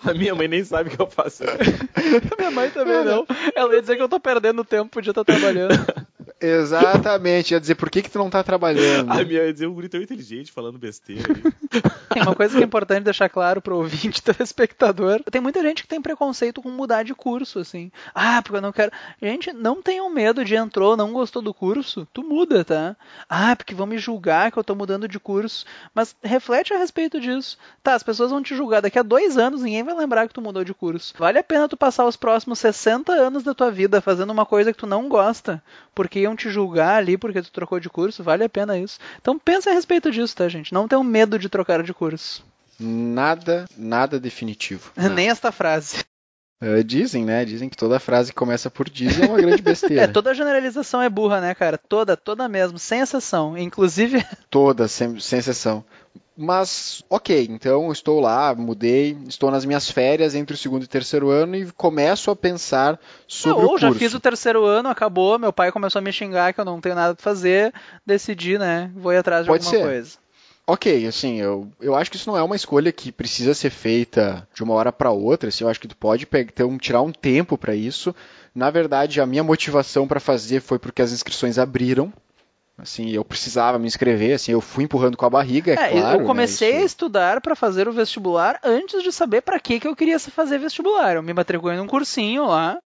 A 0.02 0.14
minha 0.14 0.34
mãe 0.34 0.48
nem 0.48 0.64
sabe 0.64 0.88
o 0.88 0.96
que 0.96 1.02
eu 1.02 1.06
faço. 1.06 1.44
Minha 2.38 2.50
mãe 2.50 2.70
também 2.70 3.04
não. 3.04 3.26
Ela 3.54 3.74
ia 3.74 3.82
dizer 3.82 3.96
que 3.96 4.02
eu 4.02 4.08
tô 4.08 4.18
perdendo 4.18 4.64
tempo, 4.64 4.88
podia 4.88 5.10
estar 5.10 5.22
trabalhando. 5.22 5.74
Exatamente, 6.40 7.52
ia 7.52 7.60
dizer 7.60 7.74
por 7.74 7.90
que, 7.90 8.00
que 8.02 8.10
tu 8.10 8.18
não 8.18 8.30
tá 8.30 8.42
trabalhando. 8.42 9.10
A 9.12 9.24
minha 9.24 9.44
ia 9.44 9.52
dizer 9.52 9.66
um 9.66 9.74
grito 9.74 9.92
tão 9.92 10.00
inteligente 10.00 10.50
falando 10.50 10.78
besteira. 10.78 11.22
Tem 12.12 12.22
uma 12.22 12.34
coisa 12.34 12.56
que 12.56 12.62
é 12.62 12.66
importante 12.66 13.04
deixar 13.04 13.28
claro 13.28 13.60
pro 13.60 13.76
ouvinte, 13.76 14.22
telespectador. 14.24 15.22
Tem 15.30 15.40
muita 15.40 15.62
gente 15.62 15.82
que 15.82 15.88
tem 15.88 16.00
preconceito 16.00 16.60
com 16.60 16.68
mudar 16.68 17.04
de 17.04 17.14
curso, 17.14 17.60
assim. 17.60 17.92
Ah, 18.12 18.42
porque 18.42 18.56
eu 18.56 18.60
não 18.60 18.72
quero. 18.72 18.90
Gente, 19.22 19.52
não 19.52 19.80
tenham 19.80 20.10
medo 20.10 20.44
de 20.44 20.56
entrou, 20.56 20.96
não 20.96 21.12
gostou 21.12 21.40
do 21.40 21.54
curso, 21.54 22.08
tu 22.12 22.24
muda, 22.24 22.64
tá? 22.64 22.96
Ah, 23.28 23.54
porque 23.54 23.74
vão 23.74 23.86
me 23.86 23.98
julgar 23.98 24.50
que 24.50 24.58
eu 24.58 24.64
tô 24.64 24.74
mudando 24.74 25.06
de 25.06 25.20
curso. 25.20 25.64
Mas 25.94 26.16
reflete 26.22 26.74
a 26.74 26.78
respeito 26.78 27.20
disso. 27.20 27.56
Tá, 27.82 27.94
as 27.94 28.02
pessoas 28.02 28.30
vão 28.30 28.42
te 28.42 28.56
julgar 28.56 28.82
daqui 28.82 28.98
a 28.98 29.02
dois 29.02 29.38
anos, 29.38 29.62
ninguém 29.62 29.84
vai 29.84 29.94
lembrar 29.94 30.26
que 30.26 30.34
tu 30.34 30.42
mudou 30.42 30.64
de 30.64 30.74
curso. 30.74 31.14
Vale 31.16 31.38
a 31.38 31.44
pena 31.44 31.68
tu 31.68 31.76
passar 31.76 32.06
os 32.06 32.16
próximos 32.16 32.58
60 32.58 33.12
anos 33.12 33.44
da 33.44 33.54
tua 33.54 33.70
vida 33.70 34.00
fazendo 34.00 34.30
uma 34.30 34.46
coisa 34.46 34.72
que 34.72 34.78
tu 34.78 34.86
não 34.86 35.08
gosta, 35.08 35.62
porque 35.94 36.20
iam 36.30 36.36
te 36.36 36.48
julgar 36.50 36.96
ali 36.96 37.18
porque 37.18 37.42
tu 37.42 37.50
trocou 37.52 37.78
de 37.80 37.90
curso, 37.90 38.22
vale 38.22 38.44
a 38.44 38.48
pena 38.48 38.78
isso. 38.78 38.98
Então 39.20 39.38
pensa 39.38 39.70
a 39.70 39.74
respeito 39.74 40.10
disso, 40.10 40.36
tá, 40.36 40.48
gente? 40.48 40.72
Não 40.72 40.88
tenham 40.88 41.04
medo 41.04 41.38
de 41.38 41.48
trocar 41.48 41.82
de 41.82 41.92
curso. 41.92 42.44
Nada, 42.78 43.66
nada 43.76 44.18
definitivo. 44.18 44.90
Nem 45.14 45.28
esta 45.28 45.52
frase. 45.52 46.04
Eh, 46.62 46.82
dizem, 46.82 47.24
né? 47.24 47.44
Dizem 47.44 47.68
que 47.70 47.76
toda 47.76 47.98
frase 47.98 48.32
que 48.32 48.38
começa 48.38 48.70
por 48.70 48.88
diz 48.88 49.18
é 49.18 49.26
uma 49.26 49.38
grande 49.38 49.62
besteira. 49.62 50.04
É, 50.04 50.06
toda 50.06 50.34
generalização 50.34 51.00
é 51.00 51.08
burra, 51.08 51.40
né, 51.40 51.54
cara? 51.54 51.78
Toda, 51.78 52.16
toda 52.16 52.48
mesmo, 52.48 52.78
sem 52.78 53.00
exceção. 53.00 53.56
Inclusive, 53.56 54.24
Toda, 54.50 54.86
sem, 54.86 55.18
sem 55.18 55.38
exceção. 55.38 55.84
Mas, 56.42 57.04
ok, 57.10 57.48
então 57.50 57.92
estou 57.92 58.18
lá, 58.18 58.54
mudei, 58.54 59.14
estou 59.28 59.50
nas 59.50 59.66
minhas 59.66 59.90
férias 59.90 60.34
entre 60.34 60.54
o 60.54 60.56
segundo 60.56 60.82
e 60.82 60.86
terceiro 60.86 61.28
ano 61.28 61.54
e 61.54 61.70
começo 61.72 62.30
a 62.30 62.34
pensar 62.36 62.98
sobre 63.28 63.66
ou 63.66 63.74
o 63.74 63.78
já 63.78 63.88
curso. 63.88 63.98
fiz 63.98 64.14
o 64.14 64.20
terceiro 64.20 64.64
ano, 64.64 64.88
acabou, 64.88 65.38
meu 65.38 65.52
pai 65.52 65.70
começou 65.70 65.98
a 65.98 66.02
me 66.02 66.10
xingar 66.10 66.54
que 66.54 66.60
eu 66.60 66.64
não 66.64 66.80
tenho 66.80 66.94
nada 66.94 67.14
pra 67.14 67.22
fazer, 67.22 67.74
decidi, 68.06 68.56
né, 68.56 68.90
vou 68.96 69.12
ir 69.12 69.18
atrás 69.18 69.44
de 69.44 69.50
Pode 69.50 69.66
alguma 69.66 69.82
ser. 69.82 69.86
coisa. 69.86 70.18
Ok, 70.66 71.06
assim, 71.06 71.38
eu, 71.38 71.68
eu 71.78 71.94
acho 71.94 72.10
que 72.10 72.16
isso 72.16 72.30
não 72.30 72.38
é 72.38 72.42
uma 72.42 72.56
escolha 72.56 72.90
que 72.90 73.12
precisa 73.12 73.52
ser 73.52 73.68
feita 73.68 74.48
de 74.54 74.62
uma 74.62 74.72
hora 74.72 74.90
para 74.90 75.10
outra. 75.10 75.48
Assim, 75.50 75.64
eu 75.64 75.68
acho 75.68 75.80
que 75.80 75.88
tu 75.88 75.96
pode 75.96 76.24
pegar, 76.26 76.52
ter 76.52 76.64
um, 76.64 76.78
tirar 76.78 77.02
um 77.02 77.12
tempo 77.12 77.58
para 77.58 77.74
isso. 77.74 78.14
Na 78.54 78.70
verdade, 78.70 79.20
a 79.20 79.26
minha 79.26 79.42
motivação 79.42 80.06
para 80.06 80.20
fazer 80.20 80.60
foi 80.60 80.78
porque 80.78 81.02
as 81.02 81.12
inscrições 81.12 81.58
abriram. 81.58 82.12
Assim, 82.82 83.10
eu 83.10 83.24
precisava 83.24 83.78
me 83.78 83.86
inscrever, 83.86 84.34
assim, 84.34 84.52
eu 84.52 84.60
fui 84.60 84.84
empurrando 84.84 85.16
com 85.16 85.26
a 85.26 85.30
barriga, 85.30 85.72
é, 85.72 85.74
É, 85.74 85.90
claro. 85.90 86.20
eu 86.20 86.26
comecei 86.26 86.74
né, 86.74 86.78
a 86.80 86.84
estudar 86.84 87.40
pra 87.40 87.54
fazer 87.54 87.88
o 87.88 87.92
vestibular 87.92 88.58
antes 88.64 89.02
de 89.02 89.12
saber 89.12 89.42
pra 89.42 89.60
que 89.60 89.80
que 89.80 89.88
eu 89.88 89.96
queria 89.96 90.18
fazer 90.18 90.58
vestibular. 90.58 91.16
Eu 91.16 91.22
me 91.22 91.32
matriculei 91.32 91.76
num 91.76 91.86
cursinho 91.86 92.46
lá. 92.46 92.78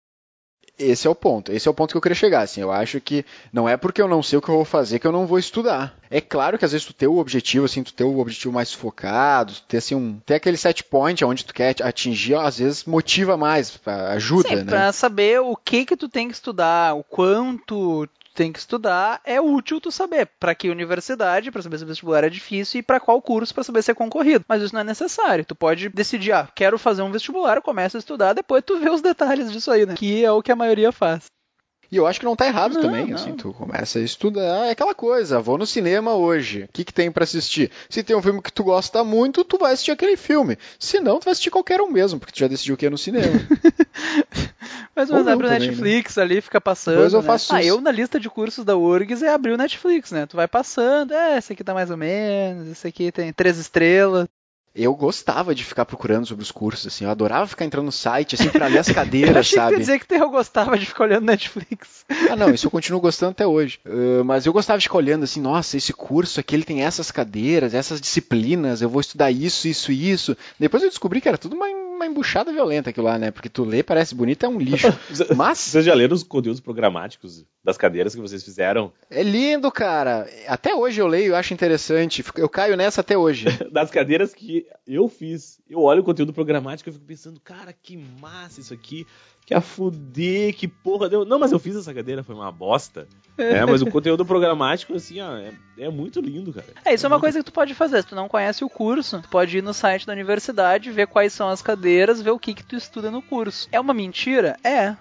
Esse 0.77 1.07
é 1.07 1.11
o 1.11 1.15
ponto. 1.15 1.53
Esse 1.53 1.69
é 1.69 1.71
o 1.71 1.75
ponto 1.75 1.93
que 1.93 1.97
eu 1.97 2.01
queria 2.01 2.17
chegar. 2.17 2.41
Assim, 2.43 2.61
eu 2.61 2.73
acho 2.73 3.01
que 3.01 3.25
não 3.53 3.69
é 3.69 3.77
porque 3.77 4.03
eu 4.03 4.09
não 4.09 4.23
sei 4.25 4.39
o 4.39 4.43
que 4.43 4.49
eu 4.49 4.57
vou 4.57 4.65
fazer 4.65 4.99
que 4.99 5.07
eu 5.07 5.13
não 5.13 5.25
vou 5.25 5.39
estudar. 5.39 5.97
É 6.11 6.21
claro 6.21 6.59
que 6.59 6.65
às 6.65 6.73
vezes 6.73 6.85
tu 6.85 6.93
ter 6.93 7.07
o 7.07 7.19
objetivo, 7.19 7.65
assim, 7.65 7.83
tu 7.85 7.93
ter 7.93 8.03
o 8.03 8.19
objetivo 8.19 8.53
mais 8.53 8.73
focado, 8.73 9.53
tu 9.53 9.63
ter 9.69 9.77
assim 9.77 9.95
um, 9.95 10.19
ter 10.27 10.35
aquele 10.35 10.57
set 10.57 10.83
point 10.83 11.25
onde 11.25 11.45
tu 11.45 11.55
quer 11.55 11.77
atingir, 11.81 12.35
às 12.35 12.59
vezes 12.59 12.85
motiva 12.85 13.37
mais, 13.37 13.79
ajuda, 14.11 14.49
Sim, 14.49 14.57
né? 14.57 14.65
pra 14.65 14.93
saber 14.93 15.41
o 15.41 15.55
que 15.57 15.85
que 15.87 15.97
tu 15.97 16.09
tem 16.09 16.27
que 16.27 16.35
estudar, 16.35 16.95
o 16.97 17.05
quanto 17.05 18.09
tem 18.35 18.53
que 18.53 18.59
estudar, 18.59 19.21
é 19.25 19.41
útil 19.41 19.81
tu 19.81 19.91
saber 19.91 20.29
pra 20.39 20.55
que 20.55 20.69
universidade, 20.69 21.51
pra 21.51 21.63
saber 21.63 21.79
se 21.79 21.85
o 21.85 21.87
vestibular 21.87 22.25
é 22.25 22.29
difícil 22.29 22.81
e 22.81 22.83
pra 22.83 23.01
qual 23.01 23.23
curso 23.23 23.55
pra 23.55 23.63
saber 23.65 23.83
se 23.83 23.91
é 23.91 23.95
concorrido. 23.95 24.45
Mas 24.49 24.63
isso 24.63 24.75
não 24.75 24.81
é 24.81 24.85
necessário. 24.85 25.45
Tu 25.45 25.55
pode 25.55 25.89
decidir, 25.89 26.33
ah, 26.33 26.49
quero 26.55 26.79
fazer 26.79 27.03
um 27.03 27.13
vestibular, 27.13 27.63
começa 27.63 27.97
a 27.97 28.01
estudar, 28.01 28.33
depois 28.33 28.63
tu 28.67 28.79
vê 28.79 28.91
os 28.91 29.01
detalhes 29.01 29.51
disso 29.53 29.71
aí, 29.71 29.87
né? 29.87 29.95
Que 29.95 30.25
é 30.25 30.33
o 30.33 30.43
que 30.43 30.53
a 30.53 30.57
maioria 30.57 30.91
faz. 30.93 31.27
E 31.93 31.97
eu 31.97 32.07
acho 32.09 32.19
que 32.19 32.25
não 32.27 32.35
tá 32.35 32.47
errado 32.47 32.75
Não, 32.75 32.81
também, 32.81 33.07
não. 33.07 33.15
assim, 33.15 33.35
tu 33.35 33.53
começa 33.53 34.01
a 34.01 34.03
estudar, 34.03 34.67
é 34.67 34.71
aquela 34.71 34.95
coisa, 34.95 35.39
vou 35.41 35.57
no 35.57 35.67
cinema 35.67 36.15
hoje, 36.15 36.65
o 36.65 36.69
que, 36.73 36.83
que 36.83 36.93
tem 36.93 37.13
pra 37.13 37.23
assistir? 37.23 37.71
Se 37.89 38.03
tem 38.03 38.17
um 38.17 38.23
filme 38.23 38.43
que 38.43 38.53
tu 38.53 38.65
gosta 38.65 39.05
muito, 39.05 39.45
tu 39.45 39.59
vai 39.59 39.75
assistir 39.75 39.93
aquele 39.93 40.17
filme. 40.17 40.59
Se 40.79 40.99
não, 40.99 41.21
tu 41.21 41.25
vai 41.27 41.33
assistir 41.33 41.51
qualquer 41.51 41.81
um 41.81 41.89
mesmo, 41.89 42.19
porque 42.19 42.33
tu 42.33 42.39
já 42.41 42.49
decidiu 42.49 42.77
que 42.77 42.87
é 42.87 42.91
no 42.91 42.99
cinema. 42.99 43.27
Mas 44.95 45.11
Ou 45.11 45.17
mas 45.17 45.27
não 45.27 45.33
abre 45.33 45.47
o 45.47 45.51
também, 45.51 45.69
Netflix 45.69 46.19
ali, 46.19 46.41
fica 46.41 46.61
passando. 46.61 46.97
Depois 46.97 47.13
eu 47.13 47.21
né? 47.21 47.27
faço 47.27 47.55
ah, 47.55 47.61
isso. 47.61 47.71
eu 47.71 47.81
na 47.81 47.91
lista 47.91 48.21
de 48.21 48.29
cursos 48.29 48.65
da 48.65 48.77
URGS 48.77 49.23
é 49.23 49.29
abrir 49.29 49.53
o 49.53 49.57
Netflix, 49.57 50.11
né? 50.11 50.27
Tu 50.27 50.37
vai 50.37 50.49
passando, 50.49 51.13
é, 51.13 51.39
esse 51.39 51.53
aqui 51.53 51.65
tá 51.65 51.75
mais 51.75 51.91
ou 51.91 51.97
menos, 51.97 52.69
esse 52.69 52.87
aqui 52.87 53.11
tem 53.11 53.33
três 53.33 53.59
estrelas. 53.59 54.29
Eu 54.75 54.93
gostava 54.93 55.55
de 55.55 55.63
ficar 55.63 55.85
procurando 55.85 56.27
sobre 56.27 56.43
os 56.43 56.51
cursos, 56.51 56.89
assim, 56.89 57.05
eu 57.05 57.11
adorava 57.11 57.47
ficar 57.47 57.65
entrando 57.65 57.85
no 57.85 57.93
site, 57.93 58.35
assim, 58.35 58.49
pra 58.49 58.67
ler 58.67 58.79
as 58.79 58.89
Eu 58.91 58.95
cadeiras, 58.95 59.37
achei 59.37 59.51
que 59.51 59.55
tu 59.55 59.57
ia 59.57 59.63
sabe? 59.63 59.79
dizer 59.79 60.05
que 60.05 60.15
eu 60.15 60.31
gostava 60.31 60.77
de 60.77 60.85
ficar 60.85 61.05
olhando 61.05 61.27
Netflix. 61.27 62.05
Ah, 62.29 62.35
não, 62.35 62.51
isso 62.51 62.67
eu 62.67 62.71
continuo 62.73 63.01
gostando 63.01 63.31
até 63.31 63.47
hoje. 63.47 63.79
Uh, 63.87 64.25
mas 64.25 64.47
eu 64.47 64.53
gostava 64.53 64.77
de 64.81 64.83
ficar 64.83 64.99
olhando 64.99 65.23
assim, 65.23 65.41
nossa, 65.41 65.77
esse 65.77 65.93
curso 65.93 66.41
aqui 66.41 66.57
ele 66.57 66.65
tem 66.65 66.83
essas 66.83 67.13
cadeiras, 67.13 67.73
essas 67.73 68.01
disciplinas, 68.01 68.83
eu 68.83 68.89
vou 68.89 69.01
estudar 69.01 69.31
isso, 69.31 69.69
isso 69.69 69.93
e 69.93 70.11
isso. 70.11 70.37
Depois 70.59 70.83
eu 70.83 70.89
descobri 70.89 71.21
que 71.21 71.29
era 71.29 71.39
tudo 71.39 71.55
uma, 71.55 71.67
uma 71.95 72.07
embuchada 72.07 72.53
violenta 72.53 72.91
aquilo 72.91 73.07
lá, 73.07 73.19
né? 73.19 73.31
Porque 73.31 73.49
tu 73.49 73.65
lê, 73.65 73.83
parece 73.83 74.15
bonito, 74.15 74.45
é 74.45 74.49
um 74.49 74.59
lixo. 74.59 74.89
Mas 75.37 75.59
Vocês 75.59 75.85
já 75.85 75.95
leram 75.95 76.15
os 76.15 76.23
conteúdos 76.23 76.61
programáticos 76.61 77.45
das 77.63 77.77
cadeiras 77.79 78.15
que 78.15 78.21
vocês 78.21 78.43
fizeram? 78.43 78.93
é 79.11 79.23
lindo, 79.23 79.71
cara. 79.71 80.29
Até 80.47 80.75
hoje 80.75 81.01
eu 81.01 81.07
leio, 81.07 81.29
eu 81.29 81.37
acho 81.37 81.55
interessante. 81.55 82.25
Eu 82.37 82.49
caio 82.49 82.77
nessa 82.77 83.01
até 83.01 83.17
hoje. 83.17 83.47
Das 83.73 83.91
cadeiras 83.91 84.33
que 84.33 84.67
eu 84.87 85.09
fiz. 85.09 85.59
Eu 85.69 85.81
olho 85.81 86.01
o 86.01 86.05
conteúdo 86.05 86.33
programático 86.33 86.89
e 86.89 86.93
fico 86.93 87.05
pensando, 87.05 87.41
cara, 87.41 87.73
que 87.73 87.97
massa 88.21 88.61
isso 88.61 88.73
aqui. 88.73 89.07
Que 89.47 89.53
a 89.53 89.61
fuder, 89.61 90.55
que 90.55 90.67
porra 90.67 91.09
deu. 91.09 91.25
Não, 91.25 91.39
mas 91.39 91.53
eu 91.53 91.59
fiz 91.59 91.77
essa 91.77 91.93
cadeira, 91.93 92.25
foi 92.25 92.35
uma 92.35 92.51
bosta. 92.51 93.07
É, 93.37 93.65
mas 93.67 93.83
o 93.83 93.87
conteúdo 93.91 94.25
programático, 94.25 94.95
assim, 94.95 95.21
ó, 95.21 95.37
é, 95.37 95.53
é 95.79 95.91
muito 95.91 96.21
lindo, 96.21 96.53
cara. 96.53 96.69
É, 96.85 96.95
isso 96.95 97.05
é 97.05 97.09
uma 97.09 97.21
coisa 97.21 97.39
que 97.39 97.45
tu 97.45 97.53
pode 97.53 97.75
fazer. 97.75 98.03
Se 98.03 98.09
tu 98.09 98.15
não 98.15 98.29
conhece 98.29 98.65
o 98.65 98.71
curso, 98.71 99.21
tu 99.21 99.29
pode 99.29 99.59
ir 99.59 99.63
no 99.63 99.75
site 99.75 100.07
da 100.07 100.15
universidade, 100.15 100.91
ver 100.91 101.07
quais 101.07 101.33
são 101.33 101.49
as 101.49 101.61
cadeiras, 101.61 102.23
ver 102.23 102.31
o 102.31 102.39
que 102.39 102.55
que 102.55 102.65
tu 102.65 102.75
estuda 102.75 103.11
no 103.11 103.21
curso. 103.21 103.69
É 103.71 103.79
uma 103.79 103.93
mentira? 103.93 104.57
É. 104.65 104.97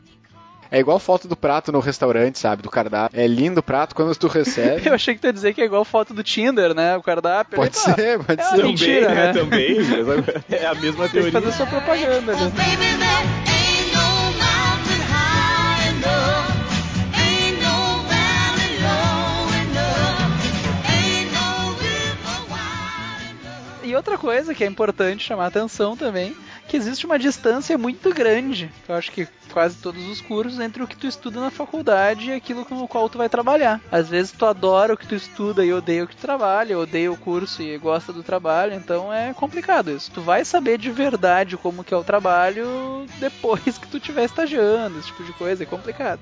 É 0.70 0.80
igual 0.80 0.98
foto 0.98 1.28
do 1.28 1.38
prato 1.38 1.72
no 1.72 1.80
restaurante, 1.80 2.40
sabe? 2.40 2.64
Do 2.64 2.70
cardápio. 2.70 3.18
É 3.18 3.28
lindo 3.28 3.60
o 3.60 3.64
prato 3.64 3.96
quando 3.96 4.14
tu 4.16 4.28
recebe. 4.28 4.82
Eu 4.90 4.96
achei 4.96 5.14
que 5.14 5.22
tu 5.22 5.28
ia 5.28 5.34
dizer 5.34 5.54
que 5.54 5.62
é 5.62 5.66
igual 5.66 5.86
foto 5.86 6.14
do 6.14 6.24
Tinder, 6.24 6.74
né? 6.74 6.98
O 6.98 7.04
cardápio. 7.04 7.56
Pode 7.56 7.78
ser, 7.78 8.18
pode 8.26 8.42
é 8.42 8.44
ser. 8.44 8.50
Também, 8.56 8.66
mentira, 8.66 9.10
né? 9.10 9.16
né? 9.28 9.34
Também. 9.34 9.78
É 10.50 10.66
a 10.66 10.74
mesma 10.74 11.08
Tem 11.08 11.22
que 11.24 11.32
teoria. 11.32 11.32
fazer 11.32 11.52
sua 11.52 11.68
propaganda 11.68 12.34
ali. 12.34 13.43
E 23.94 23.96
outra 23.96 24.18
coisa 24.18 24.56
que 24.56 24.64
é 24.64 24.68
importante 24.68 25.24
chamar 25.24 25.46
atenção 25.46 25.96
também, 25.96 26.36
que 26.68 26.76
existe 26.76 27.06
uma 27.06 27.20
distância 27.20 27.78
muito 27.78 28.12
grande, 28.12 28.72
eu 28.90 28.96
acho 28.96 29.12
que 29.12 29.28
quase 29.52 29.78
todos 29.78 30.10
os 30.10 30.20
cursos, 30.20 30.60
entre 30.60 30.82
o 30.82 30.88
que 30.88 30.98
tu 30.98 31.06
estuda 31.06 31.40
na 31.40 31.52
faculdade 31.52 32.32
e 32.32 32.34
aquilo 32.34 32.66
com 32.66 32.82
o 32.82 32.88
qual 32.88 33.08
tu 33.08 33.20
vai 33.20 33.30
trabalhar. 33.30 33.80
Às 33.92 34.10
vezes 34.10 34.32
tu 34.32 34.48
adora 34.48 34.96
o 34.96 34.98
que 34.98 35.06
tu 35.06 35.14
estuda 35.14 35.64
e 35.64 35.72
odeia 35.72 36.06
o 36.06 36.08
que 36.08 36.16
tu 36.16 36.22
trabalha, 36.22 36.76
odeia 36.76 37.12
o 37.12 37.18
curso 37.18 37.62
e 37.62 37.78
gosta 37.78 38.12
do 38.12 38.24
trabalho, 38.24 38.74
então 38.74 39.14
é 39.14 39.32
complicado 39.32 39.92
isso. 39.92 40.10
Tu 40.10 40.22
vai 40.22 40.44
saber 40.44 40.80
de 40.80 40.90
verdade 40.90 41.56
como 41.56 41.84
que 41.84 41.94
é 41.94 41.98
o 41.98 42.04
trabalho 42.04 43.06
depois 43.20 43.78
que 43.78 43.88
tu 43.88 43.98
estiver 43.98 44.24
estagiando, 44.24 44.98
esse 44.98 45.10
tipo 45.10 45.24
de 45.24 45.34
coisa, 45.34 45.62
é 45.62 45.68
complicado. 45.68 46.20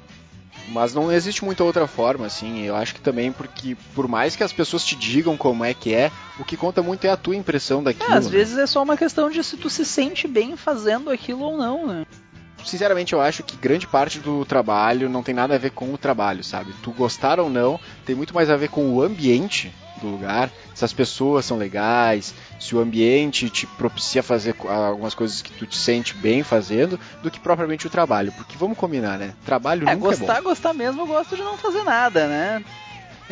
Mas 0.69 0.93
não 0.93 1.11
existe 1.11 1.43
muita 1.43 1.63
outra 1.63 1.87
forma, 1.87 2.25
assim. 2.25 2.61
Eu 2.61 2.75
acho 2.75 2.93
que 2.93 3.01
também 3.01 3.31
porque, 3.31 3.75
por 3.93 4.07
mais 4.07 4.35
que 4.35 4.43
as 4.43 4.53
pessoas 4.53 4.85
te 4.85 4.95
digam 4.95 5.35
como 5.35 5.65
é 5.65 5.73
que 5.73 5.93
é, 5.93 6.11
o 6.39 6.45
que 6.45 6.55
conta 6.55 6.81
muito 6.81 7.05
é 7.05 7.09
a 7.09 7.17
tua 7.17 7.35
impressão 7.35 7.83
daquilo. 7.83 8.13
É, 8.13 8.17
às 8.17 8.25
né? 8.25 8.31
vezes 8.31 8.57
é 8.57 8.65
só 8.65 8.81
uma 8.81 8.95
questão 8.95 9.29
de 9.29 9.43
se 9.43 9.57
tu 9.57 9.69
se 9.69 9.85
sente 9.85 10.27
bem 10.27 10.55
fazendo 10.55 11.09
aquilo 11.09 11.41
ou 11.41 11.57
não, 11.57 11.87
né? 11.87 12.05
Sinceramente, 12.65 13.13
eu 13.13 13.21
acho 13.21 13.43
que 13.43 13.57
grande 13.57 13.87
parte 13.87 14.19
do 14.19 14.45
trabalho 14.45 15.09
não 15.09 15.23
tem 15.23 15.33
nada 15.33 15.55
a 15.55 15.57
ver 15.57 15.71
com 15.71 15.91
o 15.93 15.97
trabalho, 15.97 16.43
sabe? 16.43 16.73
Tu 16.83 16.91
gostar 16.91 17.39
ou 17.39 17.49
não, 17.49 17.79
tem 18.05 18.15
muito 18.15 18.33
mais 18.33 18.49
a 18.49 18.55
ver 18.55 18.69
com 18.69 18.93
o 18.93 19.01
ambiente 19.01 19.73
do 20.01 20.07
lugar, 20.07 20.49
se 20.73 20.83
as 20.83 20.91
pessoas 20.91 21.45
são 21.45 21.57
legais, 21.57 22.33
se 22.59 22.75
o 22.75 22.79
ambiente 22.79 23.49
te 23.49 23.65
propicia 23.65 24.21
fazer 24.21 24.55
algumas 24.67 25.13
coisas 25.13 25.41
que 25.41 25.51
tu 25.53 25.65
te 25.65 25.77
sente 25.77 26.13
bem 26.15 26.43
fazendo, 26.43 26.99
do 27.21 27.29
que 27.31 27.39
propriamente 27.39 27.87
o 27.87 27.89
trabalho. 27.89 28.31
Porque 28.33 28.57
vamos 28.57 28.77
combinar, 28.77 29.17
né? 29.17 29.33
Trabalho 29.45 29.87
É, 29.87 29.95
nunca 29.95 30.07
gostar, 30.09 30.37
é 30.37 30.41
bom. 30.41 30.49
gostar 30.49 30.73
mesmo, 30.73 31.01
eu 31.01 31.07
gosto 31.07 31.35
de 31.35 31.41
não 31.41 31.57
fazer 31.57 31.83
nada, 31.83 32.27
né? 32.27 32.63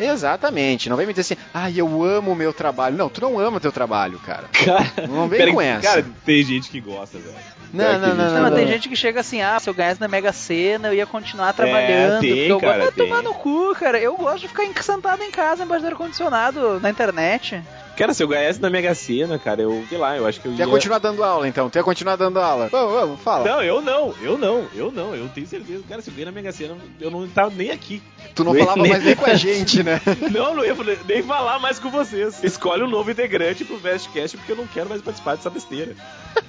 Exatamente. 0.00 0.88
Não 0.88 0.96
vem 0.96 1.06
me 1.06 1.12
dizer 1.12 1.34
assim, 1.34 1.42
ah, 1.52 1.70
eu 1.70 2.02
amo 2.04 2.32
o 2.32 2.36
meu 2.36 2.52
trabalho. 2.52 2.96
Não, 2.96 3.08
tu 3.08 3.20
não 3.20 3.38
ama 3.38 3.58
o 3.58 3.60
teu 3.60 3.72
trabalho, 3.72 4.18
cara. 4.20 4.44
Cara, 4.52 5.08
Não 5.08 5.28
vem 5.28 5.38
pera 5.38 5.50
com 5.52 5.58
que- 5.58 5.64
essa. 5.64 5.80
Cara, 5.88 6.06
tem 6.24 6.42
gente 6.42 6.70
que 6.70 6.80
gosta, 6.80 7.18
velho. 7.18 7.34
Não, 7.72 7.98
não, 8.00 8.14
não. 8.16 8.30
Não, 8.34 8.42
não, 8.50 8.56
tem 8.56 8.66
gente 8.66 8.88
que 8.88 8.96
chega 8.96 9.20
assim, 9.20 9.40
ah, 9.40 9.56
se 9.60 9.70
eu 9.70 9.74
ganhasse 9.74 10.00
na 10.00 10.08
Mega 10.08 10.32
Sena, 10.32 10.88
eu 10.88 10.94
ia 10.94 11.06
continuar 11.06 11.52
trabalhando. 11.52 12.20
tem, 12.20 12.30
porque 12.30 12.52
eu 12.52 12.60
cara, 12.60 12.78
gosto 12.78 12.90
de 12.90 12.96
tomar 12.96 13.22
tem. 13.22 13.24
no 13.24 13.34
cu, 13.34 13.74
cara. 13.78 13.98
Eu 14.00 14.16
gosto 14.16 14.40
de 14.40 14.48
ficar 14.48 14.82
sentado 14.82 15.22
em 15.22 15.30
casa 15.30 15.62
embaixo 15.62 15.82
do 15.84 15.88
ar-condicionado 15.88 16.80
na 16.80 16.90
internet. 16.90 17.62
Cara, 18.00 18.14
se 18.14 18.22
eu 18.22 18.28
ganhasse 18.28 18.58
na 18.62 18.70
Mega 18.70 18.94
Sena, 18.94 19.38
cara, 19.38 19.60
eu, 19.60 19.84
sei 19.86 19.98
lá, 19.98 20.16
eu 20.16 20.26
acho 20.26 20.40
que 20.40 20.48
eu 20.48 20.52
Tu 20.52 20.58
ia... 20.58 20.64
ia 20.64 20.70
continuar 20.70 20.98
dando 21.00 21.22
aula, 21.22 21.46
então. 21.46 21.68
Tu 21.68 21.76
ia 21.76 21.84
continuar 21.84 22.16
dando 22.16 22.40
aula. 22.40 22.70
Vamos, 22.72 22.94
vamos, 22.94 23.20
fala. 23.20 23.44
Não, 23.46 23.62
eu 23.62 23.82
não, 23.82 24.14
eu 24.22 24.38
não, 24.38 24.66
eu 24.74 24.90
não, 24.90 25.14
eu 25.14 25.28
tenho 25.28 25.46
certeza. 25.46 25.84
Cara, 25.86 26.00
se 26.00 26.08
eu 26.08 26.14
ganhei 26.14 26.24
na 26.24 26.32
Mega 26.32 26.50
Sena, 26.50 26.78
eu 26.98 27.10
não 27.10 27.28
tava 27.28 27.50
nem 27.54 27.70
aqui. 27.70 28.02
Tu 28.34 28.42
não 28.42 28.54
Nem- 28.54 28.62
falava 28.62 28.80
nem- 28.80 28.92
mais 28.92 29.04
nem 29.04 29.14
com 29.14 29.26
a 29.26 29.34
gente, 29.34 29.82
né? 29.82 30.00
Não, 30.32 30.54
não 30.54 30.64
ia 30.64 30.74
nem 31.06 31.22
falar 31.22 31.58
mais 31.58 31.78
com 31.78 31.90
vocês. 31.90 32.42
Escolhe 32.42 32.82
um 32.82 32.88
novo 32.88 33.10
integrante 33.10 33.66
pro 33.66 33.76
Vestcast 33.76 34.34
porque 34.38 34.52
eu 34.52 34.56
não 34.56 34.66
quero 34.66 34.88
mais 34.88 35.02
participar 35.02 35.36
dessa 35.36 35.50
besteira. 35.50 35.94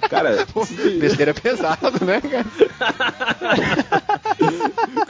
Cara, 0.08 0.46
Besteira 1.00 1.32
é 1.32 1.34
pesado, 1.34 2.02
né, 2.04 2.20
cara? 2.20 2.46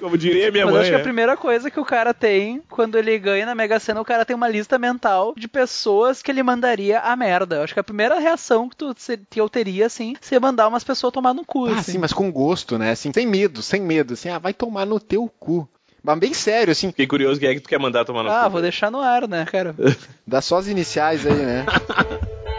como 0.00 0.16
diria 0.18 0.50
minha 0.50 0.64
mas 0.64 0.72
mãe. 0.74 0.80
acho 0.82 0.90
que 0.90 0.94
a 0.96 0.98
né? 0.98 1.04
primeira 1.04 1.36
coisa 1.36 1.70
que 1.70 1.78
o 1.78 1.84
cara 1.84 2.12
tem, 2.14 2.60
quando 2.68 2.96
ele 2.98 3.16
ganha 3.18 3.46
na 3.46 3.54
Mega 3.54 3.78
Sena, 3.78 4.00
o 4.00 4.04
cara 4.04 4.24
tem 4.24 4.34
uma 4.34 4.48
lista 4.48 4.76
mental 4.78 5.32
de 5.36 5.46
pessoas 5.46 6.20
que 6.22 6.31
ele 6.32 6.42
mandaria 6.42 6.98
a 7.00 7.14
merda. 7.14 7.56
Eu 7.56 7.62
acho 7.62 7.74
que 7.74 7.80
a 7.80 7.84
primeira 7.84 8.18
reação 8.18 8.68
que, 8.68 8.76
tu, 8.76 8.94
que 9.30 9.40
eu 9.40 9.48
teria, 9.48 9.86
assim, 9.86 10.14
seria 10.20 10.40
mandar 10.40 10.68
umas 10.68 10.84
pessoas 10.84 11.12
tomar 11.12 11.32
no 11.34 11.44
cu. 11.44 11.66
Ah, 11.66 11.72
assim. 11.72 11.92
sim, 11.92 11.98
mas 11.98 12.12
com 12.12 12.30
gosto, 12.32 12.78
né? 12.78 12.90
Assim, 12.90 13.12
sem 13.12 13.26
medo, 13.26 13.62
sem 13.62 13.80
medo. 13.80 14.14
Assim, 14.14 14.28
ah, 14.28 14.38
vai 14.38 14.52
tomar 14.52 14.84
no 14.86 14.98
teu 14.98 15.28
cu. 15.38 15.68
Mas 16.02 16.18
bem 16.18 16.34
sério, 16.34 16.72
assim, 16.72 16.88
Fiquei 16.88 17.06
curioso 17.06 17.38
quem 17.38 17.50
é 17.50 17.54
que 17.54 17.60
tu 17.60 17.68
quer 17.68 17.78
mandar 17.78 18.04
tomar 18.04 18.24
no 18.24 18.30
Ah, 18.30 18.44
cu. 18.46 18.50
vou 18.50 18.60
deixar 18.62 18.90
no 18.90 19.00
ar, 19.00 19.28
né, 19.28 19.44
cara? 19.44 19.74
dá 20.26 20.40
só 20.40 20.58
as 20.58 20.66
iniciais 20.66 21.24
aí, 21.24 21.36
né? 21.36 21.64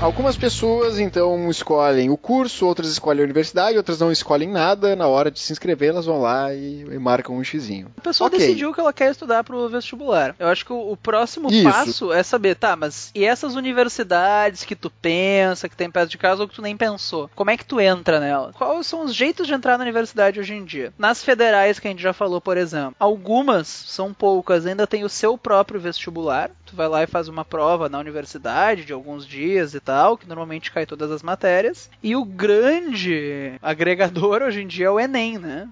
Algumas 0.00 0.36
pessoas 0.36 0.98
então 0.98 1.50
escolhem 1.50 2.08
o 2.10 2.16
curso, 2.16 2.66
outras 2.66 2.88
escolhem 2.90 3.22
a 3.22 3.24
universidade, 3.24 3.76
outras 3.76 3.98
não 3.98 4.12
escolhem 4.12 4.48
nada. 4.48 4.94
Na 4.94 5.06
hora 5.08 5.30
de 5.30 5.40
se 5.40 5.52
inscrever, 5.52 5.90
elas 5.90 6.06
vão 6.06 6.20
lá 6.20 6.54
e, 6.54 6.82
e 6.82 6.98
marcam 6.98 7.36
um 7.36 7.42
xizinho. 7.44 7.90
A 7.96 8.00
pessoa 8.00 8.28
Ok. 8.28 8.38
decidiu 8.38 8.72
que 8.72 8.80
ela 8.80 8.92
quer 8.92 9.10
estudar 9.10 9.42
pro 9.42 9.68
vestibular. 9.68 10.34
Eu 10.38 10.48
acho 10.48 10.64
que 10.64 10.72
o, 10.72 10.92
o 10.92 10.96
próximo 10.96 11.50
Isso. 11.50 11.64
passo 11.64 12.12
é 12.12 12.22
saber, 12.22 12.54
tá, 12.54 12.76
mas 12.76 13.10
e 13.14 13.24
essas 13.24 13.54
universidades 13.54 14.64
que 14.64 14.76
tu 14.76 14.90
pensa, 14.90 15.68
que 15.68 15.76
tem 15.76 15.90
perto 15.90 16.10
de 16.10 16.18
casa 16.18 16.42
ou 16.42 16.48
que 16.48 16.54
tu 16.54 16.62
nem 16.62 16.76
pensou? 16.76 17.28
Como 17.34 17.50
é 17.50 17.56
que 17.56 17.64
tu 17.64 17.80
entra 17.80 18.20
nela? 18.20 18.52
Quais 18.52 18.86
são 18.86 19.04
os 19.04 19.14
jeitos 19.14 19.46
de 19.46 19.54
entrar 19.54 19.76
na 19.78 19.84
universidade 19.84 20.38
hoje 20.38 20.54
em 20.54 20.64
dia? 20.64 20.92
Nas 20.96 21.22
federais, 21.24 21.78
que 21.78 21.88
a 21.88 21.90
gente 21.90 22.02
já 22.02 22.12
falou, 22.12 22.40
por 22.40 22.56
exemplo, 22.56 22.94
algumas, 23.00 23.66
são 23.66 24.14
poucas, 24.14 24.64
ainda 24.66 24.86
tem 24.86 25.04
o 25.04 25.08
seu 25.08 25.36
próprio 25.36 25.80
vestibular. 25.80 26.50
Tu 26.68 26.76
vai 26.76 26.86
lá 26.86 27.02
e 27.02 27.06
faz 27.06 27.28
uma 27.28 27.44
prova 27.44 27.88
na 27.88 27.98
universidade 27.98 28.84
de 28.84 28.92
alguns 28.92 29.26
dias 29.26 29.72
e 29.74 29.80
tal, 29.80 30.18
que 30.18 30.28
normalmente 30.28 30.70
cai 30.70 30.84
todas 30.84 31.10
as 31.10 31.22
matérias. 31.22 31.88
E 32.02 32.14
o 32.14 32.24
grande 32.24 33.54
agregador 33.62 34.42
hoje 34.42 34.62
em 34.62 34.66
dia 34.66 34.86
é 34.86 34.90
o 34.90 35.00
Enem, 35.00 35.38
né? 35.38 35.68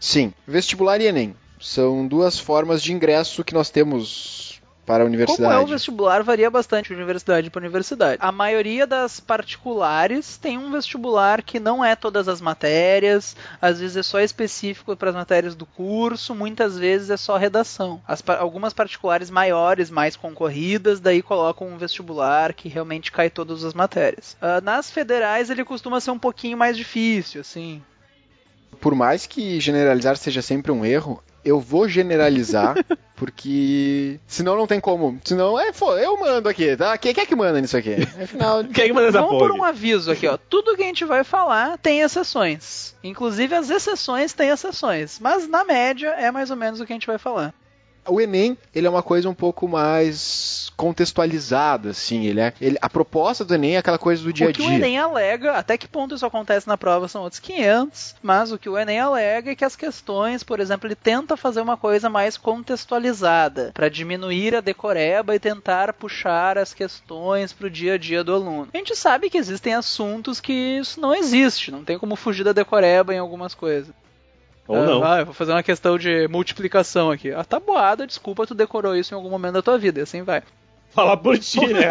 Sim, 0.00 0.32
vestibular 0.46 1.00
e 1.00 1.06
Enem. 1.06 1.36
São 1.60 2.08
duas 2.08 2.38
formas 2.38 2.82
de 2.82 2.92
ingresso 2.92 3.44
que 3.44 3.54
nós 3.54 3.70
temos 3.70 4.51
para 4.84 5.04
a 5.04 5.06
Como 5.06 5.06
é 5.06 5.08
o 5.08 5.08
universidade. 5.08 5.70
vestibular 5.70 6.22
varia 6.22 6.50
bastante 6.50 6.88
de 6.88 6.94
universidade 6.94 7.50
para 7.50 7.60
universidade. 7.60 8.18
A 8.20 8.32
maioria 8.32 8.86
das 8.86 9.20
particulares 9.20 10.36
tem 10.36 10.58
um 10.58 10.72
vestibular 10.72 11.42
que 11.42 11.60
não 11.60 11.84
é 11.84 11.94
todas 11.94 12.28
as 12.28 12.40
matérias, 12.40 13.36
às 13.60 13.78
vezes 13.80 13.96
é 13.96 14.02
só 14.02 14.20
específico 14.20 14.96
para 14.96 15.10
as 15.10 15.14
matérias 15.14 15.54
do 15.54 15.64
curso, 15.64 16.34
muitas 16.34 16.78
vezes 16.78 17.10
é 17.10 17.16
só 17.16 17.36
redação. 17.36 18.00
As 18.06 18.22
algumas 18.38 18.72
particulares 18.72 19.30
maiores, 19.30 19.90
mais 19.90 20.16
concorridas, 20.16 21.00
daí 21.00 21.22
colocam 21.22 21.68
um 21.68 21.78
vestibular 21.78 22.52
que 22.52 22.68
realmente 22.68 23.12
cai 23.12 23.30
todas 23.30 23.64
as 23.64 23.74
matérias. 23.74 24.36
Ah, 24.40 24.60
nas 24.60 24.90
federais 24.90 25.50
ele 25.50 25.64
costuma 25.64 26.00
ser 26.00 26.10
um 26.10 26.18
pouquinho 26.18 26.56
mais 26.58 26.76
difícil, 26.76 27.40
assim. 27.40 27.82
Por 28.80 28.94
mais 28.94 29.26
que 29.26 29.60
generalizar 29.60 30.16
seja 30.16 30.42
sempre 30.42 30.72
um 30.72 30.84
erro, 30.84 31.22
eu 31.44 31.60
vou 31.60 31.88
generalizar 31.88 32.74
porque 33.16 34.18
senão 34.26 34.56
não 34.56 34.66
tem 34.66 34.80
como. 34.80 35.18
Senão 35.24 35.58
é, 35.58 35.70
pô, 35.72 35.96
eu 35.96 36.18
mando 36.18 36.48
aqui, 36.48 36.76
tá? 36.76 36.96
Quem, 36.98 37.14
quem 37.14 37.22
é 37.22 37.26
que 37.26 37.36
manda 37.36 37.60
nisso 37.60 37.76
aqui? 37.76 37.94
Afinal, 38.22 38.64
Quem 38.72 38.84
é 38.84 38.86
que 38.88 38.92
manda 38.92 39.08
essa 39.08 39.20
Vamos 39.20 39.38
porra? 39.38 39.50
por 39.50 39.58
um 39.58 39.62
aviso 39.64 40.10
aqui, 40.10 40.26
ó. 40.26 40.36
Tudo 40.36 40.76
que 40.76 40.82
a 40.82 40.86
gente 40.86 41.04
vai 41.04 41.22
falar 41.22 41.78
tem 41.78 42.00
exceções. 42.00 42.94
Inclusive 43.02 43.54
as 43.54 43.70
exceções 43.70 44.32
têm 44.32 44.50
exceções. 44.50 45.18
Mas 45.20 45.48
na 45.48 45.64
média 45.64 46.08
é 46.08 46.30
mais 46.30 46.50
ou 46.50 46.56
menos 46.56 46.80
o 46.80 46.86
que 46.86 46.92
a 46.92 46.96
gente 46.96 47.06
vai 47.06 47.18
falar. 47.18 47.54
O 48.08 48.20
Enem, 48.20 48.56
ele 48.74 48.86
é 48.86 48.90
uma 48.90 49.02
coisa 49.02 49.28
um 49.28 49.34
pouco 49.34 49.68
mais 49.68 50.70
contextualizada, 50.76 51.90
assim. 51.90 52.24
Ele 52.26 52.40
é, 52.40 52.52
ele- 52.60 52.78
a 52.82 52.88
proposta 52.90 53.44
do 53.44 53.54
Enem 53.54 53.74
é 53.76 53.78
aquela 53.78 53.98
coisa 53.98 54.22
do 54.22 54.32
dia 54.32 54.46
a 54.48 54.50
o 54.50 54.52
que 54.52 54.62
dia. 54.62 54.70
o 54.70 54.74
Enem 54.74 54.98
alega, 54.98 55.52
até 55.52 55.76
que 55.78 55.86
ponto 55.86 56.14
isso 56.14 56.26
acontece 56.26 56.66
na 56.66 56.76
prova 56.76 57.06
são 57.08 57.22
outros 57.22 57.40
500, 57.40 58.14
mas 58.22 58.50
o 58.52 58.58
que 58.58 58.68
o 58.68 58.76
Enem 58.78 58.98
alega 59.00 59.52
é 59.52 59.54
que 59.54 59.64
as 59.64 59.76
questões, 59.76 60.42
por 60.42 60.58
exemplo, 60.60 60.86
ele 60.86 60.94
tenta 60.96 61.36
fazer 61.36 61.60
uma 61.60 61.76
coisa 61.76 62.08
mais 62.10 62.36
contextualizada, 62.36 63.70
para 63.72 63.88
diminuir 63.88 64.54
a 64.56 64.60
decoreba 64.60 65.34
e 65.34 65.38
tentar 65.38 65.92
puxar 65.92 66.58
as 66.58 66.74
questões 66.74 67.52
para 67.52 67.66
o 67.66 67.70
dia 67.70 67.94
a 67.94 67.98
dia 67.98 68.24
do 68.24 68.34
aluno. 68.34 68.68
A 68.72 68.76
gente 68.76 68.96
sabe 68.96 69.30
que 69.30 69.38
existem 69.38 69.74
assuntos 69.74 70.40
que 70.40 70.52
isso 70.52 71.00
não 71.00 71.14
existe, 71.14 71.70
não 71.70 71.84
tem 71.84 71.98
como 71.98 72.16
fugir 72.16 72.44
da 72.44 72.52
decoreba 72.52 73.14
em 73.14 73.18
algumas 73.18 73.54
coisas. 73.54 73.92
Ou 74.68 74.76
Ah, 74.76 74.86
não. 74.86 75.00
vai, 75.00 75.20
eu 75.22 75.26
vou 75.26 75.34
fazer 75.34 75.52
uma 75.52 75.62
questão 75.62 75.98
de 75.98 76.28
multiplicação 76.28 77.10
aqui. 77.10 77.32
Ah, 77.32 77.44
tá 77.44 77.58
boada, 77.58 78.06
desculpa, 78.06 78.46
tu 78.46 78.54
decorou 78.54 78.96
isso 78.96 79.12
em 79.12 79.16
algum 79.16 79.30
momento 79.30 79.54
da 79.54 79.62
tua 79.62 79.78
vida, 79.78 80.00
e 80.00 80.02
assim 80.02 80.22
vai. 80.22 80.42
Falar 80.90 81.16
por 81.16 81.38
ti, 81.38 81.66
né? 81.72 81.88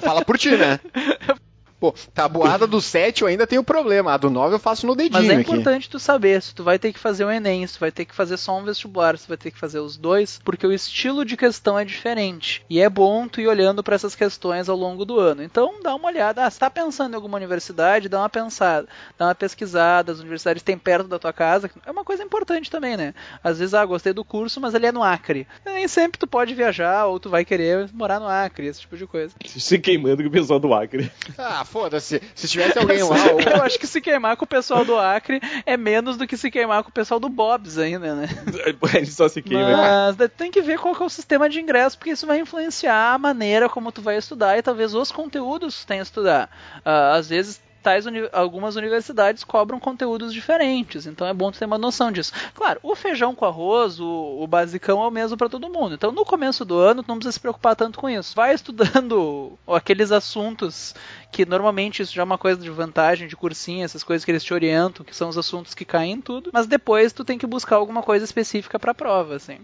Fala 0.00 0.24
por 0.24 0.38
ti, 0.38 0.56
né? 0.56 0.78
Pô, 1.80 1.94
tabuada 2.12 2.66
do 2.66 2.80
7 2.80 3.22
eu 3.22 3.28
ainda 3.28 3.46
tenho 3.46 3.62
problema. 3.62 4.12
A 4.12 4.16
do 4.16 4.30
9 4.30 4.56
eu 4.56 4.58
faço 4.58 4.86
no 4.86 4.96
dedinho 4.96 5.12
Mas 5.22 5.28
é 5.30 5.34
aqui. 5.34 5.42
importante 5.42 5.88
tu 5.88 5.98
saber 5.98 6.42
se 6.42 6.54
tu 6.54 6.64
vai 6.64 6.78
ter 6.78 6.92
que 6.92 6.98
fazer 6.98 7.24
o 7.24 7.30
Enem, 7.30 7.66
se 7.66 7.74
tu 7.74 7.80
vai 7.80 7.92
ter 7.92 8.04
que 8.04 8.14
fazer 8.14 8.36
só 8.36 8.58
um 8.58 8.64
vestibular, 8.64 9.16
se 9.16 9.26
tu 9.26 9.28
vai 9.28 9.36
ter 9.36 9.50
que 9.50 9.58
fazer 9.58 9.78
os 9.78 9.96
dois, 9.96 10.40
porque 10.44 10.66
o 10.66 10.72
estilo 10.72 11.24
de 11.24 11.36
questão 11.36 11.78
é 11.78 11.84
diferente. 11.84 12.64
E 12.68 12.80
é 12.80 12.88
bom 12.88 13.28
tu 13.28 13.40
ir 13.40 13.46
olhando 13.46 13.82
para 13.82 13.94
essas 13.94 14.14
questões 14.14 14.68
ao 14.68 14.76
longo 14.76 15.04
do 15.04 15.20
ano. 15.20 15.42
Então 15.42 15.80
dá 15.82 15.94
uma 15.94 16.08
olhada. 16.08 16.44
Ah, 16.44 16.50
se 16.50 16.58
tá 16.58 16.68
pensando 16.68 17.12
em 17.12 17.16
alguma 17.16 17.36
universidade, 17.36 18.08
dá 18.08 18.18
uma 18.20 18.28
pensada, 18.28 18.88
dá 19.16 19.26
uma 19.26 19.34
pesquisada. 19.34 20.12
As 20.12 20.18
universidades 20.18 20.62
têm 20.62 20.76
perto 20.76 21.06
da 21.08 21.18
tua 21.18 21.32
casa. 21.32 21.70
É 21.86 21.90
uma 21.90 22.04
coisa 22.04 22.22
importante 22.24 22.70
também, 22.70 22.96
né? 22.96 23.14
Às 23.42 23.58
vezes, 23.58 23.74
ah, 23.74 23.84
gostei 23.84 24.12
do 24.12 24.24
curso, 24.24 24.60
mas 24.60 24.74
ele 24.74 24.86
é 24.86 24.92
no 24.92 25.02
Acre. 25.02 25.46
Nem 25.64 25.86
sempre 25.86 26.18
tu 26.18 26.26
pode 26.26 26.54
viajar 26.54 27.06
ou 27.06 27.20
tu 27.20 27.30
vai 27.30 27.44
querer 27.44 27.88
morar 27.92 28.18
no 28.18 28.26
Acre, 28.26 28.66
esse 28.66 28.80
tipo 28.80 28.96
de 28.96 29.06
coisa. 29.06 29.34
Se 29.46 29.78
queimando 29.78 30.22
com 30.22 30.28
o 30.28 30.32
pessoal 30.32 30.58
do 30.58 30.74
Acre. 30.74 31.10
Ah, 31.36 31.64
foda-se. 31.68 32.20
Se 32.34 32.48
tivesse 32.48 32.76
alguém 32.78 33.02
lá. 33.02 33.16
ou- 33.32 33.40
Eu 33.40 33.62
acho 33.62 33.78
que 33.78 33.86
se 33.86 34.00
queimar 34.00 34.36
com 34.36 34.44
o 34.44 34.48
pessoal 34.48 34.84
do 34.84 34.96
Acre 34.96 35.40
é 35.66 35.76
menos 35.76 36.16
do 36.16 36.26
que 36.26 36.36
se 36.36 36.50
queimar 36.50 36.82
com 36.82 36.90
o 36.90 36.92
pessoal 36.92 37.20
do 37.20 37.28
Bob's 37.28 37.78
ainda, 37.78 38.14
né? 38.14 38.28
Ele 38.94 39.06
só 39.06 39.28
se 39.28 39.42
queima. 39.42 39.76
Mas 39.76 40.16
daí 40.16 40.28
tem 40.28 40.50
que 40.50 40.62
ver 40.62 40.78
qual 40.78 40.94
que 40.94 41.02
é 41.02 41.06
o 41.06 41.10
sistema 41.10 41.48
de 41.48 41.60
ingresso, 41.60 41.96
porque 41.98 42.10
isso 42.10 42.26
vai 42.26 42.40
influenciar 42.40 43.14
a 43.14 43.18
maneira 43.18 43.68
como 43.68 43.92
tu 43.92 44.00
vai 44.02 44.16
estudar 44.16 44.56
e 44.58 44.62
talvez 44.62 44.94
os 44.94 45.12
conteúdos 45.12 45.76
que 45.76 45.84
tu 45.84 45.88
tenha 45.88 46.00
que 46.00 46.06
estudar. 46.08 46.50
Ah, 46.84 47.14
às 47.14 47.28
vezes 47.28 47.60
tais 47.88 48.04
uni- 48.04 48.28
algumas 48.32 48.76
universidades 48.76 49.42
cobram 49.44 49.80
conteúdos 49.80 50.30
diferentes, 50.32 51.06
então 51.06 51.26
é 51.26 51.32
bom 51.32 51.50
ter 51.50 51.64
uma 51.64 51.78
noção 51.78 52.12
disso. 52.12 52.32
Claro, 52.54 52.78
o 52.82 52.94
feijão 52.94 53.34
com 53.34 53.46
arroz, 53.46 53.98
o, 53.98 54.38
o 54.40 54.46
basicão 54.46 55.02
é 55.02 55.06
o 55.06 55.10
mesmo 55.10 55.38
para 55.38 55.48
todo 55.48 55.70
mundo. 55.70 55.94
Então 55.94 56.12
no 56.12 56.22
começo 56.24 56.66
do 56.66 56.76
ano 56.76 57.02
não 57.08 57.16
precisa 57.16 57.32
se 57.32 57.40
preocupar 57.40 57.74
tanto 57.74 57.98
com 57.98 58.06
isso. 58.08 58.34
Vai 58.36 58.52
estudando 58.54 59.52
aqueles 59.66 60.12
assuntos 60.12 60.94
que 61.32 61.46
normalmente 61.46 62.02
isso 62.02 62.14
já 62.14 62.20
é 62.20 62.24
uma 62.24 62.36
coisa 62.36 62.60
de 62.60 62.68
vantagem 62.68 63.26
de 63.26 63.36
cursinho, 63.36 63.84
essas 63.84 64.04
coisas 64.04 64.22
que 64.24 64.30
eles 64.30 64.44
te 64.44 64.52
orientam, 64.52 65.04
que 65.04 65.16
são 65.16 65.28
os 65.30 65.38
assuntos 65.38 65.72
que 65.72 65.84
caem 65.86 66.12
em 66.12 66.20
tudo, 66.20 66.50
mas 66.52 66.66
depois 66.66 67.12
tu 67.12 67.24
tem 67.24 67.38
que 67.38 67.46
buscar 67.46 67.76
alguma 67.76 68.02
coisa 68.02 68.24
específica 68.24 68.78
para 68.78 68.92
prova, 68.94 69.36
assim. 69.36 69.58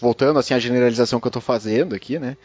voltando 0.00 0.38
assim 0.38 0.54
à 0.54 0.58
generalização 0.58 1.20
que 1.20 1.26
eu 1.26 1.30
tô 1.32 1.40
fazendo 1.40 1.94
aqui, 1.94 2.18
né? 2.18 2.36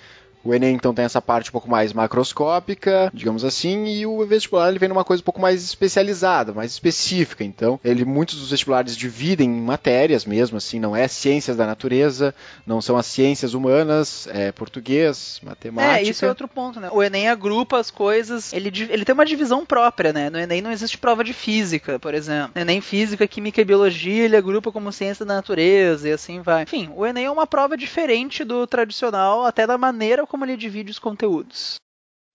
O 0.45 0.53
Enem 0.53 0.75
então 0.75 0.93
tem 0.93 1.03
essa 1.03 1.19
parte 1.19 1.49
um 1.49 1.51
pouco 1.51 1.67
mais 1.67 1.91
macroscópica, 1.91 3.09
digamos 3.11 3.43
assim, 3.43 3.85
e 3.87 4.05
o 4.05 4.23
vestibular 4.27 4.69
ele 4.69 4.77
vem 4.77 4.87
numa 4.87 5.03
coisa 5.03 5.21
um 5.21 5.25
pouco 5.25 5.41
mais 5.41 5.63
especializada, 5.63 6.53
mais 6.53 6.71
específica. 6.71 7.43
Então, 7.43 7.79
ele 7.83 8.05
muitos 8.05 8.39
dos 8.39 8.51
vestibulares 8.51 8.95
dividem 8.95 9.49
em 9.49 9.61
matérias 9.61 10.23
mesmo, 10.23 10.57
assim, 10.57 10.79
não 10.79 10.95
é 10.95 11.07
ciências 11.07 11.57
da 11.57 11.65
natureza, 11.65 12.33
não 12.65 12.79
são 12.79 12.95
as 12.95 13.07
ciências 13.07 13.55
humanas, 13.55 14.27
é 14.31 14.51
português, 14.51 15.41
matemática. 15.41 15.99
É, 15.99 16.03
isso 16.03 16.23
é 16.23 16.29
outro 16.29 16.47
ponto, 16.47 16.79
né? 16.79 16.89
O 16.91 17.01
Enem 17.01 17.27
agrupa 17.27 17.79
as 17.79 17.89
coisas, 17.89 18.53
ele, 18.53 18.71
ele 18.89 19.03
tem 19.03 19.13
uma 19.13 19.25
divisão 19.25 19.65
própria, 19.65 20.13
né? 20.13 20.29
No 20.29 20.37
Enem 20.37 20.61
não 20.61 20.71
existe 20.71 20.99
prova 20.99 21.23
de 21.23 21.33
física, 21.33 21.97
por 21.97 22.13
exemplo. 22.13 22.51
No 22.53 22.61
Enem 22.61 22.81
física, 22.81 23.27
química 23.27 23.61
e 23.61 23.65
biologia, 23.65 24.25
ele 24.25 24.37
agrupa 24.37 24.71
como 24.71 24.91
ciência 24.91 25.25
da 25.25 25.33
natureza 25.33 26.07
e 26.07 26.11
assim 26.11 26.41
vai. 26.41 26.63
Enfim, 26.63 26.91
o 26.95 27.03
Enem 27.03 27.25
é 27.25 27.31
uma 27.31 27.47
prova 27.47 27.75
diferente 27.75 28.43
do 28.43 28.67
tradicional, 28.67 29.43
até 29.43 29.65
da 29.65 29.75
maneira 29.75 30.27
como 30.34 30.34
ele 30.43 30.57
divide 30.57 30.91
os 30.91 30.99
conteúdos. 30.99 31.75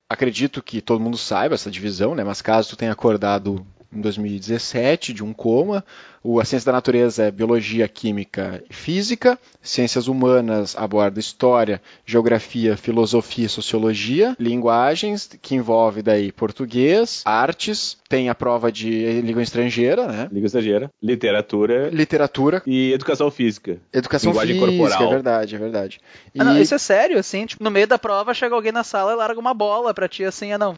Acredito 0.08 0.62
que 0.62 0.80
todo 0.80 1.00
mundo 1.00 1.18
saiba 1.18 1.54
essa 1.54 1.70
divisão, 1.70 2.14
né? 2.14 2.24
Mas 2.24 2.40
caso 2.40 2.70
tu 2.70 2.76
tenha 2.76 2.92
acordado 2.92 3.66
em 3.92 4.00
2017 4.00 5.12
de 5.12 5.24
um 5.24 5.32
coma, 5.32 5.84
o, 6.22 6.38
a 6.38 6.44
ciência 6.44 6.66
da 6.66 6.72
natureza 6.72 7.24
é 7.24 7.30
biologia, 7.30 7.88
química 7.88 8.62
e 8.68 8.74
física, 8.74 9.38
ciências 9.62 10.06
humanas 10.06 10.76
aborda 10.76 11.18
história, 11.18 11.80
geografia, 12.04 12.76
filosofia 12.76 13.46
e 13.46 13.48
sociologia, 13.48 14.36
linguagens, 14.38 15.30
que 15.40 15.54
envolve 15.54 16.02
daí 16.02 16.30
português, 16.30 17.22
artes, 17.24 17.98
tem 18.08 18.28
a 18.28 18.34
prova 18.34 18.70
de 18.70 19.20
língua 19.22 19.42
estrangeira, 19.42 20.06
né? 20.06 20.28
Língua 20.30 20.46
estrangeira, 20.46 20.90
literatura 21.02 21.88
Literatura, 21.88 22.62
e 22.66 22.92
educação 22.92 23.30
física. 23.30 23.80
educação 23.92 24.30
Linguagem 24.30 24.56
física, 24.56 24.78
corporal. 24.78 25.08
é 25.08 25.10
verdade, 25.14 25.54
é 25.54 25.58
verdade. 25.58 26.00
E 26.34 26.40
Ah, 26.40 26.44
não, 26.44 26.60
isso 26.60 26.74
é 26.74 26.78
sério, 26.78 27.18
assim, 27.18 27.46
tipo, 27.46 27.64
no 27.64 27.70
meio 27.70 27.86
da 27.86 27.98
prova 27.98 28.34
chega 28.34 28.54
alguém 28.54 28.72
na 28.72 28.84
sala 28.84 29.12
e 29.12 29.16
larga 29.16 29.40
uma 29.40 29.54
bola 29.54 29.94
pra 29.94 30.08
ti, 30.08 30.24
assim, 30.24 30.52
ah 30.52 30.58
não, 30.58 30.74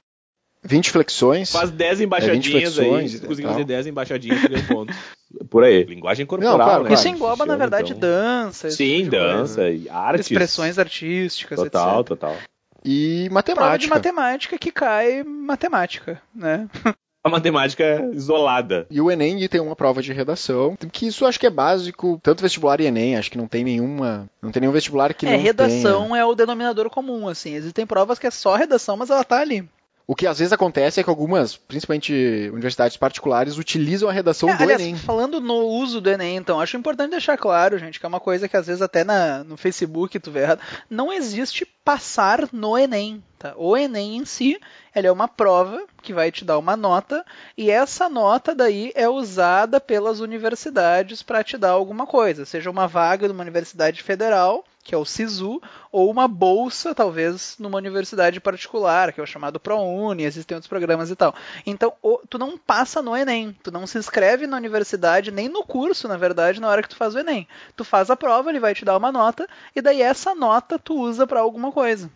20 0.63 0.91
flexões. 0.91 1.51
Faz 1.51 1.71
10 1.71 2.03
embaixadinhas 2.03 2.79
aí, 2.79 2.85
flexões 2.87 3.11
se 3.13 3.21
conseguir 3.27 3.49
fazer 3.49 3.65
10 3.65 3.87
embaixadines, 3.89 4.43
tu 4.43 4.49
ganha 4.49 4.65
ponto. 4.67 4.95
Por 5.51 5.65
aí. 5.65 5.83
Linguagem 5.85 6.27
corporal, 6.27 6.59
Não, 6.59 6.65
claro, 6.65 6.85
né? 6.85 6.93
Isso 6.93 7.03
claro. 7.03 7.17
engloba, 7.17 7.47
na 7.47 7.57
verdade, 7.57 7.93
então. 7.93 8.01
dança. 8.01 8.71
Sim, 8.71 9.05
tipo 9.05 9.11
coisa. 9.17 9.27
dança 9.35 9.71
e 9.71 9.89
artes. 9.89 10.31
Expressões 10.31 10.79
artísticas, 10.79 11.59
Total, 11.59 12.01
etc. 12.01 12.09
total. 12.09 12.37
E 12.85 13.29
Prova 13.29 13.79
de 13.79 13.89
matemática. 13.89 13.95
matemática 13.95 14.59
que 14.59 14.71
cai 14.73 15.23
matemática, 15.23 16.21
né? 16.35 16.69
A 17.25 17.29
matemática 17.29 18.11
isolada. 18.13 18.85
E 18.91 19.01
o 19.01 19.09
Enem 19.09 19.47
tem 19.47 19.61
uma 19.61 19.77
prova 19.77 20.03
de 20.03 20.13
redação, 20.13 20.77
que 20.91 21.07
isso 21.07 21.25
acho 21.25 21.39
que 21.39 21.47
é 21.47 21.51
básico, 21.51 22.19
tanto 22.21 22.43
vestibular 22.43 22.81
e 22.81 22.87
Enem, 22.87 23.17
acho 23.17 23.31
que 23.31 23.39
não 23.39 23.47
tem 23.47 23.63
nenhuma, 23.63 24.29
não 24.43 24.51
tem 24.51 24.61
nenhum 24.61 24.73
vestibular 24.73 25.15
que 25.15 25.25
é, 25.25 25.31
não 25.31 25.39
redação 25.39 26.07
tenha. 26.09 26.19
é 26.19 26.25
o 26.25 26.35
denominador 26.35 26.91
comum, 26.91 27.29
assim. 27.29 27.55
Existem 27.55 27.87
provas 27.87 28.19
que 28.19 28.27
é 28.27 28.31
só 28.33 28.57
redação, 28.57 28.97
mas 28.97 29.09
ela 29.09 29.23
tá 29.23 29.39
ali. 29.39 29.65
O 30.07 30.15
que 30.17 30.27
às 30.27 30.39
vezes 30.39 30.53
acontece 30.53 31.01
é 31.01 31.03
que 31.03 31.11
algumas, 31.11 31.57
principalmente 31.57 32.13
universidades 32.53 32.97
particulares, 32.97 33.57
utilizam 33.57 34.09
a 34.09 34.13
redação 34.13 34.49
É, 34.51 34.57
do 34.57 34.63
aliás, 34.63 34.81
Enem. 34.81 34.97
falando 34.97 35.41
no 35.41 35.55
uso 35.67 36.01
do 36.01 36.11
Enem, 36.11 36.37
então, 36.37 36.61
acho 36.61 36.77
importante 36.77 37.13
deixar 37.13 37.39
claro, 37.39 37.79
gente, 37.79 38.01
que 38.01 38.07
é 38.07 38.09
uma 38.09 38.21
coisa 38.21 38.49
que 38.49 38.57
às 38.57 38.67
vezes 38.67 38.83
até 38.83 39.05
na, 39.05 39.45
no 39.45 39.57
Facebook 39.57 40.19
tu 40.19 40.31
vê 40.31 40.41
errado. 40.41 40.61
Não 40.91 41.13
existe 41.13 41.65
passar 41.85 42.49
no 42.53 42.77
Enem. 42.77 43.23
Tá? 43.39 43.55
O 43.57 43.77
Enem 43.77 44.17
em 44.19 44.25
si, 44.25 44.61
ele 44.95 45.07
é 45.07 45.13
uma 45.13 45.27
prova 45.29 45.85
que 46.03 46.13
vai 46.13 46.31
te 46.31 46.45
dar 46.45 46.59
uma 46.59 46.77
nota 46.77 47.25
e 47.57 47.71
essa 47.71 48.09
nota 48.09 48.55
daí 48.55 48.93
é 48.95 49.09
usada 49.09 49.81
pelas 49.81 50.21
universidades 50.21 51.23
para 51.23 51.43
te 51.43 51.57
dar 51.57 51.71
alguma 51.71 52.07
coisa, 52.07 52.45
seja 52.45 52.71
uma 52.71 52.87
vaga 52.87 53.27
numa 53.29 53.43
universidade 53.43 54.03
federal, 54.03 54.65
que 54.83 54.95
é 54.95 54.99
o 54.99 55.05
SISU, 55.05 55.61
ou 55.91 56.11
uma 56.11 56.27
bolsa, 56.27 56.95
talvez, 56.95 57.57
numa 57.59 57.79
universidade 57.79 58.41
particular, 58.41 59.13
que 59.13 59.21
é 59.21 59.23
o 59.23 59.27
chamado 59.27 59.61
ProUni, 59.61 60.25
existem 60.25 60.57
outros 60.57 60.69
programas 60.69 61.11
e 61.11 61.17
tal. 61.17 61.35
Então, 61.65 61.93
tu 62.29 62.39
não 62.39 62.59
passa 62.59 63.01
no 63.01 63.17
Enem, 63.17 63.57
tu 63.63 63.71
não 63.71 63.87
se 63.87 63.99
inscreve 63.99 64.47
na 64.47 64.57
universidade, 64.57 65.31
nem 65.31 65.49
no 65.49 65.65
curso, 65.65 66.09
na 66.09 66.17
verdade, 66.17 66.61
na 66.61 66.69
hora 66.69 66.83
que 66.83 66.89
tu 66.89 66.97
faz 66.97 67.15
o 67.15 67.19
Enem. 67.19 67.47
Tu 67.77 67.85
faz 67.85 68.11
a 68.11 68.17
prova, 68.17 68.51
ele 68.51 68.61
vai 68.61 68.75
te 68.75 68.85
dar 68.85 68.97
uma 68.97 69.13
nota, 69.13 69.49
e 69.75 69.81
daí 69.81 70.03
essa 70.03 70.35
nota 70.35 70.79
tu 70.79 70.95
usa 70.95 71.27
para 71.27 71.41
alguma 71.41 71.71
coisa. 71.71 72.11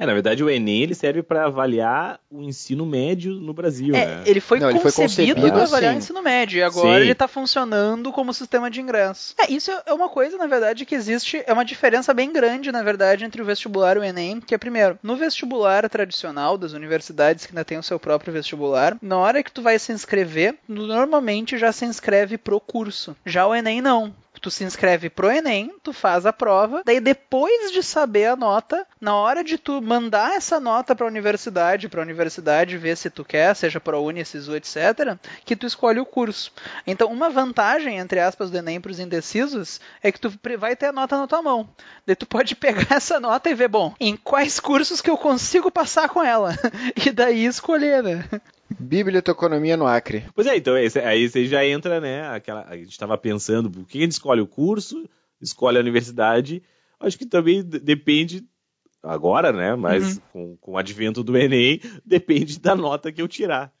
É, 0.00 0.06
na 0.06 0.14
verdade, 0.14 0.42
o 0.42 0.48
Enem 0.48 0.82
ele 0.82 0.94
serve 0.94 1.22
para 1.22 1.44
avaliar 1.44 2.18
o 2.30 2.40
ensino 2.42 2.86
médio 2.86 3.34
no 3.34 3.52
Brasil, 3.52 3.94
É, 3.94 4.06
né? 4.06 4.22
ele 4.24 4.40
foi 4.40 4.58
Não, 4.58 4.70
ele 4.70 4.78
foi 4.78 4.90
concebido 4.90 5.42
para 5.42 5.62
avaliar 5.64 5.92
o 5.92 5.96
assim. 5.98 6.04
ensino 6.04 6.22
médio 6.22 6.58
e 6.58 6.62
agora 6.62 6.96
Sim. 6.96 7.02
ele 7.02 7.12
está 7.12 7.28
funcionando 7.28 8.10
como 8.10 8.32
sistema 8.32 8.70
de 8.70 8.80
ingresso. 8.80 9.34
É, 9.38 9.52
isso 9.52 9.70
é 9.84 9.92
uma 9.92 10.08
coisa, 10.08 10.38
na 10.38 10.46
verdade, 10.46 10.86
que 10.86 10.94
existe, 10.94 11.44
é 11.46 11.52
uma 11.52 11.66
diferença 11.66 12.14
bem 12.14 12.32
grande, 12.32 12.72
na 12.72 12.82
verdade, 12.82 13.26
entre 13.26 13.42
o 13.42 13.44
vestibular 13.44 13.98
e 13.98 14.00
o 14.00 14.04
Enem, 14.04 14.40
que 14.40 14.54
é, 14.54 14.58
primeiro, 14.58 14.98
no 15.02 15.16
vestibular 15.16 15.86
tradicional 15.90 16.56
das 16.56 16.72
universidades 16.72 17.44
que 17.44 17.52
ainda 17.52 17.64
tem 17.64 17.76
o 17.76 17.82
seu 17.82 18.00
próprio 18.00 18.32
vestibular, 18.32 18.96
na 19.02 19.18
hora 19.18 19.42
que 19.42 19.52
tu 19.52 19.60
vai 19.60 19.78
se 19.78 19.92
inscrever, 19.92 20.54
normalmente 20.66 21.58
já 21.58 21.72
se 21.72 21.84
inscreve 21.84 22.38
pro 22.38 22.58
curso. 22.58 23.14
Já 23.26 23.46
o 23.46 23.54
Enem 23.54 23.82
não. 23.82 24.14
Tu 24.40 24.50
se 24.50 24.64
inscreve 24.64 25.10
pro 25.10 25.30
Enem, 25.30 25.72
tu 25.82 25.92
faz 25.92 26.24
a 26.24 26.32
prova, 26.32 26.82
daí 26.84 26.98
depois 26.98 27.72
de 27.72 27.82
saber 27.82 28.26
a 28.26 28.36
nota, 28.36 28.86
na 29.00 29.14
hora 29.14 29.44
de 29.44 29.58
tu 29.58 29.82
mandar 29.82 30.34
essa 30.34 30.58
nota 30.58 30.96
para 30.96 31.06
a 31.06 31.08
universidade, 31.08 31.88
para 31.88 32.00
a 32.00 32.04
universidade 32.04 32.78
ver 32.78 32.96
se 32.96 33.10
tu 33.10 33.24
quer, 33.24 33.54
seja 33.54 33.78
para 33.78 33.98
Uni, 33.98 34.24
SISU, 34.24 34.56
etc, 34.56 35.18
que 35.44 35.54
tu 35.54 35.66
escolhe 35.66 36.00
o 36.00 36.06
curso. 36.06 36.52
Então, 36.86 37.08
uma 37.08 37.28
vantagem, 37.28 37.98
entre 37.98 38.20
aspas, 38.20 38.50
do 38.50 38.56
Enem 38.56 38.80
para 38.80 38.90
os 38.90 39.00
indecisos 39.00 39.80
é 40.02 40.10
que 40.10 40.20
tu 40.20 40.32
vai 40.58 40.74
ter 40.74 40.86
a 40.86 40.92
nota 40.92 41.18
na 41.18 41.26
tua 41.26 41.42
mão. 41.42 41.68
Daí 42.06 42.16
tu 42.16 42.26
pode 42.26 42.54
pegar 42.56 42.96
essa 42.96 43.20
nota 43.20 43.50
e 43.50 43.54
ver, 43.54 43.68
bom, 43.68 43.94
em 44.00 44.16
quais 44.16 44.58
cursos 44.58 45.00
que 45.00 45.10
eu 45.10 45.18
consigo 45.18 45.70
passar 45.70 46.08
com 46.08 46.22
ela. 46.22 46.54
E 47.06 47.10
daí 47.10 47.44
escolher, 47.44 48.02
né? 48.02 48.24
Biblioteconomia 48.78 49.76
no 49.76 49.86
Acre. 49.86 50.24
Pois 50.34 50.46
é, 50.46 50.56
então 50.56 50.74
aí 50.74 51.28
você 51.28 51.46
já 51.46 51.64
entra, 51.64 52.00
né? 52.00 52.28
Aquela, 52.28 52.64
a 52.68 52.76
gente 52.76 52.90
estava 52.90 53.16
pensando, 53.18 53.70
por 53.70 53.86
que 53.86 53.98
a 53.98 54.02
gente 54.02 54.12
escolhe 54.12 54.40
o 54.40 54.46
curso, 54.46 55.08
escolhe 55.40 55.76
a 55.76 55.80
universidade? 55.80 56.62
Acho 56.98 57.18
que 57.18 57.26
também 57.26 57.62
depende, 57.62 58.44
agora, 59.02 59.52
né? 59.52 59.74
Mas 59.74 60.16
Uhum. 60.16 60.22
com, 60.32 60.56
com 60.58 60.72
o 60.72 60.78
advento 60.78 61.22
do 61.22 61.36
Enem, 61.36 61.80
depende 62.04 62.58
da 62.60 62.74
nota 62.74 63.10
que 63.12 63.20
eu 63.22 63.28
tirar. 63.28 63.72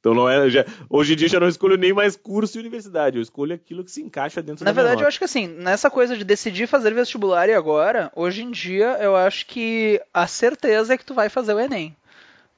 Então 0.00 0.14
não 0.14 0.28
é. 0.28 0.48
Já, 0.48 0.64
hoje 0.88 1.14
em 1.14 1.16
dia 1.16 1.26
eu 1.26 1.30
já 1.32 1.40
não 1.40 1.48
escolho 1.48 1.76
nem 1.76 1.92
mais 1.92 2.14
curso 2.16 2.56
e 2.56 2.60
universidade, 2.60 3.16
eu 3.16 3.22
escolho 3.22 3.54
aquilo 3.54 3.84
que 3.84 3.90
se 3.90 4.00
encaixa 4.00 4.40
dentro 4.40 4.64
Na 4.64 4.70
da 4.70 4.72
minha 4.72 4.82
verdade, 4.84 5.02
eu 5.02 5.08
acho 5.08 5.18
que 5.18 5.24
assim, 5.24 5.48
nessa 5.48 5.90
coisa 5.90 6.16
de 6.16 6.22
decidir 6.24 6.68
fazer 6.68 6.94
vestibular 6.94 7.48
e 7.48 7.52
agora, 7.54 8.10
hoje 8.14 8.42
em 8.42 8.50
dia, 8.52 8.96
eu 9.00 9.16
acho 9.16 9.44
que 9.46 10.00
a 10.14 10.26
certeza 10.28 10.94
é 10.94 10.96
que 10.96 11.04
tu 11.04 11.14
vai 11.14 11.28
fazer 11.28 11.52
o 11.52 11.58
Enem. 11.58 11.96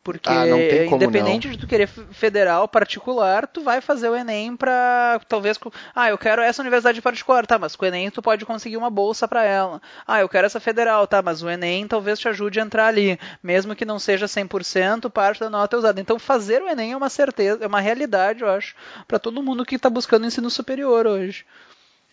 Porque 0.02 0.30
Ah, 0.30 0.46
não 0.46 0.58
independente 0.58 1.50
de 1.50 1.58
tu 1.58 1.66
querer 1.66 1.86
federal, 1.86 2.66
particular, 2.66 3.46
tu 3.46 3.62
vai 3.62 3.82
fazer 3.82 4.08
o 4.08 4.16
Enem 4.16 4.56
pra 4.56 5.20
talvez 5.28 5.60
ah, 5.94 6.08
eu 6.08 6.16
quero 6.16 6.40
essa 6.40 6.62
universidade 6.62 7.02
particular, 7.02 7.46
tá, 7.46 7.58
mas 7.58 7.76
com 7.76 7.84
o 7.84 7.88
Enem 7.88 8.10
tu 8.10 8.22
pode 8.22 8.46
conseguir 8.46 8.78
uma 8.78 8.88
bolsa 8.88 9.28
pra 9.28 9.44
ela. 9.44 9.80
Ah, 10.06 10.20
eu 10.20 10.28
quero 10.28 10.46
essa 10.46 10.58
federal, 10.58 11.06
tá, 11.06 11.20
mas 11.20 11.42
o 11.42 11.50
Enem 11.50 11.86
talvez 11.86 12.18
te 12.18 12.28
ajude 12.28 12.58
a 12.58 12.62
entrar 12.62 12.86
ali, 12.86 13.18
mesmo 13.42 13.76
que 13.76 13.84
não 13.84 13.98
seja 13.98 14.26
100%, 14.26 15.10
parte 15.10 15.40
da 15.40 15.50
nota 15.50 15.76
é 15.76 15.78
usada. 15.78 16.00
Então 16.00 16.18
fazer 16.18 16.62
o 16.62 16.68
Enem 16.68 16.92
é 16.92 16.96
uma 16.96 17.10
certeza, 17.10 17.62
é 17.62 17.66
uma 17.66 17.80
realidade, 17.80 18.40
eu 18.40 18.48
acho, 18.48 18.74
pra 19.06 19.18
todo 19.18 19.42
mundo 19.42 19.66
que 19.66 19.78
tá 19.78 19.90
buscando 19.90 20.26
ensino 20.26 20.48
superior 20.48 21.06
hoje. 21.06 21.44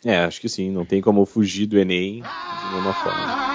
É, 0.03 0.25
acho 0.25 0.41
que 0.41 0.49
sim, 0.49 0.69
não 0.69 0.85
tem 0.85 1.01
como 1.01 1.25
fugir 1.25 1.67
do 1.67 1.79
Enem 1.79 2.21
de 2.21 2.69
nenhuma 2.69 2.93
forma. 2.93 3.47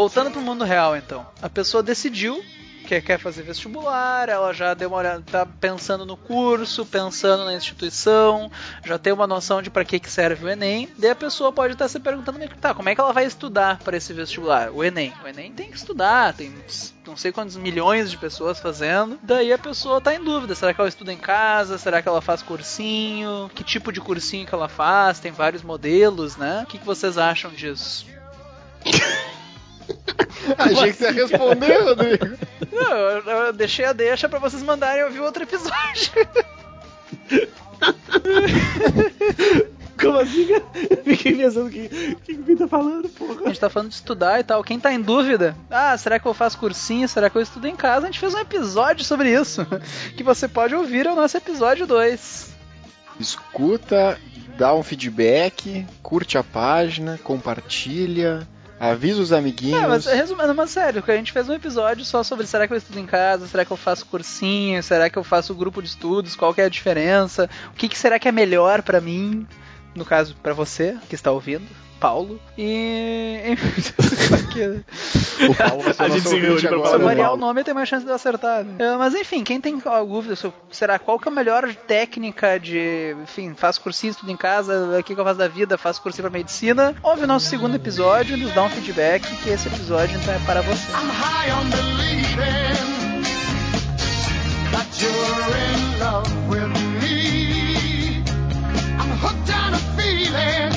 Voltando 0.00 0.30
pro 0.30 0.40
mundo 0.40 0.64
real, 0.64 0.96
então. 0.96 1.26
A 1.42 1.50
pessoa 1.50 1.82
decidiu 1.82 2.42
que 2.86 2.98
quer 3.02 3.18
fazer 3.18 3.42
vestibular, 3.42 4.30
ela 4.30 4.50
já 4.54 4.72
deu 4.72 4.88
uma 4.88 4.96
olhada, 4.96 5.22
tá 5.30 5.44
pensando 5.44 6.06
no 6.06 6.16
curso, 6.16 6.86
pensando 6.86 7.44
na 7.44 7.52
instituição, 7.52 8.50
já 8.82 8.98
tem 8.98 9.12
uma 9.12 9.26
noção 9.26 9.60
de 9.60 9.68
para 9.68 9.84
que, 9.84 10.00
que 10.00 10.10
serve 10.10 10.46
o 10.46 10.48
Enem. 10.48 10.88
Daí 10.96 11.10
a 11.10 11.14
pessoa 11.14 11.52
pode 11.52 11.74
estar 11.74 11.86
se 11.86 12.00
perguntando, 12.00 12.38
mas 12.38 12.48
tá, 12.58 12.72
como 12.72 12.88
é 12.88 12.94
que 12.94 13.00
ela 13.02 13.12
vai 13.12 13.26
estudar 13.26 13.78
para 13.80 13.94
esse 13.94 14.14
vestibular? 14.14 14.70
O 14.70 14.82
Enem. 14.82 15.12
O 15.22 15.28
Enem 15.28 15.52
tem 15.52 15.70
que 15.70 15.76
estudar, 15.76 16.32
tem 16.32 16.50
não 17.06 17.14
sei 17.14 17.30
quantos 17.30 17.58
milhões 17.58 18.10
de 18.10 18.16
pessoas 18.16 18.58
fazendo. 18.58 19.18
Daí 19.22 19.52
a 19.52 19.58
pessoa 19.58 20.00
tá 20.00 20.14
em 20.14 20.24
dúvida, 20.24 20.54
será 20.54 20.72
que 20.72 20.80
ela 20.80 20.88
estuda 20.88 21.12
em 21.12 21.18
casa? 21.18 21.76
Será 21.76 22.00
que 22.00 22.08
ela 22.08 22.22
faz 22.22 22.40
cursinho? 22.40 23.50
Que 23.54 23.62
tipo 23.62 23.92
de 23.92 24.00
cursinho 24.00 24.46
que 24.46 24.54
ela 24.54 24.66
faz? 24.66 25.20
Tem 25.20 25.30
vários 25.30 25.62
modelos, 25.62 26.38
né? 26.38 26.62
O 26.62 26.66
que, 26.66 26.78
que 26.78 26.86
vocês 26.86 27.18
acham 27.18 27.50
disso? 27.50 28.06
Achei 30.58 30.92
que 30.92 30.98
você 30.98 31.04
ia 31.04 31.12
responder, 31.12 31.82
Rodrigo. 31.82 32.26
Não, 32.72 32.92
eu, 32.92 33.46
eu 33.46 33.52
deixei 33.52 33.84
a 33.84 33.92
deixa 33.92 34.28
pra 34.28 34.38
vocês 34.38 34.62
mandarem 34.62 35.04
ouvir 35.04 35.20
outro 35.20 35.42
episódio. 35.42 36.10
Como 40.00 40.18
assim, 40.18 40.46
fiquei 41.04 41.36
pensando 41.36 41.66
o 41.66 41.70
que, 41.70 41.88
que 42.24 42.32
o 42.32 42.56
tá 42.56 42.66
falando, 42.66 43.08
porra. 43.10 43.42
A 43.44 43.48
gente 43.48 43.60
tá 43.60 43.68
falando 43.68 43.90
de 43.90 43.96
estudar 43.96 44.40
e 44.40 44.44
tal. 44.44 44.64
Quem 44.64 44.80
tá 44.80 44.92
em 44.92 45.00
dúvida, 45.00 45.54
ah, 45.70 45.96
será 45.98 46.18
que 46.18 46.26
eu 46.26 46.32
faço 46.32 46.58
cursinho? 46.58 47.06
Será 47.06 47.28
que 47.28 47.36
eu 47.36 47.42
estudo 47.42 47.66
em 47.66 47.76
casa? 47.76 48.06
A 48.06 48.10
gente 48.10 48.18
fez 48.18 48.34
um 48.34 48.38
episódio 48.38 49.04
sobre 49.04 49.30
isso. 49.30 49.66
Que 50.16 50.22
você 50.22 50.48
pode 50.48 50.74
ouvir 50.74 51.06
é 51.06 51.12
o 51.12 51.16
nosso 51.16 51.36
episódio 51.36 51.86
2. 51.86 52.50
Escuta, 53.18 54.18
dá 54.56 54.74
um 54.74 54.82
feedback, 54.82 55.86
curte 56.02 56.38
a 56.38 56.42
página, 56.42 57.18
compartilha, 57.22 58.48
avisa 58.80 59.20
os 59.20 59.30
amiguinhos. 59.30 59.82
É, 59.82 59.86
mas 59.86 60.06
resumindo, 60.06 60.54
mas 60.54 60.70
sério, 60.70 61.04
a 61.06 61.12
gente 61.12 61.32
fez 61.32 61.46
um 61.46 61.52
episódio 61.52 62.02
só 62.02 62.22
sobre 62.22 62.46
será 62.46 62.66
que 62.66 62.72
eu 62.72 62.78
estudo 62.78 62.98
em 62.98 63.04
casa, 63.04 63.46
será 63.46 63.62
que 63.62 63.70
eu 63.70 63.76
faço 63.76 64.06
cursinho, 64.06 64.82
será 64.82 65.10
que 65.10 65.18
eu 65.18 65.22
faço 65.22 65.54
grupo 65.54 65.82
de 65.82 65.88
estudos, 65.88 66.34
qual 66.34 66.54
que 66.54 66.62
é 66.62 66.64
a 66.64 66.70
diferença, 66.70 67.50
o 67.68 67.76
que, 67.76 67.90
que 67.90 67.98
será 67.98 68.18
que 68.18 68.26
é 68.26 68.32
melhor 68.32 68.80
pra 68.80 68.98
mim, 68.98 69.46
no 69.94 70.04
caso 70.04 70.34
pra 70.42 70.54
você 70.54 70.96
que 71.10 71.14
está 71.14 71.30
ouvindo, 71.30 71.66
Paulo, 72.00 72.40
e 72.56 73.54
que- 74.52 74.82
O 75.46 75.54
Paulo 75.54 75.82
vai 75.82 75.92
ser 75.94 76.02
A 76.02 76.06
o 76.06 76.08
nosso 76.08 76.20
gente 76.20 76.28
se 76.30 76.38
reúne 76.38 76.60
pra 76.62 76.70
eu 76.76 77.00
variar 77.00 77.32
o 77.34 77.36
nome, 77.36 77.62
tem 77.62 77.74
mais 77.74 77.88
chance 77.88 78.04
de 78.04 78.10
eu 78.10 78.14
acertar. 78.14 78.64
né? 78.64 78.96
Mas 78.98 79.14
enfim, 79.14 79.44
quem 79.44 79.60
tem 79.60 79.78
dúvida, 80.08 80.34
eu- 80.42 80.52
será 80.70 80.98
qual 80.98 81.18
que 81.18 81.28
é 81.28 81.32
a 81.32 81.34
melhor 81.34 81.72
técnica 81.74 82.58
de, 82.58 83.14
enfim, 83.22 83.54
faz 83.54 83.76
cursinho, 83.78 84.10
estudo 84.12 84.32
em 84.32 84.36
casa, 84.36 84.98
o 84.98 85.02
que, 85.02 85.14
que 85.14 85.20
eu 85.20 85.24
faço 85.24 85.38
da 85.38 85.48
vida, 85.48 85.76
faço 85.78 86.00
cursinho 86.02 86.28
pra 86.28 86.38
medicina, 86.38 86.94
ouve 87.02 87.24
o 87.24 87.26
nosso 87.26 87.46
segundo 87.46 87.74
episódio 87.76 88.36
e 88.36 88.40
nos 88.40 88.52
dá 88.54 88.62
um 88.64 88.70
feedback, 88.70 89.22
que 89.42 89.50
esse 89.50 89.68
episódio 89.68 90.18
então 90.20 90.32
é 90.34 90.38
para 90.40 90.62
você. 90.62 90.90
I'm 90.92 91.10
high 91.10 91.50
on 91.52 91.68
believing 91.70 93.22
that 94.72 95.02
you're 95.02 95.56
in 95.56 95.98
love 95.98 96.30
with 96.48 96.68
me. 97.00 98.22
I'm 98.98 99.10
hooked 99.22 99.50
on 99.52 99.74
a 99.74 99.78
feeling, 99.96 100.72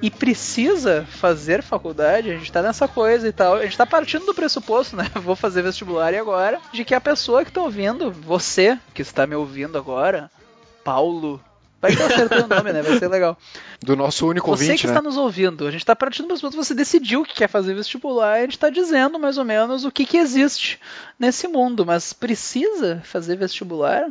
e 0.00 0.10
precisa 0.10 1.04
fazer 1.08 1.62
faculdade, 1.62 2.30
a 2.30 2.36
gente 2.36 2.52
tá 2.52 2.62
nessa 2.62 2.86
coisa 2.86 3.26
e 3.26 3.32
tal. 3.32 3.54
A 3.56 3.62
gente 3.64 3.76
tá 3.76 3.84
partindo 3.86 4.26
do 4.26 4.34
pressuposto, 4.34 4.94
né? 4.96 5.10
Vou 5.22 5.34
fazer 5.34 5.62
vestibular 5.62 6.12
e 6.12 6.16
agora, 6.18 6.60
de 6.72 6.84
que 6.84 6.94
a 6.94 7.00
pessoa 7.00 7.44
que 7.44 7.50
tá 7.52 7.60
ouvindo, 7.62 8.10
você 8.12 8.78
que 8.94 9.02
está 9.02 9.26
me 9.26 9.34
ouvindo 9.34 9.76
agora, 9.76 10.30
Paulo. 10.84 11.40
Vai 11.80 11.94
que 11.94 12.02
eu 12.02 12.06
acertei 12.06 12.38
o 12.40 12.46
nome, 12.48 12.72
né? 12.72 12.82
Vai 12.82 12.98
ser 12.98 13.06
legal. 13.08 13.38
Do 13.80 13.94
nosso 13.94 14.26
único 14.28 14.48
Você 14.48 14.64
ouvinte, 14.64 14.80
que 14.80 14.86
né? 14.88 14.92
está 14.94 15.00
nos 15.02 15.16
ouvindo, 15.16 15.64
a 15.66 15.70
gente 15.70 15.84
tá 15.86 15.94
partindo 15.94 16.24
do 16.24 16.28
pressuposto, 16.28 16.56
você 16.64 16.74
decidiu 16.74 17.22
que 17.22 17.34
quer 17.36 17.48
fazer 17.48 17.72
vestibular, 17.74 18.38
e 18.38 18.42
a 18.42 18.44
gente 18.46 18.58
tá 18.58 18.68
dizendo 18.68 19.16
mais 19.18 19.38
ou 19.38 19.44
menos 19.44 19.84
o 19.84 19.90
que 19.92 20.04
que 20.04 20.16
existe 20.16 20.80
nesse 21.18 21.46
mundo, 21.46 21.86
mas 21.86 22.12
precisa 22.12 23.00
fazer 23.04 23.36
vestibular? 23.36 24.08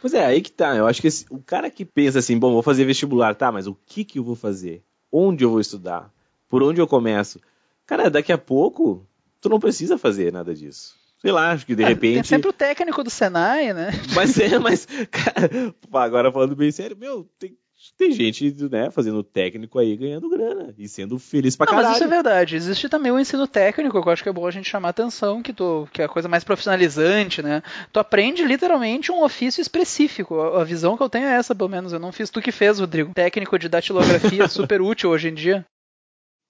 Pois 0.00 0.14
é, 0.14 0.24
aí 0.24 0.40
que 0.40 0.50
tá. 0.50 0.74
Eu 0.74 0.86
acho 0.86 1.02
que 1.02 1.08
esse- 1.08 1.26
o 1.28 1.38
cara 1.38 1.70
que 1.70 1.84
pensa 1.84 2.18
assim, 2.18 2.38
bom, 2.38 2.50
vou 2.52 2.62
fazer 2.62 2.86
vestibular, 2.86 3.34
tá, 3.34 3.52
mas 3.52 3.66
o 3.66 3.76
que 3.86 4.04
que 4.06 4.18
eu 4.18 4.24
vou 4.24 4.34
fazer? 4.34 4.82
Onde 5.12 5.44
eu 5.44 5.50
vou 5.50 5.60
estudar? 5.60 6.10
Por 6.48 6.62
onde 6.62 6.80
eu 6.80 6.86
começo? 6.86 7.38
Cara, 7.86 8.10
daqui 8.10 8.32
a 8.32 8.38
pouco, 8.38 9.06
tu 9.40 9.48
não 9.50 9.60
precisa 9.60 9.98
fazer 9.98 10.32
nada 10.32 10.54
disso. 10.54 10.96
Sei 11.20 11.30
lá, 11.30 11.52
acho 11.52 11.64
que 11.64 11.74
de 11.76 11.82
Tem 11.84 11.92
repente. 11.94 12.26
sempre 12.26 12.48
o 12.48 12.52
técnico 12.52 13.04
do 13.04 13.10
Senai, 13.10 13.72
né? 13.72 13.90
Mas 14.14 14.36
é, 14.38 14.58
mas, 14.58 14.86
cara, 15.10 15.72
agora 15.92 16.32
falando 16.32 16.56
bem 16.56 16.72
sério, 16.72 16.96
meu, 16.96 17.28
tem 17.38 17.56
tem 17.96 18.12
gente, 18.12 18.54
né, 18.70 18.90
fazendo 18.90 19.22
técnico 19.22 19.78
aí, 19.78 19.96
ganhando 19.96 20.28
grana 20.28 20.74
e 20.78 20.88
sendo 20.88 21.18
feliz 21.18 21.56
pra 21.56 21.66
Não, 21.66 21.72
caralho. 21.72 21.88
mas 21.88 21.96
isso 21.96 22.04
é 22.04 22.08
verdade. 22.08 22.56
Existe 22.56 22.88
também 22.88 23.10
o 23.10 23.18
ensino 23.18 23.46
técnico, 23.46 24.00
que 24.00 24.08
eu 24.08 24.12
acho 24.12 24.22
que 24.22 24.28
é 24.28 24.32
bom 24.32 24.46
a 24.46 24.50
gente 24.50 24.68
chamar 24.68 24.90
atenção, 24.90 25.42
que, 25.42 25.52
tu, 25.52 25.88
que 25.92 26.00
é 26.00 26.04
a 26.04 26.08
coisa 26.08 26.28
mais 26.28 26.44
profissionalizante, 26.44 27.42
né? 27.42 27.62
Tu 27.92 27.98
aprende 27.98 28.44
literalmente 28.44 29.10
um 29.10 29.22
ofício 29.22 29.60
específico. 29.60 30.40
A, 30.40 30.62
a 30.62 30.64
visão 30.64 30.96
que 30.96 31.02
eu 31.02 31.08
tenho 31.08 31.26
é 31.26 31.34
essa, 31.34 31.54
pelo 31.54 31.70
menos. 31.70 31.92
Eu 31.92 31.98
não 31.98 32.12
fiz 32.12 32.30
tu 32.30 32.40
que 32.40 32.52
fez, 32.52 32.78
Rodrigo. 32.78 33.12
Técnico 33.14 33.58
de 33.58 33.68
datilografia, 33.68 34.46
super 34.48 34.80
útil 34.80 35.10
hoje 35.10 35.28
em 35.28 35.34
dia. 35.34 35.64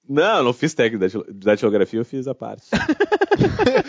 Não, 0.08 0.38
eu 0.38 0.44
não 0.44 0.52
fiz 0.52 0.74
técnico 0.74 1.06
de 1.06 1.32
datilografia, 1.34 2.00
eu 2.00 2.04
fiz 2.04 2.26
a 2.26 2.34
parte. 2.34 2.66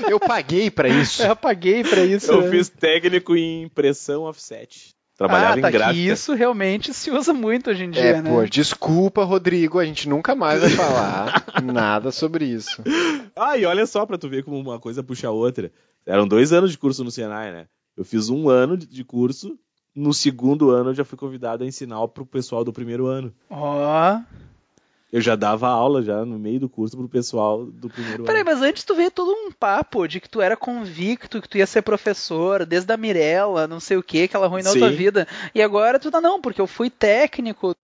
Eu 0.10 0.20
paguei 0.20 0.72
pra 0.72 0.88
isso. 0.88 1.22
Eu 1.24 1.36
paguei 1.36 1.84
pra 1.84 2.04
isso. 2.04 2.32
eu 2.32 2.42
né? 2.42 2.50
fiz 2.50 2.70
técnico 2.70 3.36
em 3.36 3.64
impressão 3.64 4.24
offset. 4.24 4.94
Trabalhava 5.28 5.58
ah, 5.60 5.62
tá, 5.62 5.70
em 5.70 5.72
gráfica. 5.72 5.94
que 5.94 6.08
isso 6.10 6.34
realmente 6.34 6.94
se 6.94 7.10
usa 7.12 7.34
muito 7.34 7.70
hoje 7.70 7.84
em 7.86 7.90
dia, 7.92 8.02
É, 8.02 8.22
né? 8.22 8.30
pô, 8.30 8.46
desculpa, 8.46 9.24
Rodrigo, 9.24 9.80
a 9.80 9.86
gente 9.86 10.08
nunca 10.10 10.36
mais 10.36 10.62
vai 10.62 10.70
falar 10.72 11.44
nada 11.64 12.12
sobre 12.12 12.46
isso. 12.46 12.82
Ah, 13.36 13.58
e 13.58 13.66
olha 13.66 13.86
só 13.86 14.06
pra 14.06 14.18
tu 14.18 14.28
ver 14.28 14.44
como 14.44 14.60
uma 14.60 14.80
coisa 14.80 15.02
puxa 15.04 15.28
a 15.28 15.32
outra. 15.32 15.72
Eram 16.06 16.28
dois 16.28 16.52
anos 16.52 16.72
de 16.72 16.78
curso 16.78 17.04
no 17.04 17.12
Senai, 17.12 17.52
né? 17.52 17.68
Eu 17.96 18.04
fiz 18.04 18.30
um 18.30 18.50
ano 18.50 18.76
de- 18.78 18.86
de 18.88 19.04
curso, 19.04 19.58
no 19.96 20.14
segundo 20.14 20.72
ano 20.72 20.90
eu 20.90 20.96
já 20.96 21.06
fui 21.06 21.18
convidado 21.18 21.64
a 21.64 21.68
ensinar 21.68 22.06
pro 22.10 22.26
pessoal 22.26 22.64
do 22.64 22.74
primeiro 22.74 23.06
ano. 23.06 23.34
Ó. 23.50 24.20
Eu 25.14 25.22
já 25.22 25.36
dava 25.36 25.68
aula 25.70 26.02
já 26.02 26.26
no 26.26 26.40
meio 26.40 26.60
do 26.60 26.68
curso 26.68 26.98
pro 26.98 27.08
pessoal 27.08 27.66
do 27.68 27.88
primeiro 27.88 28.24
Peraí, 28.24 28.42
ano. 28.42 28.50
mas 28.50 28.62
antes 28.64 28.84
tu 28.84 28.96
veio 28.96 29.12
todo 29.12 29.30
um 29.32 29.52
papo 29.52 30.08
de 30.08 30.20
que 30.20 30.28
tu 30.28 30.42
era 30.42 30.58
convicto, 30.58 31.40
que 31.40 31.48
tu 31.48 31.56
ia 31.60 31.68
ser 31.68 31.84
professor, 31.84 32.66
desde 32.66 32.92
a 32.92 32.98
Mirella, 32.98 33.68
não 33.68 33.80
sei 33.80 33.96
o 33.96 34.02
que, 34.02 34.28
que 34.28 34.36
ela 34.36 34.48
arruinou 34.48 34.74
a 34.74 34.76
tua 34.76 34.90
Sim. 34.90 34.96
vida. 34.96 35.28
E 35.54 35.62
agora 35.62 36.00
tu 36.00 36.10
tá 36.10 36.20
não, 36.20 36.42
porque 36.42 36.60
eu 36.60 36.66
fui 36.66 36.90
técnico. 36.90 37.76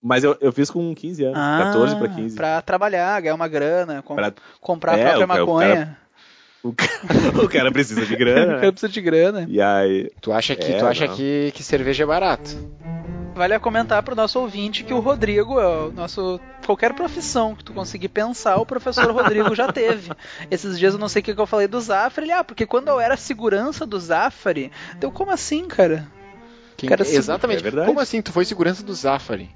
Mas 0.00 0.22
eu, 0.22 0.36
eu 0.40 0.52
fiz 0.52 0.70
com 0.70 0.94
15 0.94 1.24
anos, 1.24 1.36
14 1.38 1.96
pra 1.96 2.08
15. 2.08 2.34
Ah, 2.34 2.36
Pra 2.36 2.62
trabalhar, 2.62 3.20
ganhar 3.20 3.34
uma 3.34 3.48
grana, 3.48 4.00
com- 4.02 4.14
Pra- 4.14 4.32
comprar 4.60 4.96
É, 4.96 5.02
a 5.02 5.16
própria 5.16 5.24
o 5.24 5.28
cara- 5.28 5.42
o 5.42 5.46
maconha. 5.48 5.98
O, 6.62 6.72
cara, 6.72 6.92
o 7.44 7.48
cara 7.48 7.72
precisa 7.72 8.06
de 8.06 8.14
O 8.14 8.18
grana. 8.18 8.46
cara 8.46 8.60
né? 8.60 8.70
precisa 8.70 8.92
de 8.92 9.00
grana. 9.00 9.46
E 9.48 9.60
aí. 9.60 10.08
Tu 10.20 10.32
acha 10.32 10.54
que, 10.54 10.70
É, 10.70 10.78
tu 10.78 10.86
acha 10.86 11.08
não. 11.08 11.16
que, 11.16 11.50
que 11.52 11.64
cerveja 11.64 12.04
é 12.04 12.06
barato? 12.06 12.50
Vale 13.36 13.52
a 13.54 13.60
comentar 13.60 14.02
pro 14.02 14.16
nosso 14.16 14.40
ouvinte 14.40 14.82
que 14.82 14.94
o 14.94 14.98
Rodrigo 15.00 15.60
é 15.60 15.66
o 15.66 15.92
nosso. 15.92 16.40
Qualquer 16.64 16.94
profissão 16.94 17.54
que 17.54 17.62
tu 17.62 17.72
conseguir 17.74 18.08
pensar, 18.08 18.56
o 18.56 18.64
professor 18.64 19.10
Rodrigo 19.12 19.54
já 19.54 19.70
teve. 19.70 20.10
Esses 20.50 20.78
dias 20.78 20.94
eu 20.94 20.98
não 20.98 21.08
sei 21.08 21.20
o 21.20 21.22
que 21.22 21.34
que 21.34 21.40
eu 21.40 21.46
falei 21.46 21.68
do 21.68 21.78
Zafari. 21.80 22.26
Ele, 22.28 22.32
ah, 22.32 22.42
porque 22.42 22.64
quando 22.64 22.88
eu 22.88 22.98
era 22.98 23.14
segurança 23.16 23.84
do 23.84 24.00
Zafari, 24.00 24.72
deu 24.98 25.10
como 25.12 25.30
assim, 25.30 25.66
cara? 25.68 26.08
Quem- 26.78 26.88
Cara, 26.88 27.04
se- 27.04 27.14
exatamente. 27.14 27.60
É 27.60 27.62
verdade. 27.62 27.86
Como 27.86 28.00
assim? 28.00 28.22
Tu 28.22 28.32
foi 28.32 28.44
segurança 28.46 28.82
do 28.82 28.94
Zafari? 28.94 29.54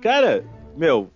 Cara, 0.00 0.44
meu, 0.76 1.10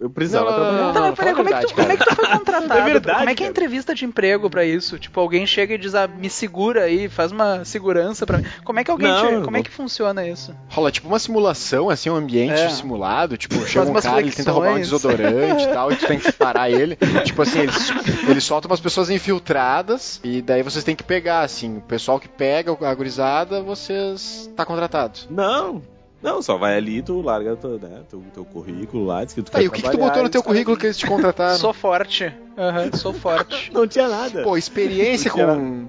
eu 0.00 0.08
precisava 0.10 0.50
Não, 0.50 0.58
não, 0.58 0.64
trabalhar. 0.64 0.82
não, 0.86 0.92
não, 0.94 1.00
mas 1.08 1.14
peraí, 1.16 1.34
como, 1.34 1.48
é 1.48 1.60
que 1.60 1.66
tu, 1.66 1.74
como 1.74 1.92
é 1.92 1.96
que 1.96 2.04
tu 2.04 2.14
foi 2.16 2.26
contratado? 2.28 2.72
É 2.78 2.84
verdade, 2.84 3.18
como 3.18 3.30
é 3.30 3.34
que 3.34 3.42
é 3.42 3.46
cara. 3.46 3.50
entrevista 3.50 3.94
de 3.94 4.04
emprego 4.04 4.48
pra 4.50 4.64
isso? 4.64 4.98
Tipo, 4.98 5.20
alguém 5.20 5.46
chega 5.46 5.74
e 5.74 5.78
diz, 5.78 5.94
ah, 5.94 6.06
me 6.06 6.28
segura 6.30 6.82
aí, 6.84 7.08
faz 7.08 7.32
uma 7.32 7.64
segurança 7.64 8.24
pra 8.26 8.38
mim. 8.38 8.44
Como 8.64 8.78
é 8.78 8.84
que 8.84 8.90
alguém 8.90 9.08
Não, 9.08 9.26
te- 9.26 9.32
não. 9.32 9.42
Como 9.42 9.56
é 9.56 9.62
que 9.62 9.70
funciona 9.70 10.26
isso? 10.26 10.54
Rola 10.68 10.90
tipo 10.92 11.08
uma 11.08 11.18
simulação, 11.18 11.90
assim, 11.90 12.10
um 12.10 12.16
ambiente 12.16 12.60
É. 12.60 12.68
simulado. 12.68 13.36
Tipo, 13.36 13.66
chega 13.66 13.90
um 13.90 13.94
cara, 13.94 14.20
ele 14.20 14.30
tenta 14.30 14.52
roubar 14.52 14.70
um 14.70 14.74
flexões. 14.74 15.02
desodorante 15.02 15.64
e 15.64 15.66
tal, 15.68 15.92
e 15.92 15.96
tu 15.96 16.06
tem 16.06 16.18
que 16.18 16.32
parar 16.32 16.70
ele. 16.70 16.96
Tipo 17.24 17.42
assim, 17.42 17.60
eles, 17.60 17.90
eles 18.28 18.44
soltam 18.44 18.70
umas 18.70 18.80
pessoas 18.80 19.10
infiltradas, 19.10 20.20
e 20.22 20.40
daí 20.42 20.62
vocês 20.62 20.84
têm 20.84 20.94
que 20.94 21.02
pegar, 21.04 21.40
assim. 21.40 21.78
O 21.78 21.80
pessoal 21.80 22.20
que 22.20 22.28
pega 22.28 22.70
a 22.80 22.94
gurizada, 22.94 23.62
vocês 23.62 24.48
tá 24.56 24.64
contratado. 24.64 25.18
Não, 25.30 25.82
não, 26.22 26.42
só 26.42 26.56
vai 26.56 26.76
ali, 26.76 27.00
tu 27.00 27.20
larga 27.20 27.54
teu, 27.56 27.78
né, 27.78 28.02
teu, 28.10 28.22
teu 28.34 28.44
currículo 28.44 29.06
lá, 29.06 29.24
diz 29.24 29.34
que 29.34 29.42
tu 29.42 29.50
Tá, 29.50 29.58
quer 29.58 29.64
e 29.64 29.68
o 29.68 29.70
que, 29.70 29.82
que 29.82 29.90
tu 29.90 29.98
botou 29.98 30.22
no 30.22 30.28
teu 30.28 30.42
currículo 30.42 30.76
que 30.76 30.86
eles 30.86 30.96
te 30.98 31.06
contrataram? 31.06 31.56
Sou 31.58 31.72
forte. 31.72 32.32
Aham, 32.56 32.90
sou 32.94 33.12
forte. 33.14 33.72
Não 33.72 33.86
tinha 33.86 34.08
nada. 34.08 34.42
Pô, 34.42 34.56
experiência 34.56 35.30
com. 35.30 35.88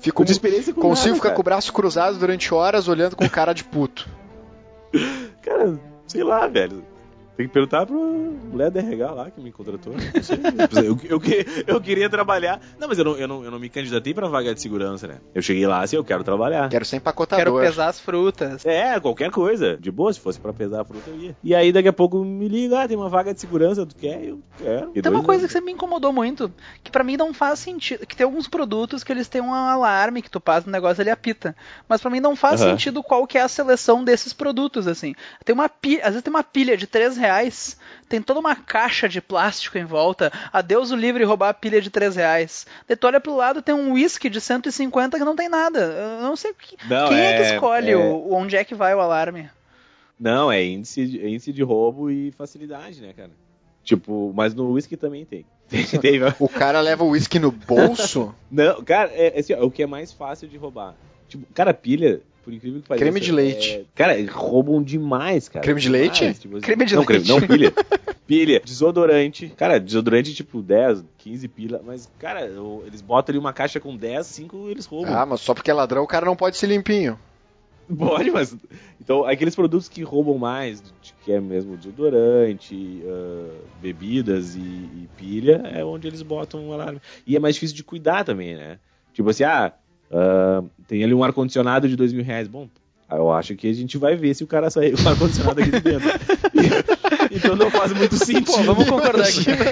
Fico, 0.00 0.16
Com 0.16 0.24
de 0.24 0.32
experiência 0.32 0.72
com 0.72 0.80
consigo 0.80 1.08
nada, 1.08 1.16
ficar 1.16 1.28
cara. 1.28 1.34
com 1.34 1.40
o 1.42 1.44
braço 1.44 1.72
cruzado 1.74 2.18
durante 2.18 2.54
horas 2.54 2.88
olhando 2.88 3.14
com 3.16 3.28
cara 3.28 3.52
de 3.52 3.62
puto. 3.64 4.08
Cara, 5.42 5.78
sei 6.06 6.22
lá, 6.24 6.46
velho. 6.46 6.82
Tem 7.40 7.46
que 7.48 7.54
perguntar 7.54 7.86
pro 7.86 8.38
da 8.70 8.80
RH 8.80 9.10
lá 9.12 9.30
que 9.30 9.40
me 9.40 9.50
contratou. 9.50 9.94
Não 9.94 10.22
sei. 10.22 10.86
Eu, 10.88 10.98
eu, 11.04 11.18
que- 11.20 11.46
eu 11.66 11.80
queria 11.80 12.10
trabalhar. 12.10 12.60
Não, 12.78 12.86
mas 12.86 12.98
eu 12.98 13.04
não, 13.04 13.16
eu, 13.16 13.26
não, 13.26 13.42
eu 13.44 13.50
não 13.50 13.58
me 13.58 13.70
candidatei 13.70 14.12
pra 14.12 14.28
vaga 14.28 14.54
de 14.54 14.60
segurança, 14.60 15.06
né? 15.06 15.18
Eu 15.34 15.40
cheguei 15.40 15.66
lá 15.66 15.80
assim, 15.82 15.96
eu 15.96 16.04
quero 16.04 16.22
trabalhar. 16.22 16.68
Quero 16.68 16.84
ser 16.84 16.96
Quero 16.96 17.02
empacotador. 17.02 17.62
pesar 17.62 17.88
as 17.88 17.98
frutas. 17.98 18.66
É, 18.66 19.00
qualquer 19.00 19.30
coisa. 19.30 19.78
De 19.78 19.90
boa, 19.90 20.12
se 20.12 20.20
fosse 20.20 20.38
pra 20.38 20.52
pesar 20.52 20.82
a 20.82 20.84
fruta, 20.84 21.08
eu 21.08 21.16
ia. 21.16 21.36
E 21.42 21.54
aí 21.54 21.72
daqui 21.72 21.88
a 21.88 21.92
pouco 21.92 22.22
me 22.22 22.46
liga, 22.48 22.82
ah, 22.82 22.88
tem 22.88 22.96
uma 22.96 23.08
vaga 23.08 23.32
de 23.32 23.40
segurança, 23.40 23.86
tu 23.86 23.96
quer? 23.96 24.22
Eu 24.22 24.42
quero. 24.58 24.90
E 24.94 25.00
Tem 25.00 25.10
uma 25.10 25.22
coisa 25.22 25.40
que 25.40 25.44
anos. 25.44 25.52
sempre 25.52 25.66
me 25.66 25.72
incomodou 25.72 26.12
muito, 26.12 26.52
que 26.84 26.90
pra 26.90 27.02
mim 27.02 27.16
não 27.16 27.32
faz 27.32 27.58
sentido, 27.60 28.06
que 28.06 28.14
tem 28.16 28.24
alguns 28.26 28.48
produtos 28.48 29.02
que 29.02 29.10
eles 29.12 29.28
têm 29.28 29.40
um 29.40 29.54
alarme 29.54 30.20
que 30.20 30.30
tu 30.30 30.40
passa 30.40 30.66
no 30.66 30.72
negócio 30.72 31.00
ele 31.00 31.10
apita, 31.10 31.56
mas 31.88 32.02
pra 32.02 32.10
mim 32.10 32.20
não 32.20 32.36
faz 32.36 32.60
Aham. 32.60 32.72
sentido 32.72 33.02
qual 33.02 33.26
que 33.26 33.38
é 33.38 33.42
a 33.42 33.48
seleção 33.48 34.04
desses 34.04 34.32
produtos 34.34 34.86
assim. 34.86 35.14
Tem 35.44 35.54
uma 35.54 35.68
pilha, 35.70 36.02
às 36.02 36.10
vezes 36.10 36.22
tem 36.22 36.30
uma 36.32 36.42
pilha 36.44 36.76
de 36.76 36.86
3 36.86 37.16
reais, 37.16 37.29
tem 38.08 38.20
toda 38.20 38.40
uma 38.40 38.56
caixa 38.56 39.08
de 39.08 39.20
plástico 39.20 39.78
em 39.78 39.84
volta. 39.84 40.32
Adeus 40.52 40.90
o 40.90 40.96
livre 40.96 41.24
roubar 41.24 41.48
a 41.50 41.54
pilha 41.54 41.80
de 41.80 41.90
3 41.90 42.16
reais. 42.16 42.66
Daí 42.88 42.96
tu 42.96 43.06
olha 43.06 43.20
pro 43.20 43.36
lado 43.36 43.62
tem 43.62 43.74
um 43.74 43.92
whisky 43.92 44.28
de 44.28 44.40
150 44.40 45.18
que 45.18 45.24
não 45.24 45.36
tem 45.36 45.48
nada. 45.48 45.78
Eu 45.80 46.22
não 46.22 46.36
sei 46.36 46.52
que, 46.54 46.76
Não, 46.88 47.08
quem 47.08 47.18
é, 47.18 47.36
que 47.36 47.42
é- 47.42 47.54
escolhe 47.54 47.90
é- 47.92 47.96
o, 47.96 48.32
onde 48.32 48.56
é 48.56 48.64
que 48.64 48.74
vai 48.74 48.94
o 48.94 49.00
alarme. 49.00 49.48
Não, 50.18 50.50
é 50.52 50.62
índice, 50.64 51.06
de- 51.06 51.24
é 51.24 51.28
índice 51.28 51.52
de 51.52 51.62
roubo 51.62 52.10
e 52.10 52.30
facilidade, 52.32 53.00
né, 53.00 53.12
cara? 53.16 53.30
Tipo, 53.82 54.32
mas 54.34 54.54
no 54.54 54.70
whisky 54.72 54.96
também 54.96 55.24
tem 55.24 55.46
O 56.38 56.48
cara 56.48 56.80
leva 56.80 57.04
o 57.04 57.10
uísque 57.10 57.38
no 57.38 57.50
bolso. 57.50 58.34
Não, 58.50 58.82
cara, 58.84 59.10
é, 59.12 59.36
é 59.36 59.40
assim, 59.40 59.54
ó, 59.54 59.64
o 59.64 59.70
que 59.70 59.82
é 59.82 59.86
mais 59.86 60.12
fácil 60.12 60.48
de 60.48 60.56
roubar. 60.56 60.94
Tipo, 61.28 61.46
cara, 61.54 61.72
pilha, 61.72 62.20
por 62.42 62.52
incrível 62.52 62.80
que 62.80 62.88
pareça. 62.88 63.04
Creme 63.04 63.20
de 63.20 63.32
leite. 63.32 63.70
é- 63.72 63.84
cara, 63.94 64.14
roubam 64.32 64.82
demais, 64.82 65.48
cara. 65.48 65.62
Creme 65.62 65.80
de 65.80 65.86
Demais, 65.90 66.20
leite? 66.20 66.40
tipo 66.40 66.56
assim. 66.56 66.64
Creme 66.64 66.84
de 66.86 66.94
não, 66.96 67.02
leite. 67.04 67.24
Creme, 67.24 67.40
não, 67.40 67.46
pilha. 67.46 67.72
pilha, 68.26 68.60
desodorante. 68.64 69.48
Cara, 69.56 69.78
desodorante 69.80 70.34
tipo 70.34 70.62
10, 70.62 71.04
15 71.18 71.48
pila. 71.48 71.80
Mas, 71.84 72.10
cara, 72.18 72.46
o- 72.60 72.82
eles 72.86 73.00
botam 73.00 73.32
ali 73.32 73.38
uma 73.38 73.52
caixa 73.52 73.78
com 73.80 73.96
10, 73.96 74.26
5 74.26 74.68
eles 74.68 74.86
roubam. 74.86 75.14
Ah, 75.16 75.26
mas 75.26 75.40
só 75.40 75.52
porque 75.54 75.70
é 75.70 75.74
ladrão 75.74 76.02
o 76.02 76.06
cara 76.06 76.24
não 76.26 76.36
pode 76.36 76.56
ser 76.56 76.66
limpinho. 76.66 77.18
Pode, 77.98 78.30
mas. 78.30 78.56
Então, 79.00 79.24
aqueles 79.24 79.54
produtos 79.56 79.88
que 79.88 80.02
roubam 80.02 80.38
mais, 80.38 80.80
que 81.24 81.32
é 81.32 81.40
mesmo 81.40 81.76
desodorante, 81.76 83.02
ah, 83.04 83.58
bebidas 83.82 84.54
e, 84.54 84.60
e 84.60 85.08
pilha, 85.16 85.60
é 85.74 85.84
onde 85.84 86.06
eles 86.06 86.22
botam 86.22 86.68
um 86.68 86.72
alarme. 86.72 87.00
E 87.26 87.34
é 87.34 87.40
mais 87.40 87.54
difícil 87.56 87.74
de 87.76 87.82
cuidar 87.84 88.22
também, 88.24 88.54
né? 88.54 88.78
Tipo 89.12 89.30
assim, 89.30 89.42
ah, 89.42 89.72
ah, 90.10 90.62
tem 90.88 91.04
ali 91.04 91.14
um 91.14 91.22
ar-condicionado 91.22 91.88
de 91.88 91.96
dois 91.96 92.12
mil 92.12 92.24
reais. 92.24 92.48
Bom, 92.48 92.68
eu 93.10 93.30
acho 93.30 93.54
que 93.54 93.68
a 93.68 93.72
gente 93.72 93.98
vai 93.98 94.16
ver 94.16 94.34
se 94.34 94.44
o 94.44 94.46
cara 94.46 94.70
sair 94.70 94.96
com 94.96 95.02
o 95.02 95.08
ar-condicionado 95.08 95.60
aqui 95.60 95.70
de 95.70 95.80
dentro. 95.80 96.08
então 97.30 97.56
não 97.56 97.70
faz 97.70 97.92
muito 97.92 98.16
sentido. 98.16 98.44
Pô, 98.46 98.62
vamos 98.62 98.88
concordar 98.88 99.26
aqui. 99.26 99.44
Imagina, 99.50 99.70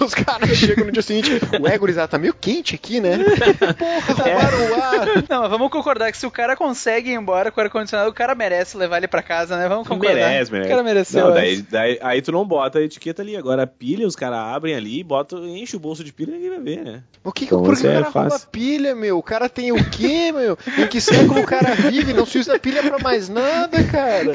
Os 0.04 0.14
caras 0.14 0.50
chegam 0.56 0.84
no 0.86 0.92
dia 0.92 1.02
seguinte, 1.02 1.30
ué, 1.60 1.78
gurizada, 1.78 2.08
tá 2.08 2.18
meio 2.18 2.34
quente 2.34 2.74
aqui, 2.74 3.00
né? 3.00 3.18
Porra, 3.78 4.24
roubaram 4.24 4.70
o 4.70 4.74
ar. 4.82 5.24
Não, 5.28 5.40
mas 5.42 5.50
vamos 5.50 5.70
concordar 5.70 6.10
que 6.10 6.18
se 6.18 6.26
o 6.26 6.30
cara 6.30 6.56
consegue 6.56 7.10
ir 7.10 7.14
embora 7.14 7.50
com 7.50 7.60
o 7.60 7.64
ar-condicionado, 7.64 8.10
o 8.10 8.14
cara 8.14 8.34
merece 8.34 8.76
levar 8.76 8.98
ele 8.98 9.08
pra 9.08 9.22
casa, 9.22 9.56
né? 9.56 9.68
Vamos 9.68 9.86
concordar. 9.86 10.14
Merece, 10.14 10.50
merece. 10.52 10.68
O 10.68 10.70
cara 10.70 10.82
mereceu. 10.82 11.20
Não, 11.20 11.30
essa. 11.30 11.40
daí, 11.40 11.62
daí- 11.62 11.98
aí 12.02 12.22
tu 12.22 12.32
não 12.32 12.44
bota 12.44 12.78
a 12.78 12.82
etiqueta 12.82 13.22
ali. 13.22 13.36
Agora 13.36 13.62
a 13.62 13.66
pilha, 13.66 14.06
os 14.06 14.16
caras 14.16 14.38
abrem 14.38 14.74
ali, 14.74 15.02
botam, 15.02 15.44
enche 15.46 15.76
o 15.76 15.80
bolso 15.80 16.02
de 16.04 16.12
pilha 16.12 16.30
e 16.30 16.34
ninguém 16.34 16.50
vai 16.50 16.60
ver, 16.60 16.84
né? 16.84 17.02
O 17.24 17.30
que, 17.32 17.44
Então, 17.44 17.62
por 17.62 17.76
que 17.76 17.86
o 17.86 17.90
é 17.90 17.92
cara 17.94 18.10
rouba 18.10 18.30
fácil. 18.30 18.48
pilha, 18.50 18.94
meu? 18.94 19.18
O 19.18 19.22
cara 19.22 19.48
tem 19.48 19.70
o 19.72 19.90
quê, 19.90 20.32
meu? 20.32 20.58
Em 20.78 20.86
que 20.88 21.00
século 21.00 21.40
o 21.40 21.44
cara 21.46 21.74
vive? 21.74 22.12
Não 22.12 22.26
se 22.26 22.38
usa 22.38 22.58
pilha 22.58 22.82
pra 22.82 22.98
mais 22.98 23.28
nada, 23.28 23.82
cara. 23.84 24.30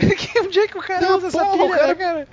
Onde 0.46 0.60
é 0.60 0.68
que 0.68 0.78
o 0.78 0.82
cara 0.82 1.02
Não, 1.06 1.18
usa 1.18 1.28
essa 1.28 1.40
porra, 1.40 1.52
pilha, 1.58 1.66
o 1.66 1.70
cara- 1.70 1.88
né, 1.88 1.96
cara? 1.96 2.28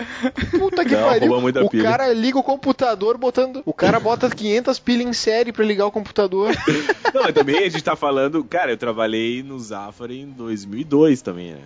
Puta 0.59 0.85
que 0.85 0.95
Não, 0.95 1.09
pariu. 1.09 1.33
O 1.65 1.71
pilha. 1.71 1.83
cara 1.91 2.13
liga 2.13 2.39
o 2.39 2.43
computador 2.43 3.17
botando. 3.19 3.63
O 3.65 3.73
cara 3.73 3.99
bota 4.01 4.29
500 4.31 4.79
pilhas 4.79 5.07
em 5.07 5.13
série 5.13 5.53
pra 5.53 5.65
ligar 5.65 5.87
o 5.87 5.93
computador. 5.93 6.55
Não, 7.15 7.23
mas 7.23 7.35
também 7.35 7.59
a 7.59 7.69
gente 7.69 7.83
tá 7.83 7.95
falando... 7.97 8.43
Cara, 8.45 8.73
eu 8.73 8.77
trabalhei 8.77 9.43
no 9.43 9.59
Zafari 9.59 10.21
em 10.21 10.31
2002 10.31 11.23
também, 11.23 11.53
né? 11.53 11.63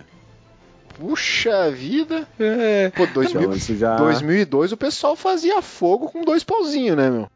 Puxa 0.97 1.71
vida. 1.71 2.27
É. 2.39 2.91
Pô, 2.95 3.05
2000, 3.07 3.41
Então 3.55 3.75
já... 3.77 3.95
2002 3.95 4.71
o 4.73 4.77
pessoal 4.77 5.15
fazia 5.15 5.61
fogo 5.61 6.09
com 6.09 6.23
dois 6.23 6.43
pauzinhos, 6.43 6.97
né, 6.97 7.09
meu? 7.09 7.29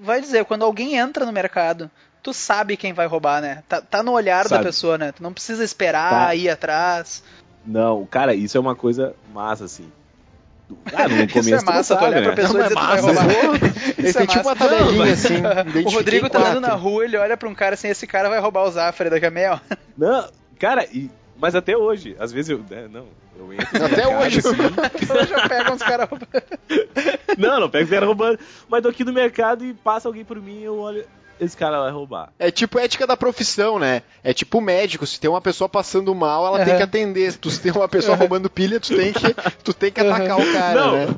Vai 0.00 0.20
dizer, 0.20 0.44
quando 0.44 0.64
alguém 0.64 0.96
entra 0.96 1.24
no 1.24 1.32
mercado, 1.32 1.90
tu 2.22 2.32
sabe 2.32 2.76
quem 2.76 2.92
vai 2.92 3.06
roubar, 3.06 3.40
né? 3.40 3.62
Tá, 3.68 3.80
tá 3.80 4.02
no 4.02 4.12
olhar 4.12 4.44
da 4.44 4.48
Sabe. 4.50 4.64
pessoa, 4.64 4.98
né? 4.98 5.12
Tu 5.12 5.22
não 5.22 5.32
precisa 5.32 5.62
esperar, 5.62 6.26
Tá. 6.28 6.34
ir 6.34 6.48
atrás. 6.48 7.22
Não, 7.64 8.04
cara, 8.06 8.34
isso 8.34 8.56
é 8.56 8.60
uma 8.60 8.74
coisa 8.74 9.14
massa, 9.32 9.64
assim. 9.64 9.90
Ah, 10.94 11.06
no 11.06 11.28
começo 11.28 11.38
Isso 11.50 11.54
é 11.54 11.62
massa, 11.64 11.96
tu 11.96 12.04
olhar 12.04 12.22
pra 12.22 12.32
pessoa 12.32 12.60
e 12.60 12.62
dizer 12.62 12.74
é 12.74 12.80
tu 12.80 12.86
vai 12.86 13.02
massa. 13.02 13.22
roubar. 13.22 13.54
Ele 13.98 14.08
Isso 14.08 14.18
tem 14.18 14.22
é 14.22 14.26
tipo 14.26 14.40
uma 14.48 14.54
massa. 14.54 14.68
tabelinha 14.68 15.12
assim. 15.12 15.86
O 15.86 15.90
Rodrigo 15.90 16.30
tá 16.30 16.38
andando 16.38 16.60
na 16.60 16.74
rua, 16.74 17.04
ele 17.04 17.16
olha 17.16 17.36
pra 17.36 17.48
um 17.48 17.54
cara 17.54 17.74
assim, 17.74 17.88
esse 17.88 18.06
cara 18.06 18.28
vai 18.28 18.40
roubar 18.40 18.64
o 18.64 18.70
Zafari 18.70 19.10
daqui 19.10 19.26
a 19.26 19.30
meia 19.30 19.52
hora. 19.60 19.62
Não, 19.98 20.28
cara, 20.58 20.86
e 20.92 21.10
Mas 21.38 21.54
até 21.54 21.76
hoje, 21.76 22.16
às 22.18 22.32
vezes 22.32 22.50
eu. 22.50 22.58
né, 22.70 22.88
não, 22.90 23.06
eu 23.38 23.52
entro 23.52 23.84
Até 23.84 23.96
mercado, 23.96 24.22
hoje. 24.24 24.38
assim, 24.38 25.12
Eu 25.18 25.26
já 25.26 25.48
pego 25.48 25.72
uns 25.72 25.82
caras 25.82 26.08
roubando. 26.08 26.30
Não, 27.38 27.60
não 27.60 27.68
pega 27.70 27.84
os 27.84 27.90
caras 27.90 28.06
roubando. 28.06 28.38
Mas 28.68 28.82
tô 28.82 28.88
aqui 28.88 29.04
no 29.04 29.12
mercado 29.12 29.64
e 29.64 29.74
passa 29.74 30.08
alguém 30.08 30.24
por 30.24 30.40
mim 30.40 30.60
e 30.60 30.64
eu 30.64 30.78
olho. 30.78 31.04
Esse 31.42 31.56
cara 31.56 31.80
vai 31.80 31.90
roubar. 31.90 32.32
É 32.38 32.50
tipo 32.52 32.78
ética 32.78 33.04
da 33.06 33.16
profissão, 33.16 33.78
né? 33.78 34.02
É 34.22 34.32
tipo 34.32 34.60
médico, 34.60 35.04
se 35.06 35.18
tem 35.18 35.28
uma 35.28 35.40
pessoa 35.40 35.68
passando 35.68 36.14
mal, 36.14 36.46
ela 36.46 36.58
tem 36.60 36.68
Aham. 36.68 36.76
que 36.76 36.82
atender. 36.84 37.32
Se 37.32 37.38
tu- 37.38 37.50
se 37.50 37.60
tem 37.60 37.72
uma 37.72 37.88
pessoa 37.88 38.16
roubando 38.16 38.48
pilha, 38.48 38.78
tu 38.78 38.94
tem 38.96 39.12
que, 39.12 39.34
tu 39.64 39.74
tem 39.74 39.90
que 39.90 40.00
atacar 40.00 40.38
o 40.38 40.52
cara, 40.52 40.80
não, 40.80 40.92
né? 40.94 41.14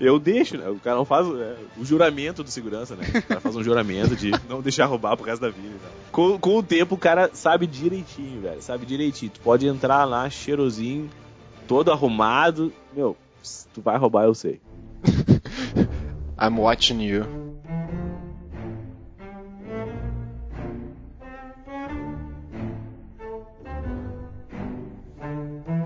eu 0.00 0.18
deixo, 0.18 0.58
né? 0.58 0.68
O 0.68 0.74
cara 0.80 0.96
não 0.96 1.04
faz 1.04 1.24
é, 1.28 1.54
o 1.78 1.84
juramento 1.84 2.42
do 2.42 2.50
segurança, 2.50 2.96
né? 2.96 3.04
O 3.14 3.22
cara 3.22 3.40
faz 3.40 3.54
um 3.54 3.62
juramento 3.62 4.16
de 4.16 4.32
não 4.48 4.60
deixar 4.60 4.86
roubar 4.86 5.16
pro 5.16 5.24
resto 5.26 5.42
da 5.42 5.50
vida. 5.50 5.68
e 5.76 5.78
tal. 5.78 5.90
Com, 6.10 6.38
com 6.40 6.56
o 6.58 6.62
tempo, 6.64 6.96
o 6.96 6.98
cara 6.98 7.30
sabe 7.32 7.64
direitinho, 7.68 8.40
velho. 8.40 8.60
Sabe 8.60 8.84
direitinho. 8.84 9.30
Tu 9.30 9.40
pode 9.40 9.64
entrar 9.68 10.04
lá, 10.04 10.28
cheirosinho, 10.28 11.08
todo 11.68 11.92
arrumado. 11.92 12.72
Meu, 12.92 13.16
se 13.44 13.68
tu 13.68 13.80
vai 13.80 13.96
roubar, 13.96 14.24
eu 14.24 14.34
sei. 14.34 14.60
I'm 16.40 16.58
watching 16.58 17.00
you. 17.00 17.41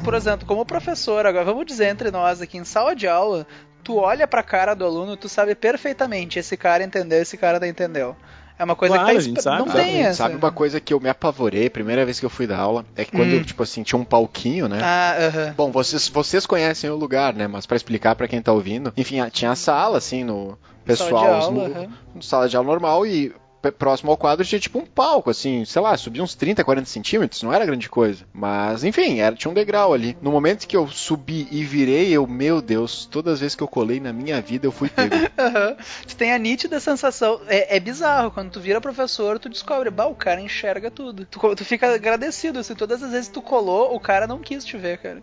Por 0.07 0.15
exemplo, 0.15 0.47
como 0.47 0.65
professor, 0.65 1.27
agora 1.27 1.45
vamos 1.45 1.67
dizer 1.67 1.87
entre 1.89 2.13
nós 2.13 2.41
aqui 2.41 2.57
em 2.57 2.65
sala 2.65 2.95
de 2.95 3.09
aula, 3.09 3.45
tu 3.83 3.97
olha 3.97 4.25
pra 4.27 4.41
cara 4.41 4.73
do 4.73 4.85
aluno, 4.85 5.17
tu 5.17 5.29
sabe 5.29 5.55
perfeitamente 5.57 6.39
esse 6.39 6.57
cara 6.57 6.85
entendeu, 6.85 7.21
esse 7.21 7.37
cara 7.37 7.59
não 7.59 7.67
entendeu. 7.67 8.15
É 8.57 8.63
uma 8.65 8.77
coisa 8.77 8.95
Claro, 8.95 9.09
que 9.09 9.13
tá 9.13 9.19
a 9.19 9.21
gente 9.21 9.37
esp- 9.37 9.43
sabe, 9.43 9.59
não 9.59 9.67
sabe, 9.67 9.83
tem 9.83 10.03
essa. 10.05 10.15
Sabe 10.23 10.37
uma 10.37 10.51
coisa 10.53 10.81
que 10.81 10.95
eu 10.95 11.01
me 11.01 11.09
apavorei, 11.09 11.69
primeira 11.69 12.05
vez 12.05 12.21
que 12.21 12.25
eu 12.25 12.31
fui 12.31 12.47
dar 12.47 12.59
aula, 12.61 12.87
é 12.95 13.05
que 13.05 13.11
quando, 13.11 13.33
Hum. 13.33 13.39
eu, 13.39 13.45
tipo 13.45 13.63
assim, 13.65 13.83
tinha 13.83 13.99
um 13.99 14.05
palquinho, 14.05 14.69
né? 14.69 14.79
Ah, 14.81 15.17
aham. 15.27 15.55
Bom, 15.57 15.73
vocês, 15.73 16.09
vocês 16.09 16.47
conhecem 16.47 16.89
o 16.89 16.95
lugar, 16.97 17.35
né? 17.35 17.49
Mas 17.49 17.67
pra 17.67 17.77
explicar 17.77 18.15
pra 18.15 18.29
quem 18.29 18.41
tá 18.41 18.53
ouvindo, 18.53 18.95
enfim, 18.97 19.17
tinha 19.31 19.51
a 19.51 19.57
sala, 19.57 19.99
assim, 19.99 20.23
no 20.25 20.57
pessoal, 20.85 21.11
Sala 21.11 21.41
de 21.41 21.47
aula, 21.51 21.89
no, 22.15 22.23
sala 22.23 22.49
de 22.49 22.57
aula 22.57 22.69
normal 22.69 23.05
e 23.05 23.35
próximo 23.71 24.11
ao 24.11 24.17
quadro 24.17 24.45
tinha 24.45 24.59
tipo 24.59 24.79
um 24.79 24.87
palco, 24.87 25.31
assim, 25.31 25.64
sei 25.64 25.83
lá, 25.83 25.97
subia 25.97 26.23
uns 26.23 26.35
30, 26.35 26.64
40 26.64 26.87
centímetros, 26.89 27.43
não 27.43 27.53
era 27.53 27.67
grande 27.67 27.89
coisa. 27.89 28.25
Mas, 28.33 28.85
enfim, 28.85 29.21
era, 29.21 29.35
tinha 29.35 29.51
um 29.51 29.55
degrau 29.55 29.93
ali. 29.93 30.17
No 30.21 30.31
momento 30.31 30.67
que 30.67 30.77
eu 30.77 30.89
subi 30.89 31.49
e 31.51 31.64
virei, 31.64 32.11
eu, 32.12 32.27
meu 32.27 32.61
Deus, 32.61 33.07
todas 33.07 33.35
as 33.35 33.41
vezes 33.41 33.55
que 33.55 33.62
eu 33.62 33.69
colei 33.69 34.01
na 34.01 34.12
minha 34.12 34.41
vida 34.41 34.67
eu 34.67 34.73
fui 34.73 34.89
pego. 34.89 35.14
Tu 36.07 36.17
tem 36.17 36.33
a 36.33 36.39
nítida 36.39 36.81
sensação. 36.81 37.41
É, 37.47 37.77
é 37.77 37.81
bizarro, 37.81 38.31
quando 38.31 38.51
tu 38.51 38.61
vira 38.61 38.81
professor, 38.81 39.39
tu 39.39 39.49
descobre, 39.49 39.91
bah, 39.91 40.07
o 40.07 40.14
cara 40.14 40.41
enxerga 40.41 40.91
tudo. 40.91 41.27
Tu, 41.27 41.55
tu 41.55 41.64
fica 41.64 41.95
agradecido, 41.95 42.59
assim, 42.59 42.75
todas 42.75 43.03
as 43.03 43.11
vezes 43.11 43.29
que 43.29 43.35
tu 43.35 43.43
colou, 43.43 43.95
o 43.95 44.01
cara 44.01 44.27
não 44.27 44.39
quis 44.39 44.64
te 44.64 44.77
ver, 44.77 44.99
cara. 44.99 45.23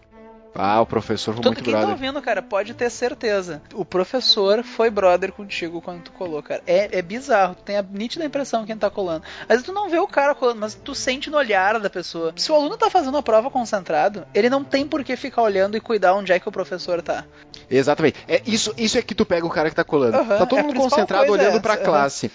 Ah, 0.55 0.81
o 0.81 0.85
professor 0.85 1.33
foi 1.33 1.41
Todo 1.41 1.53
muito 1.53 1.63
quem 1.63 1.73
tá 1.73 1.87
ouvindo, 1.87 2.21
cara, 2.21 2.41
pode 2.41 2.73
ter 2.73 2.89
certeza. 2.89 3.61
O 3.73 3.83
professor 3.83 4.63
foi 4.63 4.89
brother 4.89 5.31
contigo 5.31 5.81
quando 5.81 6.03
tu 6.03 6.11
colou, 6.11 6.43
cara. 6.43 6.61
É, 6.67 6.99
é 6.99 7.01
bizarro, 7.01 7.55
tu 7.55 7.63
tem 7.63 7.77
a 7.77 7.81
nítida 7.81 8.23
impressão 8.23 8.65
quem 8.65 8.77
tá 8.77 8.89
colando. 8.89 9.23
Às 9.41 9.47
vezes 9.47 9.65
tu 9.65 9.73
não 9.73 9.89
vê 9.89 9.97
o 9.97 10.07
cara 10.07 10.35
colando, 10.35 10.59
mas 10.59 10.75
tu 10.75 10.93
sente 10.93 11.29
no 11.29 11.37
olhar 11.37 11.79
da 11.79 11.89
pessoa. 11.89 12.33
Se 12.35 12.51
o 12.51 12.55
aluno 12.55 12.77
tá 12.77 12.89
fazendo 12.89 13.17
a 13.17 13.23
prova 13.23 13.49
concentrado, 13.49 14.25
ele 14.33 14.49
não 14.49 14.63
tem 14.63 14.87
por 14.87 15.03
que 15.03 15.15
ficar 15.15 15.41
olhando 15.41 15.75
e 15.75 15.81
cuidar 15.81 16.13
onde 16.13 16.31
é 16.31 16.39
que 16.39 16.47
o 16.47 16.51
professor 16.51 17.01
tá. 17.01 17.25
Exatamente. 17.69 18.19
É, 18.27 18.41
isso, 18.45 18.73
isso 18.77 18.97
é 18.97 19.01
que 19.01 19.15
tu 19.15 19.25
pega 19.25 19.45
o 19.45 19.49
cara 19.49 19.69
que 19.69 19.75
tá 19.75 19.83
colando. 19.83 20.17
Aham, 20.17 20.37
tá 20.37 20.45
todo 20.45 20.59
é 20.59 20.63
mundo 20.63 20.79
concentrado 20.79 21.31
olhando 21.31 21.57
é 21.57 21.59
pra 21.59 21.73
essa, 21.73 21.83
classe. 21.83 22.31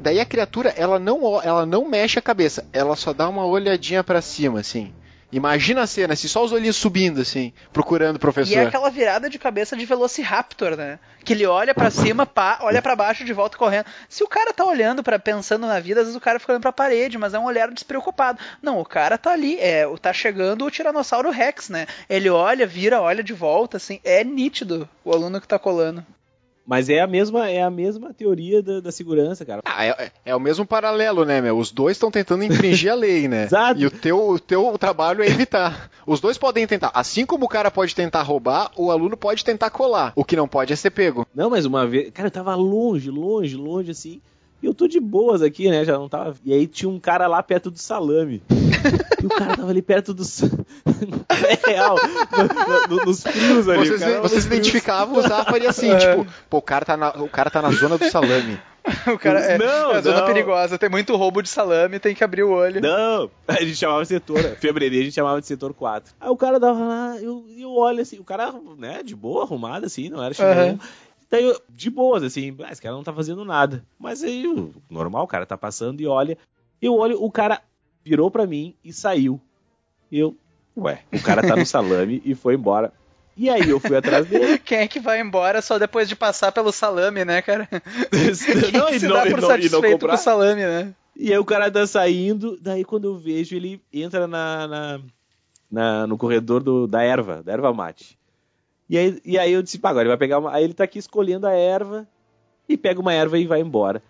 Daí 0.00 0.20
a 0.20 0.26
criatura, 0.26 0.74
ela 0.76 0.98
não, 0.98 1.40
ela 1.42 1.64
não 1.64 1.88
mexe 1.88 2.18
a 2.18 2.22
cabeça, 2.22 2.66
ela 2.72 2.94
só 2.94 3.14
dá 3.14 3.26
uma 3.28 3.46
olhadinha 3.46 4.04
pra 4.04 4.20
cima, 4.20 4.60
assim. 4.60 4.92
Imagina 5.34 5.82
a 5.82 5.86
cena, 5.86 6.14
assim, 6.14 6.28
só 6.28 6.44
os 6.44 6.52
olhinhos 6.52 6.76
subindo, 6.76 7.20
assim, 7.20 7.52
procurando 7.72 8.16
o 8.16 8.20
professor. 8.20 8.52
E 8.52 8.54
é 8.54 8.62
aquela 8.62 8.88
virada 8.88 9.28
de 9.28 9.36
cabeça 9.36 9.76
de 9.76 9.84
Velociraptor, 9.84 10.76
né? 10.76 11.00
Que 11.24 11.32
ele 11.32 11.44
olha 11.44 11.74
pra 11.74 11.90
cima, 11.90 12.24
pá, 12.24 12.58
olha 12.60 12.80
pra 12.80 12.94
baixo 12.94 13.24
de 13.24 13.32
volta 13.32 13.58
correndo. 13.58 13.86
Se 14.08 14.22
o 14.22 14.28
cara 14.28 14.52
tá 14.52 14.64
olhando 14.64 15.02
para 15.02 15.18
pensando 15.18 15.66
na 15.66 15.80
vida, 15.80 16.00
às 16.02 16.06
vezes 16.06 16.16
o 16.16 16.20
cara 16.20 16.38
fica 16.38 16.52
olhando 16.52 16.62
pra 16.62 16.72
parede, 16.72 17.18
mas 17.18 17.34
é 17.34 17.38
um 17.38 17.46
olhar 17.46 17.68
despreocupado. 17.72 18.38
Não, 18.62 18.78
o 18.78 18.84
cara 18.84 19.18
tá 19.18 19.32
ali, 19.32 19.58
é, 19.58 19.84
tá 20.00 20.12
chegando 20.12 20.64
o 20.64 20.70
Tiranossauro 20.70 21.30
Rex, 21.30 21.68
né? 21.68 21.88
Ele 22.08 22.30
olha, 22.30 22.64
vira, 22.64 23.02
olha 23.02 23.24
de 23.24 23.32
volta, 23.32 23.78
assim, 23.78 23.98
é 24.04 24.22
nítido 24.22 24.88
o 25.04 25.12
aluno 25.12 25.40
que 25.40 25.48
tá 25.48 25.58
colando. 25.58 26.06
Mas 26.66 26.88
é 26.88 27.00
a 27.00 27.06
mesma, 27.06 27.48
é 27.48 27.62
a 27.62 27.70
mesma 27.70 28.14
teoria 28.14 28.62
da, 28.62 28.80
da 28.80 28.90
segurança, 28.90 29.44
cara. 29.44 29.60
Ah, 29.64 29.84
é, 29.84 30.10
é 30.24 30.34
o 30.34 30.40
mesmo 30.40 30.64
paralelo, 30.64 31.24
né, 31.24 31.40
meu? 31.40 31.58
Os 31.58 31.70
dois 31.70 31.96
estão 31.96 32.10
tentando 32.10 32.42
infringir 32.42 32.90
a 32.90 32.94
lei, 32.94 33.28
né? 33.28 33.44
Exato. 33.54 33.80
E 33.80 33.86
o 33.86 33.90
teu, 33.90 34.30
o 34.30 34.38
teu 34.38 34.76
trabalho 34.78 35.22
é 35.22 35.26
evitar. 35.26 35.90
Os 36.06 36.20
dois 36.20 36.38
podem 36.38 36.66
tentar. 36.66 36.90
Assim 36.94 37.26
como 37.26 37.44
o 37.44 37.48
cara 37.48 37.70
pode 37.70 37.94
tentar 37.94 38.22
roubar, 38.22 38.70
o 38.76 38.90
aluno 38.90 39.16
pode 39.16 39.44
tentar 39.44 39.70
colar. 39.70 40.12
O 40.16 40.24
que 40.24 40.36
não 40.36 40.48
pode 40.48 40.72
é 40.72 40.76
ser 40.76 40.90
pego. 40.90 41.26
Não, 41.34 41.50
mas 41.50 41.66
uma 41.66 41.86
vez. 41.86 42.10
Cara, 42.12 42.28
eu 42.28 42.32
tava 42.32 42.54
longe, 42.54 43.10
longe, 43.10 43.56
longe, 43.56 43.90
assim. 43.90 44.20
E 44.62 44.66
eu 44.66 44.72
tô 44.72 44.88
de 44.88 44.98
boas 44.98 45.42
aqui, 45.42 45.68
né? 45.68 45.84
Já 45.84 45.98
não 45.98 46.08
tava. 46.08 46.36
E 46.42 46.54
aí 46.54 46.66
tinha 46.66 46.88
um 46.88 46.98
cara 46.98 47.26
lá 47.26 47.42
perto 47.42 47.70
do 47.70 47.78
salame. 47.78 48.42
E 49.22 49.26
o 49.26 49.28
cara 49.28 49.56
tava 49.56 49.70
ali 49.70 49.82
perto 49.82 50.12
do. 50.14 50.24
sa- 50.24 50.46
é 51.66 51.70
real. 51.70 51.96
no- 52.88 52.96
no- 52.96 53.04
nos 53.06 53.22
frios 53.22 53.68
ali. 53.68 53.86
Vocês, 53.86 54.00
o 54.00 54.04
cara 54.04 54.20
vocês 54.20 54.44
frios. 54.44 54.58
identificavam, 54.58 55.18
usava, 55.18 55.44
faria 55.44 55.70
assim, 55.70 55.90
É. 55.90 55.96
tipo, 55.98 56.26
pô, 56.48 56.58
o 56.58 56.62
cara, 56.62 56.84
tá 56.84 56.96
na, 56.96 57.10
o 57.10 57.28
cara 57.28 57.50
tá 57.50 57.60
na 57.62 57.70
zona 57.70 57.98
do 57.98 58.08
salame. 58.10 58.58
O 59.10 59.18
cara 59.18 59.40
é, 59.40 59.56
Não, 59.56 59.92
é 59.92 60.02
zona 60.02 60.18
não. 60.20 60.26
perigosa, 60.26 60.76
tem 60.78 60.90
muito 60.90 61.16
roubo 61.16 61.40
de 61.40 61.48
salame, 61.48 61.98
tem 61.98 62.14
que 62.14 62.22
abrir 62.22 62.42
o 62.42 62.50
olho. 62.50 62.82
Não, 62.82 63.30
a 63.48 63.54
gente 63.62 63.76
chamava 63.76 64.02
de 64.02 64.08
setor. 64.08 64.38
Febreria 64.60 65.00
a 65.00 65.04
gente 65.04 65.14
chamava 65.14 65.40
de 65.40 65.46
setor 65.46 65.72
4. 65.72 66.12
Aí 66.20 66.28
o 66.28 66.36
cara 66.36 66.60
dava 66.60 66.84
lá, 66.84 67.16
eu, 67.18 67.46
eu 67.56 67.70
olho 67.70 68.02
assim, 68.02 68.18
o 68.18 68.24
cara, 68.24 68.52
né, 68.76 69.02
de 69.02 69.16
boa, 69.16 69.44
arrumado 69.44 69.86
assim, 69.86 70.10
não 70.10 70.22
era 70.22 70.34
chinelo. 70.34 70.60
Aham. 70.60 70.78
Daí 71.30 71.46
eu, 71.46 71.58
de 71.70 71.88
boas, 71.88 72.22
assim, 72.22 72.54
ah, 72.62 72.70
esse 72.70 72.82
cara 72.82 72.94
não 72.94 73.02
tá 73.02 73.10
fazendo 73.14 73.42
nada. 73.42 73.82
Mas 73.98 74.22
aí, 74.22 74.46
o 74.46 74.70
normal, 74.90 75.24
o 75.24 75.28
cara 75.28 75.46
tá 75.46 75.56
passando 75.56 76.02
e 76.02 76.06
olha. 76.06 76.36
Eu 76.82 76.94
olho, 76.94 77.16
o 77.24 77.30
cara 77.30 77.62
virou 78.04 78.30
pra 78.30 78.46
mim 78.46 78.74
e 78.84 78.92
saiu. 78.92 79.40
E 80.10 80.18
eu, 80.18 80.36
ué, 80.76 81.02
o 81.12 81.20
cara 81.22 81.42
tá 81.42 81.56
no 81.56 81.64
salame 81.66 82.20
e 82.24 82.34
foi 82.34 82.54
embora. 82.54 82.92
E 83.36 83.50
aí 83.50 83.68
eu 83.68 83.80
fui 83.80 83.96
atrás 83.96 84.26
dele. 84.26 84.58
Quem 84.64 84.78
é 84.78 84.86
que 84.88 85.00
vai 85.00 85.20
embora 85.20 85.60
só 85.60 85.78
depois 85.78 86.08
de 86.08 86.14
passar 86.14 86.52
pelo 86.52 86.70
salame, 86.70 87.24
né, 87.24 87.42
cara? 87.42 87.68
Quem 87.70 88.72
não, 88.72 88.86
que 88.86 88.94
e 88.94 89.00
se 89.00 89.08
não, 89.08 89.16
dá 89.16 89.22
por 89.22 89.40
não, 89.40 89.48
satisfeito 89.48 90.06
com 90.06 90.12
o 90.14 90.16
salame, 90.16 90.62
né? 90.62 90.94
E 91.16 91.32
aí 91.32 91.38
o 91.38 91.44
cara 91.44 91.70
tá 91.70 91.86
saindo, 91.86 92.58
daí 92.60 92.84
quando 92.84 93.04
eu 93.06 93.16
vejo, 93.16 93.56
ele 93.56 93.80
entra 93.92 94.26
na, 94.26 94.66
na- 94.68 95.00
na- 95.70 96.06
no 96.06 96.16
corredor 96.18 96.62
do, 96.62 96.86
da 96.86 97.02
erva, 97.02 97.42
da 97.42 97.52
erva 97.52 97.72
mate. 97.72 98.16
E 98.88 98.98
aí, 98.98 99.20
e 99.24 99.38
aí 99.38 99.52
eu 99.52 99.62
disse, 99.62 99.78
pá, 99.78 99.90
agora 99.90 100.02
ele 100.02 100.10
vai 100.10 100.18
pegar 100.18 100.38
uma. 100.38 100.52
Aí 100.52 100.62
ele 100.62 100.74
tá 100.74 100.84
aqui 100.84 100.98
escolhendo 100.98 101.46
a 101.46 101.52
erva 101.52 102.06
e 102.68 102.76
pega 102.76 103.00
uma 103.00 103.12
erva 103.12 103.38
e 103.38 103.46
vai 103.46 103.60
embora. 103.60 104.02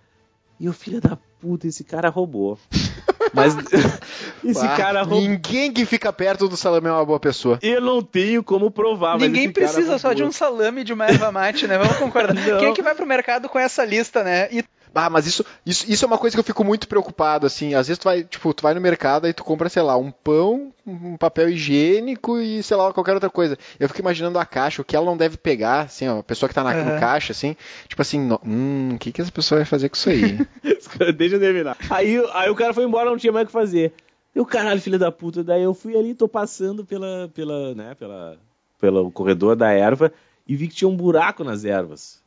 E 0.59 0.69
o 0.69 0.73
filho 0.73 1.01
da 1.01 1.17
puta, 1.41 1.67
esse 1.67 1.85
cara 1.85 2.09
roubou. 2.09 2.59
Mas 3.35 3.57
esse 4.45 4.65
Ah, 4.65 4.77
cara 4.77 5.03
roubou. 5.03 5.21
Ninguém 5.21 5.73
que 5.73 5.85
fica 5.85 6.13
perto 6.13 6.49
do 6.49 6.57
salame 6.57 6.87
é 6.89 6.93
uma 6.93 7.05
boa 7.05 7.19
pessoa. 7.21 7.59
Eu 7.61 7.81
não 7.81 8.01
tenho 8.01 8.43
como 8.43 8.71
provar, 8.71 9.19
mas 9.19 9.23
Ninguém 9.23 9.53
cara 9.53 9.53
precisa 9.53 9.99
só 9.99 10.13
de 10.13 10.23
um 10.23 10.33
salame 10.33 10.83
e 10.83 10.85
de 10.85 10.93
uma 10.93 11.07
erva 11.07 11.33
mate, 11.33 11.67
né? 11.67 11.77
Vamos 11.77 11.97
concordar. 11.97 12.35
Não. 12.35 12.59
Quem 12.59 12.69
é 12.69 12.73
que 12.73 12.83
vai 12.83 12.95
pro 12.95 13.07
mercado 13.07 13.49
com 13.49 13.59
essa 13.59 13.85
lista, 13.85 14.23
né? 14.23 14.49
E 14.51 14.65
Ah, 14.95 15.11
mas 15.11 15.27
isso, 15.27 15.45
isso, 15.67 15.91
isso 15.91 16.05
é 16.05 16.09
uma 16.09 16.19
coisa 16.19 16.37
que 16.37 16.41
eu 16.41 16.45
fico 16.45 16.63
muito 16.65 16.87
preocupado, 16.89 17.47
assim. 17.47 17.75
Às 17.75 17.89
vezes 17.89 17.99
tu 17.99 18.05
vai, 18.05 18.23
tipo, 18.25 18.55
tu 18.55 18.63
vai 18.63 18.75
no 18.75 18.81
mercado 18.81 19.27
e 19.27 19.33
tu 19.33 19.43
compra, 19.45 19.69
sei 19.69 19.83
lá, 19.83 19.97
um 19.97 20.11
pão, 20.11 20.73
um 20.87 21.17
papel 21.17 21.49
higiênico 21.49 22.39
e, 22.39 22.63
sei 22.63 22.77
lá, 22.77 22.93
qualquer 22.93 23.15
outra 23.15 23.31
coisa. 23.31 23.59
Eu 23.81 23.89
fico 23.89 24.01
imaginando 24.01 24.39
a 24.39 24.45
caixa, 24.47 24.81
o 24.83 24.85
que 24.85 24.95
ela 24.97 25.07
não 25.07 25.17
deve 25.17 25.37
pegar, 25.37 25.83
assim, 25.83 26.09
ó, 26.09 26.21
a 26.21 26.23
pessoa 26.23 26.49
que 26.49 26.55
tá 26.55 26.63
na, 26.63 26.71
Aham. 26.73 26.95
no 26.95 27.01
caixa, 27.01 27.33
assim, 27.33 27.57
tipo 27.89 28.01
assim, 28.01 28.21
no- 28.21 28.41
hum, 28.45 28.95
o 28.95 28.99
que 28.99 29.11
que 29.13 29.21
essa 29.21 29.33
pessoa 29.33 29.59
vai 29.59 29.67
fazer 29.67 29.89
com 29.89 29.97
isso 29.97 30.09
aí? 30.11 30.39
Deixa 31.17 31.37
eu 31.37 31.41
terminar. 31.41 31.77
Aí, 31.91 32.17
aí 32.33 32.51
o 32.51 32.55
cara 32.55 32.73
foi 32.73 32.85
embora, 32.85 33.11
não 33.11 33.17
tinha 33.19 33.33
mais 33.33 33.45
o 33.45 33.47
que 33.47 33.53
fazer. 33.53 33.93
Eu, 34.35 34.45
caralho, 34.45 34.81
filho 34.81 34.99
da 34.99 35.13
puta. 35.13 35.45
Daí 35.45 35.63
eu 35.63 35.75
fui 35.75 35.97
ali, 35.97 36.15
tô 36.15 36.27
passando 36.27 36.85
pela, 36.85 37.31
pela, 37.35 37.75
né, 37.75 37.95
pela, 37.95 38.37
pelo 38.81 39.11
corredor 39.11 39.55
da 39.55 39.71
erva 39.71 40.13
e 40.47 40.57
vi 40.57 40.67
que 40.69 40.75
tinha 40.75 40.89
um 40.89 40.97
buraco 40.97 41.45
nas 41.45 41.65
ervas. 41.65 42.24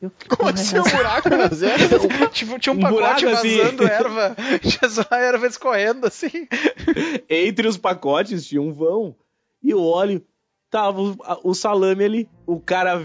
Eu, 0.00 0.10
Como 0.28 0.48
assim 0.48 0.78
um 0.78 0.82
buraco 0.82 1.28
nas 1.28 1.62
ervas? 1.62 2.02
tipo, 2.32 2.58
tinha 2.58 2.72
um, 2.72 2.76
Um 2.78 2.80
pacote 2.80 3.24
buraco, 3.24 3.28
assim. 3.28 3.58
vazando 3.58 3.84
erva. 3.88 4.36
Tinha 4.62 4.90
só 4.90 5.04
a 5.10 5.18
erva 5.18 5.46
escorrendo, 5.46 6.06
assim. 6.06 6.30
Entre 7.28 7.68
os 7.68 7.76
pacotes 7.76 8.46
tinha 8.46 8.62
um 8.62 8.72
vão. 8.72 9.14
E 9.62 9.70
eu 9.70 9.82
olho, 9.82 10.24
tava 10.70 11.00
o, 11.02 11.16
o 11.44 11.54
salame 11.54 12.04
ali. 12.04 12.28
O 12.46 12.58
cara, 12.58 13.02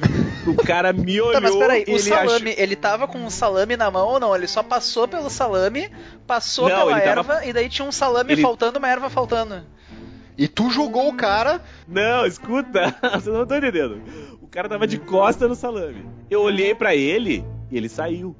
o 0.47 0.55
cara 0.63 0.93
me 0.93 1.19
olhou. 1.19 1.33
Tá, 1.33 1.41
mas 1.41 1.55
peraí, 1.55 1.83
o 1.83 1.89
ele 1.89 1.99
salame, 1.99 2.49
achou- 2.51 2.63
ele 2.63 2.75
tava 2.77 3.07
com 3.07 3.25
o 3.25 3.29
salame 3.31 3.75
na 3.75 3.91
mão 3.91 4.07
ou 4.07 4.19
não? 4.19 4.33
Ele 4.35 4.47
só 4.47 4.63
passou 4.63 5.07
pelo 5.07 5.29
salame, 5.29 5.89
passou 6.25 6.69
Não, 6.69 6.77
pela 6.77 6.91
ele 6.93 7.01
tava- 7.01 7.33
erva 7.33 7.45
e 7.45 7.51
daí 7.53 7.67
tinha 7.69 7.85
um 7.87 7.91
salame 7.91 8.33
Ele- 8.33 8.41
faltando, 8.41 8.79
uma 8.79 8.87
erva 8.87 9.09
faltando. 9.09 9.63
E 10.37 10.47
tu 10.49 10.69
jogou 10.69 11.07
o 11.09 11.13
cara. 11.15 11.61
Não, 11.87 12.25
escuta, 12.25 12.93
vocês 13.13 13.25
não 13.25 13.43
estão 13.43 13.57
entendendo. 13.57 14.01
O 14.55 14.57
cara 14.57 14.69
tava 14.69 14.87
de 14.87 14.97
costa 14.97 15.49
no 15.49 15.53
salame. 15.53 16.05
Eu 16.29 16.41
olhei 16.41 16.73
pra 16.73 16.95
ele 16.95 17.43
e 17.69 17.75
ele 17.75 17.89
saiu. 17.89 18.33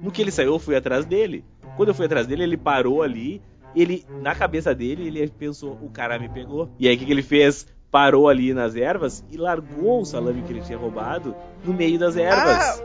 No 0.00 0.12
que 0.12 0.22
ele 0.22 0.30
saiu, 0.30 0.52
eu 0.52 0.58
fui 0.60 0.76
atrás 0.76 1.04
dele. 1.04 1.44
Quando 1.76 1.88
eu 1.88 1.94
fui 1.96 2.06
atrás 2.06 2.28
dele, 2.28 2.44
ele 2.44 2.56
parou 2.56 3.02
ali 3.02 3.42
ele, 3.74 4.06
na 4.22 4.36
cabeça 4.36 4.72
dele, 4.72 5.08
ele 5.08 5.26
pensou, 5.26 5.76
o 5.82 5.90
cara 5.90 6.16
me 6.16 6.28
pegou. 6.28 6.70
E 6.78 6.86
aí 6.86 6.94
o 6.94 6.98
que, 7.00 7.04
que 7.04 7.10
ele 7.10 7.24
fez? 7.24 7.66
Parou 7.90 8.28
ali 8.28 8.54
nas 8.54 8.76
ervas 8.76 9.24
e 9.32 9.36
largou 9.36 10.00
o 10.00 10.04
salame 10.04 10.42
que 10.42 10.52
ele 10.52 10.60
tinha 10.60 10.78
roubado 10.78 11.34
no 11.64 11.74
meio 11.74 11.98
das 11.98 12.16
ervas. 12.16 12.80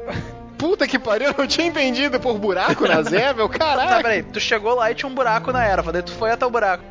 Puta 0.57 0.87
que 0.87 0.97
pariu, 0.97 1.27
eu 1.27 1.35
não 1.37 1.45
tinha 1.45 1.67
entendido 1.67 2.19
por 2.19 2.39
buraco 2.39 2.87
nas 2.87 3.05
ervas, 3.13 3.51
Tá, 3.51 3.59
caralho. 3.59 4.01
peraí, 4.01 4.23
tu 4.23 4.39
chegou 4.39 4.73
lá 4.73 4.89
e 4.89 4.95
tinha 4.95 5.07
um 5.07 5.13
buraco 5.13 5.51
na 5.51 5.63
erva, 5.63 5.91
daí 5.91 6.01
tu 6.01 6.11
foi 6.13 6.31
até 6.31 6.43
o 6.43 6.49
buraco. 6.49 6.83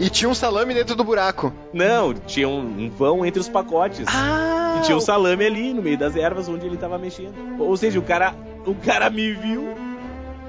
E 0.00 0.08
tinha 0.08 0.28
um 0.28 0.34
salame 0.34 0.72
dentro 0.72 0.96
do 0.96 1.04
buraco. 1.04 1.52
Não, 1.72 2.14
tinha 2.14 2.48
um, 2.48 2.60
um 2.60 2.88
vão 2.88 3.26
entre 3.26 3.40
os 3.40 3.48
pacotes. 3.48 4.06
Ah! 4.08 4.67
E 4.78 4.82
tinha 4.82 4.96
um 4.96 5.00
salame 5.00 5.44
ali 5.46 5.72
no 5.74 5.82
meio 5.82 5.98
das 5.98 6.16
ervas 6.16 6.48
onde 6.48 6.66
ele 6.66 6.76
tava 6.76 6.98
mexendo. 6.98 7.34
Ou 7.58 7.76
seja, 7.76 7.98
o 7.98 8.02
cara, 8.02 8.34
o 8.66 8.74
cara 8.74 9.10
me 9.10 9.32
viu, 9.32 9.74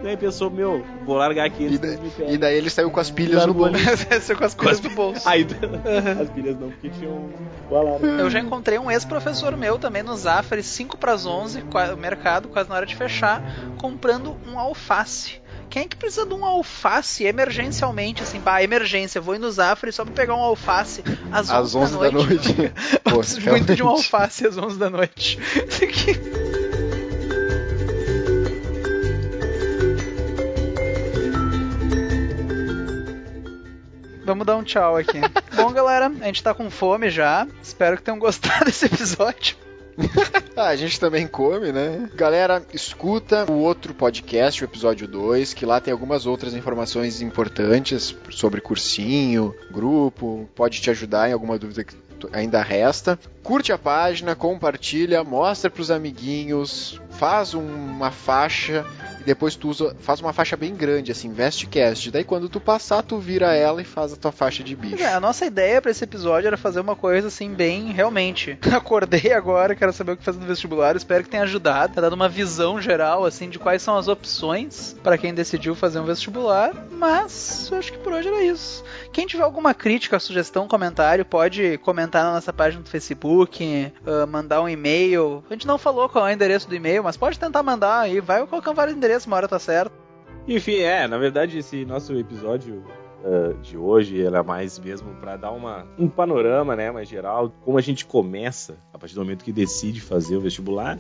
né, 0.04 0.14
e 0.14 0.18
pensou, 0.18 0.50
meu, 0.50 0.84
vou 1.06 1.18
largar 1.18 1.46
aqui 1.46 1.66
E, 1.66 1.78
da- 1.78 1.88
e 2.32 2.38
daí 2.38 2.56
ele 2.58 2.70
saiu 2.70 2.90
com 2.90 3.00
as 3.00 3.10
pilhas 3.10 3.46
no 3.46 3.54
bolso. 3.54 3.74
Você 4.10 4.34
com 4.36 4.46
as 4.46 4.54
coisas 4.54 4.80
do 4.80 4.90
bolso. 4.92 5.28
Aí, 5.28 5.46
as 6.22 6.30
pilhas 6.30 6.58
não, 6.60 6.70
porque 6.70 6.90
tinham 6.90 7.30
o 7.70 7.76
alarme. 7.76 8.08
Eu 8.20 8.30
já 8.30 8.40
encontrei 8.40 8.80
um 8.80 8.90
ex-professor 8.90 9.56
meu 9.58 9.78
também 9.78 10.02
no 10.04 10.16
Zafari, 10.16 10.64
5 10.64 10.98
para 10.98 11.12
as 11.14 11.26
11, 11.26 11.62
qua- 11.64 11.96
mercado, 11.96 12.48
quase 12.48 12.70
na 12.70 12.76
hora 12.76 12.86
de 12.86 12.96
fechar, 12.96 13.42
comprando 13.78 14.38
um 14.48 14.58
alface. 14.58 15.42
Quem 15.70 15.84
é 15.84 15.88
que 15.88 15.96
precisa 15.96 16.26
de 16.26 16.34
um 16.34 16.44
alface 16.44 17.24
emergencialmente, 17.26 18.24
assim, 18.24 18.40
pá, 18.42 18.64
emergência, 18.64 19.22
vou 19.22 19.36
ir 19.36 19.40
no 19.40 19.52
Zafari 19.52 19.92
só 19.94 20.04
pra 20.04 20.14
pegar 20.14 20.36
um 20.36 20.42
alface 20.42 21.04
às 21.32 21.50
11, 21.50 21.54
Às 21.54 21.76
11 21.76 22.00
da 22.00 22.12
noite. 22.12 22.56
Eu 22.60 23.00
Pô, 23.12 23.18
preciso 23.20 23.50
muito 23.50 23.76
de 23.76 23.84
um 23.84 23.88
alface 23.88 24.48
às 24.48 24.58
11 24.58 24.80
da 24.80 24.90
noite. 24.90 25.38
Isso 25.68 25.84
aqui- 25.86 26.20
Vamos 34.26 34.46
dar 34.46 34.58
um 34.58 34.64
tchau 34.64 34.96
aqui. 34.96 35.20
Bom, 35.56 35.72
galera, 35.72 36.06
a 36.08 36.26
gente 36.26 36.44
tá 36.44 36.54
com 36.54 36.70
fome 36.70 37.10
já. 37.10 37.48
Espero 37.64 37.98
que 37.98 38.04
tenham 38.04 38.20
gostado 38.20 38.66
desse 38.66 38.86
episódio. 38.86 39.56
A 40.56 40.76
gente 40.76 41.00
também 41.00 41.28
come, 41.28 41.72
né? 41.72 42.10
Galera, 42.16 42.62
escuta 42.74 43.50
o 43.50 43.60
outro 43.60 43.94
podcast, 43.94 44.62
o 44.62 44.66
episódio 44.66 45.08
2, 45.08 45.54
que 45.54 45.66
lá 45.66 45.80
tem 45.80 45.92
algumas 45.92 46.26
outras 46.26 46.54
informações 46.54 47.22
importantes 47.22 48.16
sobre 48.30 48.62
cursinho, 48.62 49.56
grupo, 49.72 50.50
pode 50.56 50.82
te 50.82 50.90
ajudar 50.90 51.30
em 51.30 51.34
alguma 51.34 51.58
dúvida 51.58 51.84
que 51.84 51.96
ainda 52.34 52.62
resta. 52.62 53.18
Curte 53.42 53.72
a 53.72 53.78
página, 53.78 54.36
compartilha, 54.36 55.24
mostra 55.24 55.70
pros 55.70 55.90
amiguinhos, 55.90 57.00
faz 57.10 57.54
uma 57.54 58.12
faixa 58.12 58.86
e 59.20 59.24
depois 59.24 59.56
tu 59.56 59.70
usa, 59.70 59.96
faz 60.00 60.22
uma 60.22 60.34
faixa 60.34 60.56
bem 60.56 60.76
grande, 60.76 61.12
assim, 61.12 61.32
vestcast. 61.32 62.12
Daí 62.12 62.24
quando 62.24 62.50
tu 62.50 62.60
passar, 62.60 63.02
tu 63.04 63.18
vira 63.18 63.54
ela 63.54 63.82
e 63.82 63.86
faz 63.86 64.14
a 64.14 64.16
tua 64.16 64.32
faixa 64.32 64.64
de 64.64 64.76
bicho. 64.76 65.02
É, 65.02 65.14
a 65.14 65.20
nossa 65.20 65.46
ideia 65.46 65.82
pra 65.82 65.92
esse 65.92 66.04
episódio 66.04 66.48
era 66.48 66.58
fazer 66.58 66.80
uma 66.80 66.96
coisa 66.96 67.28
assim, 67.28 67.54
bem 67.54 67.92
realmente. 67.92 68.58
Acordei 68.74 69.34
agora, 69.34 69.76
quero 69.76 69.94
saber 69.94 70.14
o 70.14 70.18
que 70.18 70.24
fazer 70.24 70.40
no 70.40 70.46
vestibular. 70.46 70.96
Espero 70.96 71.24
que 71.24 71.30
tenha 71.30 71.44
ajudado, 71.44 71.94
tá 71.94 72.02
dando 72.02 72.14
uma 72.14 72.30
visão 72.30 72.82
geral 72.82 73.26
assim 73.26 73.50
de 73.50 73.60
quais 73.60 73.82
são 73.82 73.98
as 73.98 74.08
opções 74.08 74.96
pra 75.04 75.18
quem 75.18 75.34
decidiu 75.34 75.76
fazer 75.76 76.00
um 76.00 76.06
vestibular. 76.06 76.74
Mas 76.92 77.70
eu 77.72 77.78
acho 77.78 77.92
que 77.92 77.98
por 78.00 78.14
hoje 78.14 78.28
era 78.28 78.44
isso. 78.44 78.84
Quem 79.12 79.26
tiver 79.26 79.44
alguma 79.44 79.74
crítica, 79.74 80.20
sugestão, 80.20 80.68
comentário, 80.68 81.26
pode 81.26 81.78
comentar 81.80 82.24
na 82.24 82.34
nossa 82.34 82.54
página 82.54 82.84
do 82.84 82.90
Facebook, 82.90 83.92
ah, 84.06 84.26
mandar 84.26 84.62
um 84.62 84.70
e-mail. 84.70 85.44
A 85.50 85.54
gente 85.54 85.68
não 85.68 85.78
falou 85.78 86.08
qual 86.10 86.28
é 86.28 86.32
o 86.32 86.34
endereço 86.34 86.68
do 86.68 86.76
e-mail, 86.76 87.04
mas 87.04 87.18
pode 87.18 87.40
tentar 87.40 87.64
mandar 87.64 88.00
aí. 88.02 88.20
Vai 88.20 88.46
colocando 88.46 88.76
vários 88.76 88.96
endereços, 88.96 89.09
uma 89.28 89.38
hora 89.38 89.48
tá 89.48 89.60
certo. 89.60 89.94
Enfim, 90.48 90.78
é, 90.78 91.08
na 91.08 91.18
verdade, 91.18 91.58
esse 91.58 91.86
nosso 91.86 92.14
episódio 92.18 92.84
ah, 93.24 93.54
de 93.62 93.78
hoje 93.78 94.22
era 94.22 94.42
mais 94.44 94.80
mesmo 94.80 95.14
pra 95.16 95.36
dar 95.36 95.52
uma, 95.52 95.86
um 95.98 96.08
panorama, 96.08 96.76
né, 96.76 96.90
mais 96.92 97.08
geral, 97.08 97.52
como 97.66 97.78
a 97.78 97.82
gente 97.82 98.06
começa 98.06 98.78
a 98.94 98.98
partir 98.98 99.16
do 99.16 99.22
momento 99.22 99.44
que 99.44 99.52
decide 99.52 100.00
fazer 100.00 100.38
o 100.38 100.42
vestibular. 100.42 101.00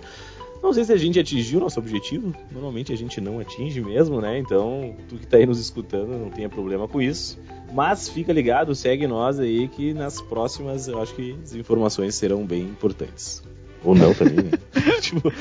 Não 0.62 0.74
sei 0.74 0.84
se 0.84 0.91
a 0.91 0.97
gente 0.97 1.18
atingiu 1.18 1.60
o 1.60 1.62
nosso 1.62 1.80
objetivo, 1.80 2.36
normalmente 2.51 2.91
a 2.91 2.97
gente 2.97 3.22
não 3.22 3.39
atinge 3.39 3.80
mesmo, 3.80 4.20
né? 4.20 4.38
Então, 4.38 4.93
tu 5.07 5.16
que 5.16 5.26
tá 5.26 5.38
aí 5.38 5.45
nos 5.45 5.57
escutando, 5.57 6.10
não 6.10 6.30
tenha 6.30 6.49
problema 6.49 6.86
com 6.86 7.01
isso. 7.01 7.39
Mas 7.72 8.10
fica 8.10 8.34
ligado, 8.34 8.76
segue 8.76 9.07
nós 9.07 9.39
aí 9.39 9.70
que 9.70 9.93
nas 9.93 10.20
próximas 10.20 10.89
eu 10.89 11.01
acho 11.01 11.16
que 11.16 11.39
as 11.41 11.55
informações 11.55 12.16
serão 12.16 12.45
bem 12.45 12.64
importantes. 12.64 13.41
Ou 13.84 13.95
não 13.95 14.13
também, 14.13 14.36
né? 14.36 14.51
tipo, 14.99 15.32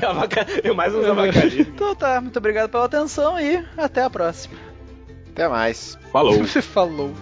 é, 0.00 0.06
avaca... 0.06 0.46
é 0.62 0.72
mais 0.72 0.94
uns 0.94 1.04
avacalhos. 1.04 1.54
Então 1.54 1.94
tá, 1.94 2.20
muito 2.20 2.38
obrigado 2.38 2.70
pela 2.70 2.84
atenção 2.84 3.38
e 3.38 3.64
até 3.76 4.02
a 4.02 4.10
próxima. 4.10 4.54
Até 5.30 5.48
mais. 5.48 5.98
Falou! 6.12 6.38
Você 6.38 6.60
falou. 6.62 7.12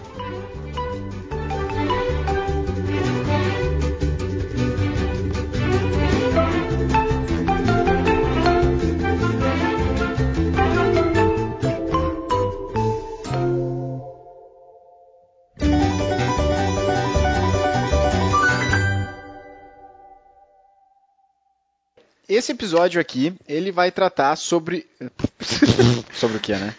Esse 22.33 22.53
episódio 22.53 23.01
aqui, 23.01 23.33
ele 23.45 23.73
vai 23.73 23.91
tratar 23.91 24.37
sobre. 24.37 24.87
sobre 26.13 26.37
o 26.37 26.39
que, 26.39 26.53
né? 26.53 26.73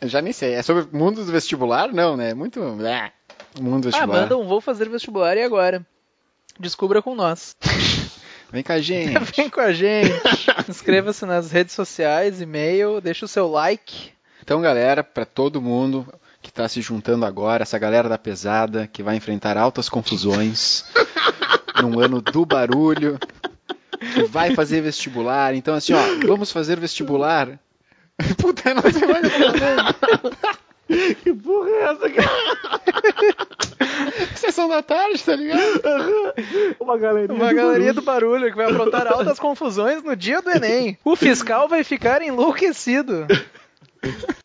Eu 0.00 0.08
já 0.08 0.22
nem 0.22 0.32
sei. 0.32 0.54
É 0.54 0.62
sobre 0.62 0.84
o 0.84 0.96
mundo 0.96 1.22
do 1.22 1.30
vestibular? 1.30 1.92
Não, 1.92 2.16
né? 2.16 2.32
Muito. 2.32 2.60
É, 2.80 3.12
mundo 3.60 3.82
do 3.82 3.88
Ah, 3.88 3.90
vestibular. 3.90 4.20
manda 4.22 4.38
um 4.38 4.48
vou 4.48 4.58
fazer 4.58 4.88
vestibular 4.88 5.36
e 5.36 5.42
agora? 5.42 5.84
Descubra 6.58 7.02
com 7.02 7.14
nós. 7.14 7.54
Vem 8.50 8.62
com 8.62 8.72
a 8.72 8.80
gente. 8.80 9.18
Vem 9.36 9.50
com 9.50 9.60
a 9.60 9.70
gente. 9.70 10.14
Inscreva-se 10.66 11.26
nas 11.26 11.50
redes 11.50 11.74
sociais, 11.74 12.40
e-mail, 12.40 12.98
deixa 12.98 13.26
o 13.26 13.28
seu 13.28 13.50
like. 13.50 14.12
Então, 14.42 14.62
galera, 14.62 15.04
para 15.04 15.26
todo 15.26 15.60
mundo 15.60 16.10
que 16.40 16.48
está 16.48 16.66
se 16.70 16.80
juntando 16.80 17.26
agora, 17.26 17.64
essa 17.64 17.78
galera 17.78 18.08
da 18.08 18.16
pesada 18.16 18.86
que 18.90 19.02
vai 19.02 19.16
enfrentar 19.16 19.58
altas 19.58 19.90
confusões 19.90 20.86
num 21.82 22.00
ano 22.00 22.22
do 22.22 22.46
barulho, 22.46 23.18
que 24.16 24.22
vai 24.24 24.54
fazer 24.54 24.80
vestibular. 24.80 25.54
Então, 25.54 25.74
assim, 25.74 25.92
ó, 25.92 26.00
vamos 26.26 26.50
fazer 26.50 26.80
vestibular. 26.80 27.58
Puta, 28.38 28.72
não 28.74 28.82
sei 28.82 29.06
mais 29.06 29.24
o 29.26 29.30
que 31.22 31.34
porra 31.34 31.68
é 31.68 31.82
essa, 31.82 32.10
cara? 32.10 32.30
Sessão 34.36 34.68
da 34.68 34.82
tarde, 34.82 35.22
tá 35.22 35.34
ligado? 35.34 35.82
Uma 36.78 36.96
galerinha. 36.96 37.34
Uma 37.34 37.52
galeria 37.52 37.92
do 37.92 38.02
barulho 38.02 38.48
que 38.50 38.56
vai 38.56 38.70
aprontar 38.70 39.06
altas 39.08 39.38
confusões 39.38 40.02
no 40.02 40.14
dia 40.14 40.40
do 40.40 40.50
Enem. 40.50 40.96
O 41.04 41.16
fiscal 41.16 41.68
vai 41.68 41.82
ficar 41.82 42.22
enlouquecido. 42.22 43.26